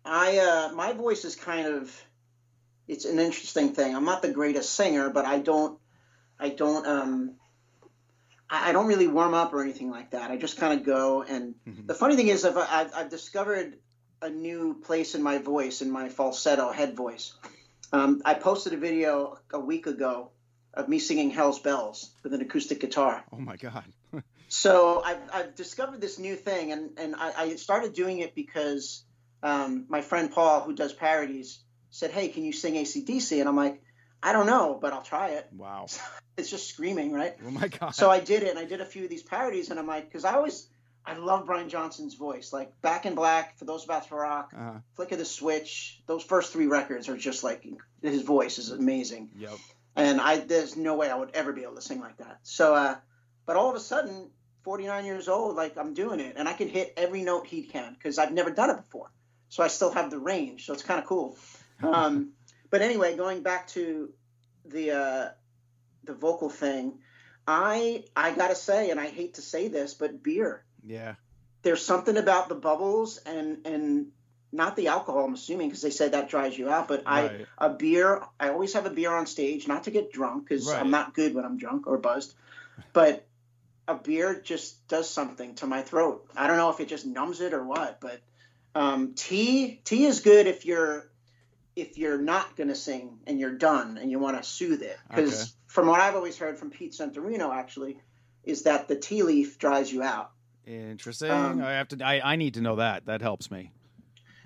I 0.04 0.38
uh, 0.38 0.74
my 0.74 0.92
voice 0.92 1.24
is 1.24 1.36
kind 1.36 1.66
of 1.66 1.94
it's 2.88 3.04
an 3.04 3.18
interesting 3.18 3.74
thing. 3.74 3.94
I'm 3.94 4.06
not 4.06 4.22
the 4.22 4.32
greatest 4.32 4.72
singer, 4.72 5.10
but 5.10 5.26
I 5.26 5.38
don't 5.38 5.78
I 6.42 6.48
don't 6.50 6.86
um 6.86 7.34
I, 8.50 8.70
I 8.70 8.72
don't 8.72 8.86
really 8.86 9.08
warm 9.08 9.32
up 9.32 9.52
or 9.54 9.62
anything 9.62 9.90
like 9.90 10.10
that. 10.10 10.30
I 10.30 10.36
just 10.36 10.58
kind 10.58 10.78
of 10.78 10.84
go, 10.84 11.22
and 11.22 11.54
the 11.64 11.94
funny 11.94 12.16
thing 12.16 12.28
is, 12.28 12.44
I've, 12.44 12.56
I've 12.56 12.94
I've 12.94 13.10
discovered 13.10 13.78
a 14.20 14.28
new 14.28 14.74
place 14.74 15.14
in 15.14 15.22
my 15.22 15.38
voice, 15.38 15.82
in 15.82 15.90
my 15.90 16.08
falsetto 16.08 16.70
head 16.70 16.96
voice. 16.96 17.32
Um, 17.92 18.22
I 18.24 18.34
posted 18.34 18.72
a 18.72 18.76
video 18.76 19.38
a 19.52 19.58
week 19.58 19.86
ago 19.86 20.30
of 20.74 20.88
me 20.88 20.98
singing 20.98 21.30
Hell's 21.30 21.58
Bells 21.58 22.10
with 22.22 22.32
an 22.32 22.40
acoustic 22.40 22.80
guitar. 22.80 23.24
Oh 23.32 23.38
my 23.38 23.56
god. 23.56 23.84
So 24.48 25.02
I've, 25.02 25.22
I've 25.32 25.54
discovered 25.54 26.02
this 26.02 26.18
new 26.18 26.36
thing, 26.36 26.72
and, 26.72 26.98
and 26.98 27.14
I, 27.16 27.32
I 27.34 27.56
started 27.56 27.94
doing 27.94 28.18
it 28.18 28.34
because 28.34 29.02
um, 29.42 29.86
my 29.88 30.02
friend 30.02 30.30
Paul, 30.30 30.60
who 30.60 30.74
does 30.74 30.92
parodies, 30.92 31.60
said, 31.88 32.10
Hey, 32.10 32.28
can 32.28 32.44
you 32.44 32.52
sing 32.52 32.74
ACDC? 32.74 33.40
And 33.40 33.48
I'm 33.48 33.56
like, 33.56 33.80
I 34.22 34.32
don't 34.32 34.46
know, 34.46 34.78
but 34.80 34.92
I'll 34.92 35.02
try 35.02 35.30
it. 35.30 35.48
Wow. 35.56 35.86
It's 36.38 36.48
just 36.48 36.66
screaming, 36.70 37.12
right? 37.12 37.34
Oh 37.46 37.50
my 37.50 37.68
god. 37.68 37.94
So 37.94 38.10
I 38.10 38.18
did 38.18 38.42
it, 38.42 38.48
and 38.48 38.58
I 38.58 38.64
did 38.64 38.80
a 38.80 38.86
few 38.86 39.04
of 39.04 39.10
these 39.10 39.22
parodies, 39.22 39.68
and 39.68 39.78
I'm 39.78 39.86
like, 39.86 40.06
because 40.06 40.24
I 40.24 40.32
always, 40.32 40.66
I 41.04 41.14
love 41.14 41.44
Brian 41.44 41.68
Johnson's 41.68 42.14
voice. 42.14 42.54
Like 42.54 42.80
Back 42.80 43.04
in 43.04 43.14
Black, 43.14 43.58
For 43.58 43.66
Those 43.66 43.84
About 43.84 44.08
to 44.08 44.14
Rock, 44.14 44.50
Uh-huh. 44.56 44.78
Flick 44.96 45.12
of 45.12 45.18
the 45.18 45.26
Switch, 45.26 46.00
those 46.06 46.22
first 46.24 46.50
three 46.54 46.68
records 46.68 47.10
are 47.10 47.18
just 47.18 47.44
like, 47.44 47.66
his 48.00 48.22
voice 48.22 48.56
is 48.58 48.70
amazing 48.70 49.28
Yep. 49.36 49.58
and 49.94 50.22
I 50.22 50.38
there's 50.38 50.74
no 50.74 50.96
way 50.96 51.10
I 51.10 51.14
would 51.16 51.32
ever 51.34 51.52
be 51.52 51.64
able 51.64 51.74
to 51.74 51.82
sing 51.82 52.00
like 52.00 52.16
that. 52.16 52.38
So, 52.44 52.74
uh, 52.74 52.96
but 53.44 53.56
all 53.56 53.68
of 53.68 53.76
a 53.76 53.80
sudden, 53.80 54.30
49 54.64 55.04
years 55.04 55.28
old, 55.28 55.54
like 55.54 55.76
I'm 55.76 55.92
doing 55.92 56.18
it, 56.18 56.36
and 56.38 56.48
I 56.48 56.54
can 56.54 56.68
hit 56.68 56.94
every 56.96 57.22
note 57.24 57.46
he 57.46 57.62
can 57.64 57.92
because 57.92 58.16
I've 58.18 58.32
never 58.32 58.50
done 58.50 58.70
it 58.70 58.76
before. 58.76 59.10
So 59.50 59.62
I 59.62 59.68
still 59.68 59.92
have 59.92 60.10
the 60.10 60.18
range, 60.18 60.64
so 60.64 60.72
it's 60.72 60.82
kind 60.82 60.98
of 60.98 61.04
cool. 61.06 61.36
Um, 61.82 62.30
but 62.72 62.80
anyway, 62.80 63.16
going 63.16 63.42
back 63.42 63.68
to 63.68 64.08
the 64.64 64.90
uh, 64.90 65.28
the 66.04 66.14
vocal 66.14 66.48
thing, 66.48 66.98
I 67.46 68.04
I 68.16 68.34
gotta 68.34 68.56
say, 68.56 68.90
and 68.90 68.98
I 68.98 69.08
hate 69.08 69.34
to 69.34 69.42
say 69.42 69.68
this, 69.68 69.94
but 69.94 70.22
beer 70.24 70.64
Yeah. 70.84 71.14
there's 71.62 71.84
something 71.84 72.16
about 72.16 72.48
the 72.48 72.56
bubbles 72.56 73.18
and 73.18 73.64
and 73.66 74.06
not 74.52 74.74
the 74.74 74.88
alcohol. 74.88 75.26
I'm 75.26 75.34
assuming 75.34 75.68
because 75.68 75.82
they 75.82 75.90
said 75.90 76.12
that 76.12 76.30
dries 76.30 76.58
you 76.58 76.70
out. 76.70 76.88
But 76.88 77.04
I 77.06 77.22
Right. 77.22 77.46
a 77.58 77.68
beer. 77.68 78.22
I 78.40 78.48
always 78.48 78.72
have 78.72 78.86
a 78.86 78.90
beer 78.90 79.14
on 79.14 79.26
stage, 79.26 79.68
not 79.68 79.84
to 79.84 79.90
get 79.90 80.10
drunk 80.10 80.48
because 80.48 80.66
Right. 80.66 80.80
I'm 80.80 80.90
not 80.90 81.14
good 81.14 81.34
when 81.34 81.44
I'm 81.44 81.58
drunk 81.58 81.86
or 81.86 81.98
buzzed. 81.98 82.34
But 82.94 83.26
a 83.86 83.96
beer 83.96 84.40
just 84.40 84.88
does 84.88 85.10
something 85.10 85.56
to 85.56 85.66
my 85.66 85.82
throat. 85.82 86.26
I 86.34 86.46
don't 86.46 86.56
know 86.56 86.70
if 86.70 86.80
it 86.80 86.88
just 86.88 87.04
numbs 87.04 87.42
it 87.42 87.52
or 87.52 87.64
what, 87.64 88.00
but 88.00 88.20
um, 88.74 89.12
tea 89.14 89.82
tea 89.84 90.06
is 90.06 90.20
good 90.20 90.46
if 90.46 90.64
you're 90.64 91.11
if 91.74 91.96
you're 91.98 92.18
not 92.18 92.56
gonna 92.56 92.74
sing 92.74 93.18
and 93.26 93.40
you're 93.40 93.56
done 93.56 93.96
and 93.98 94.10
you 94.10 94.18
want 94.18 94.36
to 94.36 94.48
soothe 94.48 94.82
it. 94.82 94.98
Because 95.08 95.32
Okay. 95.32 95.50
from 95.66 95.86
what 95.86 96.00
I've 96.00 96.14
always 96.14 96.36
heard 96.38 96.58
from 96.58 96.70
Pete 96.70 96.92
Santorino, 96.92 97.54
actually, 97.54 97.98
is 98.44 98.62
that 98.64 98.88
the 98.88 98.96
tea 98.96 99.22
leaf 99.22 99.58
dries 99.58 99.92
you 99.92 100.02
out. 100.02 100.32
Interesting. 100.66 101.30
Um, 101.30 101.62
I 101.62 101.72
have 101.72 101.88
to. 101.88 102.04
I, 102.04 102.32
I 102.32 102.36
need 102.36 102.54
to 102.54 102.60
know 102.60 102.76
that. 102.76 103.06
That 103.06 103.20
helps 103.22 103.50
me. 103.50 103.70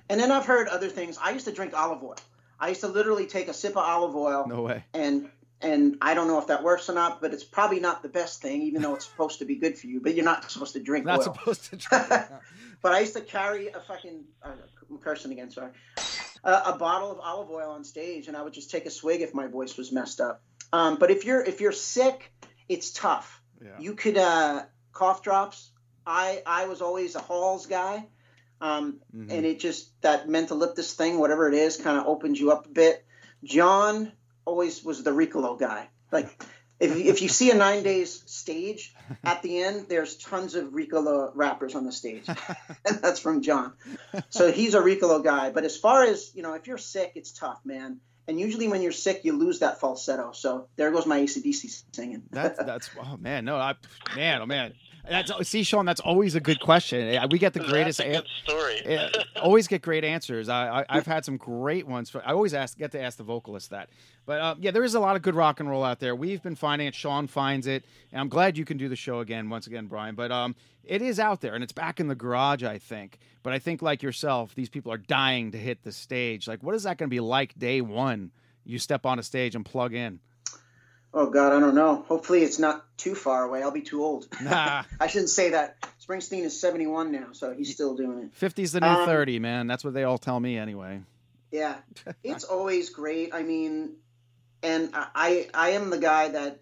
And 0.09 0.21
then 0.21 0.31
I've 0.31 0.47
heard 0.47 0.69
other 0.69 0.89
things. 0.89 1.19
I 1.21 1.33
used 1.33 1.47
to 1.47 1.53
drink 1.53 1.75
olive 1.75 2.03
oil. 2.03 2.17
I 2.61 2.69
used 2.69 2.81
to 2.83 2.89
literally 2.89 3.27
take 3.27 3.49
a 3.49 3.53
sip 3.53 3.73
of 3.73 3.79
olive 3.85 4.15
oil 4.17 4.47
No 4.49 4.63
way. 4.63 4.85
and 4.95 5.29
and 5.61 5.97
I 6.03 6.15
don't 6.15 6.29
know 6.29 6.39
if 6.39 6.47
that 6.49 6.63
works 6.63 6.89
or 6.89 6.95
not, 6.95 7.21
but 7.21 7.33
it's 7.35 7.43
probably 7.45 7.81
not 7.81 8.03
the 8.03 8.09
best 8.11 8.41
thing, 8.43 8.63
even 8.63 8.83
though 8.83 8.95
it's 8.95 9.07
supposed 9.07 9.39
to 9.41 9.45
be 9.47 9.57
good 9.57 9.77
for 9.79 9.87
you. 9.89 10.01
But 10.01 10.15
you're 10.15 10.25
not 10.25 10.51
supposed 10.51 10.75
to 10.75 10.81
drink 10.81 11.07
Not 11.07 11.19
oil. 11.19 11.25
supposed 11.25 11.65
to 11.71 11.77
drink. 11.77 12.05
But 12.83 12.93
I 12.93 13.01
used 13.01 13.15
to 13.15 13.23
carry 13.23 13.69
a 13.69 13.81
fucking 13.81 14.25
uh, 14.43 14.51
I'm 14.91 14.99
cursing 14.99 15.33
again, 15.33 15.51
sorry, 15.51 15.73
uh, 16.45 16.73
a 16.75 16.79
bottle 16.79 17.11
of 17.11 17.19
olive 17.21 17.51
oil 17.51 17.71
on 17.71 17.85
stage, 17.85 18.29
and 18.29 18.37
I 18.37 18.43
would 18.43 18.53
just 18.53 18.71
take 18.71 18.87
a 18.87 18.91
swig 18.91 19.21
if 19.21 19.35
my 19.35 19.47
voice 19.47 19.77
was 19.77 19.93
messed 19.93 20.21
up. 20.21 20.43
Um, 20.73 20.97
but 20.97 21.11
if 21.11 21.25
you're 21.25 21.43
if 21.43 21.61
you're 21.61 21.73
sick, 21.73 22.33
it's 22.69 22.91
tough. 22.91 23.41
Yeah. 23.63 23.79
You 23.79 23.95
could 23.95 24.17
uh, 24.19 24.65
cough 24.93 25.23
drops. 25.23 25.71
I 26.07 26.43
I 26.47 26.67
was 26.67 26.83
always 26.83 27.15
a 27.15 27.21
Halls 27.21 27.67
guy, 27.67 28.07
um, 28.61 29.01
Mhm. 29.15 29.31
and 29.33 29.47
it 29.47 29.59
just 29.61 30.01
that 30.03 30.29
mentholyptus 30.29 30.95
thing, 30.95 31.19
whatever 31.19 31.49
it 31.49 31.55
is, 31.55 31.77
kind 31.77 31.99
of 31.99 32.07
opens 32.07 32.39
you 32.41 32.51
up 32.53 32.67
a 32.67 32.69
bit. 32.69 33.05
John 33.45 34.13
always 34.45 34.85
was 34.85 35.03
the 35.03 35.11
Ricola 35.11 35.59
guy. 35.59 35.89
Like 36.13 36.29
if 36.79 36.97
if 36.97 37.23
you 37.23 37.29
see 37.29 37.51
a 37.51 37.55
nine 37.55 37.83
days 37.83 38.23
stage, 38.27 38.95
at 39.25 39.43
the 39.43 39.63
end 39.63 39.87
there's 39.89 40.17
tons 40.17 40.55
of 40.55 40.67
Ricola 40.73 41.31
rappers 41.35 41.75
on 41.75 41.85
the 41.85 41.93
stage, 41.93 42.27
and 42.87 42.99
that's 43.03 43.21
from 43.21 43.43
John. 43.43 43.73
So 44.31 44.53
he's 44.53 44.75
a 44.75 44.81
Ricola 44.81 45.23
guy. 45.25 45.51
But 45.51 45.65
as 45.65 45.77
far 45.77 46.05
as 46.05 46.31
you 46.35 46.43
know, 46.43 46.55
if 46.55 46.67
you're 46.67 46.79
sick, 46.79 47.13
it's 47.15 47.33
tough, 47.33 47.61
man. 47.65 48.01
And 48.29 48.41
usually 48.41 48.67
when 48.67 48.83
you're 48.83 48.93
sick, 48.93 49.25
you 49.25 49.35
lose 49.35 49.61
that 49.61 49.79
falsetto. 49.79 50.33
So 50.33 50.67
there 50.75 50.91
goes 50.91 51.07
my 51.07 51.21
ACDC 51.21 51.85
singing. 51.95 52.25
That's 52.31 52.59
that's 52.59 52.91
oh 53.01 53.17
man 53.17 53.45
no 53.45 53.57
I 53.57 53.75
man 54.17 54.43
oh 54.43 54.47
man 54.47 54.75
that's 55.09 55.49
see 55.49 55.63
Sean 55.63 55.87
that's 55.87 56.01
always 56.01 56.35
a 56.35 56.41
good 56.41 56.61
question. 56.61 57.29
We 57.31 57.39
get 57.39 57.53
the 57.53 57.61
greatest 57.61 58.01
an- 58.01 58.23
story. 58.45 58.83
yeah, 58.87 59.09
always 59.41 59.67
get 59.67 59.83
great 59.83 60.05
answers. 60.05 60.49
I, 60.49 60.81
I 60.81 60.87
I've 60.89 61.07
had 61.07 61.25
some 61.25 61.37
great 61.37 61.87
ones 61.87 62.11
for, 62.11 62.23
I 62.27 62.33
always 62.33 62.55
ask 62.55 62.77
get 62.77 62.93
to 62.93 63.01
ask 63.01 63.17
the 63.17 63.25
vocalist 63.25 63.71
that. 63.71 63.91
But 64.25 64.41
uh, 64.41 64.55
yeah 64.59 64.71
there 64.71 64.85
is 64.85 64.95
a 64.95 65.01
lot 65.01 65.17
of 65.17 65.23
good 65.23 65.35
rock 65.35 65.61
and 65.61 65.69
roll 65.69 65.85
out 65.85 66.01
there. 66.01 66.15
We've 66.15 66.43
been 66.43 66.57
finding 66.57 66.89
it. 66.89 66.95
Sean 66.95 67.27
finds 67.27 67.67
it. 67.67 67.85
And 68.13 68.21
I'm 68.21 68.29
glad 68.29 68.59
you 68.59 68.65
can 68.65 68.77
do 68.77 68.89
the 68.89 68.97
show 68.97 69.21
again 69.21 69.49
once 69.49 69.67
again 69.67 69.87
Brian. 69.87 70.15
But 70.15 70.33
um 70.33 70.55
it 70.85 71.03
is 71.03 71.19
out 71.19 71.41
there 71.41 71.55
and 71.55 71.65
it's 71.65 71.73
back 71.73 72.01
in 72.01 72.09
the 72.09 72.15
garage 72.15 72.63
I 72.63 72.79
think. 72.79 73.19
But 73.43 73.53
I 73.53 73.59
think 73.59 73.83
like 73.83 74.03
yourself 74.03 74.55
these 74.55 74.69
people 74.69 74.93
are 74.93 74.99
dying 74.99 75.53
to 75.53 75.59
hit 75.59 75.83
the 75.83 75.93
stage. 75.93 76.49
Like 76.49 76.63
what 76.63 76.75
is 76.75 76.83
that 76.85 76.99
going 76.99 77.09
to 77.09 77.15
be 77.15 77.21
like 77.21 77.59
day 77.59 77.81
one? 77.81 78.33
You 78.65 78.79
step 78.79 79.07
on 79.07 79.19
a 79.19 79.23
stage 79.23 79.55
and 79.55 79.65
plug 79.65 79.95
in 79.95 80.21
Oh 81.15 81.31
God, 81.31 81.53
I 81.53 81.61
don't 81.61 81.75
know. 81.75 82.05
Hopefully 82.09 82.43
it's 82.43 82.59
not 82.59 82.85
too 82.99 83.15
far 83.15 83.45
away. 83.45 83.63
I'll 83.63 83.71
be 83.71 83.83
too 83.83 84.03
old. 84.03 84.29
Nah. 84.43 84.85
I 85.01 85.07
shouldn't 85.07 85.31
say 85.31 85.51
that. 85.51 85.77
Springsteen 86.07 86.43
is 86.43 86.61
71 86.61 87.11
now, 87.11 87.29
so 87.33 87.53
he's 87.53 87.73
still 87.73 87.97
doing 87.97 88.31
it. 88.31 88.35
50's 88.39 88.73
the 88.73 88.81
new 88.81 88.87
Um, 88.87 89.07
30 89.07 89.39
man 89.41 89.67
that's 89.67 89.83
what 89.83 89.93
they 89.95 90.05
all 90.05 90.19
tell 90.19 90.39
me 90.39 90.57
anyway 90.57 91.01
Yeah, 91.51 91.77
it's 92.23 92.45
always 92.45 92.91
great. 92.91 93.35
I 93.35 93.43
mean, 93.43 93.97
and 94.63 94.91
I 94.95 95.09
I 95.15 95.49
I 95.55 95.71
am 95.71 95.91
the 95.91 95.99
guy 95.99 96.29
that 96.29 96.61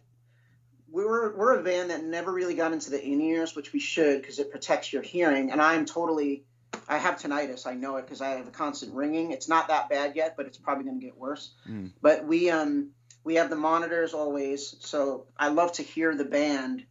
we 0.91 1.05
were 1.05 1.35
we're 1.37 1.59
a 1.59 1.62
band 1.62 1.91
that 1.91 2.05
never 2.05 2.33
really 2.33 2.55
got 2.55 2.73
into 2.73 2.91
the 2.91 3.05
in 3.05 3.21
ears, 3.21 3.57
which 3.57 3.73
we 3.73 3.81
should 3.81 4.21
because 4.21 4.39
it 4.39 4.51
protects 4.51 4.93
your 4.93 5.03
hearing. 5.03 5.51
And 5.51 5.61
I'm 5.61 5.85
totally 5.85 6.45
I 6.89 6.99
have 6.99 7.16
tinnitus. 7.16 7.66
I 7.66 7.75
know 7.75 7.97
it 7.97 8.03
because 8.03 8.21
I 8.21 8.31
have 8.31 8.47
a 8.47 8.51
constant 8.51 8.95
ringing. 8.95 9.33
It's 9.33 9.49
not 9.49 9.69
that 9.69 9.89
bad 9.89 10.16
yet, 10.16 10.37
but 10.37 10.47
it's 10.47 10.59
probably 10.59 10.85
going 10.85 11.01
to 11.01 11.05
get 11.05 11.16
worse. 11.16 11.51
Mm. 11.69 11.91
But 12.01 12.27
we 12.27 12.51
um 12.51 12.91
we 13.25 13.37
have 13.37 13.49
the 13.49 13.57
monitors 13.57 14.13
always, 14.13 14.77
so 14.81 15.25
I 15.37 15.49
love 15.49 15.73
to 15.73 15.83
hear 15.83 16.15
the 16.15 16.27
band. 16.27 16.85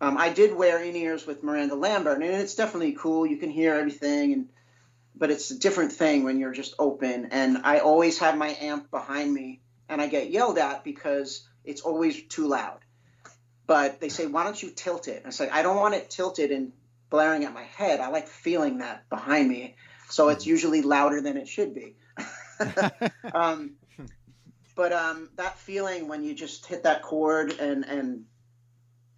Um, 0.00 0.18
I 0.18 0.28
did 0.28 0.54
wear 0.54 0.82
in 0.82 0.96
ears 0.96 1.26
with 1.26 1.44
Miranda 1.44 1.76
Lambert, 1.76 2.20
and 2.20 2.24
it's 2.24 2.56
definitely 2.56 2.92
cool. 2.92 3.26
You 3.26 3.36
can 3.36 3.50
hear 3.50 3.74
everything, 3.74 4.32
and 4.32 4.48
but 5.14 5.30
it's 5.30 5.50
a 5.50 5.58
different 5.58 5.92
thing 5.92 6.24
when 6.24 6.38
you're 6.38 6.52
just 6.52 6.74
open. 6.78 7.28
And 7.30 7.58
I 7.64 7.78
always 7.78 8.18
have 8.18 8.36
my 8.36 8.56
amp 8.60 8.90
behind 8.90 9.32
me, 9.32 9.60
and 9.88 10.00
I 10.00 10.08
get 10.08 10.30
yelled 10.30 10.58
at 10.58 10.84
because 10.84 11.46
it's 11.64 11.80
always 11.80 12.22
too 12.24 12.48
loud. 12.48 12.80
But 13.66 14.00
they 14.00 14.08
say, 14.08 14.26
"Why 14.26 14.44
don't 14.44 14.60
you 14.60 14.70
tilt 14.70 15.06
it?" 15.06 15.18
And 15.18 15.26
I 15.26 15.30
say, 15.30 15.48
"I 15.48 15.62
don't 15.62 15.76
want 15.76 15.94
it 15.94 16.10
tilted 16.10 16.50
and 16.50 16.72
blaring 17.08 17.44
at 17.44 17.54
my 17.54 17.64
head. 17.64 18.00
I 18.00 18.08
like 18.08 18.26
feeling 18.28 18.78
that 18.78 19.08
behind 19.08 19.48
me, 19.48 19.76
so 20.08 20.28
it's 20.28 20.46
usually 20.46 20.82
louder 20.82 21.20
than 21.20 21.36
it 21.36 21.46
should 21.46 21.72
be." 21.74 21.94
um, 23.32 23.76
but 24.78 24.92
um, 24.92 25.28
that 25.34 25.58
feeling 25.58 26.06
when 26.06 26.22
you 26.22 26.34
just 26.34 26.64
hit 26.64 26.84
that 26.84 27.02
chord 27.02 27.50
and 27.58 27.84
and 27.84 28.24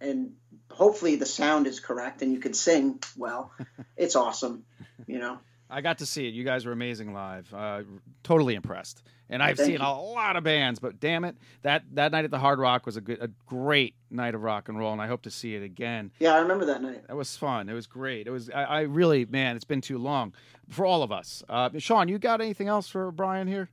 and 0.01 0.33
hopefully 0.71 1.17
the 1.17 1.25
sound 1.27 1.67
is 1.67 1.79
correct 1.79 2.23
and 2.23 2.33
you 2.33 2.39
can 2.39 2.55
sing 2.55 2.99
well, 3.15 3.53
it's 3.95 4.15
awesome. 4.15 4.65
You 5.05 5.19
know. 5.19 5.37
I 5.69 5.79
got 5.79 5.99
to 5.99 6.05
see 6.05 6.27
it. 6.27 6.33
You 6.33 6.43
guys 6.43 6.65
were 6.65 6.73
amazing 6.73 7.13
live. 7.13 7.53
Uh, 7.53 7.83
totally 8.23 8.55
impressed. 8.55 9.03
And 9.29 9.41
I've 9.41 9.55
Thank 9.55 9.67
seen 9.67 9.79
you. 9.79 9.85
a 9.85 9.93
lot 9.93 10.35
of 10.35 10.43
bands, 10.43 10.79
but 10.79 10.99
damn 10.99 11.23
it, 11.23 11.37
that 11.61 11.83
that 11.93 12.11
night 12.11 12.25
at 12.25 12.31
the 12.31 12.39
Hard 12.39 12.57
Rock 12.57 12.87
was 12.87 12.97
a 12.97 13.01
good, 13.01 13.21
a 13.21 13.29
great 13.45 13.93
night 14.09 14.33
of 14.33 14.41
rock 14.41 14.67
and 14.67 14.79
roll, 14.79 14.91
and 14.91 15.01
I 15.01 15.07
hope 15.07 15.21
to 15.21 15.31
see 15.31 15.53
it 15.53 15.61
again. 15.61 16.11
Yeah, 16.19 16.33
I 16.33 16.39
remember 16.39 16.65
that 16.65 16.81
night. 16.81 17.07
That 17.07 17.15
was 17.15 17.37
fun. 17.37 17.69
It 17.69 17.73
was 17.73 17.85
great. 17.85 18.25
It 18.25 18.31
was. 18.31 18.49
I, 18.49 18.63
I 18.63 18.81
really, 18.81 19.25
man, 19.25 19.55
it's 19.55 19.63
been 19.63 19.79
too 19.79 19.99
long 19.99 20.33
for 20.69 20.87
all 20.87 21.03
of 21.03 21.11
us. 21.11 21.43
Uh, 21.47 21.69
Sean, 21.77 22.07
you 22.07 22.17
got 22.17 22.41
anything 22.41 22.67
else 22.67 22.89
for 22.89 23.11
Brian 23.11 23.47
here? 23.47 23.69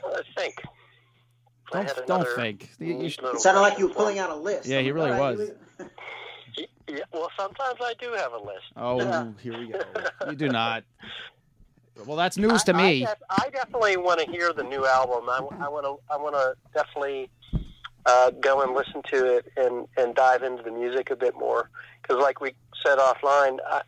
Trying 0.00 0.14
to 0.14 0.24
think. 0.36 0.54
Don't 1.72 1.86
had 1.86 2.06
don't 2.06 2.28
think. 2.36 2.70
You- 2.78 3.02
you 3.02 3.08
should- 3.10 3.22
little 3.22 3.36
It 3.36 3.40
sounded 3.42 3.60
like 3.60 3.78
you 3.78 3.88
were 3.88 3.94
pulling 3.94 4.18
out 4.18 4.30
a 4.30 4.34
list. 4.34 4.66
Yeah, 4.66 4.78
I'm 4.78 4.84
he 4.84 4.92
really 4.92 5.10
was." 5.10 5.50
Yeah, 6.88 7.00
well, 7.12 7.30
sometimes 7.38 7.78
I 7.82 7.92
do 8.00 8.12
have 8.14 8.32
a 8.32 8.38
list. 8.38 8.64
oh, 8.76 9.34
here 9.42 9.58
we 9.58 9.68
go. 9.68 9.80
You 10.30 10.34
do 10.36 10.48
not. 10.48 10.84
Well, 12.06 12.16
that's 12.16 12.38
news 12.38 12.62
to 12.64 12.74
I, 12.74 12.76
me. 12.82 13.06
I, 13.06 13.14
I 13.28 13.50
definitely 13.50 13.98
want 13.98 14.20
to 14.20 14.30
hear 14.30 14.54
the 14.54 14.62
new 14.62 14.86
album. 14.86 15.28
I, 15.28 15.40
want 15.40 15.84
to. 15.84 15.98
I 16.10 16.16
want 16.16 16.34
to 16.34 16.54
definitely 16.72 17.28
uh, 18.06 18.30
go 18.30 18.62
and 18.62 18.72
listen 18.74 19.02
to 19.12 19.36
it 19.36 19.52
and 19.58 19.86
and 19.98 20.14
dive 20.14 20.42
into 20.42 20.62
the 20.62 20.70
music 20.70 21.10
a 21.10 21.16
bit 21.16 21.34
more. 21.36 21.68
Because, 22.00 22.22
like 22.22 22.40
we 22.40 22.54
said 22.86 22.98
offline, 22.98 23.58
I, 23.66 23.82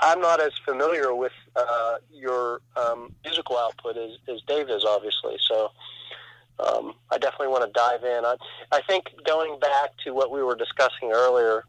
I'm 0.00 0.20
not 0.20 0.40
as 0.40 0.52
familiar 0.64 1.14
with 1.14 1.32
uh, 1.56 1.96
your 2.12 2.60
um, 2.76 3.12
musical 3.24 3.58
output 3.58 3.96
as, 3.96 4.12
as 4.28 4.40
Dave 4.42 4.68
is, 4.70 4.84
obviously. 4.84 5.36
So. 5.46 5.70
Um, 6.60 6.94
I 7.12 7.18
definitely 7.18 7.48
want 7.48 7.66
to 7.66 7.70
dive 7.72 8.02
in. 8.02 8.24
I, 8.24 8.34
I 8.72 8.82
think 8.82 9.10
going 9.24 9.60
back 9.60 9.90
to 10.02 10.10
what 10.10 10.32
we 10.32 10.42
were 10.42 10.56
discussing 10.56 11.12
earlier, 11.12 11.62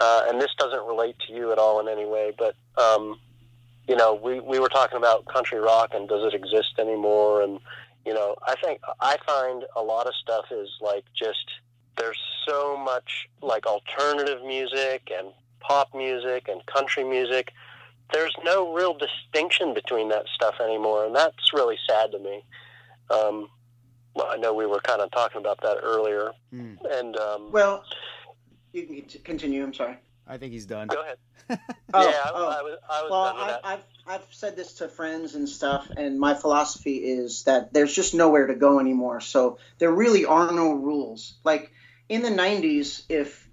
uh, 0.00 0.24
and 0.26 0.40
this 0.40 0.50
doesn't 0.58 0.84
relate 0.84 1.14
to 1.28 1.32
you 1.32 1.52
at 1.52 1.58
all 1.58 1.78
in 1.78 1.86
any 1.86 2.04
way, 2.04 2.32
but 2.36 2.56
um, 2.76 3.20
you 3.88 3.96
know, 3.96 4.14
we, 4.14 4.40
we 4.40 4.58
were 4.58 4.68
talking 4.68 4.98
about 4.98 5.26
country 5.26 5.58
rock 5.58 5.90
and 5.94 6.08
does 6.08 6.24
it 6.24 6.34
exist 6.34 6.74
anymore? 6.78 7.42
And, 7.42 7.60
you 8.04 8.12
know, 8.12 8.36
I 8.46 8.54
think 8.62 8.80
I 9.00 9.16
find 9.24 9.64
a 9.76 9.82
lot 9.82 10.06
of 10.06 10.14
stuff 10.14 10.46
is 10.50 10.68
like 10.80 11.04
just 11.16 11.46
there's 11.96 12.18
so 12.46 12.76
much 12.76 13.28
like 13.42 13.66
alternative 13.66 14.44
music 14.44 15.10
and 15.16 15.28
pop 15.60 15.94
music 15.94 16.48
and 16.48 16.64
country 16.66 17.04
music. 17.04 17.52
There's 18.12 18.34
no 18.44 18.72
real 18.72 18.96
distinction 18.96 19.74
between 19.74 20.08
that 20.10 20.26
stuff 20.34 20.56
anymore, 20.62 21.04
and 21.06 21.14
that's 21.14 21.52
really 21.52 21.76
sad 21.88 22.12
to 22.12 22.18
me. 22.18 22.44
Um, 23.10 23.48
well, 24.14 24.26
I 24.30 24.36
know 24.36 24.54
we 24.54 24.66
were 24.66 24.80
kind 24.80 25.00
of 25.02 25.10
talking 25.10 25.40
about 25.40 25.60
that 25.62 25.78
earlier, 25.82 26.32
Hmm. 26.50 26.74
and 26.90 27.16
um, 27.16 27.52
Well, 27.52 27.84
you 28.72 28.84
can 28.84 28.96
cont- 28.96 29.24
continue. 29.24 29.62
I'm 29.64 29.74
sorry. 29.74 29.96
I 30.28 30.38
think 30.38 30.52
he's 30.52 30.66
done. 30.66 30.88
go 30.88 31.02
ahead. 31.02 31.18
Oh, 31.94 32.02
yeah, 32.02 32.16
I, 32.16 32.30
oh. 32.34 32.48
I 32.48 32.62
was, 32.62 32.78
I 32.90 33.02
was 33.02 33.10
Well, 33.10 33.24
done 33.24 33.36
with 33.36 33.44
I, 33.44 33.48
that. 33.48 33.60
I've 33.64 33.84
I've 34.08 34.26
said 34.30 34.56
this 34.56 34.74
to 34.74 34.88
friends 34.88 35.34
and 35.36 35.48
stuff, 35.48 35.88
and 35.96 36.18
my 36.18 36.34
philosophy 36.34 36.96
is 36.96 37.44
that 37.44 37.72
there's 37.72 37.94
just 37.94 38.12
nowhere 38.14 38.46
to 38.48 38.54
go 38.56 38.80
anymore. 38.80 39.20
So 39.20 39.58
there 39.78 39.90
really 39.92 40.24
are 40.24 40.50
no 40.52 40.72
rules. 40.74 41.34
Like 41.44 41.70
in 42.08 42.22
the 42.22 42.30
'90s, 42.30 43.02
if 43.08 43.45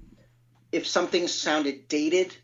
if 0.74 0.88
something 0.88 1.28
sounded 1.28 1.88
dated, 1.88 2.36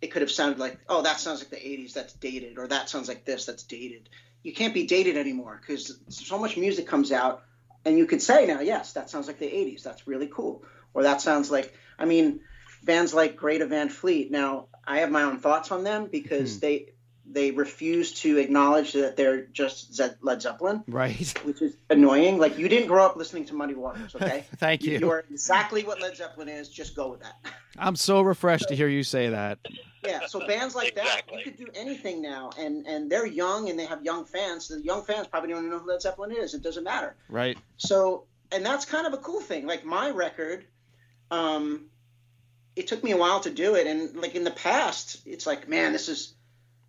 it 0.00 0.08
could 0.08 0.22
have 0.22 0.30
sounded 0.30 0.58
like, 0.58 0.78
oh, 0.88 1.02
that 1.02 1.20
sounds 1.20 1.40
like 1.40 1.50
the 1.50 1.56
'80s. 1.56 1.92
That's 1.92 2.14
dated, 2.14 2.58
or 2.58 2.66
that 2.68 2.88
sounds 2.88 3.08
like 3.08 3.24
this. 3.26 3.44
That's 3.44 3.62
dated. 3.62 4.08
You 4.42 4.54
can't 4.54 4.74
be 4.74 4.86
dated 4.86 5.16
anymore 5.18 5.60
because 5.60 5.98
so 6.08 6.38
much 6.38 6.56
music 6.56 6.86
comes 6.88 7.12
out, 7.12 7.44
and 7.84 7.98
you 7.98 8.06
could 8.06 8.22
say 8.22 8.46
now, 8.46 8.60
yes, 8.60 8.94
that 8.94 9.10
sounds 9.10 9.26
like 9.26 9.38
the 9.38 9.46
'80s. 9.46 9.82
That's 9.82 10.08
really 10.08 10.28
cool. 10.32 10.64
Or 10.94 11.02
that 11.02 11.20
sounds 11.20 11.50
like, 11.50 11.74
I 11.98 12.06
mean, 12.06 12.40
bands 12.82 13.12
like 13.12 13.36
Greta 13.36 13.66
Van 13.66 13.90
Fleet. 13.90 14.30
Now, 14.30 14.68
I 14.86 15.00
have 15.00 15.10
my 15.10 15.22
own 15.22 15.38
thoughts 15.38 15.70
on 15.70 15.84
them 15.84 16.06
because 16.10 16.54
Hmm. 16.54 16.60
they 16.60 16.93
they 17.26 17.50
refuse 17.50 18.12
to 18.12 18.36
acknowledge 18.38 18.92
that 18.92 19.16
they're 19.16 19.46
just 19.46 19.94
Ze- 19.94 20.14
Led 20.20 20.42
Zeppelin, 20.42 20.84
Right. 20.86 21.32
which 21.44 21.62
is 21.62 21.76
annoying. 21.88 22.38
Like 22.38 22.58
you 22.58 22.68
didn't 22.68 22.88
grow 22.88 23.04
up 23.06 23.16
listening 23.16 23.46
to 23.46 23.54
Muddy 23.54 23.74
Waters, 23.74 24.14
okay? 24.20 24.44
Thank 24.56 24.82
you. 24.84 24.98
You 24.98 25.10
are 25.10 25.24
exactly 25.30 25.84
what 25.84 26.00
Led 26.00 26.16
Zeppelin 26.16 26.48
is. 26.48 26.68
Just 26.68 26.94
go 26.94 27.08
with 27.08 27.20
that. 27.22 27.36
I'm 27.78 27.96
so 27.96 28.20
refreshed 28.20 28.68
to 28.68 28.76
hear 28.76 28.88
you 28.88 29.02
say 29.02 29.30
that. 29.30 29.58
Yeah, 30.04 30.26
so 30.26 30.46
bands 30.46 30.74
like 30.74 30.94
that, 30.96 31.22
you 31.32 31.42
could 31.42 31.56
do 31.56 31.66
anything 31.74 32.20
now, 32.20 32.50
and 32.58 32.86
and 32.86 33.10
they're 33.10 33.26
young 33.26 33.70
and 33.70 33.78
they 33.78 33.86
have 33.86 34.04
young 34.04 34.26
fans. 34.26 34.68
The 34.68 34.80
young 34.82 35.02
fans 35.02 35.26
probably 35.28 35.48
don't 35.48 35.60
even 35.60 35.70
know 35.70 35.78
who 35.78 35.88
Led 35.88 36.02
Zeppelin 36.02 36.30
is. 36.30 36.52
It 36.52 36.62
doesn't 36.62 36.84
matter. 36.84 37.16
Right. 37.30 37.56
So, 37.78 38.26
and 38.52 38.64
that's 38.66 38.84
kind 38.84 39.06
of 39.06 39.14
a 39.14 39.16
cool 39.16 39.40
thing. 39.40 39.66
Like 39.66 39.82
my 39.86 40.10
record, 40.10 40.66
um, 41.30 41.86
it 42.76 42.86
took 42.86 43.02
me 43.02 43.12
a 43.12 43.16
while 43.16 43.40
to 43.40 43.50
do 43.50 43.76
it, 43.76 43.86
and 43.86 44.14
like 44.14 44.34
in 44.34 44.44
the 44.44 44.50
past, 44.50 45.22
it's 45.24 45.46
like, 45.46 45.68
man, 45.68 45.92
this 45.92 46.08
is 46.10 46.33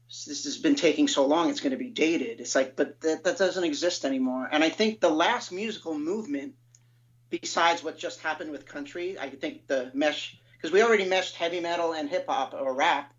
this 0.07 0.43
has 0.45 0.57
been 0.57 0.75
taking 0.75 1.07
so 1.07 1.25
long. 1.25 1.49
It's 1.49 1.61
going 1.61 1.71
to 1.71 1.77
be 1.77 1.89
dated. 1.89 2.39
It's 2.39 2.55
like, 2.55 2.75
but 2.75 3.01
that, 3.01 3.23
that 3.23 3.37
doesn't 3.37 3.63
exist 3.63 4.05
anymore. 4.05 4.47
And 4.51 4.63
I 4.63 4.69
think 4.69 4.99
the 4.99 5.09
last 5.09 5.51
musical 5.51 5.97
movement, 5.97 6.53
besides 7.29 7.83
what 7.83 7.97
just 7.97 8.21
happened 8.21 8.51
with 8.51 8.65
country, 8.65 9.17
I 9.17 9.29
think 9.29 9.67
the 9.67 9.91
mesh 9.93 10.37
because 10.57 10.71
we 10.71 10.81
already 10.81 11.05
meshed 11.05 11.35
heavy 11.35 11.59
metal 11.59 11.93
and 11.93 12.09
hip 12.09 12.25
hop 12.27 12.53
or 12.53 12.73
rap. 12.73 13.13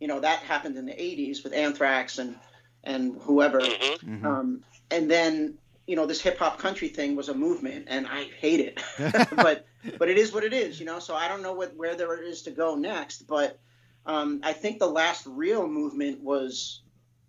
You 0.00 0.08
know 0.08 0.20
that 0.20 0.40
happened 0.40 0.76
in 0.76 0.86
the 0.86 0.92
'80s 0.92 1.42
with 1.42 1.52
Anthrax 1.52 2.18
and 2.18 2.36
and 2.84 3.16
whoever. 3.22 3.60
Um, 4.24 4.62
and 4.90 5.10
then 5.10 5.54
you 5.86 5.96
know 5.96 6.06
this 6.06 6.20
hip 6.20 6.38
hop 6.38 6.58
country 6.58 6.88
thing 6.88 7.16
was 7.16 7.28
a 7.28 7.34
movement, 7.34 7.86
and 7.88 8.06
I 8.06 8.24
hate 8.24 8.60
it. 8.60 8.82
but 9.36 9.66
but 9.98 10.08
it 10.08 10.18
is 10.18 10.32
what 10.32 10.44
it 10.44 10.52
is, 10.52 10.78
you 10.78 10.86
know. 10.86 10.98
So 10.98 11.14
I 11.14 11.28
don't 11.28 11.42
know 11.42 11.54
what 11.54 11.74
where 11.76 11.94
there 11.94 12.22
is 12.22 12.42
to 12.42 12.50
go 12.50 12.74
next. 12.76 13.26
But 13.26 13.58
um, 14.06 14.40
I 14.44 14.52
think 14.52 14.78
the 14.78 14.86
last 14.88 15.26
real 15.26 15.66
movement 15.66 16.22
was 16.22 16.80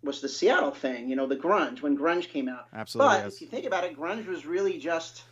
was 0.02 0.20
the 0.20 0.28
Seattle 0.28 0.70
thing, 0.70 1.08
you 1.10 1.16
know, 1.16 1.26
the 1.26 1.36
grunge 1.36 1.82
when 1.82 1.98
grunge 1.98 2.28
came 2.28 2.48
out. 2.48 2.66
Absolutely, 2.72 3.16
But 3.16 3.24
yes. 3.24 3.34
if 3.34 3.40
you 3.42 3.46
think 3.48 3.64
about 3.66 3.82
it, 3.84 3.96
grunge 3.98 4.26
was 4.26 4.46
really 4.46 4.78
just 4.78 5.22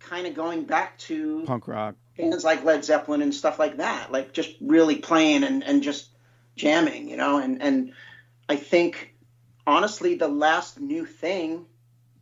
kind 0.00 0.26
of 0.26 0.34
going 0.34 0.64
back 0.64 0.98
to 0.98 1.44
Punk 1.46 1.68
rock. 1.68 1.94
bands 2.16 2.42
like 2.44 2.64
Led 2.64 2.84
Zeppelin 2.84 3.22
and 3.22 3.32
stuff 3.32 3.58
like 3.58 3.76
that, 3.76 4.10
like 4.10 4.32
just 4.32 4.56
really 4.60 4.96
playing 4.96 5.44
and, 5.44 5.62
and 5.62 5.82
just 5.82 6.08
jamming, 6.56 7.08
you 7.08 7.16
know. 7.16 7.38
And 7.38 7.62
and 7.62 7.92
I 8.48 8.56
think 8.56 9.14
honestly, 9.66 10.16
the 10.16 10.28
last 10.28 10.80
new 10.80 11.04
thing 11.06 11.66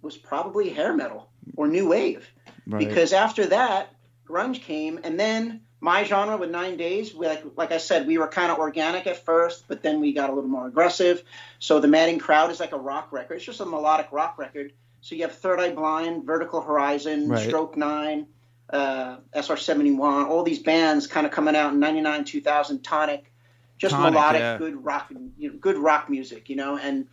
was 0.02 0.16
probably 0.16 0.68
hair 0.68 0.94
metal 0.94 1.30
or 1.56 1.68
new 1.68 1.88
wave, 1.88 2.28
Right. 2.66 2.86
because 2.86 3.12
after 3.14 3.46
that, 3.46 3.94
grunge 4.28 4.60
came, 4.60 5.00
and 5.04 5.18
then 5.18 5.62
my 5.80 6.04
genre 6.04 6.36
with 6.36 6.50
Nine 6.50 6.76
Days, 6.76 7.14
we, 7.14 7.26
like 7.26 7.44
like 7.56 7.72
I 7.72 7.78
said, 7.78 8.06
we 8.06 8.18
were 8.18 8.28
kind 8.28 8.50
of 8.50 8.58
organic 8.58 9.06
at 9.06 9.24
first, 9.24 9.68
but 9.68 9.82
then 9.82 10.00
we 10.00 10.12
got 10.12 10.30
a 10.30 10.32
little 10.32 10.48
more 10.48 10.66
aggressive. 10.66 11.22
So 11.58 11.80
the 11.80 11.88
Madding 11.88 12.18
Crowd 12.18 12.50
is 12.50 12.60
like 12.60 12.72
a 12.72 12.78
rock 12.78 13.12
record. 13.12 13.36
It's 13.36 13.44
just 13.44 13.60
a 13.60 13.66
melodic 13.66 14.08
rock 14.10 14.38
record. 14.38 14.72
So 15.02 15.14
you 15.14 15.22
have 15.22 15.32
Third 15.32 15.60
Eye 15.60 15.70
Blind, 15.72 16.24
Vertical 16.24 16.60
Horizon, 16.60 17.28
Right. 17.28 17.46
Stroke 17.46 17.76
Nine, 17.76 18.26
uh, 18.70 19.18
SR71, 19.34 20.26
all 20.26 20.42
these 20.42 20.58
bands 20.58 21.06
kind 21.06 21.26
of 21.26 21.32
coming 21.32 21.54
out 21.54 21.72
in 21.72 21.80
'99, 21.80 22.24
2000, 22.24 22.82
Tonic, 22.82 23.32
just 23.78 23.94
Tonic, 23.94 24.14
melodic, 24.14 24.40
yeah. 24.40 24.58
good 24.58 24.84
rock, 24.84 25.12
you 25.38 25.50
know, 25.50 25.58
good 25.60 25.78
rock 25.78 26.08
music, 26.08 26.48
you 26.48 26.56
know, 26.56 26.76
and 26.78 27.06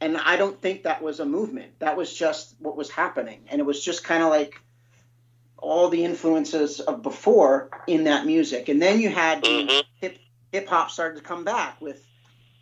and 0.00 0.16
I 0.16 0.36
don't 0.36 0.60
think 0.60 0.84
that 0.84 1.02
was 1.02 1.20
a 1.20 1.24
movement. 1.24 1.78
That 1.78 1.96
was 1.96 2.12
just 2.12 2.54
what 2.60 2.76
was 2.76 2.90
happening, 2.90 3.40
and 3.48 3.60
it 3.60 3.64
was 3.64 3.84
just 3.84 4.04
kind 4.04 4.22
of 4.22 4.30
like 4.30 4.60
all 5.66 5.88
the 5.88 6.04
influences 6.04 6.78
of 6.80 7.02
before 7.02 7.68
in 7.88 8.04
that 8.04 8.24
music, 8.24 8.68
and 8.68 8.80
then 8.80 9.00
you 9.00 9.08
had 9.10 9.42
the 9.42 9.84
hip 10.00 10.18
hip 10.52 10.68
hop 10.68 10.90
started 10.90 11.16
to 11.16 11.22
come 11.22 11.44
back 11.44 11.80
with 11.80 12.06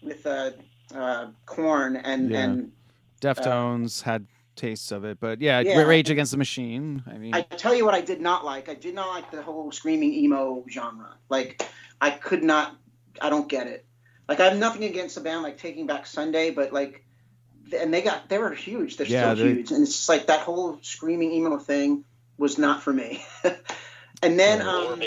with 0.03 0.27
uh, 0.27 0.51
uh, 0.95 1.27
Korn 1.47 1.97
and 1.97 2.31
Yeah. 2.31 2.39
and 2.45 2.73
Deftones 3.21 4.03
had 4.03 4.27
tastes 4.57 4.93
of 4.93 5.05
it, 5.05 5.19
but 5.21 5.41
yeah, 5.41 5.61
Yeah. 5.61 5.83
Rage 5.83 6.11
Against 6.11 6.33
the 6.33 6.39
Machine. 6.39 7.03
I 7.07 7.19
mean, 7.19 7.35
I 7.35 7.43
tell 7.43 7.75
you 7.75 7.85
what 7.85 7.95
I 7.95 8.01
did 8.01 8.21
not 8.21 8.45
like. 8.45 8.69
I 8.69 8.75
did 8.75 8.95
not 8.95 9.09
like 9.09 9.31
the 9.31 9.43
whole 9.43 9.71
screaming 9.73 10.13
emo 10.15 10.65
genre. 10.71 11.15
Like 11.29 11.67
I 12.01 12.11
could 12.11 12.43
not. 12.43 12.77
I 13.21 13.29
don't 13.31 13.49
get 13.49 13.67
it. 13.67 13.85
Like 14.29 14.41
I 14.41 14.47
have 14.47 14.59
nothing 14.59 14.85
against 14.85 15.17
a 15.19 15.21
band 15.21 15.43
like 15.43 15.59
Taking 15.59 15.87
Back 15.87 16.07
Sunday, 16.07 16.51
but 16.51 16.73
like, 16.73 17.05
and 17.79 17.93
they 17.93 18.01
got 18.03 18.29
they 18.31 18.39
were 18.39 18.55
huge. 18.55 18.97
They're 18.97 19.07
Yeah, 19.07 19.35
still 19.35 19.45
they- 19.45 19.53
huge, 19.55 19.71
and 19.73 19.83
it's 19.83 19.93
just 19.93 20.09
like 20.09 20.27
that 20.29 20.41
whole 20.41 20.79
screaming 20.83 21.33
emo 21.33 21.59
thing 21.59 22.05
was 22.39 22.59
not 22.59 22.83
for 22.83 22.93
me. 22.93 23.25
and 24.23 24.39
then 24.39 24.61
um, 24.63 25.03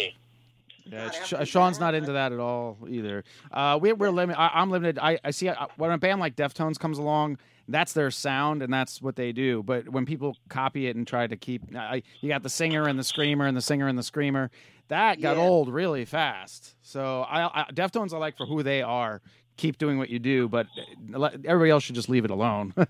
Yeah, 0.86 1.10
Sh- 1.12 1.34
Sean's 1.44 1.80
not 1.80 1.94
into 1.95 2.14
that 2.14 2.32
at 2.32 2.40
all 2.40 2.78
either. 2.90 3.24
Uh, 3.52 3.78
we, 3.82 3.94
we're 3.94 4.10
limited. 4.12 4.40
I'm 4.40 4.70
limited. 4.70 4.99
I, 4.99 5.20
I 5.24 5.32
see 5.32 5.49
I, 5.49 5.68
when 5.78 5.91
a 5.91 5.98
band 5.98 6.20
like 6.20 6.36
Deftones 6.36 6.80
comes 6.80 6.98
along, 6.98 7.38
that's 7.68 7.91
their 7.94 8.12
sound 8.12 8.62
and 8.64 8.72
that's 8.72 9.02
what 9.02 9.16
they 9.18 9.32
do. 9.34 9.62
But 9.64 9.90
when 9.90 10.06
people 10.06 10.38
copy 10.48 10.88
it 10.88 10.95
and 10.95 11.06
try 11.06 11.28
to 11.28 11.36
keep, 11.36 11.64
I, 11.76 12.02
you 12.22 12.30
got 12.30 12.44
the 12.44 12.49
singer 12.49 12.88
and 12.88 12.98
the 12.98 13.04
screamer 13.04 13.45
and 13.45 13.58
the 13.58 13.62
singer 13.62 13.88
and 13.88 13.98
the 13.98 14.04
screamer. 14.04 14.49
That 14.88 15.20
got 15.22 15.36
Yeah. 15.36 15.44
old 15.44 15.68
really 15.68 16.06
fast. 16.06 16.76
So 16.82 17.24
I, 17.24 17.64
I 17.64 17.72
Deftones 17.74 18.14
I 18.14 18.18
like 18.18 18.38
for 18.38 18.45
who 18.45 18.64
they 18.64 18.82
are. 18.82 19.22
Keep 19.58 19.78
doing 19.80 19.98
what 19.98 20.10
you 20.10 20.20
do, 20.20 20.48
but 20.48 20.68
uh, 21.14 21.30
everybody 21.46 21.72
else 21.72 21.84
should 21.84 21.96
just 21.96 22.10
leave 22.10 22.26
it 22.26 22.32
alone. 22.32 22.74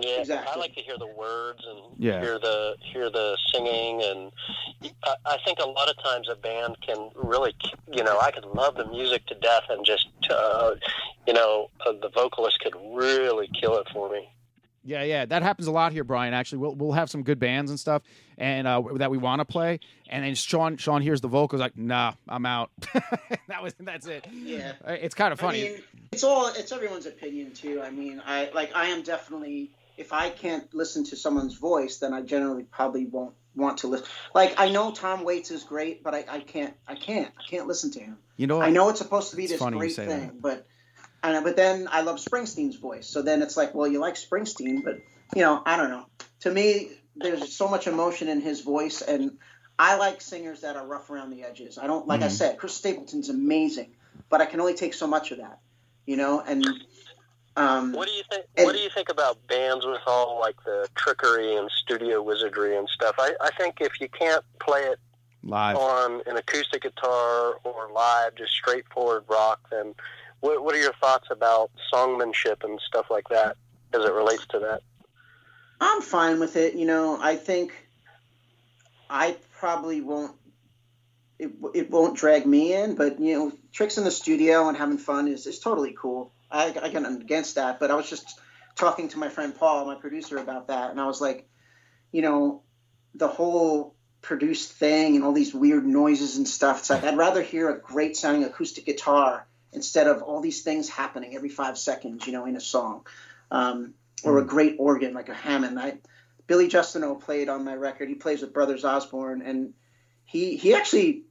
Yeah, 0.00 0.44
I 0.48 0.56
like 0.56 0.74
to 0.76 0.80
hear 0.80 0.96
the 0.96 1.08
words 1.08 1.60
and 1.68 1.96
Yeah. 1.98 2.20
hear 2.20 2.38
the 2.38 2.76
hear 2.92 3.10
the 3.10 3.36
singing, 3.52 4.00
and 4.02 4.30
I, 5.04 5.14
I 5.26 5.36
think 5.44 5.58
a 5.58 5.66
lot 5.66 5.88
of 5.90 6.00
times 6.02 6.28
a 6.30 6.36
band 6.36 6.76
can 6.86 7.10
really, 7.16 7.52
you 7.92 8.04
know, 8.04 8.20
I 8.20 8.30
could 8.30 8.44
love 8.44 8.76
the 8.76 8.86
music 8.86 9.26
to 9.26 9.34
death, 9.34 9.64
and 9.68 9.84
just, 9.84 10.06
uh, 10.30 10.74
you 11.26 11.32
know, 11.32 11.70
uh, 11.84 11.92
the 12.00 12.10
vocalist 12.14 12.60
could 12.60 12.76
really 12.94 13.50
kill 13.60 13.76
it 13.78 13.88
for 13.92 14.08
me. 14.08 14.28
Yeah, 14.88 15.02
yeah, 15.02 15.26
that 15.26 15.42
happens 15.42 15.66
a 15.66 15.70
lot 15.70 15.92
here, 15.92 16.02
Brian. 16.02 16.32
Actually, 16.32 16.58
we'll 16.58 16.74
we'll 16.74 16.92
have 16.92 17.10
some 17.10 17.22
good 17.22 17.38
bands 17.38 17.70
and 17.70 17.78
stuff, 17.78 18.02
and 18.38 18.66
uh, 18.66 18.82
that 18.94 19.10
we 19.10 19.18
want 19.18 19.40
to 19.40 19.44
play, 19.44 19.80
and 20.08 20.24
then 20.24 20.34
Sean 20.34 20.78
Sean 20.78 21.02
hears 21.02 21.20
the 21.20 21.28
vocals 21.28 21.60
like, 21.60 21.76
nah, 21.76 22.14
I'm 22.26 22.46
out. 22.46 22.70
that 23.48 23.62
was 23.62 23.74
that's 23.78 24.06
it. 24.06 24.26
Yeah. 24.32 24.72
It's 24.86 25.14
kind 25.14 25.34
of 25.34 25.40
funny. 25.40 25.66
I 25.66 25.70
mean, 25.72 25.82
it's 26.10 26.24
all 26.24 26.46
it's 26.46 26.72
everyone's 26.72 27.04
opinion 27.04 27.52
too. 27.52 27.82
I 27.82 27.90
mean, 27.90 28.22
I 28.24 28.50
like 28.54 28.74
I 28.74 28.86
am 28.86 29.02
definitely 29.02 29.72
if 29.98 30.14
I 30.14 30.30
can't 30.30 30.72
listen 30.72 31.04
to 31.06 31.16
someone's 31.16 31.54
voice, 31.54 31.98
then 31.98 32.14
I 32.14 32.22
generally 32.22 32.62
probably 32.62 33.04
won't 33.04 33.34
want 33.54 33.78
to 33.78 33.88
listen. 33.88 34.06
Like 34.34 34.54
I 34.56 34.70
know 34.70 34.92
Tom 34.92 35.22
Waits 35.22 35.50
is 35.50 35.64
great, 35.64 36.02
but 36.02 36.14
I, 36.14 36.24
I 36.26 36.40
can't 36.40 36.74
I 36.86 36.94
can't 36.94 37.30
I 37.38 37.42
can't 37.46 37.66
listen 37.66 37.90
to 37.90 38.00
him. 38.00 38.16
you 38.38 38.46
know, 38.46 38.62
I 38.62 38.70
know 38.70 38.88
it's 38.88 39.00
supposed 39.00 39.32
to 39.32 39.36
be 39.36 39.48
this 39.48 39.60
great 39.60 39.94
thing, 39.94 40.08
that. 40.08 40.40
but 40.40 40.66
I 41.22 41.32
know, 41.32 41.42
but 41.42 41.56
then 41.56 41.88
I 41.90 42.02
love 42.02 42.16
Springsteen's 42.16 42.76
voice. 42.76 43.08
So 43.08 43.22
then 43.22 43.42
it's 43.42 43.56
like, 43.56 43.74
well, 43.74 43.88
you 43.88 43.98
like 43.98 44.14
Springsteen, 44.14 44.82
but 44.84 45.02
you 45.34 45.42
know, 45.42 45.62
I 45.66 45.76
don't 45.76 45.90
know. 45.90 46.06
To 46.40 46.50
me, 46.50 46.90
there's 47.16 47.56
so 47.56 47.68
much 47.68 47.86
emotion 47.86 48.28
in 48.28 48.40
his 48.40 48.60
voice, 48.60 49.02
and 49.02 49.32
I 49.78 49.96
like 49.96 50.20
singers 50.20 50.60
that 50.62 50.76
are 50.76 50.86
rough 50.86 51.10
around 51.10 51.30
the 51.30 51.42
edges. 51.42 51.78
I 51.78 51.86
don't, 51.86 52.06
like 52.06 52.22
I 52.22 52.28
Mhm. 52.28 52.30
said, 52.30 52.58
Chris 52.58 52.74
Stapleton's 52.74 53.28
amazing, 53.28 53.94
but 54.28 54.40
I 54.40 54.46
can 54.46 54.60
only 54.60 54.74
take 54.74 54.94
so 54.94 55.06
much 55.06 55.32
of 55.32 55.38
that, 55.38 55.58
you 56.06 56.16
know. 56.16 56.40
And 56.40 56.64
um, 57.56 57.92
What 57.92 58.06
do 58.06 58.14
you 58.14 58.22
think? 58.30 58.46
What 58.56 58.74
do 58.74 58.80
you 58.80 58.90
think 58.90 59.08
about 59.08 59.44
bands 59.48 59.84
with 59.84 60.00
all 60.06 60.38
like 60.40 60.56
the 60.64 60.88
trickery 60.94 61.56
and 61.56 61.68
studio 61.70 62.22
wizardry 62.22 62.76
and 62.76 62.88
stuff? 62.88 63.16
I, 63.18 63.34
I 63.40 63.50
think 63.50 63.80
if 63.80 64.00
you 64.00 64.08
can't 64.08 64.44
play 64.60 64.82
it 64.82 64.98
live. 65.42 65.76
on 65.76 66.22
an 66.26 66.36
acoustic 66.36 66.82
guitar 66.82 67.54
or 67.64 67.90
live, 67.92 68.36
just 68.36 68.52
straightforward 68.52 69.24
rock, 69.28 69.60
then 69.70 69.94
what, 70.40 70.62
what 70.62 70.74
are 70.74 70.80
your 70.80 70.92
thoughts 70.94 71.28
about 71.30 71.70
songmanship 71.92 72.64
and 72.64 72.80
stuff 72.80 73.06
like 73.10 73.28
that 73.28 73.56
as 73.92 74.04
it 74.04 74.12
relates 74.12 74.46
to 74.48 74.58
that? 74.60 74.82
I'm 75.80 76.02
fine 76.02 76.40
with 76.40 76.56
it. 76.56 76.74
You 76.74 76.86
know, 76.86 77.18
I 77.20 77.36
think 77.36 77.72
I 79.08 79.36
probably 79.58 80.00
won't. 80.00 80.34
It, 81.38 81.52
it 81.72 81.90
won't 81.90 82.16
drag 82.16 82.46
me 82.46 82.74
in, 82.74 82.96
but 82.96 83.20
you 83.20 83.38
know, 83.38 83.52
tricks 83.72 83.96
in 83.96 84.02
the 84.02 84.10
studio 84.10 84.68
and 84.68 84.76
having 84.76 84.98
fun 84.98 85.28
is, 85.28 85.46
is 85.46 85.60
totally 85.60 85.94
cool. 85.96 86.32
I, 86.50 86.74
I 86.82 86.88
nothing 86.88 87.22
against 87.22 87.54
that, 87.54 87.78
but 87.78 87.92
I 87.92 87.94
was 87.94 88.10
just 88.10 88.40
talking 88.74 89.08
to 89.10 89.18
my 89.18 89.28
friend 89.28 89.54
Paul, 89.54 89.84
my 89.86 89.94
producer, 89.94 90.38
about 90.38 90.66
that, 90.68 90.90
and 90.90 91.00
I 91.00 91.06
was 91.06 91.20
like, 91.20 91.48
you 92.10 92.22
know, 92.22 92.62
the 93.14 93.28
whole 93.28 93.94
produced 94.20 94.72
thing 94.72 95.14
and 95.14 95.24
all 95.24 95.32
these 95.32 95.54
weird 95.54 95.86
noises 95.86 96.38
and 96.38 96.48
stuff. 96.48 96.80
It's 96.80 96.90
like 96.90 97.04
I'd 97.04 97.16
rather 97.16 97.42
hear 97.42 97.70
a 97.70 97.78
great 97.78 98.16
sounding 98.16 98.42
acoustic 98.42 98.84
guitar 98.84 99.46
instead 99.72 100.06
of 100.06 100.22
all 100.22 100.40
these 100.40 100.62
things 100.62 100.88
happening 100.88 101.34
every 101.34 101.48
five 101.48 101.78
seconds, 101.78 102.26
you 102.26 102.32
know, 102.32 102.46
in 102.46 102.56
a 102.56 102.60
song, 102.60 103.06
um, 103.50 103.94
or 104.24 104.38
a 104.38 104.44
great 104.44 104.76
organ 104.78 105.14
like 105.14 105.28
a 105.28 105.34
Hammond. 105.34 105.78
I, 105.78 105.98
Billy 106.46 106.68
Justino 106.68 107.20
played 107.20 107.48
on 107.48 107.64
my 107.64 107.74
record. 107.74 108.08
He 108.08 108.14
plays 108.14 108.40
with 108.40 108.52
Brothers 108.52 108.84
Osborne, 108.84 109.42
and 109.42 109.74
he 110.24 110.56
he 110.56 110.74
actually 110.74 111.24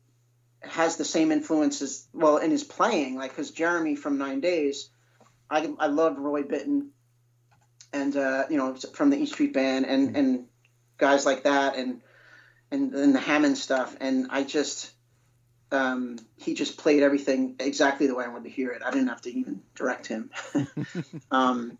has 0.62 0.98
the 0.98 1.06
same 1.06 1.32
influences. 1.32 2.08
Well, 2.14 2.38
in 2.38 2.52
his 2.52 2.64
playing, 2.64 3.16
like 3.16 3.32
because 3.32 3.52
Jeremy 3.52 3.96
from 3.96 4.18
Nine 4.18 4.40
Days, 4.40 4.90
I 5.50 5.68
I 5.80 5.88
loved 5.88 6.20
Roy 6.20 6.44
Bittan, 6.44 6.90
and 7.92 8.16
uh, 8.16 8.46
you 8.50 8.58
know 8.58 8.76
from 8.76 9.10
the 9.10 9.18
E 9.18 9.26
Street 9.26 9.54
Band, 9.54 9.86
and 9.86 10.16
and 10.16 10.46
guys 10.98 11.26
like 11.26 11.44
that, 11.44 11.76
and 11.76 12.02
and 12.72 12.92
then 12.92 13.14
the 13.14 13.20
Hammond 13.20 13.58
stuff, 13.58 13.96
and 14.00 14.28
I 14.30 14.44
just 14.44 14.92
um, 15.72 16.18
he 16.38 16.54
just 16.54 16.78
played 16.78 17.04
everything 17.04 17.56
exactly 17.60 18.08
the 18.08 18.16
way 18.16 18.26
I 18.26 18.28
wanted 18.30 18.46
to 18.46 18.50
hear 18.50 18.72
it. 18.72 18.82
I 18.86 18.92
didn't 18.92 19.08
have 19.10 19.22
to 19.24 19.38
even 19.38 19.62
direct 19.76 20.08
him. 20.08 20.30
um, 21.32 21.78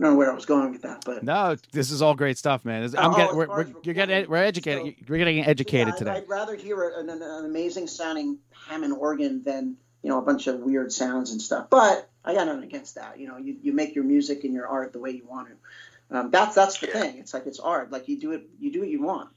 I 0.00 0.04
don't 0.04 0.12
know 0.12 0.16
where 0.16 0.30
I 0.30 0.34
was 0.34 0.46
going 0.46 0.70
with 0.70 0.82
that, 0.82 1.02
but 1.04 1.24
No, 1.24 1.56
this 1.72 1.90
is 1.90 2.02
all 2.02 2.14
great 2.14 2.38
stuff, 2.38 2.64
man. 2.64 2.84
I'm 2.96 3.12
Oh, 3.12 3.16
getting 3.16 3.30
as 3.30 3.36
we're, 3.36 3.48
we're, 3.48 3.66
you're 3.82 3.94
getting 3.94 4.28
we're 4.30 4.36
educated. 4.36 4.94
so- 4.98 5.04
we're 5.08 5.18
getting 5.18 5.44
educated 5.44 5.88
Yeah, 5.88 5.94
I- 5.94 5.98
today. 5.98 6.10
I'd 6.12 6.28
rather 6.28 6.54
hear 6.54 6.88
an, 6.98 7.08
an, 7.10 7.20
an 7.22 7.44
amazing 7.44 7.86
sounding 7.88 8.38
Hammond 8.68 8.92
organ 8.94 9.42
than 9.42 9.76
you 10.02 10.08
know 10.10 10.18
a 10.18 10.22
bunch 10.22 10.46
of 10.46 10.60
weird 10.60 10.92
sounds 10.92 11.32
and 11.32 11.42
stuff. 11.42 11.68
But 11.70 12.08
I 12.24 12.34
got 12.34 12.46
nothing 12.46 12.62
against 12.64 12.94
that. 12.94 13.18
You 13.18 13.26
know, 13.28 13.38
you, 13.38 13.56
you 13.62 13.72
make 13.72 13.94
your 13.96 14.04
music 14.04 14.44
and 14.44 14.54
your 14.54 14.68
art 14.68 14.92
the 14.92 15.00
way 15.00 15.10
you 15.10 15.26
want 15.26 15.48
to. 15.48 16.16
Um, 16.16 16.30
that's 16.30 16.54
that's 16.54 16.78
the 16.78 16.86
thing. 16.86 17.18
It's 17.18 17.34
like 17.34 17.46
it's 17.46 17.58
art. 17.58 17.90
Like 17.90 18.08
you 18.08 18.18
do 18.20 18.32
it, 18.32 18.48
you 18.60 18.72
do 18.72 18.80
what 18.80 18.88
you 18.88 19.02
want, 19.02 19.30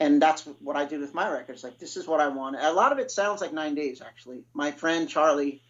and 0.00 0.20
that's 0.20 0.48
what 0.60 0.76
I 0.76 0.84
did 0.86 1.00
with 1.00 1.14
my 1.14 1.30
records. 1.30 1.62
Like 1.62 1.78
this 1.78 1.96
is 1.96 2.06
what 2.06 2.20
I 2.20 2.28
want. 2.28 2.56
A 2.58 2.72
lot 2.72 2.90
of 2.92 2.98
it 2.98 3.10
sounds 3.10 3.40
like 3.40 3.52
Nine 3.52 3.74
Days. 3.74 4.00
Actually, 4.00 4.42
my 4.54 4.70
friend 4.72 5.08
Charlie 5.08 5.60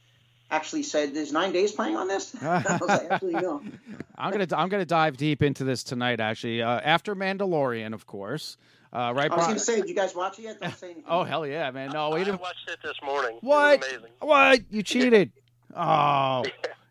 actually 0.51 0.83
said, 0.85 1.17
"Is 1.17 1.33
Nine 1.33 1.53
Days 1.53 1.73
playing 1.73 1.97
on 1.97 2.09
this?" 2.09 2.35
I 2.43 2.79
was 2.81 2.89
like, 2.89 3.11
"Actually, 3.11 3.35
no." 3.35 3.63
I'm 4.17 4.31
gonna 4.33 4.47
I'm 4.57 4.69
gonna 4.69 4.87
dive 4.87 5.17
deep 5.17 5.43
into 5.43 5.65
this 5.65 5.83
tonight. 5.83 6.21
Actually, 6.21 6.63
uh, 6.63 6.81
after 6.81 7.15
Mandalorian, 7.15 7.93
of 7.93 8.07
course. 8.07 8.57
Uh, 8.93 9.13
right, 9.15 9.31
I 9.31 9.37
was 9.37 9.37
Brian? 9.37 9.45
going 9.51 9.55
to 9.55 9.61
say, 9.61 9.77
did 9.77 9.89
you 9.89 9.95
guys 9.95 10.17
watch 10.17 10.41
it 10.41 10.43
yet? 10.43 10.61
Don't 10.61 10.75
say 10.77 10.87
anything. 10.87 11.05
Oh 11.07 11.23
hell 11.23 11.47
yeah, 11.47 11.71
man! 11.71 11.91
No, 11.91 12.11
we 12.11 12.25
didn't. 12.25 12.41
watched 12.41 12.69
it 12.69 12.81
this 12.83 12.97
morning. 13.05 13.37
It 13.37 13.43
was 13.45 13.79
What? 13.79 13.85
amazing. 13.89 14.11
What? 14.19 14.61
You 14.71 14.83
cheated? 14.83 15.31
Oh, 15.77 16.43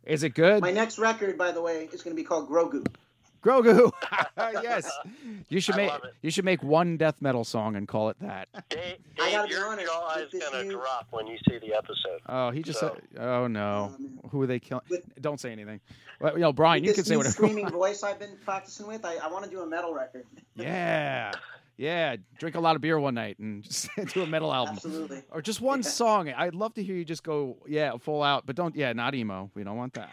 is 0.06 0.24
it 0.24 0.34
good? 0.34 0.62
My 0.62 0.72
next 0.72 0.98
record, 1.00 1.38
by 1.38 1.52
the 1.52 1.62
way, 1.62 1.90
is 1.92 2.02
going 2.02 2.16
to 2.16 2.22
be 2.22 2.26
called 2.26 2.50
Grogu. 2.50 2.88
Grogu. 3.44 3.92
yes. 4.64 4.90
You 5.50 5.60
should 5.60 5.76
I 5.76 5.78
make 5.78 5.90
love 5.90 6.04
it. 6.04 6.14
you 6.22 6.32
should 6.32 6.46
make 6.46 6.62
one 6.64 6.98
death 6.98 7.16
metal 7.22 7.44
song 7.44 7.76
and 7.76 7.88
call 7.88 8.10
it 8.10 8.18
that. 8.20 8.48
Dave, 8.70 8.98
I 9.20 9.24
Dave 9.26 9.32
gotta 9.34 9.48
be 9.48 9.54
your 9.54 9.66
honest, 9.68 9.88
jaw 9.88 10.16
is 10.18 10.44
gonna 10.44 10.64
new- 10.64 10.72
drop 10.72 11.08
when 11.12 11.28
you 11.28 11.38
see 11.48 11.58
the 11.60 11.74
episode. 11.74 12.20
Oh, 12.28 12.52
he 12.52 12.62
just 12.62 12.80
So- 12.80 12.96
said. 13.14 13.22
Oh 13.22 13.48
no, 13.48 13.92
Um, 13.96 14.20
who 14.32 14.42
are 14.42 14.48
they 14.48 14.60
killing? 14.60 14.84
with- 14.90 15.22
Don't 15.22 15.40
say 15.40 15.52
anything. 15.52 15.80
Well, 16.20 16.34
you 16.34 16.40
know, 16.40 16.52
Brian, 16.54 16.84
you 16.84 16.94
can 16.94 17.04
say 17.06 17.14
new 17.14 17.20
whatever. 17.20 17.34
screaming 17.34 17.70
voice 17.70 18.04
I've 18.04 18.20
been 18.20 18.38
practicing 18.44 18.88
with. 18.88 19.06
I, 19.06 19.16
I 19.18 19.28
want 19.32 19.46
to 19.46 19.50
do 19.50 19.62
a 19.62 19.66
metal 19.66 19.94
record. 19.94 20.26
Yeah, 20.56 21.32
yeah. 21.78 22.18
Drink 22.38 22.58
a 22.58 22.60
lot 22.60 22.76
of 22.76 22.82
beer 22.82 23.00
one 23.00 23.14
night 23.14 23.40
and 23.40 23.64
just 23.64 23.88
do 24.14 24.24
a 24.24 24.28
metal 24.28 24.54
album, 24.54 24.74
Absolutely. 24.76 25.24
or 25.32 25.42
just 25.42 25.62
one 25.62 25.84
song. 25.84 26.30
I'd 26.30 26.54
love 26.56 26.74
to 26.74 26.84
hear 26.84 26.96
you 26.96 27.06
just 27.06 27.24
go, 27.24 27.56
yeah, 27.66 27.96
full 27.98 28.22
out, 28.22 28.46
but 28.46 28.58
don't, 28.58 28.76
yeah, 28.76 28.92
not 28.92 29.16
emo. 29.16 29.50
We 29.56 29.64
don't 29.64 29.78
want 29.78 29.94
that. 29.94 30.10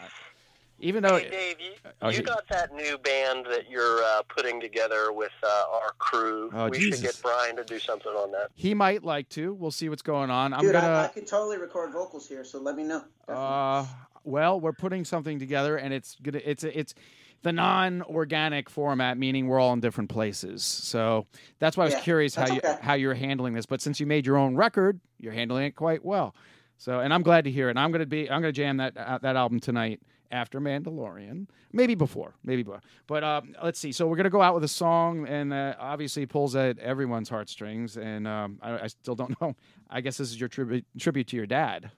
Even 0.78 1.02
though, 1.02 1.18
Hey 1.18 1.30
Dave, 1.30 1.56
you, 1.60 1.72
Oh, 2.02 2.08
you 2.10 2.22
got 2.22 2.46
that 2.48 2.74
new 2.74 2.98
band 2.98 3.46
that 3.46 3.70
you're 3.70 4.02
uh, 4.02 4.22
putting 4.28 4.60
together 4.60 5.12
with 5.12 5.32
uh, 5.42 5.64
our 5.72 5.92
crew. 5.98 6.50
Oh, 6.52 6.68
we 6.68 6.78
Jesus. 6.78 7.00
should 7.00 7.06
get 7.06 7.22
Brian 7.22 7.56
to 7.56 7.64
do 7.64 7.78
something 7.78 8.12
on 8.12 8.30
that. 8.32 8.50
he 8.54 8.74
might 8.74 9.02
like 9.02 9.28
to. 9.30 9.54
We'll 9.54 9.70
see 9.70 9.88
what's 9.88 10.02
going 10.02 10.30
on. 10.30 10.52
I'm 10.52 10.60
Dude, 10.60 10.72
gonna. 10.72 10.86
I, 10.86 11.04
I 11.04 11.08
could 11.08 11.26
totally 11.26 11.56
record 11.58 11.92
vocals 11.92 12.28
here, 12.28 12.44
so 12.44 12.58
let 12.60 12.76
me 12.76 12.82
know. 12.84 13.02
Uh, 13.26 13.86
well, 14.24 14.60
we're 14.60 14.72
putting 14.74 15.04
something 15.04 15.38
together, 15.38 15.76
and 15.76 15.94
it's 15.94 16.16
gonna 16.22 16.40
it's 16.44 16.64
it's 16.64 16.94
the 17.42 17.52
non-organic 17.52 18.68
format, 18.68 19.16
meaning 19.18 19.46
we're 19.46 19.60
all 19.60 19.72
in 19.72 19.80
different 19.80 20.10
places. 20.10 20.62
So 20.64 21.26
that's 21.58 21.76
why 21.76 21.84
I 21.84 21.86
was 21.86 21.94
Yeah, 21.94 22.00
curious 22.00 22.34
how 22.34 22.48
you 22.48 22.58
okay. 22.58 22.76
how 22.82 22.94
you're 22.94 23.14
handling 23.14 23.54
this. 23.54 23.66
But 23.66 23.80
since 23.80 23.98
you 24.00 24.06
made 24.06 24.26
your 24.26 24.36
own 24.36 24.56
record, 24.56 25.00
you're 25.20 25.32
handling 25.32 25.64
it 25.64 25.76
quite 25.76 26.04
well. 26.04 26.34
So, 26.78 27.00
and 27.00 27.14
I'm 27.14 27.22
glad 27.22 27.44
to 27.44 27.50
hear 27.50 27.70
it. 27.70 27.76
I'm 27.78 27.92
gonna 27.92 28.04
be 28.04 28.30
I'm 28.30 28.40
gonna 28.42 28.52
jam 28.52 28.76
that 28.78 28.96
uh, 28.96 29.18
that 29.22 29.36
album 29.36 29.60
tonight 29.60 30.00
after 30.30 30.60
Mandalorian, 30.60 31.46
maybe 31.72 31.94
before, 31.94 32.34
maybe 32.44 32.62
before. 32.62 32.82
But 33.06 33.24
um, 33.24 33.54
let's 33.62 33.78
see. 33.78 33.92
So 33.92 34.06
we're 34.06 34.16
gonna 34.16 34.30
go 34.30 34.42
out 34.42 34.54
with 34.54 34.64
a 34.64 34.68
song, 34.68 35.26
and 35.26 35.52
uh, 35.52 35.74
obviously 35.78 36.26
pulls 36.26 36.56
at 36.56 36.78
everyone's 36.78 37.28
heartstrings. 37.28 37.96
And 37.96 38.26
um, 38.26 38.58
I, 38.62 38.78
I 38.80 38.86
still 38.88 39.14
don't 39.14 39.40
know. 39.40 39.56
I 39.90 40.00
guess 40.00 40.18
this 40.18 40.30
is 40.30 40.38
your 40.38 40.48
tribute 40.48 40.84
tribute 40.98 41.28
to 41.28 41.36
your 41.36 41.46
dad. 41.46 41.90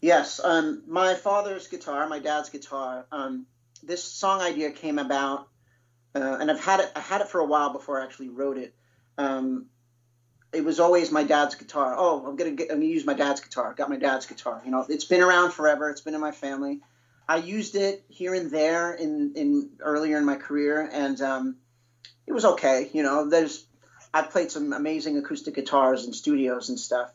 Yes, 0.00 0.40
um, 0.42 0.82
my 0.86 1.14
father's 1.14 1.66
guitar, 1.66 2.08
my 2.08 2.18
dad's 2.18 2.50
guitar. 2.50 3.06
Um, 3.10 3.46
this 3.82 4.02
song 4.02 4.40
idea 4.40 4.70
came 4.70 4.98
about, 4.98 5.48
uh, 6.14 6.38
and 6.40 6.50
I've 6.50 6.60
had 6.60 6.80
it. 6.80 6.92
I 6.94 7.00
had 7.00 7.20
it 7.20 7.28
for 7.28 7.40
a 7.40 7.44
while 7.44 7.72
before 7.72 8.00
I 8.00 8.04
actually 8.04 8.28
wrote 8.28 8.58
it. 8.58 8.74
Um, 9.16 9.66
it 10.52 10.64
was 10.64 10.80
always 10.80 11.10
my 11.10 11.24
dad's 11.24 11.54
guitar. 11.54 11.94
Oh, 11.96 12.24
I'm 12.26 12.36
gonna 12.36 12.52
get. 12.52 12.70
I'm 12.70 12.78
gonna 12.78 12.86
use 12.86 13.04
my 13.04 13.14
dad's 13.14 13.40
guitar. 13.40 13.74
Got 13.74 13.90
my 13.90 13.96
dad's 13.96 14.26
guitar. 14.26 14.62
You 14.64 14.70
know, 14.70 14.86
it's 14.88 15.04
been 15.04 15.20
around 15.20 15.52
forever. 15.52 15.90
It's 15.90 16.00
been 16.00 16.14
in 16.14 16.20
my 16.20 16.32
family. 16.32 16.80
I 17.28 17.36
used 17.36 17.74
it 17.74 18.04
here 18.08 18.34
and 18.34 18.50
there 18.50 18.94
in 18.94 19.34
in 19.36 19.70
earlier 19.80 20.16
in 20.16 20.24
my 20.24 20.36
career, 20.36 20.88
and 20.90 21.20
um, 21.20 21.56
it 22.26 22.32
was 22.32 22.44
okay. 22.44 22.88
You 22.92 23.02
know, 23.02 23.28
there's 23.28 23.66
I 24.14 24.22
played 24.22 24.50
some 24.50 24.72
amazing 24.72 25.18
acoustic 25.18 25.54
guitars 25.54 26.06
in 26.06 26.12
studios 26.12 26.70
and 26.70 26.78
stuff, 26.78 27.12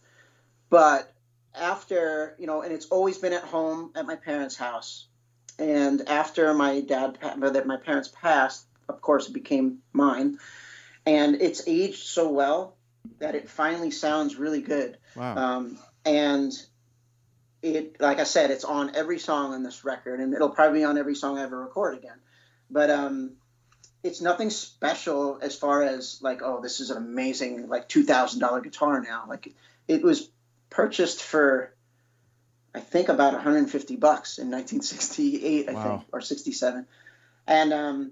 but 0.69 1.11
after 1.55 2.35
you 2.37 2.47
know, 2.47 2.61
and 2.61 2.71
it's 2.71 2.87
always 2.87 3.17
been 3.17 3.33
at 3.33 3.43
home 3.43 3.91
at 3.95 4.05
my 4.05 4.15
parents' 4.15 4.55
house. 4.55 5.07
And 5.59 6.09
after 6.09 6.51
my 6.55 6.81
dad, 6.81 7.19
that 7.21 7.67
my 7.67 7.77
parents 7.77 8.09
passed, 8.09 8.65
of 8.89 9.01
course, 9.01 9.29
it 9.29 9.33
became 9.33 9.79
mine. 9.93 10.39
And 11.05 11.35
it's 11.41 11.67
aged 11.67 12.03
so 12.07 12.31
well 12.31 12.75
that 13.19 13.35
it 13.35 13.49
finally 13.49 13.91
sounds 13.91 14.35
really 14.35 14.61
good. 14.61 14.97
Wow. 15.15 15.35
Um, 15.35 15.77
and 16.05 16.51
it, 17.63 18.01
like 18.01 18.19
I 18.19 18.23
said, 18.25 18.51
it's 18.51 18.65
on 18.65 18.95
every 18.95 19.17
song 19.19 19.53
on 19.53 19.63
this 19.63 19.85
record, 19.85 20.19
and 20.19 20.33
it'll 20.33 20.49
probably 20.49 20.79
be 20.79 20.85
on 20.85 20.97
every 20.97 21.15
song 21.15 21.37
I 21.37 21.43
ever 21.43 21.59
record 21.59 21.97
again. 21.97 22.17
But 22.69 22.89
um, 22.89 23.31
it's 24.03 24.21
nothing 24.21 24.49
special 24.49 25.39
as 25.41 25.55
far 25.55 25.81
as 25.83 26.19
like, 26.21 26.41
oh, 26.43 26.61
this 26.61 26.81
is 26.81 26.89
an 26.89 26.97
amazing 26.97 27.69
like 27.69 27.87
two 27.87 28.03
thousand 28.03 28.41
dollar 28.41 28.59
guitar 28.61 29.01
now. 29.01 29.23
Like 29.27 29.53
it 29.87 30.03
was 30.03 30.29
purchased 30.69 31.23
for, 31.23 31.73
I 32.75 32.79
think 32.79 33.07
about 33.09 33.33
150 33.33 33.95
bucks 33.95 34.39
in 34.39 34.49
1968, 34.51 35.69
I 35.69 35.73
Wow. 35.73 35.83
think, 35.99 36.09
or 36.11 36.19
67, 36.21 36.85
and 37.47 37.73
um, 37.73 38.11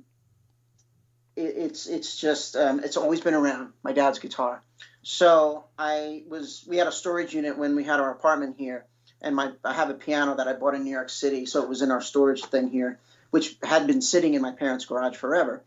it, 1.36 1.42
it's 1.58 1.88
it's 1.88 2.16
just 2.18 2.56
um, 2.56 2.80
it's 2.84 2.98
always 2.98 3.20
been 3.22 3.34
around. 3.34 3.74
My 3.84 3.92
dad's 3.92 4.20
guitar. 4.20 4.62
So 5.04 5.66
I 5.78 6.24
was 6.30 6.64
we 6.68 6.78
had 6.78 6.88
a 6.88 6.92
storage 6.92 7.34
unit 7.34 7.58
when 7.58 7.76
we 7.76 7.84
had 7.84 8.00
our 8.00 8.12
apartment 8.12 8.56
here, 8.58 8.86
and 9.22 9.36
my 9.36 9.52
I 9.64 9.74
have 9.74 9.90
a 9.90 9.96
piano 9.96 10.36
that 10.36 10.48
I 10.48 10.54
bought 10.54 10.76
in 10.76 10.84
New 10.84 10.92
York 10.92 11.10
City, 11.10 11.46
so 11.46 11.64
it 11.64 11.70
was 11.70 11.82
in 11.82 11.92
our 11.92 12.02
storage 12.02 12.44
thing 12.44 12.70
here, 12.70 13.00
which 13.30 13.58
had 13.64 13.88
been 13.88 14.02
sitting 14.02 14.34
in 14.34 14.42
my 14.42 14.52
parents' 14.52 14.86
garage 14.86 15.16
forever. 15.16 15.64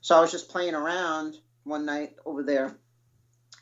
So 0.00 0.16
I 0.16 0.20
was 0.20 0.30
just 0.30 0.48
playing 0.48 0.74
around 0.74 1.36
one 1.64 1.84
night 1.86 2.16
over 2.24 2.42
there, 2.42 2.74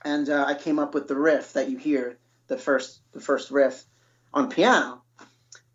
and 0.04 0.28
uh, 0.28 0.44
I 0.46 0.54
came 0.54 0.78
up 0.78 0.94
with 0.94 1.08
the 1.08 1.16
riff 1.16 1.54
that 1.54 1.70
you 1.70 1.76
hear, 1.76 2.18
the 2.46 2.58
first 2.58 3.00
the 3.12 3.20
first 3.20 3.50
riff 3.50 3.84
on 4.32 4.50
piano, 4.50 5.02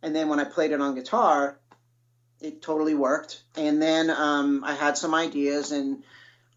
and 0.01 0.15
then 0.15 0.29
when 0.29 0.39
I 0.39 0.45
played 0.45 0.71
it 0.71 0.81
on 0.81 0.95
guitar, 0.95 1.57
it 2.41 2.61
totally 2.61 2.93
worked. 2.93 3.41
And 3.55 3.81
then 3.81 4.09
um, 4.09 4.63
I 4.63 4.73
had 4.73 4.97
some 4.97 5.15
ideas, 5.15 5.71
and 5.71 6.03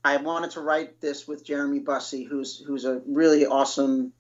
I 0.05 0.19
wanted 0.19 0.53
to 0.53 0.61
write 0.61 1.01
this 1.01 1.27
with 1.27 1.45
Jeremy 1.45 1.79
Bussey, 1.79 2.25
who's 2.25 2.59
who's 2.59 2.85
a 2.85 3.01
really 3.07 3.47
awesome, 3.47 4.13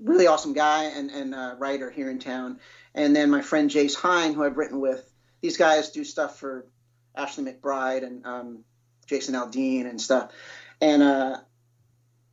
really 0.00 0.26
awesome 0.26 0.52
guy 0.52 0.84
and 0.84 1.10
and 1.10 1.34
uh, 1.34 1.54
writer 1.58 1.90
here 1.90 2.10
in 2.10 2.18
town. 2.18 2.60
And 2.94 3.14
then 3.14 3.30
my 3.30 3.42
friend 3.42 3.70
Jace 3.70 3.94
Hine, 3.94 4.34
who 4.34 4.44
I've 4.44 4.56
written 4.56 4.80
with. 4.80 5.02
These 5.42 5.58
guys 5.58 5.90
do 5.90 6.02
stuff 6.02 6.38
for 6.38 6.66
Ashley 7.14 7.44
McBryde 7.44 8.04
and 8.04 8.26
um, 8.26 8.64
Jason 9.06 9.34
Aldean 9.34 9.88
and 9.88 10.00
stuff. 10.00 10.32
And 10.80 11.02
uh, 11.02 11.36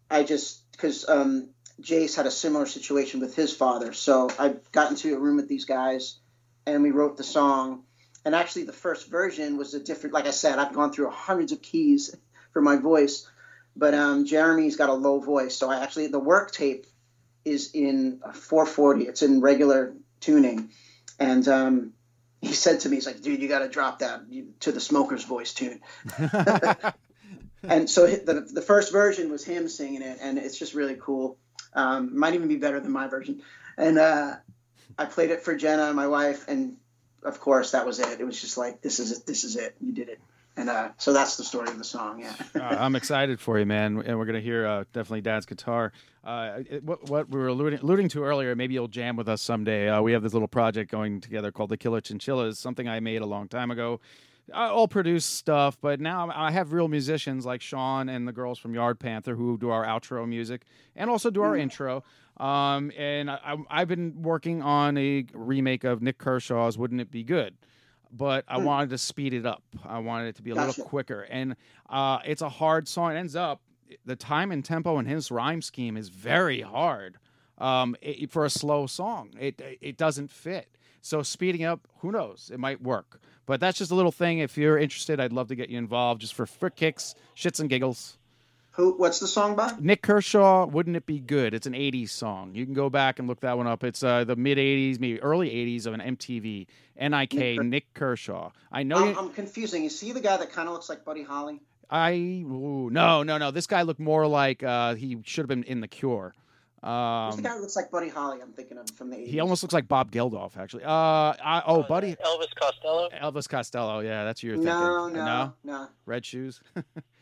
I 0.10 0.24
just 0.24 0.72
because 0.72 1.08
um, 1.08 1.50
Jace 1.82 2.16
had 2.16 2.26
a 2.26 2.32
similar 2.32 2.66
situation 2.66 3.20
with 3.20 3.36
his 3.36 3.54
father, 3.54 3.94
so 3.94 4.30
I 4.38 4.56
got 4.72 4.92
into 4.92 5.16
a 5.16 5.20
room 5.20 5.38
with 5.38 5.48
these 5.48 5.66
guys, 5.66 6.20
and 6.66 6.84
we 6.84 6.92
wrote 6.92 7.18
the 7.18 7.24
song. 7.24 7.84
And 8.26 8.34
actually, 8.34 8.64
the 8.64 8.74
first 8.74 9.10
version 9.10 9.58
was 9.58 9.74
a 9.74 9.80
different. 9.80 10.14
Like 10.14 10.28
I 10.28 10.32
said, 10.32 10.60
I've 10.60 10.74
gone 10.74 10.94
through 10.94 11.10
hundreds 11.10 11.52
of 11.52 11.62
keys 11.62 12.16
for 12.52 12.62
my 12.62 12.78
voice, 12.78 13.30
but 13.76 13.94
um, 13.94 14.26
Jeremy's 14.26 14.78
got 14.78 14.90
a 14.90 14.94
low 14.94 15.20
voice, 15.20 15.56
so 15.56 15.70
I 15.70 15.82
actually 15.84 16.08
the 16.08 16.20
work 16.20 16.52
tape 16.52 16.86
is 17.46 17.72
in 17.74 18.20
440. 18.20 19.06
It's 19.06 19.22
in 19.22 19.42
regular 19.42 19.94
tuning, 20.20 20.70
and 21.20 21.48
um, 21.48 21.94
he 22.42 22.54
said 22.54 22.82
to 22.82 22.90
me, 22.90 22.98
"He's 22.98 23.06
like, 23.06 23.22
dude, 23.22 23.42
you 23.42 23.48
got 23.48 23.60
to 23.60 23.70
drop 23.70 24.00
that 24.00 24.22
to 24.62 24.72
the 24.72 24.80
smoker's 24.80 25.24
voice 25.24 25.54
tune." 25.54 25.82
and 27.64 27.90
so 27.90 28.08
the 28.08 28.48
the 28.52 28.62
first 28.62 28.92
version 28.92 29.32
was 29.32 29.44
him 29.44 29.68
singing 29.68 30.02
it, 30.02 30.20
and 30.22 30.38
it's 30.38 30.58
just 30.58 30.74
really 30.74 30.98
cool. 31.00 31.38
Um, 31.74 32.18
might 32.18 32.34
even 32.34 32.48
be 32.48 32.58
better 32.58 32.80
than 32.80 32.92
my 32.92 33.08
version. 33.08 33.42
And 33.78 33.98
uh, 33.98 34.36
I 34.98 35.06
played 35.06 35.32
it 35.32 35.42
for 35.42 35.56
Jenna, 35.56 35.94
my 35.94 36.08
wife, 36.08 36.48
and 36.48 36.78
of 37.24 37.40
course 37.40 37.72
that 37.72 37.86
was 37.86 38.00
it. 38.00 38.20
It 38.20 38.26
was 38.26 38.40
just 38.40 38.58
like 38.58 38.82
this 38.82 39.00
is 39.00 39.12
it. 39.12 39.26
This 39.26 39.44
is 39.44 39.56
it. 39.56 39.76
You 39.82 39.94
did 39.94 40.10
it. 40.10 40.20
And 40.56 40.70
uh, 40.70 40.90
so 40.98 41.14
that's 41.14 41.36
the 41.36 41.44
story 41.44 41.68
of 41.70 41.78
the 41.80 41.84
song. 41.84 42.20
Yeah. 42.20 42.34
uh, 42.56 42.60
I'm 42.80 42.96
excited 42.96 43.40
for 43.40 43.58
you, 43.58 43.66
man, 43.66 44.04
and 44.06 44.20
we're 44.20 44.26
gonna 44.26 44.40
hear 44.40 44.66
uh, 44.68 44.84
definitely 44.94 45.22
Dad's 45.22 45.46
guitar. 45.48 45.92
Uh, 46.24 46.60
it- 46.70 46.84
what, 46.84 47.10
what 47.10 47.30
we 47.30 47.40
were 47.40 47.48
alluding, 47.48 47.80
alluding 47.80 48.10
to 48.10 48.24
earlier, 48.24 48.56
maybe 48.56 48.74
you'll 48.76 48.88
jam 48.88 49.16
with 49.16 49.28
us 49.28 49.42
someday. 49.42 49.90
Uh, 49.90 50.02
we 50.02 50.12
have 50.14 50.22
this 50.22 50.34
little 50.34 50.48
project 50.48 50.92
going 50.92 51.20
together 51.22 51.52
called 51.52 51.70
the 51.70 51.78
Killer 51.78 52.02
Chinchillas, 52.02 52.60
something 52.60 52.88
I 52.88 53.00
made 53.00 53.22
a 53.22 53.26
long 53.26 53.48
time 53.48 53.72
ago. 53.72 54.00
I 54.54 54.66
all 54.68 54.88
produce 54.90 55.24
stuff, 55.26 55.78
but 55.82 56.00
now 56.02 56.30
I 56.34 56.52
have 56.52 56.74
real 56.74 56.90
musicians 56.90 57.46
like 57.46 57.62
Sean 57.62 58.10
and 58.10 58.28
the 58.28 58.34
girls 58.34 58.60
from 58.60 58.76
Yard 58.76 59.00
Panther 59.00 59.36
who 59.36 59.58
do 59.58 59.70
our 59.70 59.86
outro 59.86 60.28
music 60.28 60.64
and 60.98 61.10
also 61.10 61.30
do 61.32 61.42
our 61.42 61.56
intro. 61.56 62.04
Um, 62.38 62.92
and 62.98 63.32
I, 63.32 63.40
I- 63.46 63.82
I've 63.82 63.88
been 63.88 64.22
working 64.22 64.62
on 64.62 64.98
a 64.98 65.26
remake 65.34 65.84
of 65.84 66.02
Nik 66.02 66.18
Kershaw's 66.18 66.78
"Wouldn't 66.78 67.00
It 67.00 67.10
Be 67.10 67.24
Good," 67.24 67.56
but 68.16 68.46
I 68.48 68.58
Hmm. 68.58 68.66
wanted 68.66 68.90
to 68.92 68.98
speed 68.98 69.34
it 69.34 69.46
up. 69.46 69.64
I 69.84 70.00
wanted 70.00 70.28
it 70.28 70.36
to 70.38 70.42
be 70.44 70.52
a 70.52 70.56
Gotcha. 70.56 70.68
little 70.68 70.84
quicker, 70.90 71.22
and 71.24 71.56
uh, 71.90 72.20
it's 72.26 72.42
a 72.42 72.50
hard 72.50 72.88
song. 72.88 73.12
It 73.14 73.18
ends 73.18 73.36
up 73.36 73.62
the 74.06 74.16
time 74.16 74.52
and 74.52 74.64
tempo 74.64 74.98
in 75.00 75.06
his 75.06 75.30
rhyme 75.32 75.62
scheme 75.62 75.98
is 75.98 76.10
very 76.10 76.62
hard 76.62 77.18
um, 77.58 77.96
it, 78.02 78.32
for 78.32 78.46
a 78.46 78.50
slow 78.50 78.88
song. 78.88 79.32
It 79.40 79.62
it 79.82 79.98
doesn't 79.98 80.30
fit. 80.32 80.70
So 81.02 81.22
speeding 81.22 81.64
up, 81.66 81.88
who 82.00 82.12
knows? 82.14 82.50
It 82.54 82.60
might 82.60 82.82
work. 82.82 83.20
But 83.46 83.60
that's 83.60 83.78
just 83.78 83.92
a 83.92 83.96
little 83.96 84.12
thing. 84.12 84.40
If 84.40 84.58
you're 84.58 84.78
interested, 84.78 85.20
I'd 85.20 85.34
love 85.34 85.50
to 85.50 85.56
get 85.56 85.70
you 85.70 85.78
involved, 85.78 86.22
just 86.22 86.34
for 86.34 86.46
for 86.46 86.70
kicks, 86.70 87.14
shits 87.36 87.60
and 87.60 87.70
giggles. 87.70 88.18
Who? 88.74 88.94
What's 88.98 89.20
the 89.20 89.28
song 89.28 89.56
by? 89.56 89.72
Nik 89.80 90.02
Kershaw, 90.02 90.66
wouldn't 90.66 90.96
it 90.96 91.06
be 91.06 91.20
good? 91.20 91.54
It's 91.54 91.68
an 91.68 91.74
'80s 91.74 92.10
song. 92.10 92.56
You 92.56 92.66
can 92.66 92.74
go 92.74 92.90
back 92.90 93.20
and 93.20 93.28
look 93.28 93.42
that 93.42 93.56
one 93.58 93.68
up. 93.68 93.84
It's 93.84 94.04
uh, 94.04 94.24
the 94.24 94.36
mid 94.36 94.58
'80s, 94.58 95.00
maybe 95.00 95.22
early 95.22 95.50
'80s 95.50 95.86
of 95.86 95.94
an 95.94 96.00
MTV. 96.02 96.68
Nik 97.00 97.34
Nick 97.34 97.62
Nik 97.64 97.94
Kershaw. 97.94 98.52
I 98.72 98.84
know 98.84 98.98
I'm, 98.98 99.10
you. 99.10 99.18
I'm 99.18 99.30
confusing. 99.30 99.84
You 99.84 99.90
see 99.90 100.12
the 100.12 100.22
guy 100.22 100.38
that 100.38 100.52
kind 100.52 100.68
of 100.68 100.74
looks 100.74 100.90
like 100.90 101.06
Buddy 101.06 101.24
Holly? 101.24 101.60
I 101.90 102.14
ooh, 102.14 102.90
no 102.92 103.22
no 103.22 103.38
no. 103.38 103.52
This 103.52 103.68
guy 103.68 103.84
looked 103.84 104.00
more 104.00 104.26
like 104.26 104.64
uh, 104.64 104.96
he 104.96 105.18
should 105.24 105.44
have 105.44 105.50
been 105.50 105.64
in 105.64 105.80
The 105.82 105.88
Cure. 105.88 106.34
Who's 106.82 106.90
Um, 106.90 107.36
the 107.38 107.42
guy 107.44 107.54
that 107.56 107.62
looks 107.62 107.76
like 107.76 107.92
Buddy 107.92 108.10
Holly? 108.10 108.40
I'm 108.42 108.52
thinking 108.54 108.78
of 108.78 108.90
from 108.92 109.10
the 109.10 109.18
80s. 109.18 109.28
he 109.28 109.40
almost 109.40 109.64
looks 109.64 109.74
like 109.74 109.88
Bob 109.88 110.12
Geldof, 110.12 110.58
actually. 110.58 110.84
Uh, 110.84 110.90
I, 110.90 111.62
oh, 111.66 111.84
buddy, 111.84 112.16
Elvis 112.16 112.54
Costello. 112.60 113.10
Elvis 113.22 113.48
Costello. 113.48 114.00
Yeah, 114.02 114.26
that's 114.26 114.42
who 114.42 114.48
you're 114.48 114.58
thinking. 114.58 114.74
No, 114.74 115.08
no, 115.08 115.24
no, 115.26 115.54
no. 115.64 115.88
red 116.06 116.26
shoes. 116.26 116.60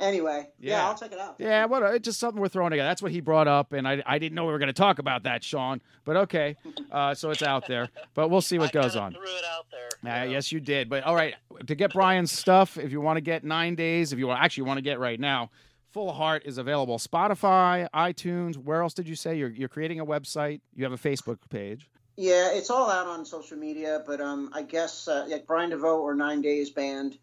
Anyway, 0.00 0.48
yeah, 0.58 0.78
Yeah. 0.78 0.88
I'll 0.88 0.96
check 0.96 1.12
it 1.12 1.18
out. 1.18 1.36
Yeah, 1.38 1.66
what? 1.66 1.82
It's 1.94 2.04
just 2.04 2.18
something 2.18 2.40
we're 2.40 2.48
throwing 2.48 2.70
together. 2.70 2.88
That's 2.88 3.02
what 3.02 3.12
he 3.12 3.20
brought 3.20 3.46
up, 3.48 3.72
and 3.72 3.86
I, 3.86 4.02
I 4.06 4.18
didn't 4.18 4.34
know 4.34 4.46
we 4.46 4.52
were 4.52 4.58
going 4.58 4.68
to 4.68 4.72
talk 4.72 4.98
about 4.98 5.24
that, 5.24 5.44
Sean. 5.44 5.82
But 6.04 6.16
okay, 6.16 6.56
uh, 6.90 7.14
so 7.14 7.30
it's 7.30 7.42
out 7.42 7.66
there. 7.68 7.88
But 8.14 8.30
we'll 8.30 8.40
see 8.40 8.58
what 8.58 8.72
goes 8.72 8.96
on. 8.96 9.12
Threw 9.12 9.22
it 9.22 9.44
out 9.44 9.66
there. 9.70 10.22
Uh, 10.22 10.24
yes, 10.24 10.50
you 10.50 10.60
did. 10.60 10.88
But 10.88 11.04
all 11.04 11.14
right, 11.14 11.34
to 11.66 11.74
get 11.74 11.92
Brian's 11.92 12.32
stuff, 12.32 12.78
if 12.78 12.90
you 12.90 13.00
want 13.00 13.18
to 13.18 13.20
get 13.20 13.44
nine 13.44 13.74
days, 13.74 14.12
if 14.12 14.18
you 14.18 14.26
want, 14.26 14.42
actually 14.42 14.64
want 14.64 14.78
to 14.78 14.82
get 14.82 14.98
right 14.98 15.20
now, 15.20 15.50
Full 15.90 16.12
Heart 16.12 16.44
is 16.46 16.56
available. 16.56 16.98
Spotify, 16.98 17.88
iTunes. 17.94 18.56
Where 18.56 18.82
else 18.82 18.94
did 18.94 19.08
you 19.08 19.16
say 19.16 19.36
you're 19.36 19.50
you're 19.50 19.68
creating 19.68 20.00
a 20.00 20.06
website? 20.06 20.60
You 20.74 20.84
have 20.84 20.92
a 20.92 20.96
Facebook 20.96 21.38
page. 21.50 21.90
Yeah, 22.16 22.52
it's 22.52 22.70
all 22.70 22.90
out 22.90 23.06
on 23.06 23.24
social 23.24 23.56
media, 23.56 24.02
but 24.06 24.20
um, 24.20 24.50
I 24.52 24.62
guess 24.62 25.08
uh, 25.08 25.26
like 25.28 25.46
Brian 25.46 25.70
Desveaux 25.70 26.00
or 26.00 26.14
Nine 26.14 26.42
Days 26.42 26.70
Band, 26.70 27.18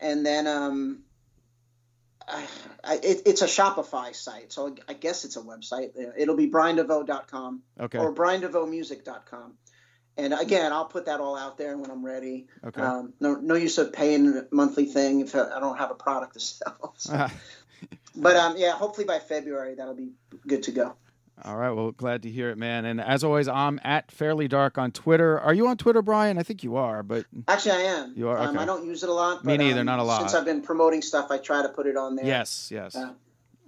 and 0.00 0.24
then 0.24 0.46
um, 0.46 1.02
I, 2.84 2.94
it, 3.02 3.22
it's 3.26 3.42
a 3.42 3.46
Shopify 3.46 4.14
site, 4.14 4.52
so 4.52 4.74
I 4.88 4.94
guess 4.94 5.24
it's 5.24 5.36
a 5.36 5.40
website. 5.40 5.90
It'll 6.16 6.36
be 6.36 6.48
briandevoe.com 6.50 7.62
Okay. 7.80 7.98
or 7.98 8.14
briandevoemusic.com. 8.14 9.54
And 10.16 10.34
again, 10.34 10.72
I'll 10.72 10.84
put 10.86 11.06
that 11.06 11.20
all 11.20 11.36
out 11.36 11.56
there 11.56 11.76
when 11.78 11.90
I'm 11.90 12.04
ready. 12.04 12.46
Okay. 12.64 12.80
Um, 12.82 13.14
no, 13.20 13.34
no 13.36 13.54
use 13.54 13.78
of 13.78 13.92
paying 13.92 14.26
a 14.28 14.46
monthly 14.50 14.86
thing 14.86 15.20
if 15.20 15.34
I 15.34 15.60
don't 15.60 15.78
have 15.78 15.90
a 15.90 15.94
product 15.94 16.34
to 16.34 16.40
sell. 16.40 16.94
So- 16.98 17.26
But 18.14 18.36
um, 18.36 18.56
yeah, 18.58 18.72
hopefully 18.72 19.06
by 19.06 19.20
February 19.20 19.76
that'll 19.76 19.94
be 19.94 20.10
good 20.46 20.64
to 20.64 20.72
go. 20.72 20.96
All 21.44 21.56
right. 21.56 21.70
Well, 21.70 21.92
glad 21.92 22.22
to 22.22 22.30
hear 22.30 22.50
it, 22.50 22.58
man. 22.58 22.84
And 22.84 23.00
as 23.00 23.24
always, 23.24 23.48
I'm 23.48 23.80
at 23.82 24.10
Fairly 24.12 24.48
Dark 24.48 24.78
on 24.78 24.92
Twitter. 24.92 25.38
Are 25.40 25.54
you 25.54 25.66
on 25.68 25.76
Twitter, 25.76 26.02
Brian? 26.02 26.38
I 26.38 26.42
think 26.42 26.62
you 26.62 26.76
are, 26.76 27.02
but 27.02 27.26
Actually, 27.48 27.72
I 27.72 27.80
am. 27.82 28.12
You 28.16 28.28
are? 28.28 28.38
Um, 28.38 28.48
Okay. 28.50 28.58
I 28.58 28.64
don't 28.66 28.84
use 28.86 29.02
it 29.02 29.08
a 29.08 29.12
lot. 29.12 29.44
Me 29.44 29.56
neither, 29.56 29.80
um, 29.80 29.86
not 29.86 29.98
a 29.98 30.02
lot. 30.02 30.20
Since 30.20 30.34
I've 30.34 30.44
been 30.44 30.62
promoting 30.62 31.02
stuff, 31.02 31.30
I 31.30 31.38
try 31.38 31.62
to 31.62 31.68
put 31.68 31.86
it 31.86 31.96
on 31.96 32.16
there. 32.16 32.26
yes, 32.26 32.70
yes. 32.72 32.94
Uh, 32.96 33.12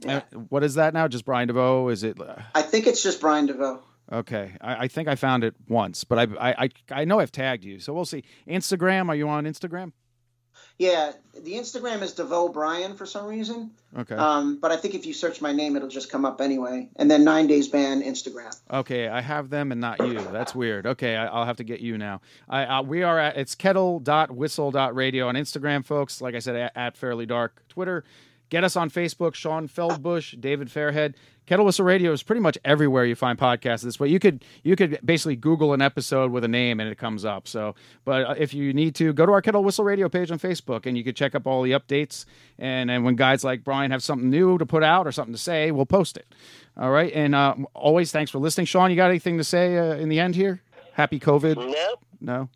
And 0.04 0.22
what 0.48 0.64
is 0.64 0.74
that 0.74 0.94
now? 0.94 1.06
Just 1.08 1.24
Brian 1.24 1.48
Desveaux? 1.48 1.88
Is 1.88 2.02
it? 2.02 2.18
I 2.54 2.62
think 2.62 2.86
it's 2.86 3.02
just 3.02 3.20
Brian 3.20 3.46
Desveaux. 3.46 3.80
Okay, 4.12 4.52
I, 4.60 4.84
I 4.84 4.88
think 4.88 5.08
I 5.08 5.14
found 5.14 5.42
it 5.44 5.54
once, 5.68 6.04
but 6.04 6.18
I 6.18 6.26
I 6.64 6.68
I 6.90 7.04
know 7.04 7.20
I've 7.20 7.32
tagged 7.32 7.64
you, 7.64 7.78
so 7.78 7.92
we'll 7.94 8.04
see. 8.04 8.24
Instagram? 8.46 9.08
Are 9.08 9.14
you 9.14 9.28
on 9.28 9.44
Instagram? 9.44 9.92
Yeah, 10.78 11.12
the 11.34 11.52
Instagram 11.52 12.02
is 12.02 12.12
Desveaux 12.12 12.48
Brian 12.48 12.96
for 12.96 13.06
some 13.06 13.26
reason. 13.26 13.70
Okay. 13.96 14.14
Um, 14.14 14.58
but 14.58 14.72
I 14.72 14.76
think 14.76 14.94
if 14.94 15.06
you 15.06 15.12
search 15.12 15.40
my 15.40 15.52
name, 15.52 15.76
it'll 15.76 15.88
just 15.88 16.10
come 16.10 16.24
up 16.24 16.40
anyway. 16.40 16.88
And 16.96 17.10
then 17.10 17.24
Nine 17.24 17.46
Days 17.46 17.68
Band 17.68 18.02
Instagram. 18.02 18.58
Okay, 18.70 19.08
I 19.08 19.20
have 19.20 19.50
them 19.50 19.70
and 19.70 19.80
not 19.80 20.00
you. 20.00 20.20
That's 20.32 20.54
weird. 20.54 20.86
Okay, 20.86 21.14
I, 21.16 21.26
I'll 21.26 21.44
have 21.44 21.58
to 21.58 21.64
get 21.64 21.80
you 21.80 21.98
now. 21.98 22.20
I, 22.48 22.64
uh, 22.64 22.82
we 22.82 23.02
are 23.02 23.18
at 23.18 23.36
it's 23.36 23.54
kettle.whistle.radio 23.54 25.28
on 25.28 25.34
Instagram, 25.34 25.84
folks. 25.84 26.20
Like 26.20 26.34
I 26.34 26.38
said, 26.38 26.56
at, 26.56 26.72
at 26.74 26.96
Fairly 26.96 27.26
Dark. 27.26 27.62
Twitter. 27.68 28.04
Get 28.52 28.64
us 28.64 28.76
on 28.76 28.90
Facebook, 28.90 29.32
Sean 29.34 29.66
Feldbush, 29.66 30.38
David 30.38 30.68
Fairhead. 30.68 31.14
Kettle 31.46 31.64
Whistle 31.64 31.86
Radio 31.86 32.12
is 32.12 32.22
pretty 32.22 32.42
much 32.42 32.58
everywhere 32.66 33.06
you 33.06 33.14
find 33.14 33.38
podcasts 33.38 33.80
this 33.82 33.98
way. 33.98 34.08
You 34.08 34.18
could 34.18 34.44
you 34.62 34.76
could 34.76 34.98
basically 35.02 35.36
Google 35.36 35.72
an 35.72 35.80
episode 35.80 36.30
with 36.30 36.44
a 36.44 36.48
name 36.48 36.78
and 36.78 36.86
it 36.90 36.98
comes 36.98 37.24
up. 37.24 37.48
So, 37.48 37.74
but 38.04 38.26
uh, 38.26 38.34
if 38.36 38.52
you 38.52 38.74
need 38.74 38.94
to, 38.96 39.14
go 39.14 39.24
to 39.24 39.32
our 39.32 39.40
Kettle 39.40 39.64
Whistle 39.64 39.86
Radio 39.86 40.10
page 40.10 40.30
on 40.30 40.38
Facebook 40.38 40.84
and 40.84 40.98
you 40.98 41.02
can 41.02 41.14
check 41.14 41.34
up 41.34 41.46
all 41.46 41.62
the 41.62 41.70
updates. 41.72 42.26
And 42.58 42.90
and 42.90 43.06
when 43.06 43.16
guys 43.16 43.42
like 43.42 43.64
Brian 43.64 43.90
have 43.90 44.02
something 44.02 44.28
new 44.28 44.58
to 44.58 44.66
put 44.66 44.82
out 44.82 45.06
or 45.06 45.12
something 45.12 45.32
to 45.32 45.40
say, 45.40 45.70
we'll 45.70 45.86
post 45.86 46.18
it. 46.18 46.26
All 46.76 46.90
right. 46.90 47.10
And 47.14 47.34
uh, 47.34 47.54
always 47.72 48.12
thanks 48.12 48.30
for 48.30 48.38
listening, 48.38 48.66
Sean. 48.66 48.90
You 48.90 48.96
got 48.96 49.08
anything 49.08 49.38
to 49.38 49.44
say 49.44 49.78
uh, 49.78 49.94
in 49.94 50.10
the 50.10 50.20
end 50.20 50.34
here? 50.34 50.60
Happy 50.92 51.18
COVID. 51.18 51.56
Nope, 51.56 52.04
No. 52.20 52.50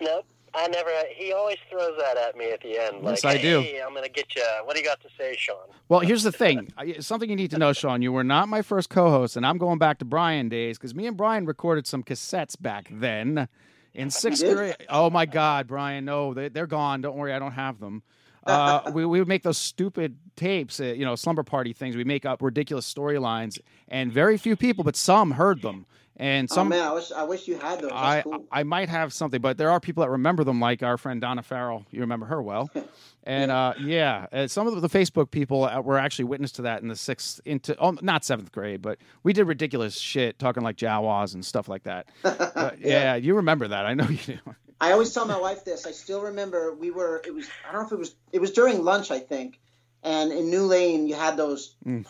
nope. 0.00 0.26
I 0.54 0.68
never. 0.68 0.90
He 1.14 1.32
always 1.32 1.56
throws 1.70 1.96
that 1.98 2.16
at 2.16 2.36
me 2.36 2.50
at 2.50 2.60
the 2.60 2.78
end. 2.78 2.98
Yes, 3.02 3.24
like, 3.24 3.38
I 3.38 3.42
do. 3.42 3.60
Hey, 3.60 3.80
I'm 3.84 3.94
gonna 3.94 4.08
get 4.08 4.34
you. 4.36 4.42
What 4.64 4.74
do 4.74 4.80
you 4.80 4.86
got 4.86 5.00
to 5.00 5.08
say, 5.18 5.36
Sean? 5.36 5.56
Well, 5.88 6.00
here's 6.00 6.22
the 6.22 6.32
thing. 6.32 6.72
Something 7.00 7.28
you 7.28 7.36
need 7.36 7.50
to 7.50 7.58
know, 7.58 7.72
Sean. 7.72 8.02
You 8.02 8.12
were 8.12 8.24
not 8.24 8.48
my 8.48 8.62
first 8.62 8.88
co-host, 8.88 9.36
and 9.36 9.44
I'm 9.44 9.58
going 9.58 9.78
back 9.78 9.98
to 9.98 10.04
Brian 10.04 10.48
days 10.48 10.78
because 10.78 10.94
me 10.94 11.06
and 11.06 11.16
Brian 11.16 11.46
recorded 11.46 11.86
some 11.86 12.02
cassettes 12.02 12.60
back 12.60 12.88
then 12.90 13.48
in 13.94 14.10
sixth 14.10 14.44
grade. 14.44 14.76
Oh 14.88 15.10
my 15.10 15.26
God, 15.26 15.66
Brian! 15.66 16.04
No, 16.04 16.34
they, 16.34 16.48
they're 16.48 16.66
gone. 16.66 17.00
Don't 17.00 17.16
worry, 17.16 17.32
I 17.32 17.38
don't 17.38 17.52
have 17.52 17.80
them. 17.80 18.02
Uh, 18.46 18.90
we, 18.92 19.06
we 19.06 19.18
would 19.18 19.26
make 19.26 19.42
those 19.42 19.56
stupid 19.56 20.18
tapes, 20.36 20.78
uh, 20.78 20.84
you 20.84 21.02
know, 21.02 21.14
slumber 21.14 21.42
party 21.42 21.72
things. 21.72 21.96
We 21.96 22.04
make 22.04 22.26
up 22.26 22.42
ridiculous 22.42 22.92
storylines, 22.92 23.58
and 23.88 24.12
very 24.12 24.36
few 24.36 24.54
people, 24.54 24.84
but 24.84 24.96
some 24.96 25.30
heard 25.30 25.62
them. 25.62 25.86
And 26.16 26.48
oh 26.50 26.54
some 26.54 26.68
man, 26.68 26.86
I 26.86 26.92
wish 26.92 27.10
I 27.10 27.24
wish 27.24 27.48
you 27.48 27.58
had 27.58 27.80
those. 27.80 27.90
That's 27.90 28.02
I 28.02 28.22
cool. 28.22 28.46
I 28.52 28.62
might 28.62 28.88
have 28.88 29.12
something, 29.12 29.40
but 29.40 29.58
there 29.58 29.70
are 29.70 29.80
people 29.80 30.02
that 30.02 30.10
remember 30.10 30.44
them, 30.44 30.60
like 30.60 30.82
our 30.82 30.96
friend 30.96 31.20
Donna 31.20 31.42
Farrell. 31.42 31.84
You 31.90 32.00
remember 32.00 32.26
her 32.26 32.40
well, 32.40 32.70
and 33.24 33.50
uh, 33.50 33.74
yeah, 33.80 34.26
uh, 34.32 34.46
some 34.46 34.68
of 34.68 34.80
the 34.80 34.88
Facebook 34.88 35.32
people 35.32 35.64
uh, 35.64 35.80
were 35.80 35.98
actually 35.98 36.26
witness 36.26 36.52
to 36.52 36.62
that 36.62 36.82
in 36.82 36.88
the 36.88 36.94
sixth 36.94 37.40
into 37.44 37.76
oh, 37.80 37.96
not 38.00 38.24
seventh 38.24 38.52
grade, 38.52 38.80
but 38.80 38.98
we 39.24 39.32
did 39.32 39.44
ridiculous 39.44 39.98
shit, 39.98 40.38
talking 40.38 40.62
like 40.62 40.76
Jawas 40.76 41.34
and 41.34 41.44
stuff 41.44 41.68
like 41.68 41.82
that. 41.84 42.06
But, 42.54 42.78
yeah. 42.80 43.16
you 43.16 43.34
remember 43.36 43.68
that? 43.68 43.84
I 43.84 43.94
know 43.94 44.08
you 44.08 44.18
do. 44.18 44.38
I 44.80 44.92
always 44.92 45.12
tell 45.12 45.26
my 45.26 45.38
wife 45.38 45.64
this. 45.64 45.86
I 45.86 45.90
still 45.90 46.20
remember 46.22 46.74
we 46.74 46.90
were. 46.90 47.22
It 47.26 47.34
was. 47.34 47.48
I 47.68 47.72
don't 47.72 47.82
know 47.82 47.86
if 47.86 47.92
it 47.92 47.98
was. 47.98 48.14
It 48.32 48.40
was 48.40 48.52
during 48.52 48.84
lunch, 48.84 49.10
I 49.10 49.18
think. 49.18 49.58
And 50.04 50.32
in 50.32 50.50
New 50.50 50.66
Lane, 50.66 51.08
you 51.08 51.14
had 51.14 51.36
those 51.36 51.74
Mm. 51.86 52.04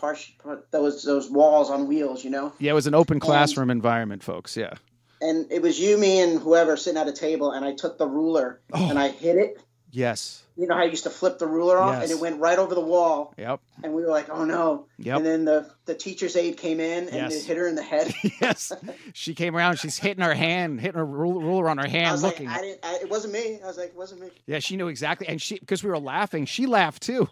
those 0.73 1.03
those 1.05 1.31
walls 1.31 1.71
on 1.71 1.87
wheels, 1.87 2.25
you 2.25 2.31
know. 2.31 2.53
Yeah, 2.59 2.73
it 2.73 2.75
was 2.75 2.87
an 2.89 2.95
open 2.95 3.21
classroom 3.21 3.71
environment, 3.71 4.23
folks. 4.23 4.57
Yeah. 4.57 4.75
And 5.21 5.51
it 5.51 5.63
was 5.63 5.79
you, 5.81 5.97
me, 5.97 6.21
and 6.21 6.41
whoever 6.41 6.77
sitting 6.77 7.01
at 7.01 7.07
a 7.09 7.13
table, 7.13 7.53
and 7.53 7.65
I 7.65 7.73
took 7.73 7.97
the 7.97 8.07
ruler 8.07 8.61
Oh. 8.73 8.91
and 8.91 8.99
I 8.99 9.09
hit 9.09 9.37
it. 9.37 9.61
Yes. 9.91 10.43
You 10.57 10.67
know 10.67 10.75
how 10.75 10.83
I 10.83 10.87
used 10.87 11.05
to 11.05 11.11
flip 11.11 11.39
the 11.39 11.47
ruler 11.47 11.79
off, 11.79 11.95
Yes. 11.95 12.03
and 12.11 12.19
it 12.19 12.21
went 12.21 12.41
right 12.41 12.59
over 12.59 12.75
the 12.75 12.81
wall. 12.81 13.33
Yep. 13.39 13.61
And 13.85 13.95
we 13.95 14.03
were 14.03 14.09
like, 14.11 14.29
"Oh 14.29 14.45
no!" 14.45 14.87
Yep. 14.99 15.17
And 15.19 15.27
then 15.27 15.45
the 15.45 15.71
the 15.87 15.95
teacher's 15.95 16.35
aide 16.37 16.57
came 16.57 16.81
in 16.81 17.05
and 17.09 17.15
Yes. 17.15 17.35
it 17.37 17.45
hit 17.47 17.57
her 17.57 17.69
in 17.69 17.77
the 17.77 17.83
head. 17.83 18.13
yes. 18.41 18.73
She 19.13 19.35
came 19.35 19.57
around. 19.57 19.79
She's 19.79 19.97
hitting 19.99 20.23
her 20.25 20.35
hand, 20.35 20.81
hitting 20.81 20.99
her 20.99 21.07
ruler 21.07 21.69
on 21.69 21.79
her 21.79 21.85
I 21.87 21.89
hand, 21.89 22.11
was 22.13 22.23
looking. 22.25 22.47
like, 22.49 22.59
I 22.59 22.61
didn't. 22.63 22.81
I, 22.85 22.95
it 23.03 23.09
wasn't 23.11 23.35
me. 23.35 23.61
I 23.63 23.67
was 23.67 23.79
like, 23.79 23.91
it 23.91 23.97
wasn't 23.97 24.21
me. 24.21 24.31
Yeah, 24.47 24.59
she 24.59 24.77
knew 24.77 24.89
exactly, 24.89 25.29
and 25.29 25.41
she 25.41 25.59
because 25.61 25.85
we 25.85 25.91
were 25.91 25.99
laughing, 25.99 26.45
she 26.45 26.67
laughed 26.67 27.03
too. 27.03 27.29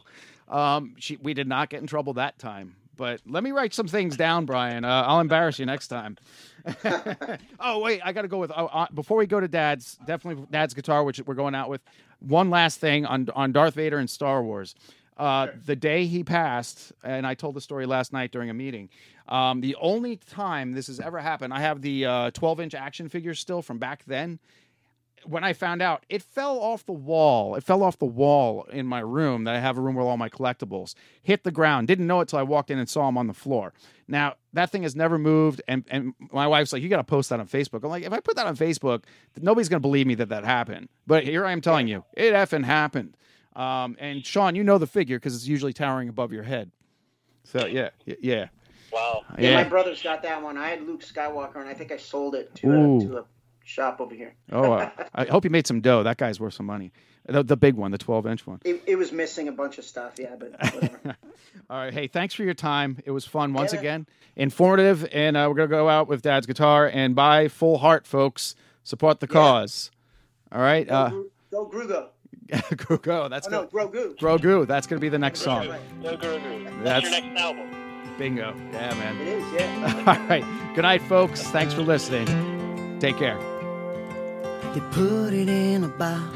Um, 0.53 0.95
she 0.99 1.17
we 1.17 1.35
did 1.35 1.49
not 1.49 1.71
get 1.71 1.81
in 1.81 1.87
trouble 1.87 2.13
that 2.15 2.39
time. 2.39 2.77
But 2.95 3.23
let 3.27 3.43
me 3.43 3.53
write 3.53 3.73
some 3.73 3.89
things 3.89 4.17
down, 4.17 4.45
Brian. 4.45 4.85
Uh, 4.85 5.05
I'll 5.07 5.21
embarrass 5.21 5.59
you 5.59 5.65
next 5.65 5.89
time. 5.89 6.19
oh 7.59 7.81
wait, 7.81 8.03
I 8.05 8.13
got 8.13 8.23
to 8.23 8.29
go 8.29 8.39
with 8.39 8.53
oh, 8.55 8.67
uh, 8.67 8.87
before 8.95 9.17
we 9.17 9.27
go 9.27 9.41
to 9.41 9.49
Dad's. 9.49 9.99
Definitely 10.07 10.47
Dad's 10.51 10.75
guitar, 10.75 11.03
which 11.03 11.21
we're 11.25 11.35
going 11.35 11.55
out 11.55 11.69
with. 11.69 11.81
One 12.21 12.51
last 12.51 12.79
thing 12.79 13.07
on 13.07 13.29
on 13.35 13.53
Darth 13.53 13.75
Vader 13.75 13.99
and 13.99 14.09
Star 14.09 14.43
Wars. 14.43 14.75
Uh, 15.17 15.49
the 15.67 15.77
day 15.77 16.07
he 16.07 16.23
passed, 16.25 16.93
and 17.03 17.27
I 17.27 17.35
told 17.35 17.55
the 17.55 17.61
story 17.61 17.87
last 17.87 18.13
night 18.13 18.31
during 18.31 18.51
a 18.51 18.55
meeting. 18.55 18.89
Um, 19.29 19.61
the 19.61 19.77
only 19.81 20.17
time 20.17 20.73
this 20.73 20.87
has 20.87 21.01
ever 21.01 21.19
happened, 21.19 21.53
I 21.55 21.61
have 21.61 21.81
the 21.81 22.07
uh, 22.07 22.31
12 22.33 22.61
inch 22.61 22.75
action 22.75 23.09
figure 23.09 23.35
still 23.35 23.63
from 23.63 23.79
back 23.79 24.05
then 24.07 24.39
when 25.25 25.45
I 25.45 25.53
found 25.53 25.83
out, 25.83 26.05
it 26.09 26.23
fell 26.23 26.59
off 26.59 26.85
the 26.87 26.93
wall. 26.93 27.55
It 27.55 27.63
fell 27.65 27.83
off 27.83 27.99
the 27.99 28.05
wall 28.07 28.65
in 28.73 28.87
my 28.87 29.01
room 29.01 29.45
that 29.45 29.55
I 29.55 29.61
have 29.61 29.79
a 29.79 29.81
room 29.81 29.95
with 29.95 30.07
all 30.07 30.17
my 30.17 30.29
collectibles. 30.29 30.95
Hit 31.23 31.45
the 31.45 31.51
ground. 31.51 31.89
Didn't 31.89 32.07
know 32.07 32.21
it 32.21 32.29
till 32.29 32.39
I 32.39 32.43
walked 32.43 32.71
in 32.71 32.79
and 32.79 32.89
saw 32.89 33.09
him 33.09 33.17
on 33.19 33.27
the 33.27 33.35
floor. 33.35 33.73
Now 34.09 34.35
that 34.53 34.71
thing 34.71 34.83
has 34.83 34.95
never 34.97 35.19
moved, 35.19 35.63
and 35.69 35.85
and 35.91 36.15
my 36.33 36.47
wife's 36.47 36.73
like, 36.73 36.83
"You 36.83 36.89
got 36.89 36.97
to 36.99 37.05
post 37.05 37.31
that 37.31 37.41
on 37.41 37.47
Facebook." 37.47 37.83
I'm 37.85 37.91
like, 37.91 38.05
"If 38.05 38.13
I 38.13 38.21
put 38.21 38.37
that 38.37 38.47
on 38.47 38.57
Facebook, 38.57 39.05
nobody's 39.41 39.69
gonna 39.69 39.81
believe 39.81 40.07
me 40.07 40.15
that 40.17 40.29
that 40.31 40.45
happened." 40.45 40.89
But 41.07 41.25
here 41.25 41.47
I 41.47 41.53
am 41.53 41.61
telling 41.61 41.89
you, 41.89 42.05
it 42.15 42.33
effing 42.35 42.65
happened. 42.65 43.17
Um, 43.55 43.97
and 44.01 44.25
Sean, 44.25 44.55
you 44.55 44.65
know 44.65 44.79
the 44.79 44.87
figure 44.87 45.19
because 45.19 45.35
it's 45.35 45.47
usually 45.47 45.73
towering 45.73 46.09
above 46.09 46.33
your 46.33 46.43
head. 46.43 46.71
So 47.45 47.67
yeah, 47.67 47.91
yeah. 48.05 48.49
Wow, 48.93 49.23
wow. 49.29 49.37
Yeah, 49.39 49.51
Yeah. 49.51 49.55
my 49.63 49.65
brother's 49.69 50.03
got 50.03 50.23
that 50.23 50.43
one. 50.43 50.59
I 50.59 50.69
had 50.69 50.87
Luke 50.87 51.03
Skywalker, 51.03 51.57
and 51.57 51.69
I 51.69 51.75
think 51.75 51.93
I 51.93 51.97
sold 51.97 52.35
it 52.35 52.55
to 52.57 52.69
Ooh. 52.71 52.97
a, 52.99 53.05
to 53.05 53.17
a 53.19 53.25
shop 53.65 54.01
over 54.01 54.15
here. 54.15 54.35
Oh, 54.53 54.73
uh, 54.73 54.91
I 55.15 55.25
hope 55.25 55.45
you 55.45 55.51
made 55.51 55.67
some 55.67 55.81
dough. 55.81 56.03
That 56.03 56.17
guy's 56.19 56.39
worth 56.41 56.55
some 56.55 56.67
money. 56.67 56.93
The, 57.27 57.43
the 57.45 57.57
big 57.57 57.75
one, 57.77 57.91
the 57.93 57.99
12 57.99 58.27
inch 58.27 58.47
one. 58.47 58.61
It, 58.65 58.83
it 58.87 58.97
was 58.97 59.13
missing 59.13 59.47
a 59.49 59.53
bunch 59.53 59.79
of 59.79 59.85
stuff, 59.85 60.15
yeah, 60.19 60.35
but 60.39 60.53
whatever. 60.75 61.17
All 61.71 61.79
right. 61.79 61.95
Hey, 61.95 62.09
thanks 62.09 62.35
for 62.35 62.43
your 62.43 62.55
time. 62.55 62.99
It 63.05 63.13
was 63.13 63.25
fun 63.25 63.53
once 63.53 63.73
Yeah. 63.73 63.79
again, 63.79 64.07
informative, 64.35 65.07
and 65.13 65.37
uh, 65.37 65.47
we're 65.49 65.55
gonna 65.55 65.69
go 65.69 65.89
out 65.89 66.09
with 66.09 66.23
Dad's 66.23 66.47
guitar 66.47 66.91
and 66.93 67.15
buy 67.15 67.47
full 67.49 67.79
heart, 67.79 68.07
folks. 68.07 68.57
Support 68.83 69.21
the 69.21 69.29
cause. 69.29 69.93
All 70.51 70.61
right. 70.61 70.87
Go, 70.89 70.95
Uh, 70.95 71.09
Gru- 71.11 71.31
go 71.53 71.67
Grugo. 71.71 72.07
Grogu. 72.53 73.31
That's 73.31 73.47
Oh, 73.47 73.51
no, 73.51 73.87
good. 73.87 74.19
Grogu. 74.19 74.19
Grogu. 74.19 74.67
That's 74.67 74.89
gonna 74.89 75.01
be 75.01 75.09
the 75.09 75.19
next 75.19 75.41
song. 75.41 75.69
No 76.01 76.17
Grogu. 76.17 76.65
That's, 76.83 77.09
That's- 77.09 77.13
your 77.13 77.21
next 77.23 77.41
album. 77.41 77.69
Bingo. 78.19 78.55
Yeah, 78.73 78.95
man. 78.95 79.17
It 79.21 79.29
is, 79.29 79.53
yeah. 79.55 80.05
All 80.07 80.29
right. 80.29 80.75
Good 80.75 80.83
night, 80.83 81.03
folks. 81.03 81.43
Thanks 81.45 81.73
for 81.73 81.83
listening. 81.83 82.27
Take 83.01 83.17
care. 83.17 83.39
They 84.75 84.81
put 84.91 85.35
it 85.35 85.51
in 85.51 85.85
a 85.85 85.89
box 85.89 86.35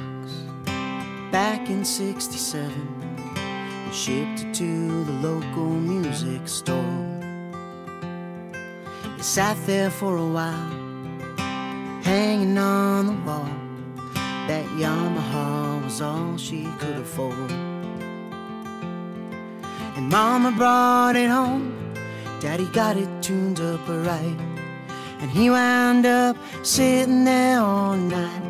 back 1.33 1.71
in 1.71 1.87
67 1.87 2.71
and 3.07 3.95
shipped 3.95 4.41
it 4.41 4.55
to 4.57 5.05
the 5.05 5.13
local 5.13 5.71
music 5.71 6.47
store. 6.47 7.19
It 9.17 9.25
sat 9.25 9.57
there 9.65 9.91
for 9.91 10.19
a 10.19 10.27
while, 10.27 10.71
hanging 12.03 12.59
on 12.59 13.07
the 13.07 13.15
wall. 13.25 13.49
That 14.49 14.67
Yamaha 14.77 15.83
was 15.83 16.03
all 16.03 16.37
she 16.37 16.69
could 16.79 16.97
afford. 16.97 17.51
And 19.97 20.11
Mama 20.11 20.53
brought 20.53 21.17
it 21.17 21.31
home, 21.31 21.95
Daddy 22.41 22.67
got 22.67 22.99
it 22.99 23.23
tuned 23.23 23.61
up 23.61 23.81
right. 23.89 24.56
And 25.21 25.31
he 25.31 25.51
wound 25.51 26.05
up 26.07 26.37
sitting 26.63 27.25
there 27.25 27.61
all 27.61 27.97
night 27.97 28.43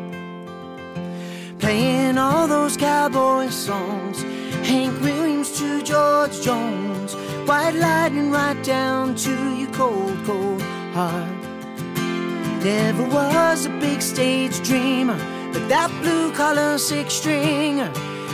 Playing 1.59 2.17
all 2.17 2.47
those 2.47 2.77
cowboy 2.77 3.49
songs. 3.49 4.21
Hank 4.67 4.99
Williams 5.01 5.57
to 5.59 5.81
George 5.81 6.41
Jones 6.41 7.13
White 7.47 7.75
lightning 7.75 8.31
right 8.31 8.61
down 8.63 9.15
to 9.15 9.55
your 9.55 9.71
cold, 9.71 10.17
cold 10.25 10.61
heart. 10.93 11.31
Never 12.63 13.03
was 13.03 13.65
a 13.65 13.69
big 13.79 14.01
stage 14.01 14.61
dreamer 14.61 15.17
But 15.53 15.69
that 15.69 15.89
blue 16.01 16.33
collar 16.33 16.77
six 16.77 17.13
stringer 17.13 17.91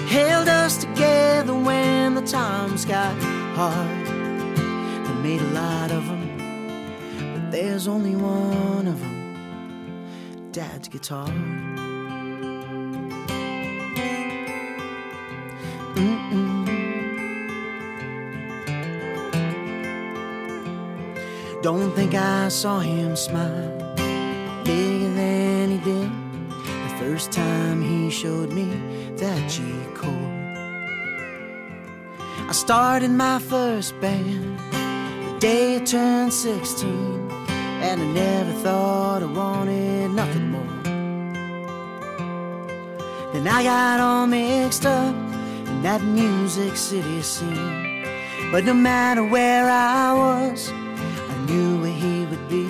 Held 0.07 0.47
us 0.47 0.77
together 0.77 1.53
when 1.53 2.15
the 2.15 2.21
times 2.21 2.85
got 2.85 3.15
hard. 3.55 4.05
They 5.05 5.13
made 5.21 5.41
a 5.41 5.51
lot 5.51 5.91
of 5.91 6.05
them 6.07 6.22
there's 7.53 7.87
only 7.87 8.15
one 8.15 8.87
of 8.87 8.99
them 8.99 10.49
Dad's 10.51 10.87
guitar. 10.87 11.27
Mm-mm. 15.93 16.65
Don't 21.61 21.91
think 21.95 22.15
I 22.15 22.47
saw 22.49 22.79
him 22.79 23.15
smile 23.15 23.93
bigger 24.65 25.13
than 25.13 25.69
he 25.71 25.77
did 25.77 26.09
the 26.49 26.95
first 26.97 27.31
time 27.31 27.83
he 27.83 28.09
showed 28.09 28.51
me 28.51 28.65
that 29.17 29.47
G 29.47 29.61
chord. 29.93 30.13
I 32.49 32.51
started 32.51 33.11
my 33.11 33.37
first 33.37 33.99
band 34.01 34.57
the 34.71 35.37
day 35.39 35.75
I 35.75 35.79
turned 35.85 36.33
16, 36.33 37.22
and 37.83 38.01
I 38.01 38.05
never 38.05 38.53
thought 38.63 39.21
I 39.21 39.25
wanted 39.25 40.11
nothing 40.11 40.51
more. 40.51 40.83
Then 43.33 43.47
I 43.47 43.63
got 43.63 43.99
all 43.99 44.25
mixed 44.25 44.85
up 44.85 45.13
in 45.67 45.81
that 45.81 46.01
music 46.01 46.77
city 46.77 47.21
scene. 47.21 48.05
But 48.51 48.63
no 48.63 48.73
matter 48.73 49.23
where 49.23 49.69
I 49.69 50.13
was, 50.13 50.71
I 50.71 51.35
knew 51.45 51.81
where 51.81 51.91
he 51.91 52.25
would 52.25 52.47
be. 52.47 52.69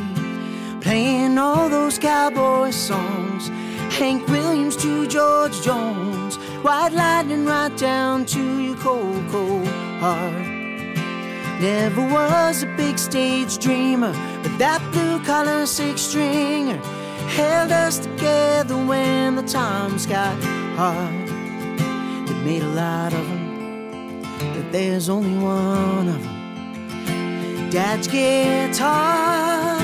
Playing 0.81 1.37
all 1.37 1.69
those 1.69 1.99
cowboy 1.99 2.71
songs, 2.71 3.49
Hank 3.97 4.27
Williams 4.27 4.75
to 4.77 5.07
George 5.07 5.61
Jones, 5.61 6.37
White 6.65 6.93
Lightning 6.93 7.45
right 7.45 7.75
down 7.77 8.25
to 8.33 8.61
your 8.61 8.77
cold, 8.77 9.29
cold 9.29 9.67
heart. 10.01 10.42
Never 11.63 12.01
was 12.01 12.63
a 12.63 12.65
big 12.75 12.99
stage 12.99 13.57
dreamer, 13.57 14.11
but 14.43 14.57
that 14.57 14.81
blue 14.91 15.23
collar 15.23 15.65
six 15.65 16.01
stringer 16.01 16.75
held 17.37 17.71
us 17.71 17.99
together 17.99 18.75
when 18.75 19.37
the 19.37 19.43
times 19.43 20.05
got 20.05 20.35
hard. 20.75 21.29
They 22.27 22.33
made 22.43 22.63
a 22.63 22.67
lot 22.67 23.13
of 23.13 23.25
them, 23.25 24.23
but 24.39 24.73
there's 24.73 25.07
only 25.07 25.37
one 25.37 26.09
of 26.09 26.21
them. 26.21 27.69
Dad's 27.69 28.09
guitar. 28.09 29.79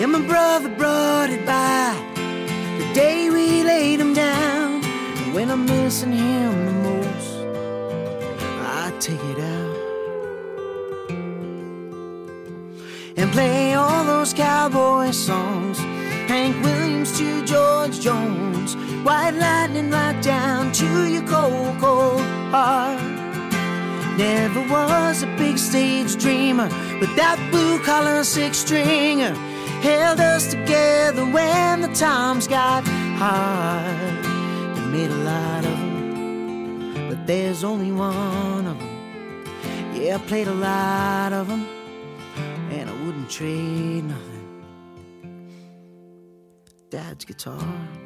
And 0.00 0.12
my 0.12 0.22
brother 0.22 0.70
brought 0.70 1.28
it 1.28 1.44
by 1.44 1.94
the 2.78 2.94
day 2.94 3.28
we 3.28 3.62
laid 3.62 4.00
him 4.00 4.14
down. 4.14 4.82
And 4.82 5.34
when 5.34 5.50
I'm 5.50 5.66
missing 5.66 6.12
him 6.12 6.85
play 13.36 13.74
all 13.74 14.02
those 14.02 14.32
cowboy 14.32 15.10
songs. 15.10 15.78
Hank 16.26 16.56
Williams 16.64 17.18
to 17.18 17.44
George 17.44 18.00
Jones, 18.00 18.74
White 19.04 19.34
Lightning 19.34 19.90
right 19.90 20.18
down 20.22 20.72
to 20.72 21.06
your 21.06 21.26
cold, 21.26 21.78
cold 21.78 22.22
heart. 22.50 22.98
Never 24.16 24.62
was 24.72 25.22
a 25.22 25.26
big 25.36 25.58
stage 25.58 26.16
dreamer, 26.16 26.70
but 26.98 27.10
that 27.20 27.36
blue 27.50 27.78
collar 27.84 28.24
six 28.24 28.56
stringer 28.56 29.34
held 29.88 30.18
us 30.18 30.50
together 30.50 31.26
when 31.26 31.82
the 31.82 31.92
times 31.92 32.48
got 32.48 32.84
hard. 33.22 34.24
They 34.76 34.86
made 34.96 35.10
a 35.10 35.22
lot 35.32 35.62
of 35.66 35.76
them, 35.78 37.08
but 37.10 37.26
there's 37.26 37.64
only 37.64 37.92
one 37.92 38.66
of 38.66 38.78
them. 38.78 38.94
Yeah, 39.94 40.14
I 40.14 40.18
played 40.26 40.48
a 40.48 40.54
lot 40.54 41.34
of 41.34 41.48
them, 41.48 41.75
trade 43.28 44.04
nothing. 44.04 44.64
Dad's 46.90 47.24
guitar. 47.24 48.05